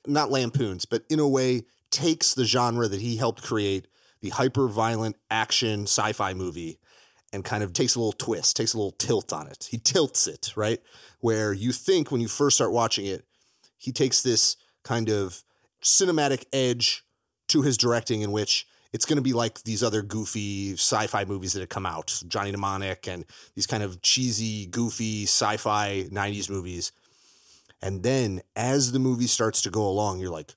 not 0.06 0.30
lampoons, 0.30 0.84
but 0.84 1.02
in 1.08 1.18
a 1.18 1.26
way 1.26 1.62
takes 1.90 2.34
the 2.34 2.44
genre 2.44 2.88
that 2.88 3.00
he 3.00 3.16
helped 3.16 3.42
create, 3.42 3.86
the 4.22 4.30
hyper 4.30 4.68
violent 4.68 5.16
action 5.30 5.82
sci 5.82 6.12
fi 6.12 6.32
movie, 6.32 6.78
and 7.32 7.44
kind 7.44 7.62
of 7.62 7.72
takes 7.72 7.94
a 7.94 7.98
little 7.98 8.12
twist, 8.12 8.56
takes 8.56 8.74
a 8.74 8.78
little 8.78 8.92
tilt 8.92 9.32
on 9.32 9.46
it. 9.46 9.68
He 9.70 9.78
tilts 9.78 10.26
it, 10.26 10.52
right? 10.54 10.80
Where 11.20 11.52
you 11.52 11.72
think 11.72 12.10
when 12.10 12.20
you 12.20 12.28
first 12.28 12.56
start 12.56 12.72
watching 12.72 13.06
it, 13.06 13.24
he 13.78 13.90
takes 13.90 14.22
this 14.22 14.56
kind 14.84 15.08
of 15.08 15.42
cinematic 15.82 16.44
edge 16.52 17.04
to 17.48 17.62
his 17.62 17.76
directing 17.76 18.22
in 18.22 18.32
which 18.32 18.66
it's 18.92 19.06
going 19.06 19.16
to 19.16 19.22
be 19.22 19.32
like 19.32 19.62
these 19.62 19.82
other 19.82 20.02
goofy 20.02 20.74
sci-fi 20.74 21.24
movies 21.24 21.54
that 21.54 21.60
have 21.60 21.68
come 21.70 21.86
out, 21.86 22.22
Johnny 22.28 22.50
Mnemonic 22.50 23.08
and 23.08 23.24
these 23.54 23.66
kind 23.66 23.82
of 23.82 24.02
cheesy, 24.02 24.66
goofy 24.66 25.24
sci-fi 25.24 26.08
90s 26.10 26.50
movies. 26.50 26.92
And 27.80 28.02
then 28.02 28.42
as 28.54 28.92
the 28.92 28.98
movie 28.98 29.26
starts 29.26 29.62
to 29.62 29.70
go 29.70 29.88
along, 29.88 30.20
you're 30.20 30.30
like, 30.30 30.54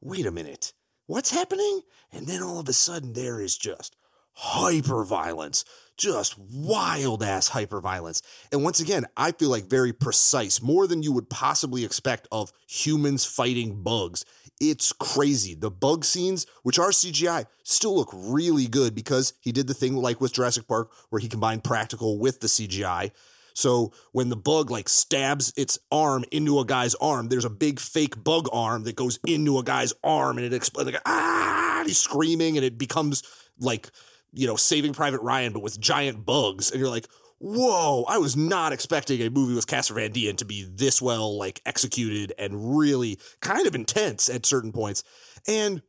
wait 0.00 0.26
a 0.26 0.30
minute, 0.30 0.72
what's 1.10 1.32
happening? 1.32 1.80
And 2.12 2.28
then 2.28 2.40
all 2.40 2.60
of 2.60 2.68
a 2.68 2.72
sudden 2.72 3.14
there 3.14 3.40
is 3.40 3.56
just 3.58 3.96
hyper 4.32 5.04
violence, 5.04 5.64
just 5.96 6.38
wild 6.38 7.20
ass 7.20 7.48
hyper 7.48 7.80
violence. 7.80 8.22
And 8.52 8.62
once 8.62 8.78
again, 8.78 9.06
I 9.16 9.32
feel 9.32 9.50
like 9.50 9.64
very 9.64 9.92
precise, 9.92 10.62
more 10.62 10.86
than 10.86 11.02
you 11.02 11.10
would 11.12 11.28
possibly 11.28 11.84
expect 11.84 12.28
of 12.30 12.52
humans 12.68 13.24
fighting 13.24 13.82
bugs. 13.82 14.24
it's 14.60 14.92
crazy. 14.92 15.54
The 15.54 15.70
bug 15.70 16.04
scenes, 16.04 16.46
which 16.62 16.78
are 16.78 16.90
CGI, 16.90 17.46
still 17.64 17.96
look 17.96 18.10
really 18.14 18.68
good 18.68 18.94
because 18.94 19.32
he 19.40 19.50
did 19.50 19.66
the 19.66 19.74
thing 19.74 19.96
like 19.96 20.20
with 20.20 20.34
Jurassic 20.34 20.68
Park 20.68 20.92
where 21.08 21.18
he 21.18 21.28
combined 21.28 21.64
practical 21.64 22.20
with 22.20 22.38
the 22.40 22.46
CGI. 22.46 23.10
So 23.54 23.92
when 24.12 24.28
the 24.28 24.36
bug 24.36 24.70
like 24.70 24.88
stabs 24.88 25.52
its 25.56 25.78
arm 25.90 26.24
into 26.30 26.58
a 26.58 26.64
guy's 26.64 26.94
arm, 26.96 27.28
there's 27.28 27.44
a 27.44 27.50
big 27.50 27.80
fake 27.80 28.22
bug 28.22 28.48
arm 28.52 28.84
that 28.84 28.96
goes 28.96 29.18
into 29.26 29.58
a 29.58 29.64
guy's 29.64 29.92
arm 30.02 30.38
and 30.38 30.46
it 30.46 30.52
explodes 30.52 30.90
like 30.90 31.02
ah, 31.06 31.82
he's 31.86 31.98
screaming 31.98 32.56
and 32.56 32.64
it 32.64 32.78
becomes 32.78 33.22
like 33.58 33.90
you 34.32 34.46
know 34.46 34.56
Saving 34.56 34.92
Private 34.92 35.22
Ryan 35.22 35.52
but 35.52 35.62
with 35.62 35.80
giant 35.80 36.24
bugs 36.24 36.70
and 36.70 36.80
you're 36.80 36.90
like 36.90 37.06
whoa, 37.40 38.04
I 38.06 38.18
was 38.18 38.36
not 38.36 38.72
expecting 38.72 39.22
a 39.22 39.30
movie 39.30 39.54
with 39.54 39.66
Casper 39.66 39.94
Van 39.94 40.12
Dien 40.12 40.36
to 40.36 40.44
be 40.44 40.68
this 40.70 41.00
well 41.00 41.38
like 41.38 41.62
executed 41.64 42.34
and 42.38 42.78
really 42.78 43.18
kind 43.40 43.66
of 43.66 43.74
intense 43.74 44.28
at 44.28 44.46
certain 44.46 44.72
points. 44.72 45.02
And 45.48 45.82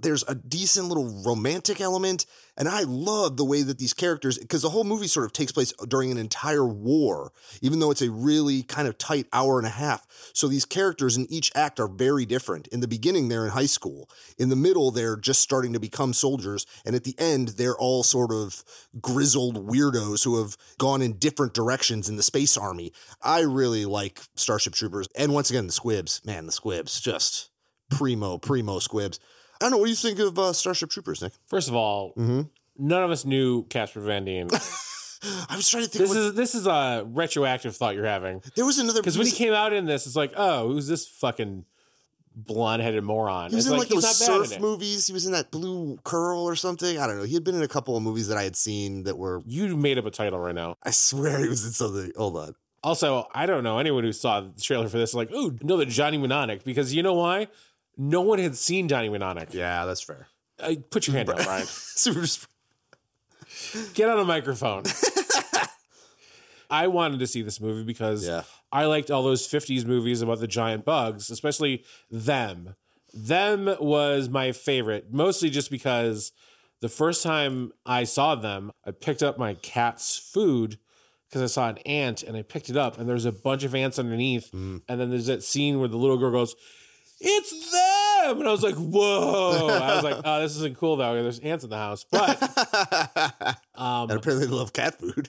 there's 0.00 0.24
a 0.28 0.34
decent 0.34 0.88
little 0.88 1.22
romantic 1.24 1.80
element. 1.80 2.26
And 2.56 2.68
I 2.68 2.82
love 2.82 3.36
the 3.36 3.44
way 3.44 3.62
that 3.62 3.78
these 3.78 3.94
characters, 3.94 4.36
because 4.36 4.62
the 4.62 4.70
whole 4.70 4.82
movie 4.82 5.06
sort 5.06 5.26
of 5.26 5.32
takes 5.32 5.52
place 5.52 5.72
during 5.86 6.10
an 6.10 6.18
entire 6.18 6.66
war, 6.66 7.32
even 7.62 7.78
though 7.78 7.92
it's 7.92 8.02
a 8.02 8.10
really 8.10 8.64
kind 8.64 8.88
of 8.88 8.98
tight 8.98 9.26
hour 9.32 9.58
and 9.58 9.66
a 9.66 9.70
half. 9.70 10.04
So 10.32 10.48
these 10.48 10.64
characters 10.64 11.16
in 11.16 11.30
each 11.30 11.52
act 11.54 11.78
are 11.78 11.86
very 11.86 12.26
different. 12.26 12.66
In 12.68 12.80
the 12.80 12.88
beginning, 12.88 13.28
they're 13.28 13.44
in 13.44 13.52
high 13.52 13.66
school. 13.66 14.10
In 14.38 14.48
the 14.48 14.56
middle, 14.56 14.90
they're 14.90 15.16
just 15.16 15.40
starting 15.40 15.72
to 15.72 15.80
become 15.80 16.12
soldiers. 16.12 16.66
And 16.84 16.96
at 16.96 17.04
the 17.04 17.14
end, 17.16 17.48
they're 17.50 17.78
all 17.78 18.02
sort 18.02 18.32
of 18.32 18.64
grizzled 19.00 19.68
weirdos 19.68 20.24
who 20.24 20.42
have 20.42 20.56
gone 20.78 21.00
in 21.00 21.12
different 21.18 21.54
directions 21.54 22.08
in 22.08 22.16
the 22.16 22.24
space 22.24 22.56
army. 22.56 22.92
I 23.22 23.42
really 23.42 23.84
like 23.84 24.20
Starship 24.34 24.74
Troopers. 24.74 25.08
And 25.16 25.32
once 25.32 25.50
again, 25.50 25.66
the 25.66 25.72
squibs. 25.72 26.24
Man, 26.24 26.46
the 26.46 26.52
squibs, 26.52 27.00
just 27.00 27.50
primo, 27.88 28.36
primo 28.36 28.80
squibs. 28.80 29.20
I 29.60 29.64
don't 29.64 29.70
know. 29.72 29.78
What 29.78 29.84
do 29.86 29.90
you 29.90 29.96
think 29.96 30.18
of 30.18 30.38
uh, 30.38 30.52
Starship 30.52 30.90
Troopers, 30.90 31.22
Nick? 31.22 31.32
First 31.46 31.68
of 31.68 31.74
all, 31.74 32.12
Mm-hmm. 32.16 32.42
none 32.78 33.02
of 33.02 33.10
us 33.10 33.24
knew 33.24 33.64
Casper 33.64 34.00
Van 34.00 34.24
Dien. 34.24 34.48
I 35.50 35.56
was 35.56 35.68
trying 35.68 35.82
to 35.84 35.88
think. 35.90 36.00
this 36.02 36.08
what- 36.10 36.16
is 36.18 36.34
this 36.34 36.54
is 36.54 36.66
a 36.66 37.04
retroactive 37.06 37.76
thought 37.76 37.96
you're 37.96 38.06
having 38.06 38.40
there 38.54 38.64
was 38.64 38.78
another 38.78 39.00
because 39.00 39.18
when 39.18 39.26
he 39.26 39.32
came 39.32 39.52
out 39.52 39.72
in 39.72 39.84
this, 39.84 40.06
it's 40.06 40.14
like, 40.14 40.32
oh, 40.36 40.68
who's 40.68 40.86
this 40.86 41.08
fucking 41.08 41.64
blonde 42.36 42.82
headed 42.82 43.02
moron? 43.02 43.50
He 43.50 43.56
was 43.56 43.66
it's 43.66 43.72
in 43.72 43.78
like, 43.78 43.88
those 43.88 44.04
he's 44.18 44.28
not 44.28 44.46
surf 44.46 44.60
movies. 44.60 45.08
He 45.08 45.12
was 45.12 45.26
in 45.26 45.32
that 45.32 45.50
Blue 45.50 45.98
Curl 46.04 46.42
or 46.44 46.54
something. 46.54 46.98
I 46.98 47.08
don't 47.08 47.18
know. 47.18 47.24
He 47.24 47.34
had 47.34 47.42
been 47.42 47.56
in 47.56 47.62
a 47.62 47.68
couple 47.68 47.96
of 47.96 48.02
movies 48.04 48.28
that 48.28 48.38
I 48.38 48.44
had 48.44 48.54
seen 48.54 49.02
that 49.04 49.18
were. 49.18 49.42
You 49.44 49.76
made 49.76 49.98
up 49.98 50.06
a 50.06 50.10
title 50.12 50.38
right 50.38 50.54
now. 50.54 50.76
I 50.84 50.92
swear 50.92 51.40
he 51.40 51.48
was 51.48 51.64
in 51.64 51.72
something. 51.72 52.12
Hold 52.16 52.36
on. 52.36 52.54
Also, 52.84 53.26
I 53.34 53.46
don't 53.46 53.64
know 53.64 53.78
anyone 53.80 54.04
who 54.04 54.12
saw 54.12 54.40
the 54.40 54.60
trailer 54.60 54.88
for 54.88 54.98
this, 54.98 55.12
like, 55.12 55.32
ooh, 55.32 55.58
know 55.62 55.78
that 55.78 55.88
Johnny 55.88 56.16
Mnemonic, 56.16 56.62
because 56.62 56.94
you 56.94 57.02
know 57.02 57.14
why? 57.14 57.48
No 57.98 58.22
one 58.22 58.38
had 58.38 58.56
seen 58.56 58.86
Johnny 58.88 59.08
Mnemonic. 59.08 59.52
Yeah, 59.52 59.84
that's 59.84 60.00
fair. 60.00 60.28
Uh, 60.60 60.74
put 60.90 61.06
your 61.08 61.16
hand 61.16 61.28
up, 61.30 61.44
Ryan. 61.44 61.66
Super. 61.68 62.26
Get 63.94 64.08
on 64.08 64.20
a 64.20 64.24
microphone. 64.24 64.84
I 66.70 66.86
wanted 66.86 67.18
to 67.20 67.26
see 67.26 67.42
this 67.42 67.60
movie 67.60 67.82
because 67.84 68.26
Yeah. 68.26 68.42
I 68.70 68.84
liked 68.84 69.10
all 69.10 69.22
those 69.22 69.48
50s 69.48 69.86
movies 69.86 70.20
about 70.20 70.40
the 70.40 70.46
giant 70.46 70.84
bugs, 70.84 71.30
especially 71.30 71.84
them. 72.10 72.74
Them 73.14 73.74
was 73.80 74.28
my 74.28 74.52
favorite, 74.52 75.06
mostly 75.10 75.48
just 75.48 75.70
because 75.70 76.30
the 76.80 76.90
first 76.90 77.22
time 77.22 77.72
I 77.86 78.04
saw 78.04 78.34
them, 78.34 78.70
I 78.84 78.90
picked 78.90 79.22
up 79.22 79.38
my 79.38 79.54
cat's 79.54 80.18
food 80.18 80.78
because 81.28 81.42
I 81.42 81.46
saw 81.46 81.68
an 81.70 81.78
ant 81.78 82.22
and 82.22 82.36
I 82.36 82.42
picked 82.42 82.68
it 82.68 82.76
up 82.76 82.98
and 82.98 83.08
there's 83.08 83.24
a 83.24 83.32
bunch 83.32 83.64
of 83.64 83.74
ants 83.74 83.98
underneath. 83.98 84.52
And 84.52 84.82
then 84.86 85.10
there's 85.10 85.26
that 85.26 85.42
scene 85.42 85.78
where 85.78 85.88
the 85.88 85.96
little 85.96 86.18
girl 86.18 86.30
goes, 86.30 86.54
It's 87.20 87.50
them! 87.72 88.38
And 88.40 88.48
I 88.48 88.52
was 88.52 88.62
like, 88.62 88.76
Whoa. 88.76 89.68
I 89.68 89.94
was 89.96 90.04
like, 90.04 90.20
Oh, 90.24 90.40
this 90.40 90.56
isn't 90.56 90.78
cool 90.78 90.96
though. 90.96 91.14
There's 91.22 91.40
ants 91.40 91.64
in 91.64 91.70
the 91.70 91.76
house. 91.76 92.04
But 92.10 92.40
um, 93.74 94.10
and 94.10 94.18
apparently 94.18 94.46
they 94.46 94.52
love 94.52 94.72
cat 94.72 94.98
food. 94.98 95.28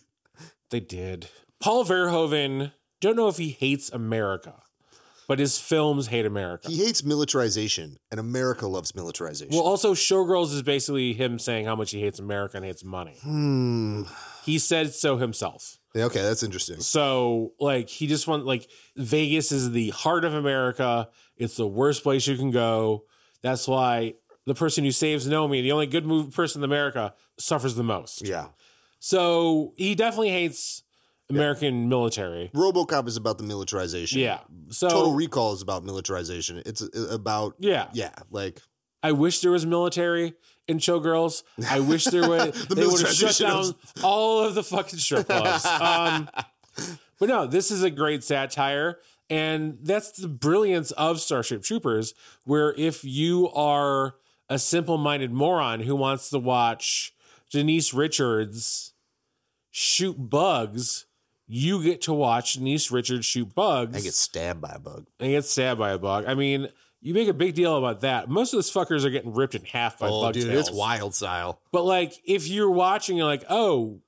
they 0.70 0.80
did. 0.80 1.30
Paul 1.60 1.84
Verhoeven, 1.86 2.72
don't 3.02 3.16
know 3.16 3.28
if 3.28 3.38
he 3.38 3.50
hates 3.50 3.92
America, 3.92 4.62
but 5.28 5.40
his 5.40 5.58
films 5.58 6.08
hate 6.08 6.26
America. 6.26 6.70
He 6.70 6.78
hates 6.86 7.04
militarization, 7.04 7.98
and 8.12 8.20
America 8.20 8.68
loves 8.68 8.96
militarization. 8.96 9.54
well, 9.56 9.66
also, 9.66 9.94
Showgirls 9.94 10.54
is 10.54 10.62
basically 10.64 11.14
him 11.14 11.38
saying 11.40 11.66
how 11.66 11.76
much 11.76 11.92
he 11.92 12.02
hates 12.02 12.20
America 12.20 12.58
and 12.58 12.66
hates 12.66 12.84
money. 12.84 13.18
hmm. 13.22 14.04
He 14.50 14.58
said 14.58 14.94
so 14.94 15.18
himself. 15.18 15.78
Yeah, 15.94 16.06
okay, 16.06 16.22
that's 16.22 16.42
interesting. 16.42 16.80
So, 16.80 17.54
like, 17.60 17.88
he 17.90 18.08
just 18.08 18.28
want 18.28 18.46
like 18.46 18.68
Vegas 18.96 19.52
is 19.52 19.72
the 19.72 19.90
heart 19.90 20.26
of 20.26 20.34
America. 20.34 21.10
It's 21.38 21.56
the 21.56 21.68
worst 21.68 22.02
place 22.04 22.26
you 22.28 22.36
can 22.36 22.50
go. 22.50 23.06
That's 23.44 23.68
why 23.68 24.16
the 24.46 24.56
person 24.56 24.84
who 24.84 24.92
saves 24.92 25.28
Nomi, 25.28 25.62
the 25.62 25.72
only 25.72 25.86
good 25.86 26.06
move 26.06 26.34
person 26.34 26.62
in 26.62 26.64
America, 26.64 27.14
suffers 27.38 27.76
the 27.76 27.84
most. 27.84 28.28
Yeah. 28.28 28.48
So 29.00 29.74
he 29.78 29.94
definitely 29.94 30.32
hates 30.32 30.82
American 31.30 31.90
military. 31.90 32.50
RoboCop 32.56 33.08
is 33.08 33.16
about 33.16 33.38
the 33.38 33.44
militarization. 33.44 34.20
Yeah. 34.20 34.40
So 34.70 34.90
Total 34.90 35.14
Recall 35.14 35.54
is 35.54 35.62
about 35.62 35.84
militarization. 35.84 36.64
It's 36.66 36.82
uh, 36.82 37.08
about 37.12 37.54
yeah. 37.60 37.90
yeah, 37.94 38.14
like 38.32 38.62
I 39.04 39.12
wish 39.12 39.42
there 39.42 39.52
was 39.52 39.66
military 39.66 40.34
in 40.70 40.78
Showgirls. 40.78 41.44
I 41.70 41.80
wish 41.82 42.06
there 42.06 42.28
would. 42.30 42.54
The 42.70 42.76
they 42.76 42.86
would 42.86 43.02
have 43.02 43.12
shut 43.14 43.38
down 43.38 43.60
of- 43.66 43.76
all 44.04 44.40
of 44.46 44.56
the 44.56 44.64
fucking 44.64 45.00
strip 45.00 45.28
clubs. 45.28 45.66
Um, 45.82 46.30
but 47.20 47.28
no, 47.28 47.46
this 47.48 47.72
is 47.72 47.84
a 47.84 47.90
great 47.90 48.24
satire, 48.24 49.00
and 49.30 49.80
that's 49.84 50.12
the 50.14 50.30
brilliance 50.30 50.92
of 50.92 51.20
Starship 51.20 51.62
Troopers. 51.64 52.14
Where 52.46 52.74
if 52.78 53.04
you 53.04 53.50
are 53.50 54.16
a 54.50 54.58
simple-minded 54.58 55.32
moron 55.32 55.82
who 55.82 55.96
wants 55.96 56.30
to 56.30 56.40
watch 56.40 57.14
Denise 57.52 57.94
Richards 57.94 58.94
shoot 59.72 60.16
bugs, 60.30 61.06
you 61.48 61.84
get 61.84 62.02
to 62.04 62.14
watch 62.14 62.54
Denise 62.54 62.92
Richards 62.92 63.26
shoot 63.26 63.54
bugs 63.54 63.98
I 63.98 64.02
get 64.02 64.14
stabbed 64.14 64.62
by 64.62 64.74
a 64.76 64.80
bug. 64.80 65.06
and 65.20 65.32
get 65.32 65.46
stabbed 65.46 65.80
by 65.80 65.92
a 65.92 65.98
bug. 66.00 66.26
I 66.28 66.36
mean, 66.36 66.70
you 67.02 67.14
make 67.14 67.28
a 67.28 67.34
big 67.34 67.56
deal 67.56 67.78
about 67.78 68.02
that. 68.02 68.30
Most 68.30 68.54
of 68.54 68.58
those 68.58 68.72
fuckers 68.72 69.06
are 69.06 69.10
getting 69.10 69.34
ripped 69.34 69.56
in 69.56 69.64
half 69.64 70.00
by 70.00 70.08
bugs. 70.08 70.16
oh, 70.16 70.22
bug 70.24 70.34
dude, 70.34 70.48
tails. 70.48 70.68
it's 70.68 70.78
wild 70.78 71.16
style. 71.16 71.62
But 71.72 71.86
like, 71.86 72.20
if 72.26 72.48
you're 72.48 72.70
watching, 72.70 73.18
you're 73.18 73.26
like, 73.26 73.46
oh, 73.50 74.02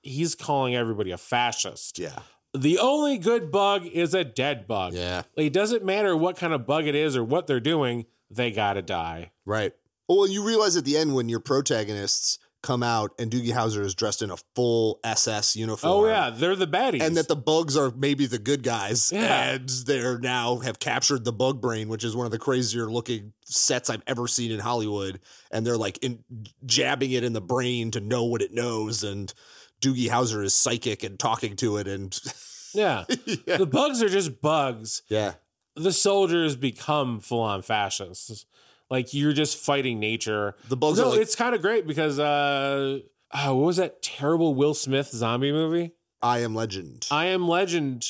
he's 0.00 0.34
calling 0.34 0.74
everybody 0.74 1.10
a 1.10 1.18
fascist. 1.18 1.98
Yeah. 1.98 2.18
The 2.54 2.78
only 2.78 3.18
good 3.18 3.50
bug 3.50 3.86
is 3.86 4.14
a 4.14 4.24
dead 4.24 4.66
bug. 4.66 4.92
Yeah. 4.94 5.22
Like, 5.36 5.46
it 5.46 5.52
doesn't 5.52 5.84
matter 5.84 6.16
what 6.16 6.36
kind 6.36 6.52
of 6.52 6.66
bug 6.66 6.86
it 6.86 6.94
is 6.94 7.16
or 7.16 7.24
what 7.24 7.46
they're 7.46 7.60
doing, 7.60 8.06
they 8.30 8.50
gotta 8.50 8.82
die. 8.82 9.32
Right. 9.46 9.72
Well, 10.08 10.28
you 10.28 10.44
realize 10.44 10.76
at 10.76 10.84
the 10.84 10.96
end 10.96 11.14
when 11.14 11.28
your 11.28 11.40
protagonists 11.40 12.38
come 12.62 12.82
out 12.82 13.10
and 13.18 13.30
Doogie 13.30 13.52
Howser 13.52 13.80
is 13.84 13.94
dressed 13.94 14.22
in 14.22 14.30
a 14.30 14.36
full 14.54 15.00
SS 15.02 15.56
uniform. 15.56 15.92
Oh 15.92 16.06
yeah, 16.06 16.30
they're 16.30 16.54
the 16.56 16.66
baddies. 16.66 17.02
And 17.02 17.16
that 17.16 17.28
the 17.28 17.36
bugs 17.36 17.76
are 17.76 17.90
maybe 17.90 18.26
the 18.26 18.38
good 18.38 18.62
guys, 18.62 19.10
Yeah. 19.12 19.50
and 19.54 19.68
they're 19.86 20.18
now 20.18 20.58
have 20.58 20.78
captured 20.78 21.24
the 21.24 21.32
bug 21.32 21.60
brain, 21.60 21.88
which 21.88 22.04
is 22.04 22.14
one 22.14 22.24
of 22.26 22.32
the 22.32 22.38
crazier 22.38 22.90
looking 22.90 23.32
sets 23.44 23.90
I've 23.90 24.02
ever 24.06 24.28
seen 24.28 24.50
in 24.52 24.60
Hollywood. 24.60 25.20
And 25.50 25.66
they're 25.66 25.76
like 25.76 25.98
in, 26.02 26.20
jabbing 26.64 27.10
it 27.10 27.24
in 27.24 27.32
the 27.32 27.40
brain 27.40 27.90
to 27.92 28.00
know 28.00 28.24
what 28.24 28.42
it 28.42 28.52
knows, 28.54 29.02
and 29.04 29.32
Doogie 29.80 30.08
Howser 30.08 30.44
is 30.44 30.54
psychic 30.54 31.02
and 31.02 31.18
talking 31.18 31.56
to 31.56 31.76
it, 31.78 31.88
and 31.88 32.18
yeah. 32.74 33.04
yeah, 33.46 33.56
the 33.56 33.66
bugs 33.66 34.02
are 34.02 34.08
just 34.08 34.40
bugs. 34.40 35.02
yeah, 35.08 35.32
The 35.74 35.92
soldiers 35.92 36.54
become 36.54 37.18
full 37.18 37.40
on 37.42 37.62
fascists. 37.62 38.46
Like 38.92 39.14
you're 39.14 39.32
just 39.32 39.56
fighting 39.56 39.98
nature. 39.98 40.54
the 40.68 40.76
bugs 40.76 40.98
no, 40.98 41.06
are 41.06 41.10
like 41.12 41.20
it's 41.20 41.34
kind 41.34 41.54
of 41.54 41.62
great 41.62 41.86
because 41.86 42.18
uh, 42.18 42.98
oh, 43.34 43.54
what 43.54 43.64
was 43.64 43.76
that 43.78 44.02
terrible 44.02 44.54
Will 44.54 44.74
Smith 44.74 45.08
zombie 45.08 45.50
movie? 45.50 45.92
I 46.20 46.40
Am 46.40 46.54
Legend. 46.54 47.06
I 47.10 47.24
Am 47.26 47.48
Legend. 47.48 48.04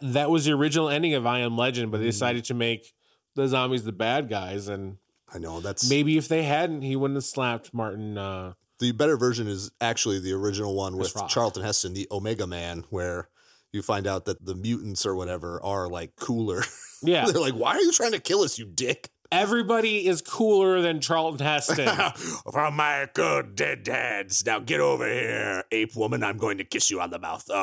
That 0.00 0.28
was 0.28 0.44
the 0.44 0.50
original 0.52 0.88
ending 0.88 1.14
of 1.14 1.26
I 1.26 1.38
Am 1.38 1.56
Legend, 1.56 1.88
Mm. 1.88 1.90
but 1.92 1.98
they 1.98 2.06
decided 2.06 2.44
to 2.46 2.54
make 2.54 2.92
the 3.36 3.46
zombies 3.46 3.84
the 3.84 3.92
bad 3.92 4.28
guys, 4.28 4.66
and 4.66 4.96
I 5.32 5.38
know 5.38 5.60
that's 5.60 5.88
maybe 5.88 6.18
if 6.18 6.26
they 6.26 6.42
hadn't, 6.42 6.82
he 6.82 6.96
wouldn't 6.96 7.16
have 7.16 7.24
slapped 7.24 7.72
Martin. 7.72 8.18
Uh, 8.18 8.54
The 8.80 8.90
better 8.90 9.16
version 9.16 9.46
is 9.46 9.70
actually 9.80 10.18
the 10.18 10.32
original 10.32 10.74
one 10.74 10.96
with 10.96 11.14
Rock. 11.14 11.28
Charlton 11.28 11.62
Heston, 11.62 11.94
the 11.94 12.08
Omega 12.10 12.48
Man, 12.48 12.82
where 12.90 13.28
you 13.72 13.80
find 13.80 14.06
out 14.08 14.24
that 14.24 14.44
the 14.44 14.56
mutants 14.56 15.06
or 15.06 15.14
whatever 15.14 15.62
are 15.62 15.88
like 15.88 16.16
cooler. 16.16 16.62
yeah, 17.02 17.26
They're 17.26 17.40
like, 17.40 17.54
why 17.54 17.76
are 17.76 17.80
you 17.80 17.92
trying 17.92 18.12
to 18.12 18.20
kill 18.20 18.40
us, 18.40 18.58
you 18.58 18.66
dick? 18.66 19.10
Everybody 19.30 20.06
is 20.06 20.22
cooler 20.22 20.80
than 20.80 21.00
Charlton 21.00 21.44
Heston. 21.44 21.88
From 22.52 22.76
my 22.76 23.08
good 23.14 23.54
dead 23.54 23.82
dads. 23.82 24.44
Now 24.44 24.58
get 24.58 24.80
over 24.80 25.06
here, 25.06 25.64
ape 25.70 25.96
woman. 25.96 26.22
I'm 26.22 26.38
going 26.38 26.58
to 26.58 26.64
kiss 26.64 26.90
you 26.90 27.00
on 27.00 27.10
the 27.10 27.18
mouth. 27.18 27.44
Oh, 27.50 27.54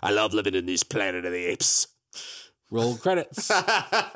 I 0.00 0.10
love 0.10 0.32
living 0.34 0.54
in 0.54 0.66
this 0.66 0.82
planet 0.82 1.24
of 1.24 1.32
the 1.32 1.44
apes. 1.46 1.88
Roll 2.70 2.96
credits. 2.96 3.50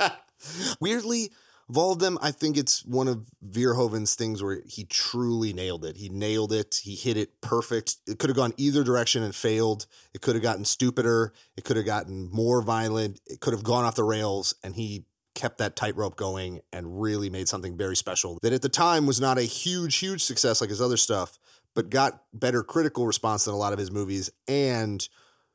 Weirdly, 0.80 1.32
of 1.72 1.78
all 1.78 1.92
of 1.92 2.00
them, 2.00 2.18
I 2.20 2.32
think 2.32 2.58
it's 2.58 2.84
one 2.84 3.08
of 3.08 3.30
Verhoeven's 3.42 4.14
things 4.14 4.42
where 4.42 4.60
he 4.66 4.84
truly 4.84 5.54
nailed 5.54 5.86
it. 5.86 5.96
He 5.96 6.10
nailed 6.10 6.52
it. 6.52 6.80
He 6.82 6.94
hit 6.94 7.16
it 7.16 7.40
perfect. 7.40 7.96
It 8.06 8.18
could 8.18 8.28
have 8.28 8.36
gone 8.36 8.52
either 8.58 8.84
direction 8.84 9.22
and 9.22 9.34
failed. 9.34 9.86
It 10.12 10.20
could 10.20 10.34
have 10.34 10.42
gotten 10.42 10.66
stupider. 10.66 11.32
It 11.56 11.64
could 11.64 11.78
have 11.78 11.86
gotten 11.86 12.28
more 12.30 12.60
violent. 12.60 13.22
It 13.26 13.40
could 13.40 13.54
have 13.54 13.62
gone 13.62 13.86
off 13.86 13.94
the 13.94 14.04
rails, 14.04 14.54
and 14.62 14.76
he 14.76 15.06
kept 15.34 15.56
that 15.58 15.74
tightrope 15.74 16.16
going 16.16 16.60
and 16.74 17.00
really 17.00 17.30
made 17.30 17.48
something 17.48 17.74
very 17.74 17.96
special 17.96 18.38
that 18.42 18.52
at 18.52 18.60
the 18.60 18.68
time 18.68 19.06
was 19.06 19.18
not 19.18 19.38
a 19.38 19.42
huge, 19.42 19.96
huge 19.96 20.22
success 20.22 20.60
like 20.60 20.68
his 20.68 20.82
other 20.82 20.98
stuff, 20.98 21.38
but 21.74 21.88
got 21.88 22.22
better 22.34 22.62
critical 22.62 23.06
response 23.06 23.46
than 23.46 23.54
a 23.54 23.56
lot 23.56 23.72
of 23.72 23.78
his 23.78 23.90
movies. 23.90 24.30
And 24.46 25.08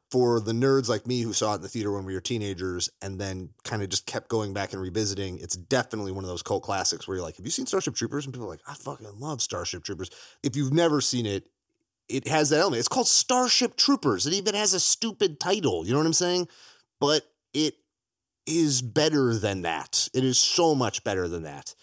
for 0.10 0.40
the 0.40 0.54
nerds 0.54 0.88
like 0.88 1.06
me 1.06 1.22
who 1.22 1.34
saw 1.34 1.54
it 1.54 1.56
in 1.58 1.62
the 1.62 1.68
theater 1.68 1.92
when 1.92 2.06
we 2.06 2.14
were 2.14 2.22
teenagers 2.22 2.90
and 3.02 3.20
then 3.20 3.50
kind 3.64 3.84
of 3.84 3.90
just 3.90 4.06
kept 4.06 4.30
going 4.30 4.54
back 4.54 4.72
and 4.72 4.82
revisiting, 4.82 5.38
it's 5.40 5.58
definitely 5.58 6.12
one 6.12 6.24
of 6.24 6.30
those 6.30 6.42
cult 6.42 6.64
classics 6.64 7.08
where 7.08 7.18
you're 7.18 7.26
like, 7.26 7.36
Have 7.38 7.46
you 7.46 7.52
seen 7.52 7.66
Starship 7.66 7.96
Troopers? 7.96 8.26
And 8.26 8.34
people 8.34 8.48
are 8.48 8.52
like, 8.52 8.62
I 8.68 8.74
fucking 8.74 9.08
love 9.20 9.42
Starship 9.42 9.84
Troopers. 9.84 10.10
If 10.44 10.56
you've 10.56 10.74
never 10.74 11.02
seen 11.02 11.26
it, 11.26 11.50
it 12.08 12.28
has 12.28 12.50
that 12.50 12.60
element. 12.60 12.80
It's 12.80 12.88
called 12.88 13.08
Starship 13.08 13.76
Troopers. 13.76 14.26
It 14.26 14.34
even 14.34 14.56
has 14.56 14.74
a 14.74 14.80
stupid 14.80 15.40
title. 15.40 15.86
You 15.86 15.92
know 15.92 16.00
what 16.00 16.06
I'm 16.06 16.14
saying? 16.14 16.48
But 17.00 17.24
it 17.54 17.76
is 18.46 18.82
better 18.82 19.36
than 19.36 19.64
that. 19.64 20.08
It 20.14 20.24
is 20.24 20.40
so 20.40 20.74
much 20.74 21.04
better 21.04 21.28
than 21.28 21.44
that. 21.44 21.76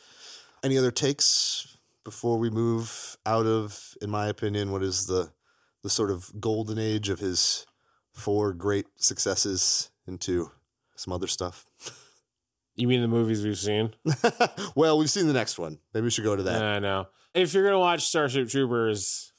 Any 0.62 0.78
other 0.78 0.90
takes 0.90 1.76
before 2.04 2.38
we 2.38 2.48
move 2.48 3.18
out 3.26 3.46
of, 3.46 3.96
in 4.00 4.08
my 4.08 4.28
opinion, 4.28 4.72
what 4.72 4.82
is 4.82 5.06
the 5.06 5.30
the 5.82 5.90
sort 5.90 6.10
of 6.10 6.32
golden 6.40 6.78
age 6.78 7.10
of 7.10 7.18
his 7.18 7.66
four 8.14 8.52
great 8.54 8.86
successes 8.96 9.90
into 10.06 10.50
some 10.96 11.12
other 11.12 11.26
stuff? 11.26 11.66
You 12.76 12.88
mean 12.88 13.02
the 13.02 13.08
movies 13.08 13.44
we've 13.44 13.58
seen? 13.58 13.94
well, 14.74 14.98
we've 14.98 15.10
seen 15.10 15.26
the 15.26 15.32
next 15.32 15.58
one. 15.58 15.78
Maybe 15.92 16.04
we 16.04 16.10
should 16.10 16.24
go 16.24 16.34
to 16.34 16.42
that. 16.44 16.62
I 16.62 16.78
know. 16.78 17.06
If 17.34 17.52
you're 17.54 17.64
gonna 17.64 17.78
watch 17.78 18.02
Starship 18.06 18.48
Troopers, 18.48 19.32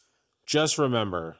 just 0.46 0.78
remember 0.78 1.38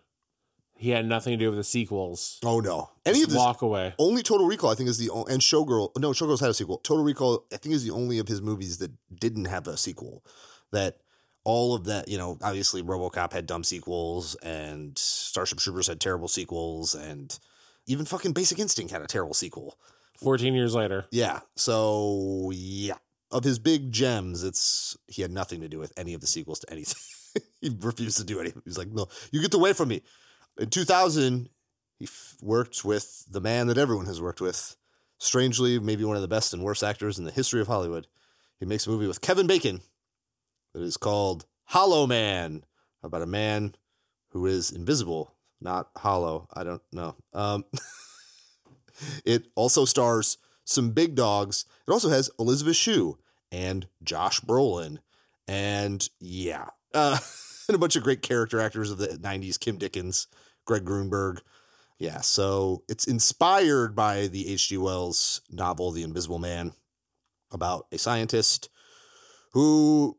he 0.78 0.90
had 0.90 1.06
nothing 1.06 1.32
to 1.34 1.38
do 1.38 1.50
with 1.50 1.58
the 1.58 1.64
sequels. 1.64 2.40
Oh 2.44 2.60
no! 2.60 2.90
Any 3.06 3.20
Just 3.20 3.24
of 3.28 3.30
this, 3.32 3.38
walk 3.38 3.62
away. 3.62 3.94
only 3.98 4.24
Total 4.24 4.46
Recall, 4.46 4.72
I 4.72 4.76
think, 4.76 4.90
is 4.90 4.98
the 4.98 5.10
o- 5.10 5.24
and 5.24 5.42
Showgirl. 5.42 5.92
No, 5.98 6.12
Showgirl's 6.12 6.42
had 6.42 6.50
a 6.50 6.54
sequel. 6.54 6.80
Total 6.80 7.04
Recall, 7.04 7.46
I 7.54 7.58
think, 7.58 7.76
is 7.76 7.84
the 7.86 7.92
only 7.92 8.20
of 8.20 8.28
his 8.28 8.42
movies 8.42 8.78
that 8.80 8.92
didn't 9.14 9.46
have 9.46 9.68
a 9.68 9.78
sequel. 9.78 10.24
That 10.72 10.98
all 11.46 11.76
of 11.76 11.86
that, 11.86 12.10
you 12.10 12.18
know, 12.18 12.38
obviously 12.41 12.84
RoboCop 12.84 13.32
had 13.32 13.46
dumb 13.46 13.64
sequels, 13.64 14.36
and 14.36 14.98
Starship 14.98 15.60
Troopers 15.60 15.88
had 15.88 16.02
terrible 16.02 16.28
sequels, 16.28 16.96
and 16.96 17.38
even 17.86 18.06
fucking 18.06 18.34
Basic 18.34 18.60
Instinct 18.60 18.91
had 18.91 19.04
a 19.04 19.08
terrible 19.08 19.36
sequel. 19.36 19.78
Fourteen 20.20 20.56
years 20.56 20.74
later. 20.74 21.06
Yeah. 21.12 21.41
So 21.56 22.52
yeah, 22.54 22.96
of 23.32 23.43
his 23.43 23.60
big 23.60 23.91
gems, 23.91 24.43
it's 24.43 24.98
he 25.08 25.22
had 25.22 25.32
nothing 25.32 25.62
to 25.62 25.70
do 25.70 25.78
with 25.78 25.93
any 25.96 26.14
of 26.14 26.22
the 26.22 26.28
sequels 26.28 26.60
to 26.60 26.72
anything. 26.72 27.43
he 27.62 27.76
refused 27.80 28.18
to 28.18 28.24
do 28.24 28.39
anything. 28.39 28.64
He's 28.66 28.78
like, 28.78 28.89
no, 28.89 29.08
you 29.32 29.41
get 29.41 29.54
away 29.54 29.74
from 29.74 29.89
me. 29.89 30.02
In 30.58 30.70
2000, 30.70 31.50
he 32.00 32.06
f- 32.06 32.36
worked 32.41 32.84
with 32.86 33.26
the 33.30 33.41
man 33.41 33.68
that 33.68 33.78
everyone 33.78 34.06
has 34.06 34.22
worked 34.22 34.41
with. 34.41 34.76
Strangely, 35.18 35.80
maybe 35.80 36.04
one 36.04 36.16
of 36.16 36.22
the 36.22 36.28
best 36.28 36.54
and 36.54 36.64
worst 36.64 36.84
actors 36.84 37.20
in 37.20 37.26
the 37.26 37.32
history 37.32 37.62
of 37.62 37.68
Hollywood. 37.68 38.08
He 38.60 38.66
makes 38.66 38.88
a 38.88 38.89
movie 38.89 39.08
with 39.08 39.22
Kevin 39.22 39.48
Bacon 39.48 39.82
that 40.76 40.84
is 40.84 40.97
called 40.97 41.45
Hollow 41.63 42.05
Man, 42.05 42.65
about 43.01 43.21
a 43.21 43.26
man 43.26 43.76
who 44.32 44.45
is 44.45 44.71
invisible, 44.71 45.34
not 45.61 45.88
hollow. 45.95 46.49
I 46.53 46.65
don't 46.65 46.82
know. 46.91 47.15
Um, 47.34 47.63
it 49.26 49.47
also 49.55 49.86
stars 49.86 50.38
some 50.65 50.91
big 50.91 51.15
dogs. 51.15 51.63
It 51.88 51.91
also 51.91 52.09
has 52.09 52.30
Elizabeth 52.38 52.76
Shue 52.76 53.17
and 53.53 53.88
Josh 54.03 54.41
Brolin, 54.41 54.99
and 55.47 56.07
yeah, 56.19 56.65
uh, 56.93 57.19
and 57.69 57.76
a 57.76 57.80
bunch 57.80 57.95
of 57.95 58.03
great 58.03 58.21
character 58.21 58.59
actors 58.59 58.91
of 58.91 58.97
the 58.97 59.07
'90s: 59.07 59.57
Kim 59.57 59.78
Dickens, 59.78 60.28
Greg 60.65 60.84
Grunberg. 60.84 61.39
Yeah, 61.97 62.19
so 62.19 62.84
it's 62.89 63.07
inspired 63.07 63.95
by 63.95 64.28
the 64.28 64.51
H.G. 64.51 64.78
Wells 64.78 65.39
novel 65.49 65.91
*The 65.91 66.03
Invisible 66.03 66.39
Man*, 66.39 66.73
about 67.49 67.88
a 67.93 67.97
scientist 67.97 68.67
who, 69.53 70.17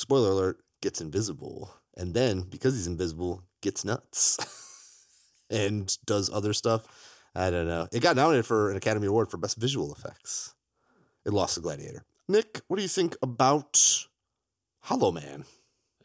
spoiler 0.00 0.30
alert, 0.30 0.60
gets 0.80 1.00
invisible, 1.00 1.74
and 1.96 2.14
then 2.14 2.40
because 2.40 2.74
he's 2.74 2.86
invisible, 2.86 3.44
gets 3.60 3.84
nuts 3.84 4.38
and 5.50 5.96
does 6.06 6.30
other 6.32 6.54
stuff. 6.54 6.86
I 7.34 7.50
don't 7.50 7.68
know. 7.68 7.86
It 7.92 8.00
got 8.00 8.16
nominated 8.16 8.46
for 8.46 8.70
an 8.70 8.76
Academy 8.76 9.06
Award 9.06 9.30
for 9.30 9.36
Best 9.36 9.58
Visual 9.58 9.92
Effects. 9.92 10.54
It 11.24 11.32
lost 11.32 11.54
to 11.54 11.60
Gladiator. 11.60 12.04
Nick, 12.28 12.62
what 12.66 12.76
do 12.76 12.82
you 12.82 12.88
think 12.88 13.14
about 13.22 14.06
Hollow 14.80 15.12
Man? 15.12 15.44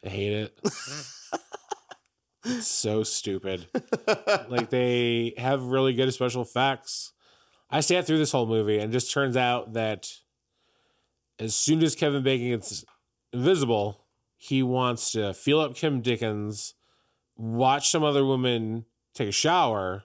I 0.04 0.08
hate 0.08 0.32
it. 0.32 0.60
it's 2.44 2.68
so 2.68 3.02
stupid. 3.02 3.66
Like 4.48 4.70
they 4.70 5.34
have 5.38 5.64
really 5.64 5.92
good 5.92 6.12
special 6.14 6.42
effects. 6.42 7.12
I 7.68 7.80
sat 7.80 8.06
through 8.06 8.18
this 8.18 8.30
whole 8.30 8.46
movie 8.46 8.78
and 8.78 8.90
it 8.90 8.92
just 8.92 9.12
turns 9.12 9.36
out 9.36 9.72
that 9.72 10.12
as 11.40 11.54
soon 11.56 11.82
as 11.82 11.96
Kevin 11.96 12.22
Bacon 12.22 12.50
gets 12.50 12.84
invisible, 13.32 14.04
he 14.36 14.62
wants 14.62 15.12
to 15.12 15.34
feel 15.34 15.60
up 15.60 15.74
Kim 15.74 16.00
Dickens, 16.00 16.74
watch 17.36 17.90
some 17.90 18.04
other 18.04 18.24
woman 18.24 18.84
take 19.14 19.28
a 19.28 19.32
shower, 19.32 20.04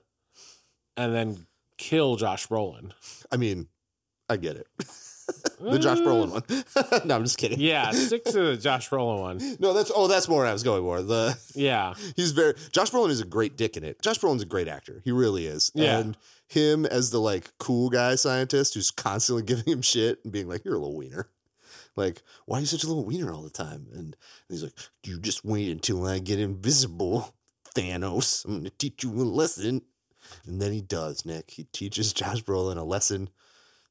and 0.96 1.14
then 1.14 1.48
kill 1.78 2.16
Josh 2.16 2.48
Brolin. 2.48 2.92
I 3.32 3.38
mean, 3.38 3.68
I 4.30 4.38
get 4.38 4.56
it. 4.56 4.68
the 5.60 5.80
Josh 5.80 6.00
mm. 6.00 6.06
Brolin 6.06 6.32
one. 6.32 7.06
no, 7.06 7.16
I'm 7.16 7.24
just 7.24 7.38
kidding. 7.38 7.60
Yeah, 7.60 7.92
stick 7.92 8.24
to 8.26 8.32
the 8.32 8.58
Josh 8.58 8.90
Brolin 8.90 9.20
one. 9.20 9.58
No, 9.60 9.74
that's 9.74 9.92
oh, 9.94 10.08
that's 10.08 10.28
more 10.28 10.40
what 10.40 10.48
I 10.48 10.54
was 10.54 10.64
going 10.64 10.82
for. 10.82 11.02
The 11.02 11.38
Yeah. 11.56 11.94
he's 12.16 12.32
very 12.32 12.54
Josh 12.72 12.92
Brolin 12.92 13.10
is 13.10 13.22
a 13.22 13.26
great 13.26 13.58
dick 13.58 13.78
in 13.78 13.84
it. 13.84 14.02
Josh 14.02 14.20
Brolin's 14.20 14.42
a 14.42 14.46
great 14.46 14.68
actor. 14.68 15.02
He 15.04 15.12
really 15.12 15.46
is. 15.46 15.72
Yeah. 15.74 16.00
And 16.00 16.18
him 16.48 16.86
as 16.86 17.12
the 17.12 17.20
like 17.20 17.58
cool 17.60 17.90
guy 17.90 18.16
scientist 18.16 18.74
who's 18.74 18.92
constantly 18.92 19.44
giving 19.44 19.66
him 19.66 19.82
shit 19.82 20.20
and 20.24 20.32
being 20.32 20.48
like, 20.48 20.66
You're 20.66 20.76
a 20.76 20.80
little 20.80 20.98
wiener. 20.98 21.30
Like, 21.96 22.22
why 22.46 22.58
are 22.58 22.62
you 22.62 22.66
such 22.66 22.84
a 22.84 22.88
little 22.88 23.06
wiener 23.06 23.34
all 23.34 23.44
the 23.44 23.50
time? 23.50 23.88
And 23.94 24.16
he's 24.50 24.64
like, 24.64 24.74
You 25.04 25.20
just 25.20 25.44
wait 25.46 25.70
until 25.70 26.06
I 26.06 26.20
get 26.20 26.40
invisible, 26.40 27.34
Thanos. 27.76 28.46
I'm 28.46 28.58
gonna 28.58 28.70
teach 28.72 29.04
you 29.04 29.12
a 29.12 29.24
lesson. 29.24 29.82
And 30.46 30.62
then 30.62 30.72
he 30.72 30.82
does, 30.82 31.26
Nick. 31.26 31.52
He 31.52 31.66
teaches 31.66 32.14
Josh 32.14 32.44
Brolin 32.44 32.78
a 32.78 32.84
lesson 32.84 33.30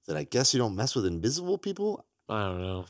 that 0.06 0.16
I 0.16 0.24
guess 0.24 0.54
you 0.54 0.58
don't 0.58 0.76
mess 0.76 0.94
with 0.94 1.06
invisible 1.06 1.58
people. 1.58 2.04
I 2.28 2.42
don't 2.44 2.60
know. 2.60 2.86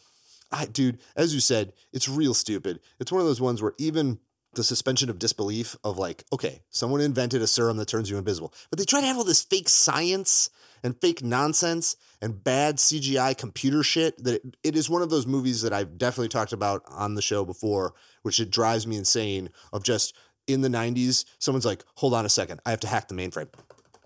I, 0.53 0.67
dude, 0.67 0.99
as 1.17 1.33
you 1.33 1.41
said, 1.41 1.73
it's 1.93 2.09
real 2.09 2.35
stupid. 2.35 2.81
It's 2.99 3.13
one 3.13 3.21
of 3.21 3.27
those 3.27 3.41
ones 3.41 3.63
where 3.63 3.75
even 3.79 4.19
the 4.55 4.65
suspension 4.65 5.09
of 5.09 5.19
disbelief 5.19 5.77
of 5.85 5.97
like, 5.97 6.25
okay, 6.33 6.63
someone 6.71 7.01
invented 7.01 7.41
a 7.41 7.47
serum 7.47 7.77
that 7.77 7.87
turns 7.87 8.11
you 8.11 8.19
invisible, 8.19 8.53
but 8.69 8.79
they 8.79 8.85
try 8.85 9.01
to 9.01 9.07
have 9.07 9.17
all 9.17 9.25
this 9.25 9.45
fake 9.45 9.69
science 9.69 10.51
and 10.83 11.01
fake 11.01 11.23
nonsense 11.23 11.97
and 12.21 12.43
bad 12.43 12.77
CGI 12.77 13.37
computer 13.37 13.83
shit 13.83 14.23
that 14.25 14.35
it, 14.35 14.57
it 14.63 14.77
is 14.77 14.91
one 14.91 15.03
of 15.03 15.11
those 15.11 15.27
movies 15.27 15.63
that 15.63 15.73
I've 15.73 15.99
definitely 15.99 16.29
talked 16.29 16.53
about 16.53 16.83
on 16.89 17.15
the 17.15 17.23
show 17.23 17.45
before, 17.45 17.95
which 18.23 18.41
it 18.41 18.51
drives 18.51 18.87
me 18.87 18.97
insane 18.97 19.51
of 19.73 19.83
just 19.83 20.15
in 20.47 20.61
the 20.61 20.69
90s, 20.69 21.25
someone's 21.39 21.67
like, 21.67 21.85
hold 21.95 22.15
on 22.15 22.27
a 22.27 22.29
second, 22.29 22.61
I 22.67 22.71
have 22.71 22.81
to 22.81 22.89
hack 22.89 23.09
the 23.09 23.15
mainframe. 23.15 23.49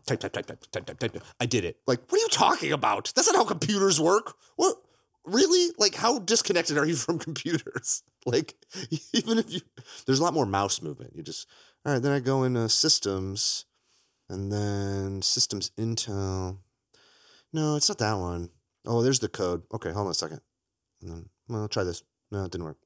Type, 0.06 0.20
type, 0.20 0.32
type, 0.32 0.46
type, 0.46 0.60
type, 0.70 0.86
type, 0.86 0.98
type. 0.98 1.22
I 1.40 1.46
did 1.46 1.64
it. 1.64 1.78
Like, 1.86 2.00
what 2.08 2.18
are 2.18 2.22
you 2.22 2.28
talking 2.28 2.72
about? 2.72 3.10
That's 3.16 3.26
not 3.32 3.36
how 3.36 3.44
computers 3.44 3.98
work. 3.98 4.34
What? 4.56 4.76
Really? 5.24 5.72
Like, 5.78 5.94
how 5.94 6.18
disconnected 6.18 6.76
are 6.76 6.84
you 6.84 6.94
from 6.94 7.18
computers? 7.18 8.02
Like, 8.26 8.54
even 9.14 9.38
if 9.38 9.50
you, 9.50 9.60
there's 10.04 10.20
a 10.20 10.22
lot 10.22 10.34
more 10.34 10.44
mouse 10.44 10.82
movement. 10.82 11.12
You 11.14 11.22
just, 11.22 11.48
all 11.86 11.94
right, 11.94 12.02
then 12.02 12.12
I 12.12 12.20
go 12.20 12.44
into 12.44 12.68
systems 12.68 13.64
and 14.28 14.52
then 14.52 15.22
systems 15.22 15.70
Intel. 15.78 16.58
No, 17.54 17.76
it's 17.76 17.88
not 17.88 17.98
that 17.98 18.14
one. 18.18 18.50
Oh, 18.84 19.02
there's 19.02 19.20
the 19.20 19.28
code. 19.28 19.62
Okay, 19.72 19.90
hold 19.92 20.06
on 20.06 20.10
a 20.10 20.14
second. 20.14 20.40
And 21.00 21.10
then, 21.10 21.28
well, 21.48 21.68
try 21.68 21.84
this. 21.84 22.02
No, 22.30 22.44
it 22.44 22.50
didn't 22.50 22.64
work. 22.64 22.76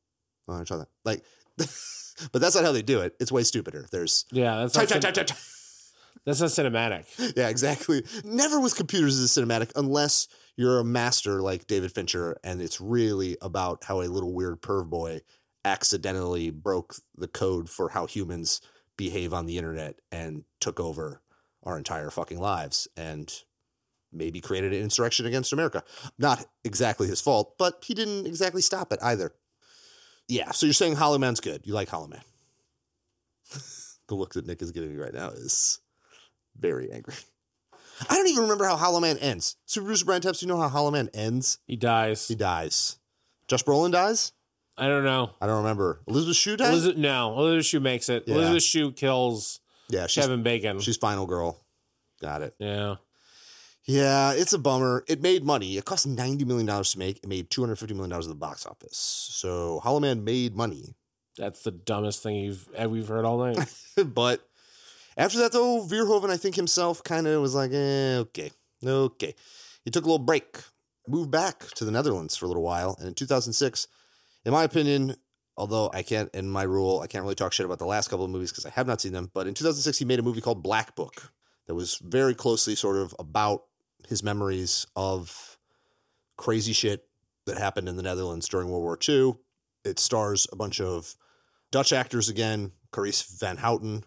Oh, 0.47 0.55
I'll 0.55 0.65
try 0.65 0.77
that. 0.77 0.89
Like, 1.05 1.25
but 1.57 2.41
that's 2.41 2.55
not 2.55 2.65
how 2.65 2.73
they 2.73 2.83
do 2.83 3.01
it. 3.01 3.17
It's 3.19 3.33
way 3.33 3.43
stupider. 3.43 3.87
There's 3.91 4.25
Yeah, 4.31 4.59
that's 4.59 4.75
type, 4.75 4.83
not 4.91 5.01
type, 5.03 5.03
cin- 5.03 5.13
type, 5.15 5.27
type. 5.29 5.39
that's 6.25 6.41
not 6.41 6.51
cinematic. 6.51 7.35
Yeah, 7.37 7.49
exactly. 7.49 8.05
Never 8.25 8.61
with 8.61 8.77
computers 8.77 9.17
is 9.19 9.37
a 9.37 9.41
cinematic 9.41 9.73
unless 9.75 10.29
you're 10.57 10.79
a 10.81 10.85
master 10.85 11.41
like 11.41 11.67
David 11.67 11.91
Fincher 11.93 12.37
and 12.45 12.61
it's 12.61 12.81
really 12.81 13.37
about 13.41 13.85
how 13.85 14.03
a 14.03 14.07
little 14.09 14.33
weird 14.35 14.61
perv 14.61 14.89
boy 14.91 15.23
accidentally 15.65 16.51
broke 16.51 16.97
the 17.17 17.29
code 17.29 17.69
for 17.71 17.91
how 17.91 18.07
humans 18.07 18.61
behave 18.97 19.33
on 19.33 19.47
the 19.47 19.57
internet 19.59 19.97
and 20.11 20.45
took 20.61 20.81
over 20.81 21.23
our 21.63 21.77
entire 21.79 22.11
fucking 22.11 22.39
lives 22.39 22.89
and 22.97 23.43
maybe 24.13 24.41
created 24.41 24.73
an 24.73 24.81
insurrection 24.81 25.27
against 25.27 25.53
America. 25.53 25.83
Not 26.19 26.47
exactly 26.65 27.09
his 27.09 27.21
fault, 27.21 27.55
but 27.59 27.83
he 27.85 27.95
didn't 27.95 28.27
exactly 28.27 28.63
stop 28.63 28.93
it 28.93 28.99
either. 29.03 29.33
Yeah, 30.29 30.51
so 30.51 30.67
you're 30.67 30.75
saying 30.75 30.97
Hollow 30.97 31.19
Man's 31.19 31.41
good. 31.41 31.63
You 31.65 31.73
like 31.73 31.89
Hollow 31.89 32.09
Man. 32.09 32.23
the 34.09 34.15
look 34.15 34.35
that 34.35 34.47
Nick 34.47 34.61
is 34.63 34.73
giving 34.73 34.91
me 34.91 35.03
right 35.03 35.15
now 35.15 35.29
is 35.31 35.81
very 36.59 36.93
angry. 36.93 37.15
I 38.09 38.15
don't 38.15 38.29
even 38.29 38.43
remember 38.43 38.65
how 38.65 38.77
Hollow 38.77 39.01
Man 39.01 39.19
ends. 39.19 39.57
Super 39.67 39.87
Bruce 39.87 40.03
Brian 40.03 40.23
Taps, 40.23 40.43
you 40.43 40.49
know 40.49 40.61
how 40.61 40.69
Hollow 40.69 40.91
Man 40.91 41.09
ends? 41.15 41.59
He 41.67 41.77
dies. 41.77 42.29
He 42.29 42.35
dies. 42.35 42.99
Josh 43.49 43.65
Brolin 43.65 43.91
dies? 43.91 44.33
I 44.77 44.87
don't 44.87 45.05
know. 45.05 45.31
I 45.41 45.47
don't 45.47 45.59
remember. 45.59 46.03
Elizabeth 46.07 46.37
Shue 46.37 46.57
dies? 46.57 46.71
Elizabeth, 46.71 46.99
no, 46.99 47.37
Elizabeth 47.37 47.67
Shue 47.67 47.81
makes 47.81 48.09
it. 48.09 48.25
Yeah. 48.27 48.37
Elizabeth 48.37 48.63
Shue 48.63 48.93
kills 48.93 49.61
yeah, 49.89 50.07
she's, 50.07 50.23
Kevin 50.23 50.43
Bacon. 50.43 50.79
she's 50.79 50.97
final 50.97 51.27
girl. 51.27 51.65
Got 52.21 52.43
it. 52.43 52.55
yeah. 52.59 52.97
Yeah, 53.89 54.35
it's 54.35 54.53
a 54.53 54.59
bummer. 54.59 55.03
It 55.09 55.23
made 55.23 55.45
money. 55.45 55.79
It 55.79 55.87
cost 55.87 56.07
$90 56.07 56.45
million 56.45 56.67
to 56.67 56.99
make. 56.99 57.21
It 57.23 57.27
made 57.27 57.49
$250 57.49 57.97
million 57.97 58.13
at 58.13 58.23
the 58.25 58.35
box 58.35 58.67
office. 58.67 58.99
So 58.99 59.81
Hollow 59.81 59.99
Man 59.99 60.25
made 60.25 60.55
money. 60.55 60.95
That's 61.39 61.63
the 61.63 61.71
dumbest 61.71 62.23
thing 62.23 62.37
you've 62.37 62.69
eh, 62.75 62.85
we've 62.85 63.09
heard 63.09 63.25
all 63.25 63.39
night. 63.39 63.59
but 64.05 64.47
after 65.17 65.39
that, 65.39 65.53
though, 65.53 65.83
Verhoeven, 65.83 66.29
I 66.29 66.37
think 66.37 66.55
himself 66.55 67.03
kind 67.03 67.27
of 67.27 67.41
was 67.41 67.55
like, 67.55 67.71
eh, 67.73 68.19
okay, 68.19 68.51
okay. 68.85 69.35
He 69.87 69.91
took 69.91 70.05
a 70.05 70.07
little 70.07 70.19
break, 70.19 70.59
moved 71.07 71.31
back 71.31 71.61
to 71.77 71.87
the 71.87 71.91
Netherlands 71.91 72.37
for 72.37 72.45
a 72.45 72.49
little 72.49 72.63
while. 72.63 72.95
And 72.99 73.09
in 73.09 73.15
2006, 73.15 73.89
in 74.45 74.53
my 74.53 74.65
opinion, 74.65 75.17
although 75.57 75.91
I 75.95 76.03
can't, 76.03 76.29
in 76.35 76.51
my 76.51 76.65
rule, 76.65 77.01
I 77.01 77.07
can't 77.07 77.23
really 77.23 77.37
talk 77.37 77.55
shit 77.55 77.65
about 77.65 77.79
the 77.79 77.87
last 77.87 78.09
couple 78.09 78.27
of 78.27 78.31
movies 78.31 78.51
because 78.51 78.67
I 78.67 78.71
have 78.71 78.87
not 78.87 79.01
seen 79.01 79.15
them. 79.15 79.31
But 79.33 79.47
in 79.47 79.55
2006, 79.55 79.97
he 79.97 80.05
made 80.05 80.19
a 80.19 80.23
movie 80.23 80.43
called 80.43 80.63
Black 80.63 80.95
Book 80.95 81.33
that 81.69 81.75
was 81.75 81.97
very 82.05 82.35
closely 82.35 82.75
sort 82.75 82.99
of 82.99 83.15
about 83.19 83.63
his 84.09 84.23
memories 84.23 84.87
of 84.97 85.59
crazy 86.37 86.73
shit 86.73 87.07
that 87.47 87.59
happened 87.59 87.89
in 87.89 87.97
the 87.97 88.03
Netherlands 88.03 88.49
during 88.49 88.69
World 88.69 88.83
War 88.83 88.99
II. 89.07 89.35
It 89.85 89.99
stars 89.99 90.47
a 90.53 90.57
bunch 90.57 90.81
of 90.81 91.15
Dutch 91.71 91.93
actors 91.93 92.29
again, 92.29 92.73
Carice 92.93 93.39
Van 93.39 93.59
Houten, 93.59 94.05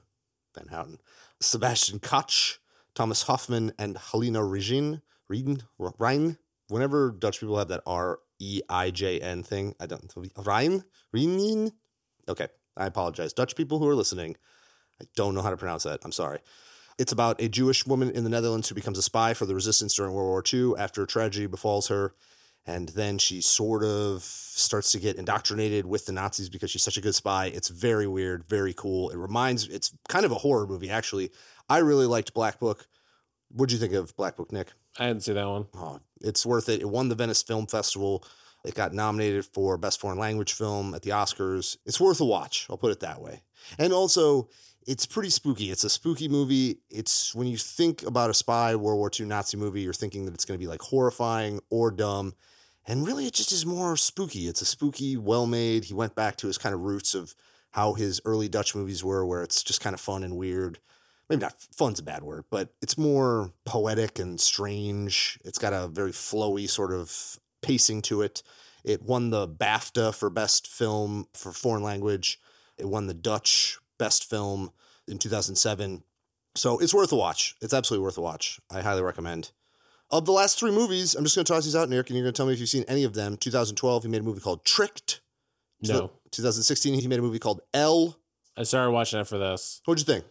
Van 0.55 0.67
Houten, 0.67 0.97
Sebastian 1.39 1.99
Koch, 1.99 2.59
Thomas 2.95 3.23
Hoffman, 3.23 3.73
and 3.79 3.97
Helena 3.97 4.43
Regin, 4.43 5.01
Reijn. 5.29 6.37
Whenever 6.67 7.11
Dutch 7.11 7.39
people 7.39 7.57
have 7.57 7.67
that 7.69 7.83
R 7.85 8.19
E 8.39 8.61
I 8.69 8.91
J 8.91 9.19
N 9.19 9.43
thing, 9.43 9.75
I 9.79 9.85
don't, 9.85 10.15
know. 10.15 10.23
Reijn, 10.43 10.83
Reijn. 11.15 11.71
Okay, 12.27 12.47
I 12.75 12.85
apologize. 12.85 13.33
Dutch 13.33 13.55
people 13.55 13.79
who 13.79 13.87
are 13.87 13.95
listening, 13.95 14.35
I 15.01 15.05
don't 15.15 15.35
know 15.35 15.41
how 15.41 15.49
to 15.49 15.57
pronounce 15.57 15.83
that. 15.83 15.99
I'm 16.03 16.11
sorry. 16.11 16.39
It's 16.97 17.11
about 17.11 17.41
a 17.41 17.49
Jewish 17.49 17.85
woman 17.85 18.11
in 18.11 18.23
the 18.23 18.29
Netherlands 18.29 18.69
who 18.69 18.75
becomes 18.75 18.97
a 18.97 19.01
spy 19.01 19.33
for 19.33 19.45
the 19.45 19.55
resistance 19.55 19.93
during 19.95 20.13
World 20.13 20.27
War 20.27 20.43
II 20.51 20.73
after 20.77 21.03
a 21.03 21.07
tragedy 21.07 21.47
befalls 21.47 21.87
her. 21.87 22.13
And 22.65 22.89
then 22.89 23.17
she 23.17 23.41
sort 23.41 23.83
of 23.83 24.21
starts 24.21 24.91
to 24.91 24.99
get 24.99 25.15
indoctrinated 25.15 25.85
with 25.87 26.05
the 26.05 26.11
Nazis 26.11 26.49
because 26.49 26.69
she's 26.69 26.83
such 26.83 26.97
a 26.97 27.01
good 27.01 27.15
spy. 27.15 27.47
It's 27.47 27.69
very 27.69 28.05
weird, 28.05 28.43
very 28.47 28.73
cool. 28.73 29.09
It 29.09 29.17
reminds, 29.17 29.67
it's 29.67 29.91
kind 30.09 30.25
of 30.25 30.31
a 30.31 30.35
horror 30.35 30.67
movie, 30.67 30.89
actually. 30.89 31.31
I 31.67 31.79
really 31.79 32.05
liked 32.05 32.35
Black 32.35 32.59
Book. 32.59 32.87
What'd 33.49 33.73
you 33.73 33.79
think 33.79 33.93
of 33.93 34.15
Black 34.15 34.37
Book, 34.37 34.51
Nick? 34.51 34.73
I 34.99 35.07
didn't 35.07 35.23
see 35.23 35.33
that 35.33 35.47
one. 35.47 35.67
Oh, 35.73 36.01
it's 36.21 36.45
worth 36.45 36.69
it. 36.69 36.81
It 36.81 36.89
won 36.89 37.09
the 37.09 37.15
Venice 37.15 37.41
Film 37.41 37.65
Festival. 37.65 38.23
It 38.63 38.75
got 38.75 38.93
nominated 38.93 39.45
for 39.45 39.77
Best 39.77 39.99
Foreign 39.99 40.19
Language 40.19 40.53
Film 40.53 40.93
at 40.93 41.01
the 41.01 41.11
Oscars. 41.11 41.77
It's 41.85 41.99
worth 41.99 42.21
a 42.21 42.25
watch. 42.25 42.67
I'll 42.69 42.77
put 42.77 42.91
it 42.91 42.99
that 42.99 43.21
way. 43.21 43.41
And 43.79 43.91
also, 43.91 44.49
it's 44.87 45.05
pretty 45.05 45.29
spooky. 45.29 45.71
It's 45.71 45.83
a 45.83 45.89
spooky 45.89 46.27
movie. 46.27 46.79
It's 46.89 47.33
when 47.33 47.47
you 47.47 47.57
think 47.57 48.03
about 48.03 48.29
a 48.29 48.33
spy 48.33 48.75
World 48.75 48.99
War 48.99 49.11
II 49.17 49.25
Nazi 49.25 49.57
movie, 49.57 49.81
you're 49.81 49.93
thinking 49.93 50.25
that 50.25 50.33
it's 50.33 50.45
going 50.45 50.59
to 50.59 50.63
be 50.63 50.69
like 50.69 50.81
horrifying 50.81 51.59
or 51.69 51.91
dumb. 51.91 52.33
And 52.87 53.05
really, 53.05 53.27
it 53.27 53.33
just 53.33 53.51
is 53.51 53.65
more 53.65 53.95
spooky. 53.95 54.47
It's 54.47 54.61
a 54.61 54.65
spooky, 54.65 55.17
well 55.17 55.45
made. 55.45 55.85
He 55.85 55.93
went 55.93 56.15
back 56.15 56.35
to 56.37 56.47
his 56.47 56.57
kind 56.57 56.73
of 56.73 56.81
roots 56.81 57.13
of 57.13 57.35
how 57.71 57.93
his 57.93 58.21
early 58.25 58.49
Dutch 58.49 58.75
movies 58.75 59.03
were, 59.03 59.25
where 59.25 59.43
it's 59.43 59.63
just 59.63 59.81
kind 59.81 59.93
of 59.93 60.01
fun 60.01 60.23
and 60.23 60.35
weird. 60.35 60.79
Maybe 61.29 61.41
not 61.41 61.61
fun's 61.71 61.99
a 61.99 62.03
bad 62.03 62.23
word, 62.23 62.45
but 62.49 62.73
it's 62.81 62.97
more 62.97 63.53
poetic 63.65 64.19
and 64.19 64.39
strange. 64.39 65.39
It's 65.45 65.59
got 65.59 65.73
a 65.73 65.87
very 65.87 66.11
flowy 66.11 66.69
sort 66.69 66.91
of 66.91 67.39
pacing 67.61 68.01
to 68.03 68.21
it. 68.21 68.43
It 68.83 69.03
won 69.03 69.29
the 69.29 69.47
BAFTA 69.47 70.15
for 70.15 70.29
Best 70.29 70.67
Film 70.67 71.27
for 71.33 71.51
Foreign 71.51 71.83
Language. 71.83 72.39
It 72.77 72.87
won 72.87 73.07
the 73.07 73.13
Dutch 73.13 73.77
Best 73.97 74.29
Film 74.29 74.71
in 75.07 75.19
2007. 75.19 76.03
So 76.55 76.79
it's 76.79 76.93
worth 76.93 77.11
a 77.11 77.15
watch. 77.15 77.55
It's 77.61 77.73
absolutely 77.73 78.03
worth 78.03 78.17
a 78.17 78.21
watch. 78.21 78.59
I 78.69 78.81
highly 78.81 79.03
recommend. 79.03 79.51
Of 80.09 80.25
the 80.25 80.33
last 80.33 80.59
three 80.59 80.71
movies, 80.71 81.15
I'm 81.15 81.23
just 81.23 81.35
going 81.35 81.45
to 81.45 81.53
toss 81.53 81.63
these 81.63 81.75
out, 81.75 81.87
Nick, 81.87 82.09
and 82.09 82.17
you're 82.17 82.25
going 82.25 82.33
to 82.33 82.37
tell 82.37 82.45
me 82.45 82.53
if 82.53 82.59
you've 82.59 82.67
seen 82.67 82.83
any 82.87 83.05
of 83.05 83.13
them. 83.13 83.37
2012, 83.37 84.03
he 84.03 84.09
made 84.09 84.21
a 84.21 84.25
movie 84.25 84.41
called 84.41 84.65
Tricked. 84.65 85.21
No. 85.81 86.11
2016, 86.31 86.99
he 86.99 87.07
made 87.07 87.19
a 87.19 87.21
movie 87.21 87.39
called 87.39 87.61
Elle. 87.73 88.17
I 88.57 88.63
started 88.63 88.91
watching 88.91 89.19
it 89.19 89.27
for 89.27 89.37
this. 89.37 89.81
What'd 89.85 90.05
you 90.05 90.13
think? 90.13 90.25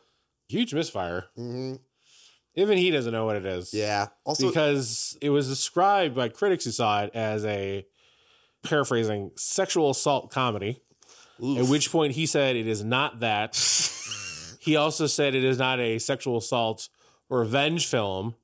Huge 0.48 0.74
misfire. 0.74 1.27
Mm-hmm. 1.39 1.77
Even 2.61 2.78
he 2.78 2.91
doesn't 2.91 3.12
know 3.12 3.24
what 3.24 3.37
it 3.37 3.47
is. 3.47 3.73
Yeah. 3.73 4.09
Also, 4.24 4.49
because 4.49 5.16
it 5.23 5.31
was 5.31 5.49
described 5.49 6.15
by 6.15 6.28
critics 6.28 6.65
who 6.65 6.70
saw 6.73 7.03
it 7.05 7.11
as 7.15 7.45
a 7.45 7.87
paraphrasing 8.62 9.31
sexual 9.37 9.91
assault 9.91 10.31
comedy. 10.31 10.81
oof. 11.43 11.59
At 11.59 11.66
which 11.70 11.91
point 11.91 12.12
he 12.15 12.27
said 12.27 12.57
it 12.57 12.66
is 12.66 12.85
not 12.85 13.20
that. 13.20 13.57
he 14.61 14.77
also 14.77 15.07
said 15.07 15.35
it 15.35 15.45
is 15.45 15.59
not 15.59 15.81
a 15.81 15.99
sexual 15.99 16.37
assault 16.39 16.89
or 17.28 17.39
revenge 17.41 17.87
film. 17.87 18.35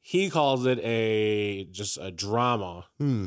He 0.00 0.28
calls 0.28 0.66
it 0.66 0.78
a 0.82 1.64
just 1.72 1.96
a 2.00 2.10
drama, 2.10 2.84
Hmm. 2.98 3.26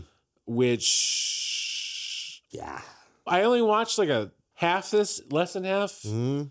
which 1.08 2.44
Yeah. 2.52 2.82
I 3.26 3.42
only 3.42 3.62
watched 3.62 3.98
like 3.98 4.10
a 4.10 4.32
half 4.54 4.92
this, 4.92 5.22
less 5.32 5.54
than 5.54 5.64
half. 5.64 6.02
hmm 6.04 6.44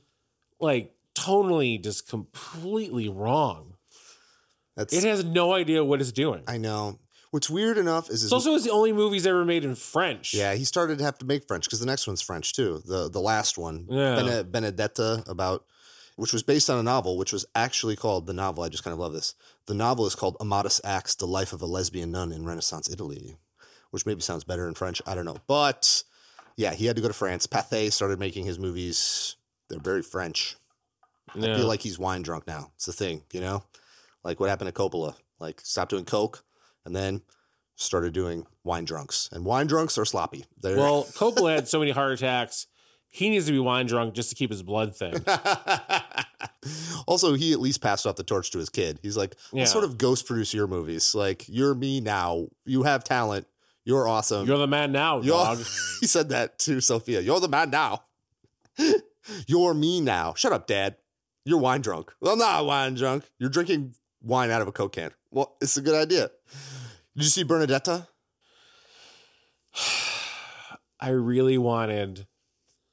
Like 0.61 0.93
tonally 1.15 1.83
just 1.83 2.09
completely 2.09 3.09
wrong. 3.09 3.75
That's. 4.77 4.93
It 4.93 5.05
has 5.05 5.24
no 5.24 5.53
idea 5.55 5.85
what 5.85 6.01
it's 6.01 6.12
doing. 6.12 6.43
I 6.47 6.59
know. 6.59 6.98
What's 7.32 7.51
weird 7.51 7.77
enough 7.77 8.09
is 8.09 8.23
It's 8.23 8.32
also 8.32 8.55
it's 8.55 8.65
the 8.65 8.70
only 8.70 8.93
movies 8.93 9.27
ever 9.27 9.44
made 9.44 9.65
in 9.65 9.74
French. 9.74 10.32
Yeah, 10.32 10.55
he 10.55 10.65
started 10.65 10.98
to 10.98 11.05
have 11.05 11.19
to 11.19 11.27
make 11.27 11.47
French 11.48 11.65
because 11.65 11.81
the 11.81 11.86
next 11.86 12.07
one's 12.07 12.23
French 12.23 12.53
too. 12.53 12.82
The 12.86 13.11
the 13.11 13.20
last 13.20 13.59
one, 13.59 13.86
Yeah. 13.90 14.16
Bene- 14.23 14.44
Benedetta, 14.44 15.24
about 15.27 15.65
which 16.15 16.32
was 16.32 16.43
based 16.43 16.70
on 16.70 16.78
a 16.78 16.82
novel, 16.82 17.19
which 17.19 17.32
was 17.32 17.44
actually 17.55 17.97
called 17.97 18.27
the 18.27 18.32
novel. 18.32 18.62
I 18.65 18.69
just 18.70 18.85
kind 18.85 18.93
of 18.93 18.98
love 19.01 19.12
this. 19.12 19.35
The 19.66 19.74
novel 19.74 20.07
is 20.07 20.15
called 20.15 20.36
Immodest 20.40 20.81
Acts: 20.85 21.15
The 21.15 21.27
Life 21.27 21.53
of 21.53 21.61
a 21.61 21.66
Lesbian 21.66 22.11
Nun 22.12 22.32
in 22.32 22.47
Renaissance 22.47 22.89
Italy, 22.89 23.36
which 23.90 24.07
maybe 24.07 24.20
sounds 24.23 24.44
better 24.44 24.66
in 24.69 24.74
French. 24.74 25.03
I 25.07 25.15
don't 25.15 25.27
know, 25.27 25.39
but 25.47 26.05
yeah, 26.57 26.73
he 26.74 26.86
had 26.86 26.97
to 26.97 27.03
go 27.03 27.09
to 27.09 27.15
France. 27.15 27.47
Pathé 27.47 27.93
started 27.93 28.19
making 28.19 28.47
his 28.47 28.59
movies. 28.59 29.36
They're 29.69 29.81
very 29.81 30.03
French. 30.03 30.57
Yeah. 31.35 31.53
I 31.53 31.57
feel 31.57 31.66
like 31.66 31.81
he's 31.82 31.98
wine 31.98 32.23
drunk 32.23 32.47
now. 32.47 32.70
It's 32.77 32.86
the 32.86 32.93
thing, 32.93 33.23
you 33.32 33.40
know, 33.40 33.65
like 34.27 34.40
what 34.40 34.48
happened 34.51 34.74
to 34.74 34.78
Coppola. 34.82 35.15
Like 35.39 35.61
stopped 35.62 35.90
doing 35.90 36.05
coke, 36.05 36.44
and 36.85 36.94
then 36.97 37.23
started 37.77 38.12
doing 38.12 38.47
wine 38.65 38.85
drunks. 38.85 39.28
And 39.32 39.44
wine 39.44 39.66
drunks 39.66 39.97
are 39.98 40.05
sloppy. 40.05 40.44
They're 40.61 40.77
Well, 40.77 41.05
Coppola 41.12 41.55
had 41.55 41.69
so 41.69 41.78
many 41.78 41.90
heart 41.93 42.12
attacks. 42.12 42.66
He 43.09 43.31
needs 43.31 43.47
to 43.47 43.53
be 43.53 43.59
wine 43.59 43.86
drunk 43.86 44.15
just 44.15 44.28
to 44.31 44.35
keep 44.35 44.51
his 44.51 44.62
blood 44.62 44.94
thin. 44.97 45.24
also, 47.07 47.35
he 47.35 47.53
at 47.53 47.61
least 47.61 47.81
passed 47.81 48.07
off 48.07 48.16
the 48.16 48.23
torch 48.24 48.51
to 48.51 48.59
his 48.59 48.69
kid. 48.69 48.98
He's 49.03 49.16
like, 49.16 49.36
Yeah. 49.53 49.65
sort 49.65 49.85
of 49.85 49.97
ghost 49.98 50.27
produce 50.27 50.53
your 50.53 50.66
movies. 50.66 51.15
Like, 51.15 51.44
you're 51.48 51.74
me 51.74 52.01
now. 52.01 52.48
You 52.65 52.82
have 52.82 53.05
talent. 53.05 53.47
You're 53.85 54.09
awesome. 54.09 54.47
You're 54.47 54.59
the 54.59 54.66
man 54.66 54.93
now, 54.93 55.19
You're- 55.20 55.39
dog. 55.39 55.59
he 56.01 56.07
said 56.07 56.31
that 56.31 56.59
to 56.61 56.81
Sofia. 56.81 57.20
You're 57.20 57.40
the 57.40 57.48
man 57.48 57.70
now. 57.70 58.03
You're 59.47 59.74
me 59.74 60.01
now. 60.01 60.35
Shut 60.35 60.53
up, 60.53 60.66
Dad. 60.66 60.97
You're 61.44 61.59
wine 61.59 61.81
drunk. 61.81 62.12
Well, 62.20 62.32
I'm 62.32 62.39
not 62.39 62.66
wine 62.66 62.94
drunk. 62.94 63.24
You're 63.39 63.51
drinking 63.51 63.94
wine 64.22 64.51
out 64.51 64.62
of 64.62 64.68
a 64.68 64.72
Coke 64.72 64.93
can. 64.93 65.12
Well, 65.30 65.56
it's 65.60 65.76
a 65.76 65.82
good 65.82 65.94
idea. 65.94 66.30
Did 67.16 67.24
you 67.24 67.30
see 67.30 67.44
Bernadetta? 67.44 68.06
I 71.01 71.10
really 71.10 71.59
wanted 71.59 72.26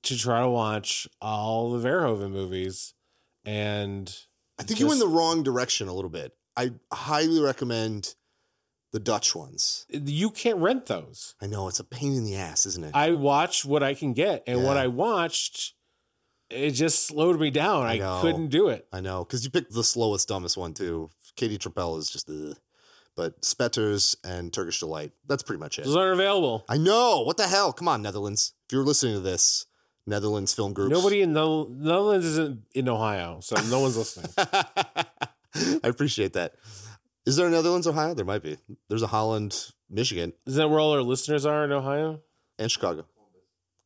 to 0.04 0.18
try 0.18 0.42
to 0.42 0.50
watch 0.50 1.08
all 1.22 1.72
the 1.72 1.88
Verhoeven 1.88 2.32
movies, 2.32 2.94
and 3.46 4.14
I 4.60 4.64
think 4.64 4.80
you 4.80 4.88
went 4.88 5.00
Just- 5.00 5.10
the 5.10 5.16
wrong 5.18 5.44
direction 5.44 5.88
a 5.88 5.94
little 5.94 6.10
bit. 6.10 6.34
I 6.56 6.74
highly 6.92 7.40
recommend 7.42 8.14
the 8.92 9.00
Dutch 9.00 9.34
ones. 9.34 9.86
you 9.90 10.30
can't 10.30 10.60
rent 10.60 10.86
those. 10.86 11.34
I 11.42 11.48
know 11.48 11.68
it's 11.68 11.80
a 11.80 11.84
pain 11.84 12.14
in 12.14 12.26
the 12.26 12.36
ass, 12.36 12.68
isn't 12.68 12.84
it? 12.84 12.92
I 12.94 13.12
watch 13.14 13.66
what 13.66 13.82
I 13.82 13.96
can 13.96 14.14
get, 14.14 14.44
and 14.46 14.64
what 14.64 14.78
I 14.78 14.88
watched, 14.88 15.74
it 16.54 16.72
just 16.72 17.08
slowed 17.08 17.40
me 17.40 17.50
down. 17.50 17.86
I 17.86 18.00
I, 18.00 18.22
couldn't 18.22 18.48
do 18.50 18.70
it. 18.70 18.88
I 18.92 19.02
know 19.02 19.24
because 19.24 19.44
you 19.44 19.50
picked 19.52 19.74
the 19.74 19.84
slowest, 19.84 20.28
dumbest 20.28 20.58
one 20.58 20.74
too. 20.74 21.10
Keetje 21.38 21.58
Tippel 21.58 21.98
is 21.98 22.10
just 22.10 22.28
the, 22.28 22.56
but 23.16 23.44
Spetters 23.44 24.16
and 24.24 24.54
Turkish 24.54 24.80
Delight. 24.80 25.12
That's 25.28 25.44
pretty 25.44 25.60
much 25.60 25.80
it. 25.80 25.86
Those 25.86 25.96
aren't 25.96 26.14
available. 26.14 26.64
I 26.70 26.78
know. 26.78 27.22
What 27.22 27.38
the 27.38 27.48
hell? 27.48 27.74
Come 27.74 27.88
on, 27.88 28.02
Netherlands. 28.02 28.54
If 28.68 28.74
you're 28.74 28.84
listening 28.84 29.16
to 29.16 29.20
this, 29.20 29.66
Netherlands 30.06 30.54
film 30.54 30.74
groups. 30.74 30.92
Nobody 30.92 31.22
in 31.22 31.34
the 31.34 31.66
Netherlands 31.70 32.26
isn't 32.26 32.62
in 32.74 32.88
Ohio, 32.90 33.40
so 33.42 33.56
no 33.70 33.80
one's 33.80 33.98
listening. 33.98 34.32
I 34.38 35.88
appreciate 35.88 36.34
that. 36.34 36.56
Is 37.26 37.38
there 37.38 37.48
a 37.48 37.50
Netherlands, 37.50 37.88
Ohio? 37.88 38.14
There 38.14 38.26
might 38.26 38.44
be. 38.44 38.58
There's 38.90 39.02
a 39.02 39.08
Holland, 39.08 39.72
Michigan, 39.90 40.34
Is 40.46 40.56
that 40.56 40.70
where 40.70 40.80
all 40.80 40.92
our 40.94 41.02
listeners 41.02 41.46
are 41.46 41.64
in 41.64 41.72
Ohio? 41.72 42.20
and 42.60 42.70
Chicago. 42.70 43.06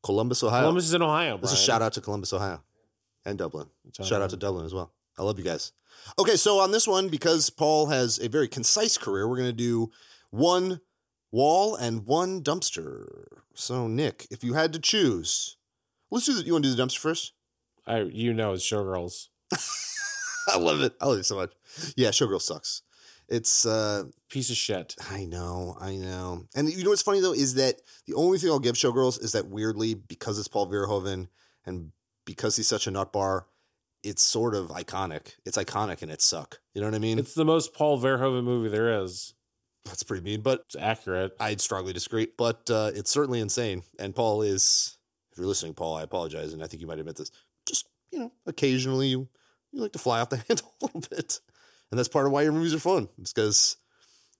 Columbus, 0.08 0.42
Ohio. 0.42 0.62
Columbus 0.62 0.86
is 0.86 0.94
in 0.94 1.02
Ohio. 1.02 1.38
That's 1.38 1.52
a 1.52 1.58
shout 1.58 1.82
out 1.82 1.92
to 1.94 2.02
Columbus, 2.02 2.32
Ohio, 2.32 2.64
and 3.26 3.38
Dublin. 3.38 3.68
Shout 3.92 4.22
out 4.22 4.30
to 4.30 4.38
Dublin 4.38 4.66
as 4.66 4.74
well. 4.74 4.94
I 5.20 5.24
love 5.24 5.38
you 5.38 5.44
guys. 5.44 5.74
Okay, 6.18 6.38
so 6.38 6.60
on 6.60 6.72
this 6.72 6.88
one, 6.88 7.10
because 7.10 7.50
Paul 7.50 7.88
has 7.88 8.18
a 8.18 8.30
very 8.30 8.48
concise 8.48 8.98
career, 8.98 9.28
we're 9.28 9.36
going 9.36 9.50
to 9.50 9.54
do 9.54 9.92
one 10.30 10.80
wall 11.30 11.76
and 11.76 12.06
one 12.06 12.42
dumpster. 12.42 13.26
So, 13.54 13.90
Nick, 13.90 14.28
if 14.32 14.46
you 14.46 14.54
had 14.54 14.72
to 14.72 14.80
choose, 14.80 15.58
let's 16.10 16.26
do 16.26 16.36
the, 16.36 16.44
you 16.44 16.54
want 16.54 16.64
to 16.64 16.70
do 16.70 16.76
the 16.76 16.82
dumpster 16.82 17.00
first? 17.00 17.34
I, 17.86 18.04
you 18.04 18.34
know, 18.34 18.54
it's 18.54 18.64
Showgirls. 18.64 19.28
I 20.48 20.58
love 20.58 20.80
it. 20.80 20.94
I 21.02 21.08
love 21.08 21.20
it 21.20 21.26
so 21.26 21.36
much. 21.36 21.52
Yeah, 21.98 22.10
Showgirl 22.12 22.42
sucks. 22.42 22.82
It's 23.30 23.66
uh 23.66 24.06
Piece 24.30 24.50
of 24.50 24.58
shit. 24.58 24.96
I 25.10 25.24
know, 25.24 25.78
I 25.80 25.96
know. 25.96 26.44
And 26.54 26.70
you 26.70 26.84
know 26.84 26.90
what's 26.90 27.02
funny 27.02 27.22
though 27.22 27.34
is 27.34 27.54
that 27.54 27.82
the 28.08 28.14
only 28.14 28.38
thing 28.38 28.50
I'll 28.50 28.60
give 28.60 28.76
Showgirls 28.76 29.24
is 29.24 29.32
that 29.32 29.48
weirdly, 29.48 29.94
because 29.94 30.38
it's 30.38 30.50
Paul 30.50 30.68
Verhoeven 30.70 31.28
and 31.66 31.92
because 32.26 32.58
he's 32.58 32.68
such 32.68 32.88
a 32.88 32.92
nut 32.92 33.14
bar, 33.14 33.46
it's 34.04 34.22
sort 34.22 34.54
of 34.54 34.68
iconic. 34.68 35.36
It's 35.46 35.58
iconic 35.58 36.02
and 36.02 36.12
it 36.12 36.22
suck. 36.22 36.60
You 36.74 36.82
know 36.82 36.88
what 36.88 36.96
I 36.96 37.00
mean? 37.00 37.20
It's 37.20 37.34
the 37.36 37.46
most 37.46 37.74
Paul 37.74 38.00
Verhoeven 38.02 38.44
movie 38.44 38.70
there 38.70 39.02
is. 39.02 39.34
That's 39.86 40.04
pretty 40.04 40.24
mean, 40.24 40.42
but 40.42 40.64
It's 40.66 40.76
accurate. 40.76 41.32
I'd 41.40 41.62
strongly 41.62 41.94
disagree. 41.94 42.28
But 42.38 42.70
uh, 42.70 42.92
it's 42.94 43.10
certainly 43.12 43.40
insane. 43.40 43.84
And 43.98 44.14
Paul 44.14 44.42
is, 44.42 44.98
if 45.32 45.38
you're 45.38 45.48
listening, 45.48 45.74
Paul, 45.74 45.96
I 45.96 46.04
apologize, 46.04 46.52
and 46.52 46.62
I 46.62 46.68
think 46.68 46.82
you 46.82 46.88
might 46.88 47.00
admit 47.00 47.16
this. 47.16 47.32
Just 47.66 47.88
you 48.12 48.20
know, 48.20 48.32
occasionally 48.46 49.08
you 49.08 49.30
you 49.72 49.82
like 49.82 49.94
to 49.94 50.00
fly 50.00 50.20
off 50.20 50.30
the 50.30 50.38
handle 50.48 50.74
a 50.82 50.86
little 50.86 51.02
bit, 51.10 51.40
and 51.92 51.98
that's 51.98 52.10
part 52.10 52.26
of 52.26 52.32
why 52.32 52.44
your 52.44 52.52
movies 52.52 52.74
are 52.74 52.80
fun. 52.80 53.10
It's 53.20 53.34
because 53.34 53.78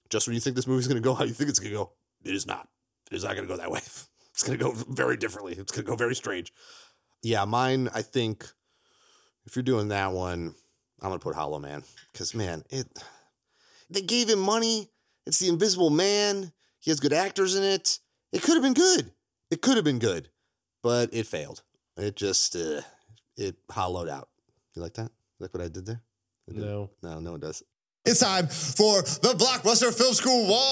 just 0.10 0.28
when 0.28 0.34
you 0.34 0.40
think 0.40 0.56
this 0.56 0.68
movie's 0.68 0.88
going 0.88 1.02
to 1.02 1.08
go 1.08 1.14
how 1.14 1.24
you 1.24 1.34
think 1.34 1.50
it's 1.50 1.60
going 1.60 1.72
to 1.72 1.78
go, 1.78 1.92
it 2.24 2.34
is 2.34 2.46
not. 2.46 2.68
It 3.12 3.16
is 3.16 3.24
not 3.24 3.36
going 3.36 3.48
to 3.48 3.54
go 3.54 3.58
that 3.58 3.72
way. 3.72 3.82
It's 4.38 4.44
going 4.44 4.60
to 4.60 4.64
go 4.66 4.72
very 4.72 5.18
differently. 5.18 5.54
It's 5.54 5.72
going 5.72 5.84
to 5.84 5.90
go 5.90 5.96
very 5.96 6.14
strange. 6.14 6.54
Yeah, 7.24 7.44
mine. 7.46 7.90
I 7.92 8.04
think 8.04 8.46
if 9.48 9.56
you're 9.56 9.64
doing 9.64 9.88
that 9.88 10.12
one, 10.12 10.54
I'm 11.02 11.10
going 11.10 11.20
to 11.20 11.24
put 11.24 11.34
Hollow 11.34 11.58
Man 11.58 11.84
because 12.14 12.36
man, 12.36 12.64
it. 12.70 12.86
They 13.90 14.02
gave 14.02 14.30
him 14.30 14.38
money. 14.38 14.92
It's 15.26 15.40
the 15.40 15.48
Invisible 15.48 15.90
Man. 15.90 16.52
He 16.80 16.92
has 16.92 17.00
good 17.00 17.14
actors 17.14 17.56
in 17.56 17.64
it. 17.64 17.98
It 18.32 18.44
could 18.44 18.54
have 18.54 18.62
been 18.62 18.76
good. 18.76 19.12
It 19.50 19.64
could 19.64 19.76
have 19.76 19.84
been 19.84 19.98
good, 19.98 20.30
but 20.84 21.10
it 21.14 21.26
failed. 21.26 21.64
It 21.98 22.16
just 22.16 22.56
uh, 22.56 22.82
it 23.38 23.56
hollowed 23.72 24.08
out. 24.08 24.30
You 24.76 24.84
like 24.84 24.94
that? 24.94 25.10
Like 25.40 25.52
what 25.52 25.64
I 25.64 25.68
did 25.68 25.88
there? 25.88 26.04
I 26.50 26.54
did. 26.54 26.62
No. 26.64 26.90
no, 27.04 27.20
no 27.20 27.32
one 27.32 27.40
does. 27.40 27.64
It's 28.06 28.20
time 28.22 28.48
for 28.48 29.02
the 29.02 29.36
Blockbuster 29.38 29.94
Film 29.94 30.14
School 30.14 30.48
Wall. 30.48 30.68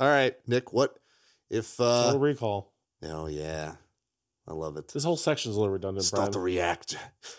All 0.00 0.08
right, 0.10 0.34
Nick. 0.46 0.72
What 0.72 0.96
if? 1.50 1.80
uh 1.80 2.04
Total 2.06 2.20
Recall. 2.20 2.72
Oh 3.04 3.26
yeah, 3.26 3.74
I 4.46 4.52
love 4.52 4.76
it. 4.76 4.88
This 4.88 5.04
whole 5.04 5.16
section 5.16 5.50
is 5.50 5.56
a 5.56 5.60
little 5.60 5.72
redundant, 5.72 6.04
Start 6.04 6.20
Brian. 6.20 6.32
the 6.32 6.40
reactor. 6.40 6.98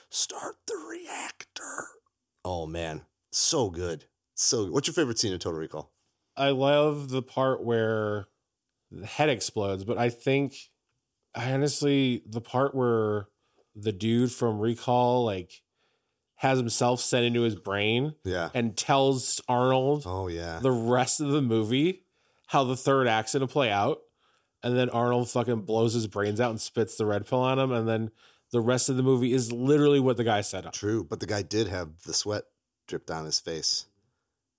Start 0.09 0.55
the 0.65 0.77
reactor. 0.89 1.85
Oh 2.43 2.65
man, 2.65 3.01
so 3.31 3.69
good. 3.69 4.05
So, 4.35 4.65
what's 4.65 4.87
your 4.87 4.93
favorite 4.93 5.19
scene 5.19 5.33
in 5.33 5.39
Total 5.39 5.59
Recall? 5.59 5.91
I 6.37 6.49
love 6.49 7.09
the 7.09 7.21
part 7.21 7.63
where 7.63 8.27
the 8.91 9.05
head 9.05 9.29
explodes, 9.29 9.83
but 9.83 9.97
I 9.97 10.09
think 10.09 10.55
I 11.33 11.51
honestly 11.51 12.23
the 12.25 12.41
part 12.41 12.73
where 12.75 13.27
the 13.75 13.91
dude 13.91 14.31
from 14.31 14.59
Recall 14.59 15.25
like 15.25 15.61
has 16.35 16.57
himself 16.57 16.99
sent 17.01 17.25
into 17.25 17.41
his 17.41 17.55
brain 17.55 18.13
Yeah. 18.23 18.49
and 18.53 18.75
tells 18.77 19.41
Arnold 19.47 20.03
Oh 20.05 20.27
yeah. 20.27 20.59
the 20.59 20.71
rest 20.71 21.19
of 21.21 21.29
the 21.29 21.41
movie 21.41 22.03
how 22.47 22.63
the 22.63 22.75
third 22.77 23.07
act's 23.07 23.33
gonna 23.33 23.47
play 23.47 23.71
out. 23.71 23.99
And 24.63 24.77
then 24.77 24.89
Arnold 24.89 25.29
fucking 25.29 25.61
blows 25.61 25.93
his 25.93 26.07
brains 26.07 26.39
out 26.41 26.49
and 26.51 26.59
spits 26.61 26.95
the 26.95 27.05
red 27.05 27.25
pill 27.27 27.39
on 27.39 27.59
him. 27.59 27.71
And 27.71 27.87
then 27.87 28.11
the 28.51 28.61
rest 28.61 28.89
of 28.89 28.97
the 28.97 29.03
movie 29.03 29.33
is 29.33 29.51
literally 29.51 29.99
what 29.99 30.17
the 30.17 30.23
guy 30.23 30.41
said. 30.41 30.71
True, 30.73 31.03
but 31.03 31.19
the 31.19 31.25
guy 31.27 31.41
did 31.41 31.67
have 31.67 32.01
the 32.03 32.13
sweat 32.13 32.43
drip 32.87 33.05
down 33.05 33.25
his 33.25 33.39
face. 33.39 33.85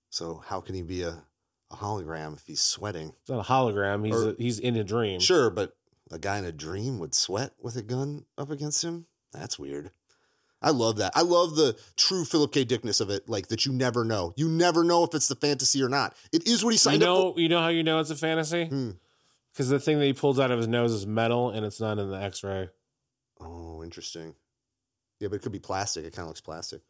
So 0.09 0.41
how 0.45 0.61
can 0.61 0.75
he 0.75 0.81
be 0.81 1.01
a, 1.03 1.23
a 1.71 1.75
hologram 1.75 2.35
if 2.35 2.45
he's 2.45 2.61
sweating? 2.61 3.13
It's 3.21 3.29
not 3.29 3.39
a 3.45 3.49
hologram. 3.49 4.05
He's 4.05 4.15
Or- 4.15 4.29
a, 4.29 4.35
he's 4.37 4.59
in 4.59 4.75
a 4.75 4.83
dream. 4.83 5.19
Sure, 5.19 5.49
but 5.49 5.75
a 6.11 6.19
guy 6.19 6.37
in 6.37 6.45
a 6.45 6.51
dream 6.51 6.99
would 6.99 7.13
sweat 7.13 7.53
with 7.61 7.75
a 7.75 7.81
gun 7.81 8.25
up 8.37 8.49
against 8.49 8.83
him? 8.83 9.05
That's 9.33 9.59
weird. 9.59 9.91
I 10.61 10.71
love 10.71 10.97
that. 10.97 11.11
I 11.15 11.21
love 11.21 11.55
the 11.55 11.77
true 11.97 12.25
Philip 12.25 12.51
K. 12.51 12.63
Dickness 12.65 12.99
of 12.99 13.09
it, 13.11 13.29
like 13.29 13.49
that 13.49 13.65
you 13.65 13.71
never 13.71 14.03
know. 14.03 14.33
You 14.37 14.49
never 14.49 14.83
know 14.83 15.03
if 15.03 15.13
it's 15.13 15.27
the 15.27 15.35
fantasy 15.35 15.83
or 15.83 15.89
not. 15.89 16.15
It 16.31 16.47
is 16.47 16.63
what 16.63 16.71
he 16.71 16.75
You 16.75 16.79
signed 16.79 17.03
up 17.03 17.09
know, 17.09 17.33
you 17.37 17.47
know 17.49 17.59
how 17.61 17.67
you 17.67 17.83
know 17.83 17.99
it's 17.99 18.09
a 18.09 18.15
fantasy? 18.15 18.65
Hmm. 18.65 18.91
Because 19.53 19.69
the 19.69 19.79
thing 19.79 19.99
that 19.99 20.05
he 20.05 20.13
pulls 20.13 20.39
out 20.39 20.49
of 20.51 20.57
his 20.57 20.67
nose 20.67 20.93
is 20.93 21.05
metal 21.05 21.49
and 21.51 21.65
it's 21.65 21.79
not 21.79 21.99
in 21.99 22.09
the 22.09 22.17
X-ray. 22.21 22.69
Oh, 23.39 23.83
interesting. 23.83 24.33
Yeah, 25.19 25.27
but 25.27 25.35
it 25.37 25.41
could 25.41 25.51
be 25.51 25.59
plastic. 25.59 26.05
It 26.05 26.13
kind 26.13 26.23
of 26.23 26.27
looks 26.29 26.41
plastic. 26.41 26.81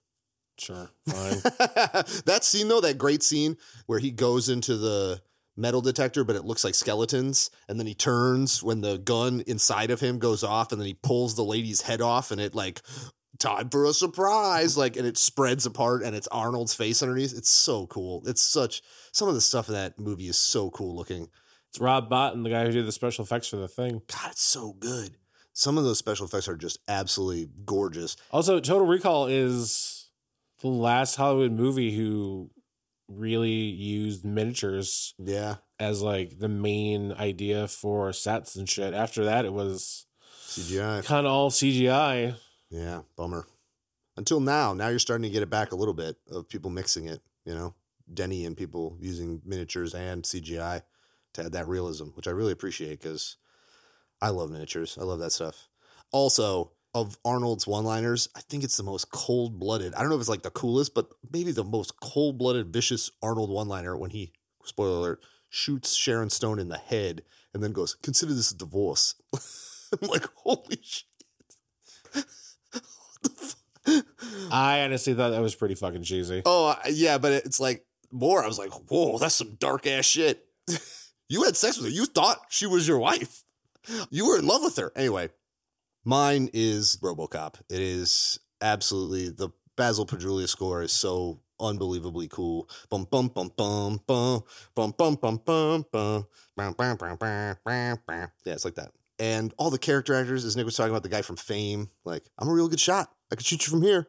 Sure, 0.58 0.90
fine. 1.06 1.42
that 2.26 2.40
scene 2.42 2.68
though, 2.68 2.82
that 2.82 2.98
great 2.98 3.24
scene 3.24 3.58
where 3.86 4.00
he 4.00 4.12
goes 4.12 4.50
into 4.50 4.76
the 4.78 5.22
metal 5.56 5.82
detector, 5.82 6.24
but 6.24 6.36
it 6.36 6.46
looks 6.46 6.64
like 6.64 6.76
skeletons, 6.76 7.50
and 7.68 7.80
then 7.80 7.88
he 7.88 7.96
turns 7.96 8.62
when 8.62 8.82
the 8.82 8.98
gun 8.98 9.42
inside 9.48 9.92
of 9.92 10.00
him 10.00 10.20
goes 10.20 10.44
off, 10.44 10.72
and 10.72 10.80
then 10.80 10.88
he 10.88 10.94
pulls 10.94 11.36
the 11.36 11.44
lady's 11.44 11.82
head 11.82 12.02
off, 12.02 12.32
and 12.32 12.40
it 12.40 12.56
like 12.56 12.82
time 13.40 13.70
for 13.70 13.86
a 13.86 13.94
surprise, 13.94 14.78
like, 14.78 14.96
and 14.96 15.06
it 15.06 15.18
spreads 15.18 15.66
apart, 15.66 16.04
and 16.04 16.16
it's 16.16 16.28
Arnold's 16.30 16.74
face 16.74 17.02
underneath. 17.02 17.38
It's 17.38 17.50
so 17.50 17.88
cool. 17.88 18.24
It's 18.26 18.42
such 18.42 18.82
some 19.12 19.28
of 19.28 19.36
the 19.36 19.42
stuff 19.42 19.68
in 19.68 19.74
that 19.76 20.00
movie 20.00 20.28
is 20.28 20.38
so 20.38 20.70
cool 20.70 20.96
looking. 20.96 21.30
it's 21.70 21.80
Rob 21.80 22.10
Bottin, 22.10 22.44
the 22.44 22.50
guy 22.50 22.66
who 22.66 22.72
did 22.72 22.86
the 22.86 22.92
special 22.92 23.26
effects 23.26 23.48
for 23.48 23.58
the 23.58 23.68
thing. 23.68 24.02
God, 24.08 24.32
it's 24.32 24.44
so 24.44 24.74
good. 24.74 25.18
Some 25.54 25.78
of 25.78 25.84
those 25.84 25.98
special 25.98 26.28
effects 26.28 26.48
are 26.48 26.56
just 26.56 26.78
absolutely 26.88 27.50
gorgeous. 27.66 28.16
Also, 28.32 28.60
Total 28.60 28.86
Recall 28.86 29.26
is 29.26 29.97
the 30.62 30.68
last 30.68 31.16
Hollywood 31.16 31.52
movie 31.52 31.96
who 31.96 32.50
really 33.08 33.52
used 33.52 34.26
miniatures 34.26 35.14
Yeah, 35.18 35.56
as 35.80 36.02
like 36.02 36.40
the 36.40 36.50
main 36.50 37.14
idea 37.14 37.68
for 37.68 38.12
sets 38.14 38.56
and 38.56 38.70
shit. 38.70 38.94
After 38.94 39.24
that, 39.26 39.46
it 39.46 39.54
was 39.54 40.06
CGI. 40.48 41.06
kind 41.06 41.26
of 41.26 41.32
all 41.32 41.50
CGI. 41.52 42.36
Yeah, 42.70 43.02
bummer. 43.16 43.46
Until 44.18 44.40
now, 44.40 44.74
now 44.74 44.88
you're 44.90 45.00
starting 45.00 45.24
to 45.24 45.30
get 45.30 45.44
it 45.44 45.50
back 45.50 45.72
a 45.72 45.76
little 45.76 45.94
bit 45.94 46.18
of 46.30 46.50
people 46.50 46.72
mixing 46.72 47.06
it, 47.06 47.22
you 47.46 47.54
know, 47.54 47.76
Denny 48.12 48.46
and 48.46 48.58
people 48.58 48.98
using 49.00 49.42
miniatures 49.46 49.94
and 49.94 50.24
CGI 50.24 50.82
to 51.34 51.46
add 51.46 51.52
that 51.52 51.68
realism, 51.68 52.06
which 52.16 52.28
I 52.28 52.32
really 52.32 52.52
appreciate 52.52 53.00
because 53.00 53.38
I 54.22 54.30
love 54.30 54.50
miniatures. 54.50 54.98
I 55.00 55.04
love 55.04 55.20
that 55.20 55.32
stuff. 55.32 55.70
Also, 56.12 56.72
of 57.02 57.18
Arnold's 57.26 57.68
one 57.68 57.84
liners, 57.84 58.30
I 58.36 58.42
think 58.42 58.64
it's 58.64 58.78
the 58.78 58.84
most 58.84 59.12
cold 59.12 59.60
blooded. 59.60 59.94
I 59.96 60.00
don't 60.00 60.10
know 60.10 60.16
if 60.16 60.22
it's 60.22 60.30
like 60.30 60.44
the 60.44 60.50
coolest, 60.50 60.94
but 60.94 61.10
maybe 61.32 61.52
the 61.52 61.64
most 61.64 62.00
cold 62.00 62.38
blooded, 62.38 62.72
vicious 62.72 63.12
Arnold 63.22 63.50
one 63.50 63.68
liner 63.68 63.96
when 63.98 64.12
he, 64.12 64.34
spoiler 64.64 64.98
alert, 64.98 65.22
shoots 65.50 65.96
Sharon 65.96 66.30
Stone 66.30 66.60
in 66.60 66.70
the 66.70 66.78
head 66.78 67.24
and 67.54 67.64
then 67.64 67.72
goes, 67.72 67.96
Consider 67.96 68.34
this 68.34 68.52
a 68.52 68.58
divorce. 68.58 69.16
I'm 70.02 70.10
like, 70.10 70.26
holy 70.36 70.80
shit. 70.84 71.06
what 72.14 72.26
the 73.24 73.30
fuck? 73.30 74.06
I 74.52 74.82
honestly 74.82 75.14
thought 75.14 75.30
that 75.30 75.42
was 75.42 75.56
pretty 75.56 75.76
fucking 75.76 76.04
cheesy. 76.04 76.42
Oh 76.46 76.68
uh, 76.68 76.76
yeah, 76.90 77.18
but 77.18 77.32
it's 77.32 77.60
like 77.60 77.86
more. 78.12 78.44
I 78.44 78.48
was 78.48 78.60
like, 78.60 78.72
whoa, 78.90 79.18
that's 79.18 79.36
some 79.36 79.56
dark 79.60 79.88
ass 79.88 80.06
shit. 80.06 80.46
you 81.30 81.44
had 81.44 81.56
sex 81.56 81.78
with 81.78 81.86
her. 81.86 81.92
You 81.92 82.06
thought 82.06 82.40
she 82.50 82.66
was 82.66 82.88
your 82.88 83.00
wife. 83.00 83.44
You 84.10 84.28
were 84.28 84.40
in 84.40 84.46
love 84.46 84.64
with 84.64 84.76
her. 84.78 84.92
Anyway, 84.96 85.30
mine 86.08 86.50
is 86.54 86.98
RoboCop. 87.04 87.56
It 87.70 87.82
is 87.82 88.40
absolutely 88.62 89.30
the 89.30 89.50
Basil 89.76 90.06
Poledouris 90.06 90.48
score 90.48 90.82
is 90.82 90.94
so 90.94 91.42
unbelievably 91.60 92.30
cool. 92.30 92.70
Bum 92.90 93.06
bum 93.12 93.28
bum 93.28 93.52
bum 93.56 94.00
bum 94.08 94.44
bum 94.74 94.94
bum 94.98 95.16
bum 95.16 95.40
bum 95.46 95.46
bum 95.46 95.86
bum 95.92 96.26
bum 96.56 96.74
bum 96.76 96.98
bum 96.98 98.00
bum. 98.08 98.28
Yeah, 98.46 98.54
it's 98.54 98.64
like 98.64 98.76
that. 98.76 98.92
And 99.20 99.54
all 99.58 99.70
the 99.70 99.78
character 99.78 100.14
actors, 100.14 100.46
as 100.46 100.56
Nick 100.56 100.66
was 100.66 100.78
talking 100.78 100.92
about, 100.92 101.04
the 101.04 101.10
guy 101.10 101.22
from 101.22 101.36
Fame, 101.36 101.90
like 102.06 102.24
I'm 102.40 102.48
a 102.48 102.54
real 102.54 102.70
good 102.70 102.80
shot. 102.80 103.12
I 103.32 103.36
could 103.36 103.46
shoot 103.46 103.68
you 103.68 103.72
from 103.72 103.82
here. 103.82 104.08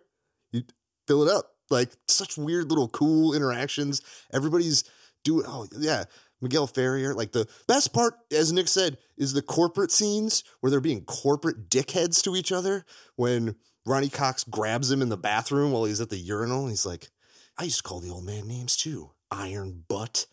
You 0.52 0.62
fill 1.08 1.26
it 1.26 1.34
up. 1.34 1.50
Like 1.68 1.90
such 2.06 2.38
weird 2.38 2.70
little 2.70 2.88
cool 2.88 3.34
interactions. 3.34 4.02
Everybody's 4.32 4.84
doing. 5.24 5.44
Oh 5.48 5.66
yeah, 5.76 6.04
Miguel 6.40 6.66
Ferrer. 6.66 7.15
Like 7.15 7.32
the 7.32 7.48
best 7.66 7.93
part, 7.93 8.15
as 8.32 8.52
Nick 8.52 8.69
said, 8.69 8.98
is 9.16 9.32
the 9.32 9.43
corporate 9.43 9.90
scenes 9.90 10.44
where 10.60 10.70
they're 10.70 10.81
being 10.81 11.05
corporate 11.05 11.69
dickheads 11.69 12.23
to 12.24 12.36
each 12.36 12.52
other. 12.52 12.85
When 13.16 13.56
Ronny 13.85 14.09
Cox 14.09 14.44
grabs 14.44 14.90
him 14.90 15.02
in 15.02 15.09
the 15.09 15.16
bathroom 15.16 15.73
while 15.73 15.85
he's 15.85 16.01
at 16.01 16.10
the 16.10 16.19
urinal, 16.19 16.62
and 16.62 16.70
he's 16.70 16.86
like, 16.86 17.10
"I 17.56 17.65
used 17.65 17.78
to 17.78 17.82
call 17.82 18.01
the 18.01 18.10
old 18.10 18.24
man 18.24 18.47
names 18.47 18.77
too, 18.77 19.10
Iron 19.31 19.85
Butt." 19.89 20.27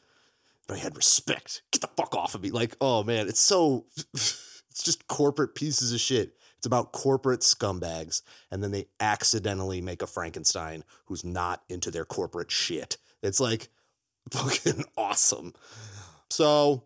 But 0.68 0.76
I 0.76 0.80
had 0.80 0.96
respect. 0.96 1.62
Get 1.72 1.82
the 1.82 1.90
fuck 1.96 2.16
off 2.16 2.34
of 2.34 2.42
me. 2.42 2.50
Like, 2.50 2.76
oh 2.82 3.04
man, 3.04 3.28
it's 3.28 3.40
so 3.40 3.86
it's 4.14 4.84
just 4.84 5.08
corporate 5.08 5.56
pieces 5.56 5.94
of 5.94 6.00
shit. 6.00 6.36
It's 6.58 6.66
about 6.68 6.92
corporate 6.94 7.42
scumbags. 7.42 8.24
And 8.50 8.64
then 8.64 8.72
they 8.72 8.88
accidentally 9.00 9.82
make 9.82 10.02
a 10.02 10.08
Frankenstein 10.08 10.84
who's 11.06 11.24
not 11.24 11.62
into 11.70 11.92
their 11.92 12.06
corporate 12.06 12.50
shit. 12.50 12.98
It's 13.22 13.40
like 13.40 13.70
fucking 14.32 14.84
awesome. 14.98 15.54
So 16.30 16.84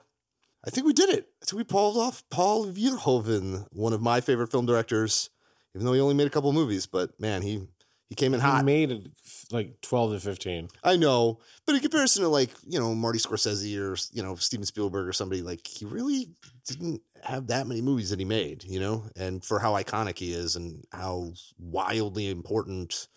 I 0.65 0.69
think 0.69 0.85
we 0.85 0.93
did 0.93 1.09
it. 1.09 1.29
I 1.41 1.45
think 1.45 1.57
we 1.57 1.63
pulled 1.63 1.97
off 1.97 2.23
Paul 2.29 2.67
Verhoeven, 2.67 3.65
one 3.71 3.93
of 3.93 4.01
my 4.01 4.21
favorite 4.21 4.51
film 4.51 4.65
directors, 4.65 5.29
even 5.75 5.85
though 5.85 5.93
he 5.93 6.01
only 6.01 6.15
made 6.15 6.27
a 6.27 6.31
couple 6.31 6.51
movies, 6.53 6.85
but 6.85 7.19
man, 7.19 7.41
he 7.41 7.67
He 8.09 8.15
came 8.15 8.33
in 8.33 8.39
He 8.39 8.45
hot. 8.45 8.65
made 8.65 8.91
it 8.91 9.07
like 9.51 9.79
12 9.81 10.13
to 10.13 10.19
15. 10.19 10.69
I 10.83 10.95
know, 10.95 11.39
but 11.65 11.75
in 11.75 11.81
comparison 11.81 12.23
to 12.23 12.27
like 12.29 12.49
you 12.67 12.79
know 12.79 12.93
Marty 12.95 13.19
Scorsese 13.19 13.77
or 13.79 13.95
you 14.11 14.23
know 14.23 14.35
Steven 14.35 14.65
Spielberg 14.65 15.07
or 15.07 15.13
somebody 15.13 15.41
like 15.41 15.65
he 15.65 15.85
really 15.85 16.29
didn't 16.67 17.01
have 17.23 17.47
that 17.47 17.67
many 17.67 17.81
movies 17.81 18.09
that 18.09 18.19
he 18.19 18.25
made, 18.25 18.63
you 18.63 18.79
know, 18.79 19.05
and 19.15 19.43
for 19.45 19.59
how 19.59 19.73
iconic 19.73 20.17
he 20.17 20.33
is 20.33 20.55
and 20.55 20.83
how 20.91 21.31
wildly 21.59 22.29
important 22.29 23.07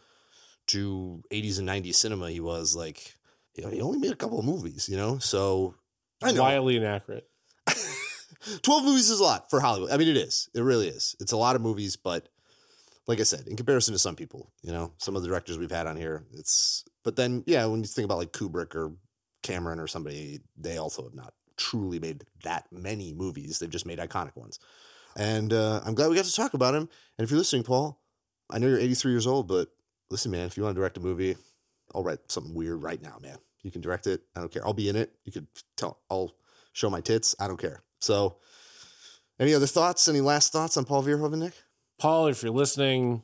to 0.69 1.23
80s 1.31 1.59
and 1.59 1.69
90s 1.69 1.95
cinema 1.97 2.31
he 2.31 2.41
was, 2.41 2.77
like 2.77 3.17
you 3.57 3.65
know, 3.65 3.71
he 3.71 3.81
only 3.83 3.99
made 3.99 4.13
a 4.13 4.17
couple 4.17 4.39
of 4.39 4.45
movies, 4.45 4.89
you 4.89 4.97
know, 4.97 5.19
so 5.19 5.75
I 6.23 6.33
know 6.33 6.43
Wildly 6.43 6.77
inaccurate. 6.77 7.29
12 8.63 8.85
movies 8.85 9.11
is 9.11 9.21
a 9.21 9.25
lot 9.25 9.51
for 9.51 9.61
Hollywood. 9.61 9.91
I 9.91 9.97
mean, 9.97 10.09
it 10.09 10.17
is. 10.17 10.49
It 10.55 10.63
really 10.63 10.89
is. 10.89 11.15
It's 11.21 11.33
a 11.33 11.37
lot 11.37 11.57
of 11.57 11.63
movies, 11.63 11.97
but 11.97 12.29
like 13.07 13.21
I 13.21 13.25
said, 13.25 13.47
in 13.47 13.57
comparison 13.57 13.93
to 13.93 13.99
some 13.99 14.17
people, 14.17 14.53
you 14.63 14.73
know, 14.73 14.93
some 14.99 15.17
of 15.17 15.23
the 15.23 15.29
directors 15.29 15.59
we've 15.59 15.71
had 15.71 15.87
on 15.87 15.97
here, 15.97 16.25
it's, 16.35 16.85
but 17.05 17.17
then, 17.17 17.45
yeah, 17.47 17.65
when 17.67 17.81
you 17.81 17.87
think 17.87 18.05
about 18.05 18.19
like 18.19 18.33
Kubrick 18.33 18.75
or 18.75 18.93
Cameron 19.43 19.81
or 19.81 19.87
somebody, 19.87 20.41
they 20.57 20.77
also 20.77 21.03
have 21.05 21.15
not 21.15 21.35
truly 21.57 21.99
made 21.99 22.25
that 22.45 22.67
many 22.71 23.13
movies. 23.13 23.59
They've 23.59 23.71
just 23.71 23.87
made 23.87 23.99
iconic 23.99 24.37
ones. 24.37 24.59
And 25.17 25.53
uh, 25.53 25.81
I'm 25.85 25.95
glad 25.95 26.09
we 26.09 26.17
got 26.17 26.25
to 26.25 26.35
talk 26.35 26.55
about 26.55 26.75
him. 26.75 26.89
And 27.19 27.25
if 27.25 27.31
you're 27.31 27.39
listening, 27.39 27.65
Paul, 27.65 28.01
I 28.51 28.59
know 28.59 28.69
you're 28.69 28.79
83 28.79 29.13
years 29.13 29.27
old, 29.27 29.49
but 29.49 29.69
listen, 30.11 30.31
man, 30.31 30.47
if 30.47 30.57
you 30.57 30.63
want 30.63 30.75
to 30.75 30.81
direct 30.81 30.97
a 30.97 31.01
movie, 31.01 31.37
I'll 31.95 32.03
write 32.03 32.31
something 32.31 32.55
weird 32.55 32.83
right 32.83 33.03
now, 33.03 33.19
man. 33.21 33.39
You 33.63 33.71
can 33.71 33.81
direct 33.81 34.07
it. 34.07 34.23
I 34.35 34.41
don't 34.41 34.53
care. 34.53 34.67
I'll 34.67 34.73
be 34.75 34.89
in 34.89 34.97
it. 34.97 35.13
You 35.25 35.33
could 35.33 35.47
tell, 35.77 36.01
I'll 36.11 36.35
show 36.73 36.91
my 36.91 37.01
tits. 37.01 37.35
I 37.39 37.47
don't 37.47 37.61
care. 37.61 37.83
So, 38.01 38.37
any 39.39 39.55
other 39.55 39.67
thoughts? 39.67 40.09
Any 40.09 40.21
last 40.21 40.53
thoughts 40.53 40.77
on 40.77 40.85
Paul 40.85 41.03
Verhoeven, 41.05 41.39
Nick? 41.39 41.55
Paul, 41.99 42.27
if 42.27 42.43
you're 42.43 42.53
listening, 42.53 43.23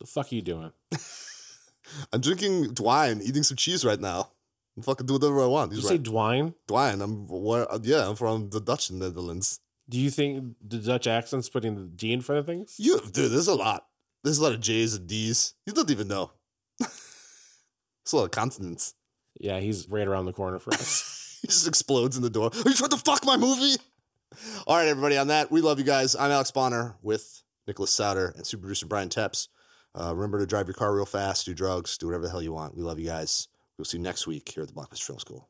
the 0.00 0.06
fuck 0.06 0.32
are 0.32 0.34
you 0.34 0.42
doing? 0.42 0.72
I'm 2.12 2.20
drinking 2.20 2.74
wine, 2.78 3.20
eating 3.22 3.42
some 3.42 3.56
cheese 3.56 3.84
right 3.84 4.00
now. 4.00 4.30
I'm 4.76 4.82
fucking 4.82 5.06
do 5.06 5.14
whatever 5.14 5.42
I 5.42 5.46
want. 5.46 5.70
Did 5.70 5.76
He's 5.76 5.84
you 5.84 5.88
say 5.88 5.94
right. 5.94 6.02
Dwine? 6.04 6.54
Wine. 6.68 7.00
I'm 7.00 7.26
where, 7.26 7.66
yeah, 7.82 8.08
I'm 8.08 8.14
from 8.14 8.50
the 8.50 8.60
Dutch 8.60 8.92
Netherlands. 8.92 9.58
Do 9.88 9.98
you 9.98 10.10
think 10.10 10.54
the 10.64 10.78
Dutch 10.78 11.06
accent's 11.06 11.48
putting 11.48 11.74
the 11.74 11.82
D 11.82 12.12
in 12.12 12.20
front 12.20 12.40
of 12.40 12.46
things? 12.46 12.76
You, 12.78 13.00
dude, 13.00 13.32
there's 13.32 13.48
a 13.48 13.54
lot. 13.54 13.86
There's 14.22 14.38
a 14.38 14.42
lot 14.42 14.52
of 14.52 14.60
J's 14.60 14.94
and 14.94 15.06
D's. 15.06 15.54
You 15.66 15.72
don't 15.72 15.90
even 15.90 16.06
know. 16.06 16.30
it's 16.80 18.12
a 18.12 18.16
lot 18.16 18.24
of 18.24 18.30
consonants. 18.30 18.94
Yeah, 19.38 19.60
he's 19.60 19.88
right 19.88 20.06
around 20.06 20.26
the 20.26 20.32
corner 20.32 20.58
for 20.58 20.74
us. 20.74 21.38
he 21.42 21.48
just 21.48 21.68
explodes 21.68 22.16
in 22.16 22.22
the 22.22 22.30
door. 22.30 22.50
Are 22.52 22.68
you 22.68 22.74
trying 22.74 22.90
to 22.90 22.96
fuck 22.96 23.24
my 23.24 23.36
movie? 23.36 23.76
All 24.66 24.76
right, 24.76 24.88
everybody. 24.88 25.16
On 25.16 25.28
that, 25.28 25.50
we 25.50 25.60
love 25.60 25.78
you 25.78 25.84
guys. 25.84 26.14
I'm 26.14 26.30
Alex 26.30 26.50
Bonner 26.50 26.96
with 27.02 27.42
Nicholas 27.66 27.92
Souter 27.92 28.32
and 28.36 28.46
super 28.46 28.62
producer 28.62 28.86
Brian 28.86 29.08
Tepps. 29.08 29.48
Uh, 29.98 30.14
remember 30.14 30.38
to 30.38 30.46
drive 30.46 30.66
your 30.66 30.74
car 30.74 30.94
real 30.94 31.06
fast, 31.06 31.46
do 31.46 31.54
drugs, 31.54 31.96
do 31.98 32.06
whatever 32.06 32.24
the 32.24 32.30
hell 32.30 32.42
you 32.42 32.52
want. 32.52 32.76
We 32.76 32.82
love 32.82 32.98
you 32.98 33.06
guys. 33.06 33.48
We'll 33.76 33.84
see 33.84 33.96
you 33.96 34.02
next 34.02 34.26
week 34.26 34.48
here 34.48 34.62
at 34.62 34.68
the 34.68 34.74
Blockbuster 34.74 35.04
Film 35.04 35.18
School. 35.18 35.48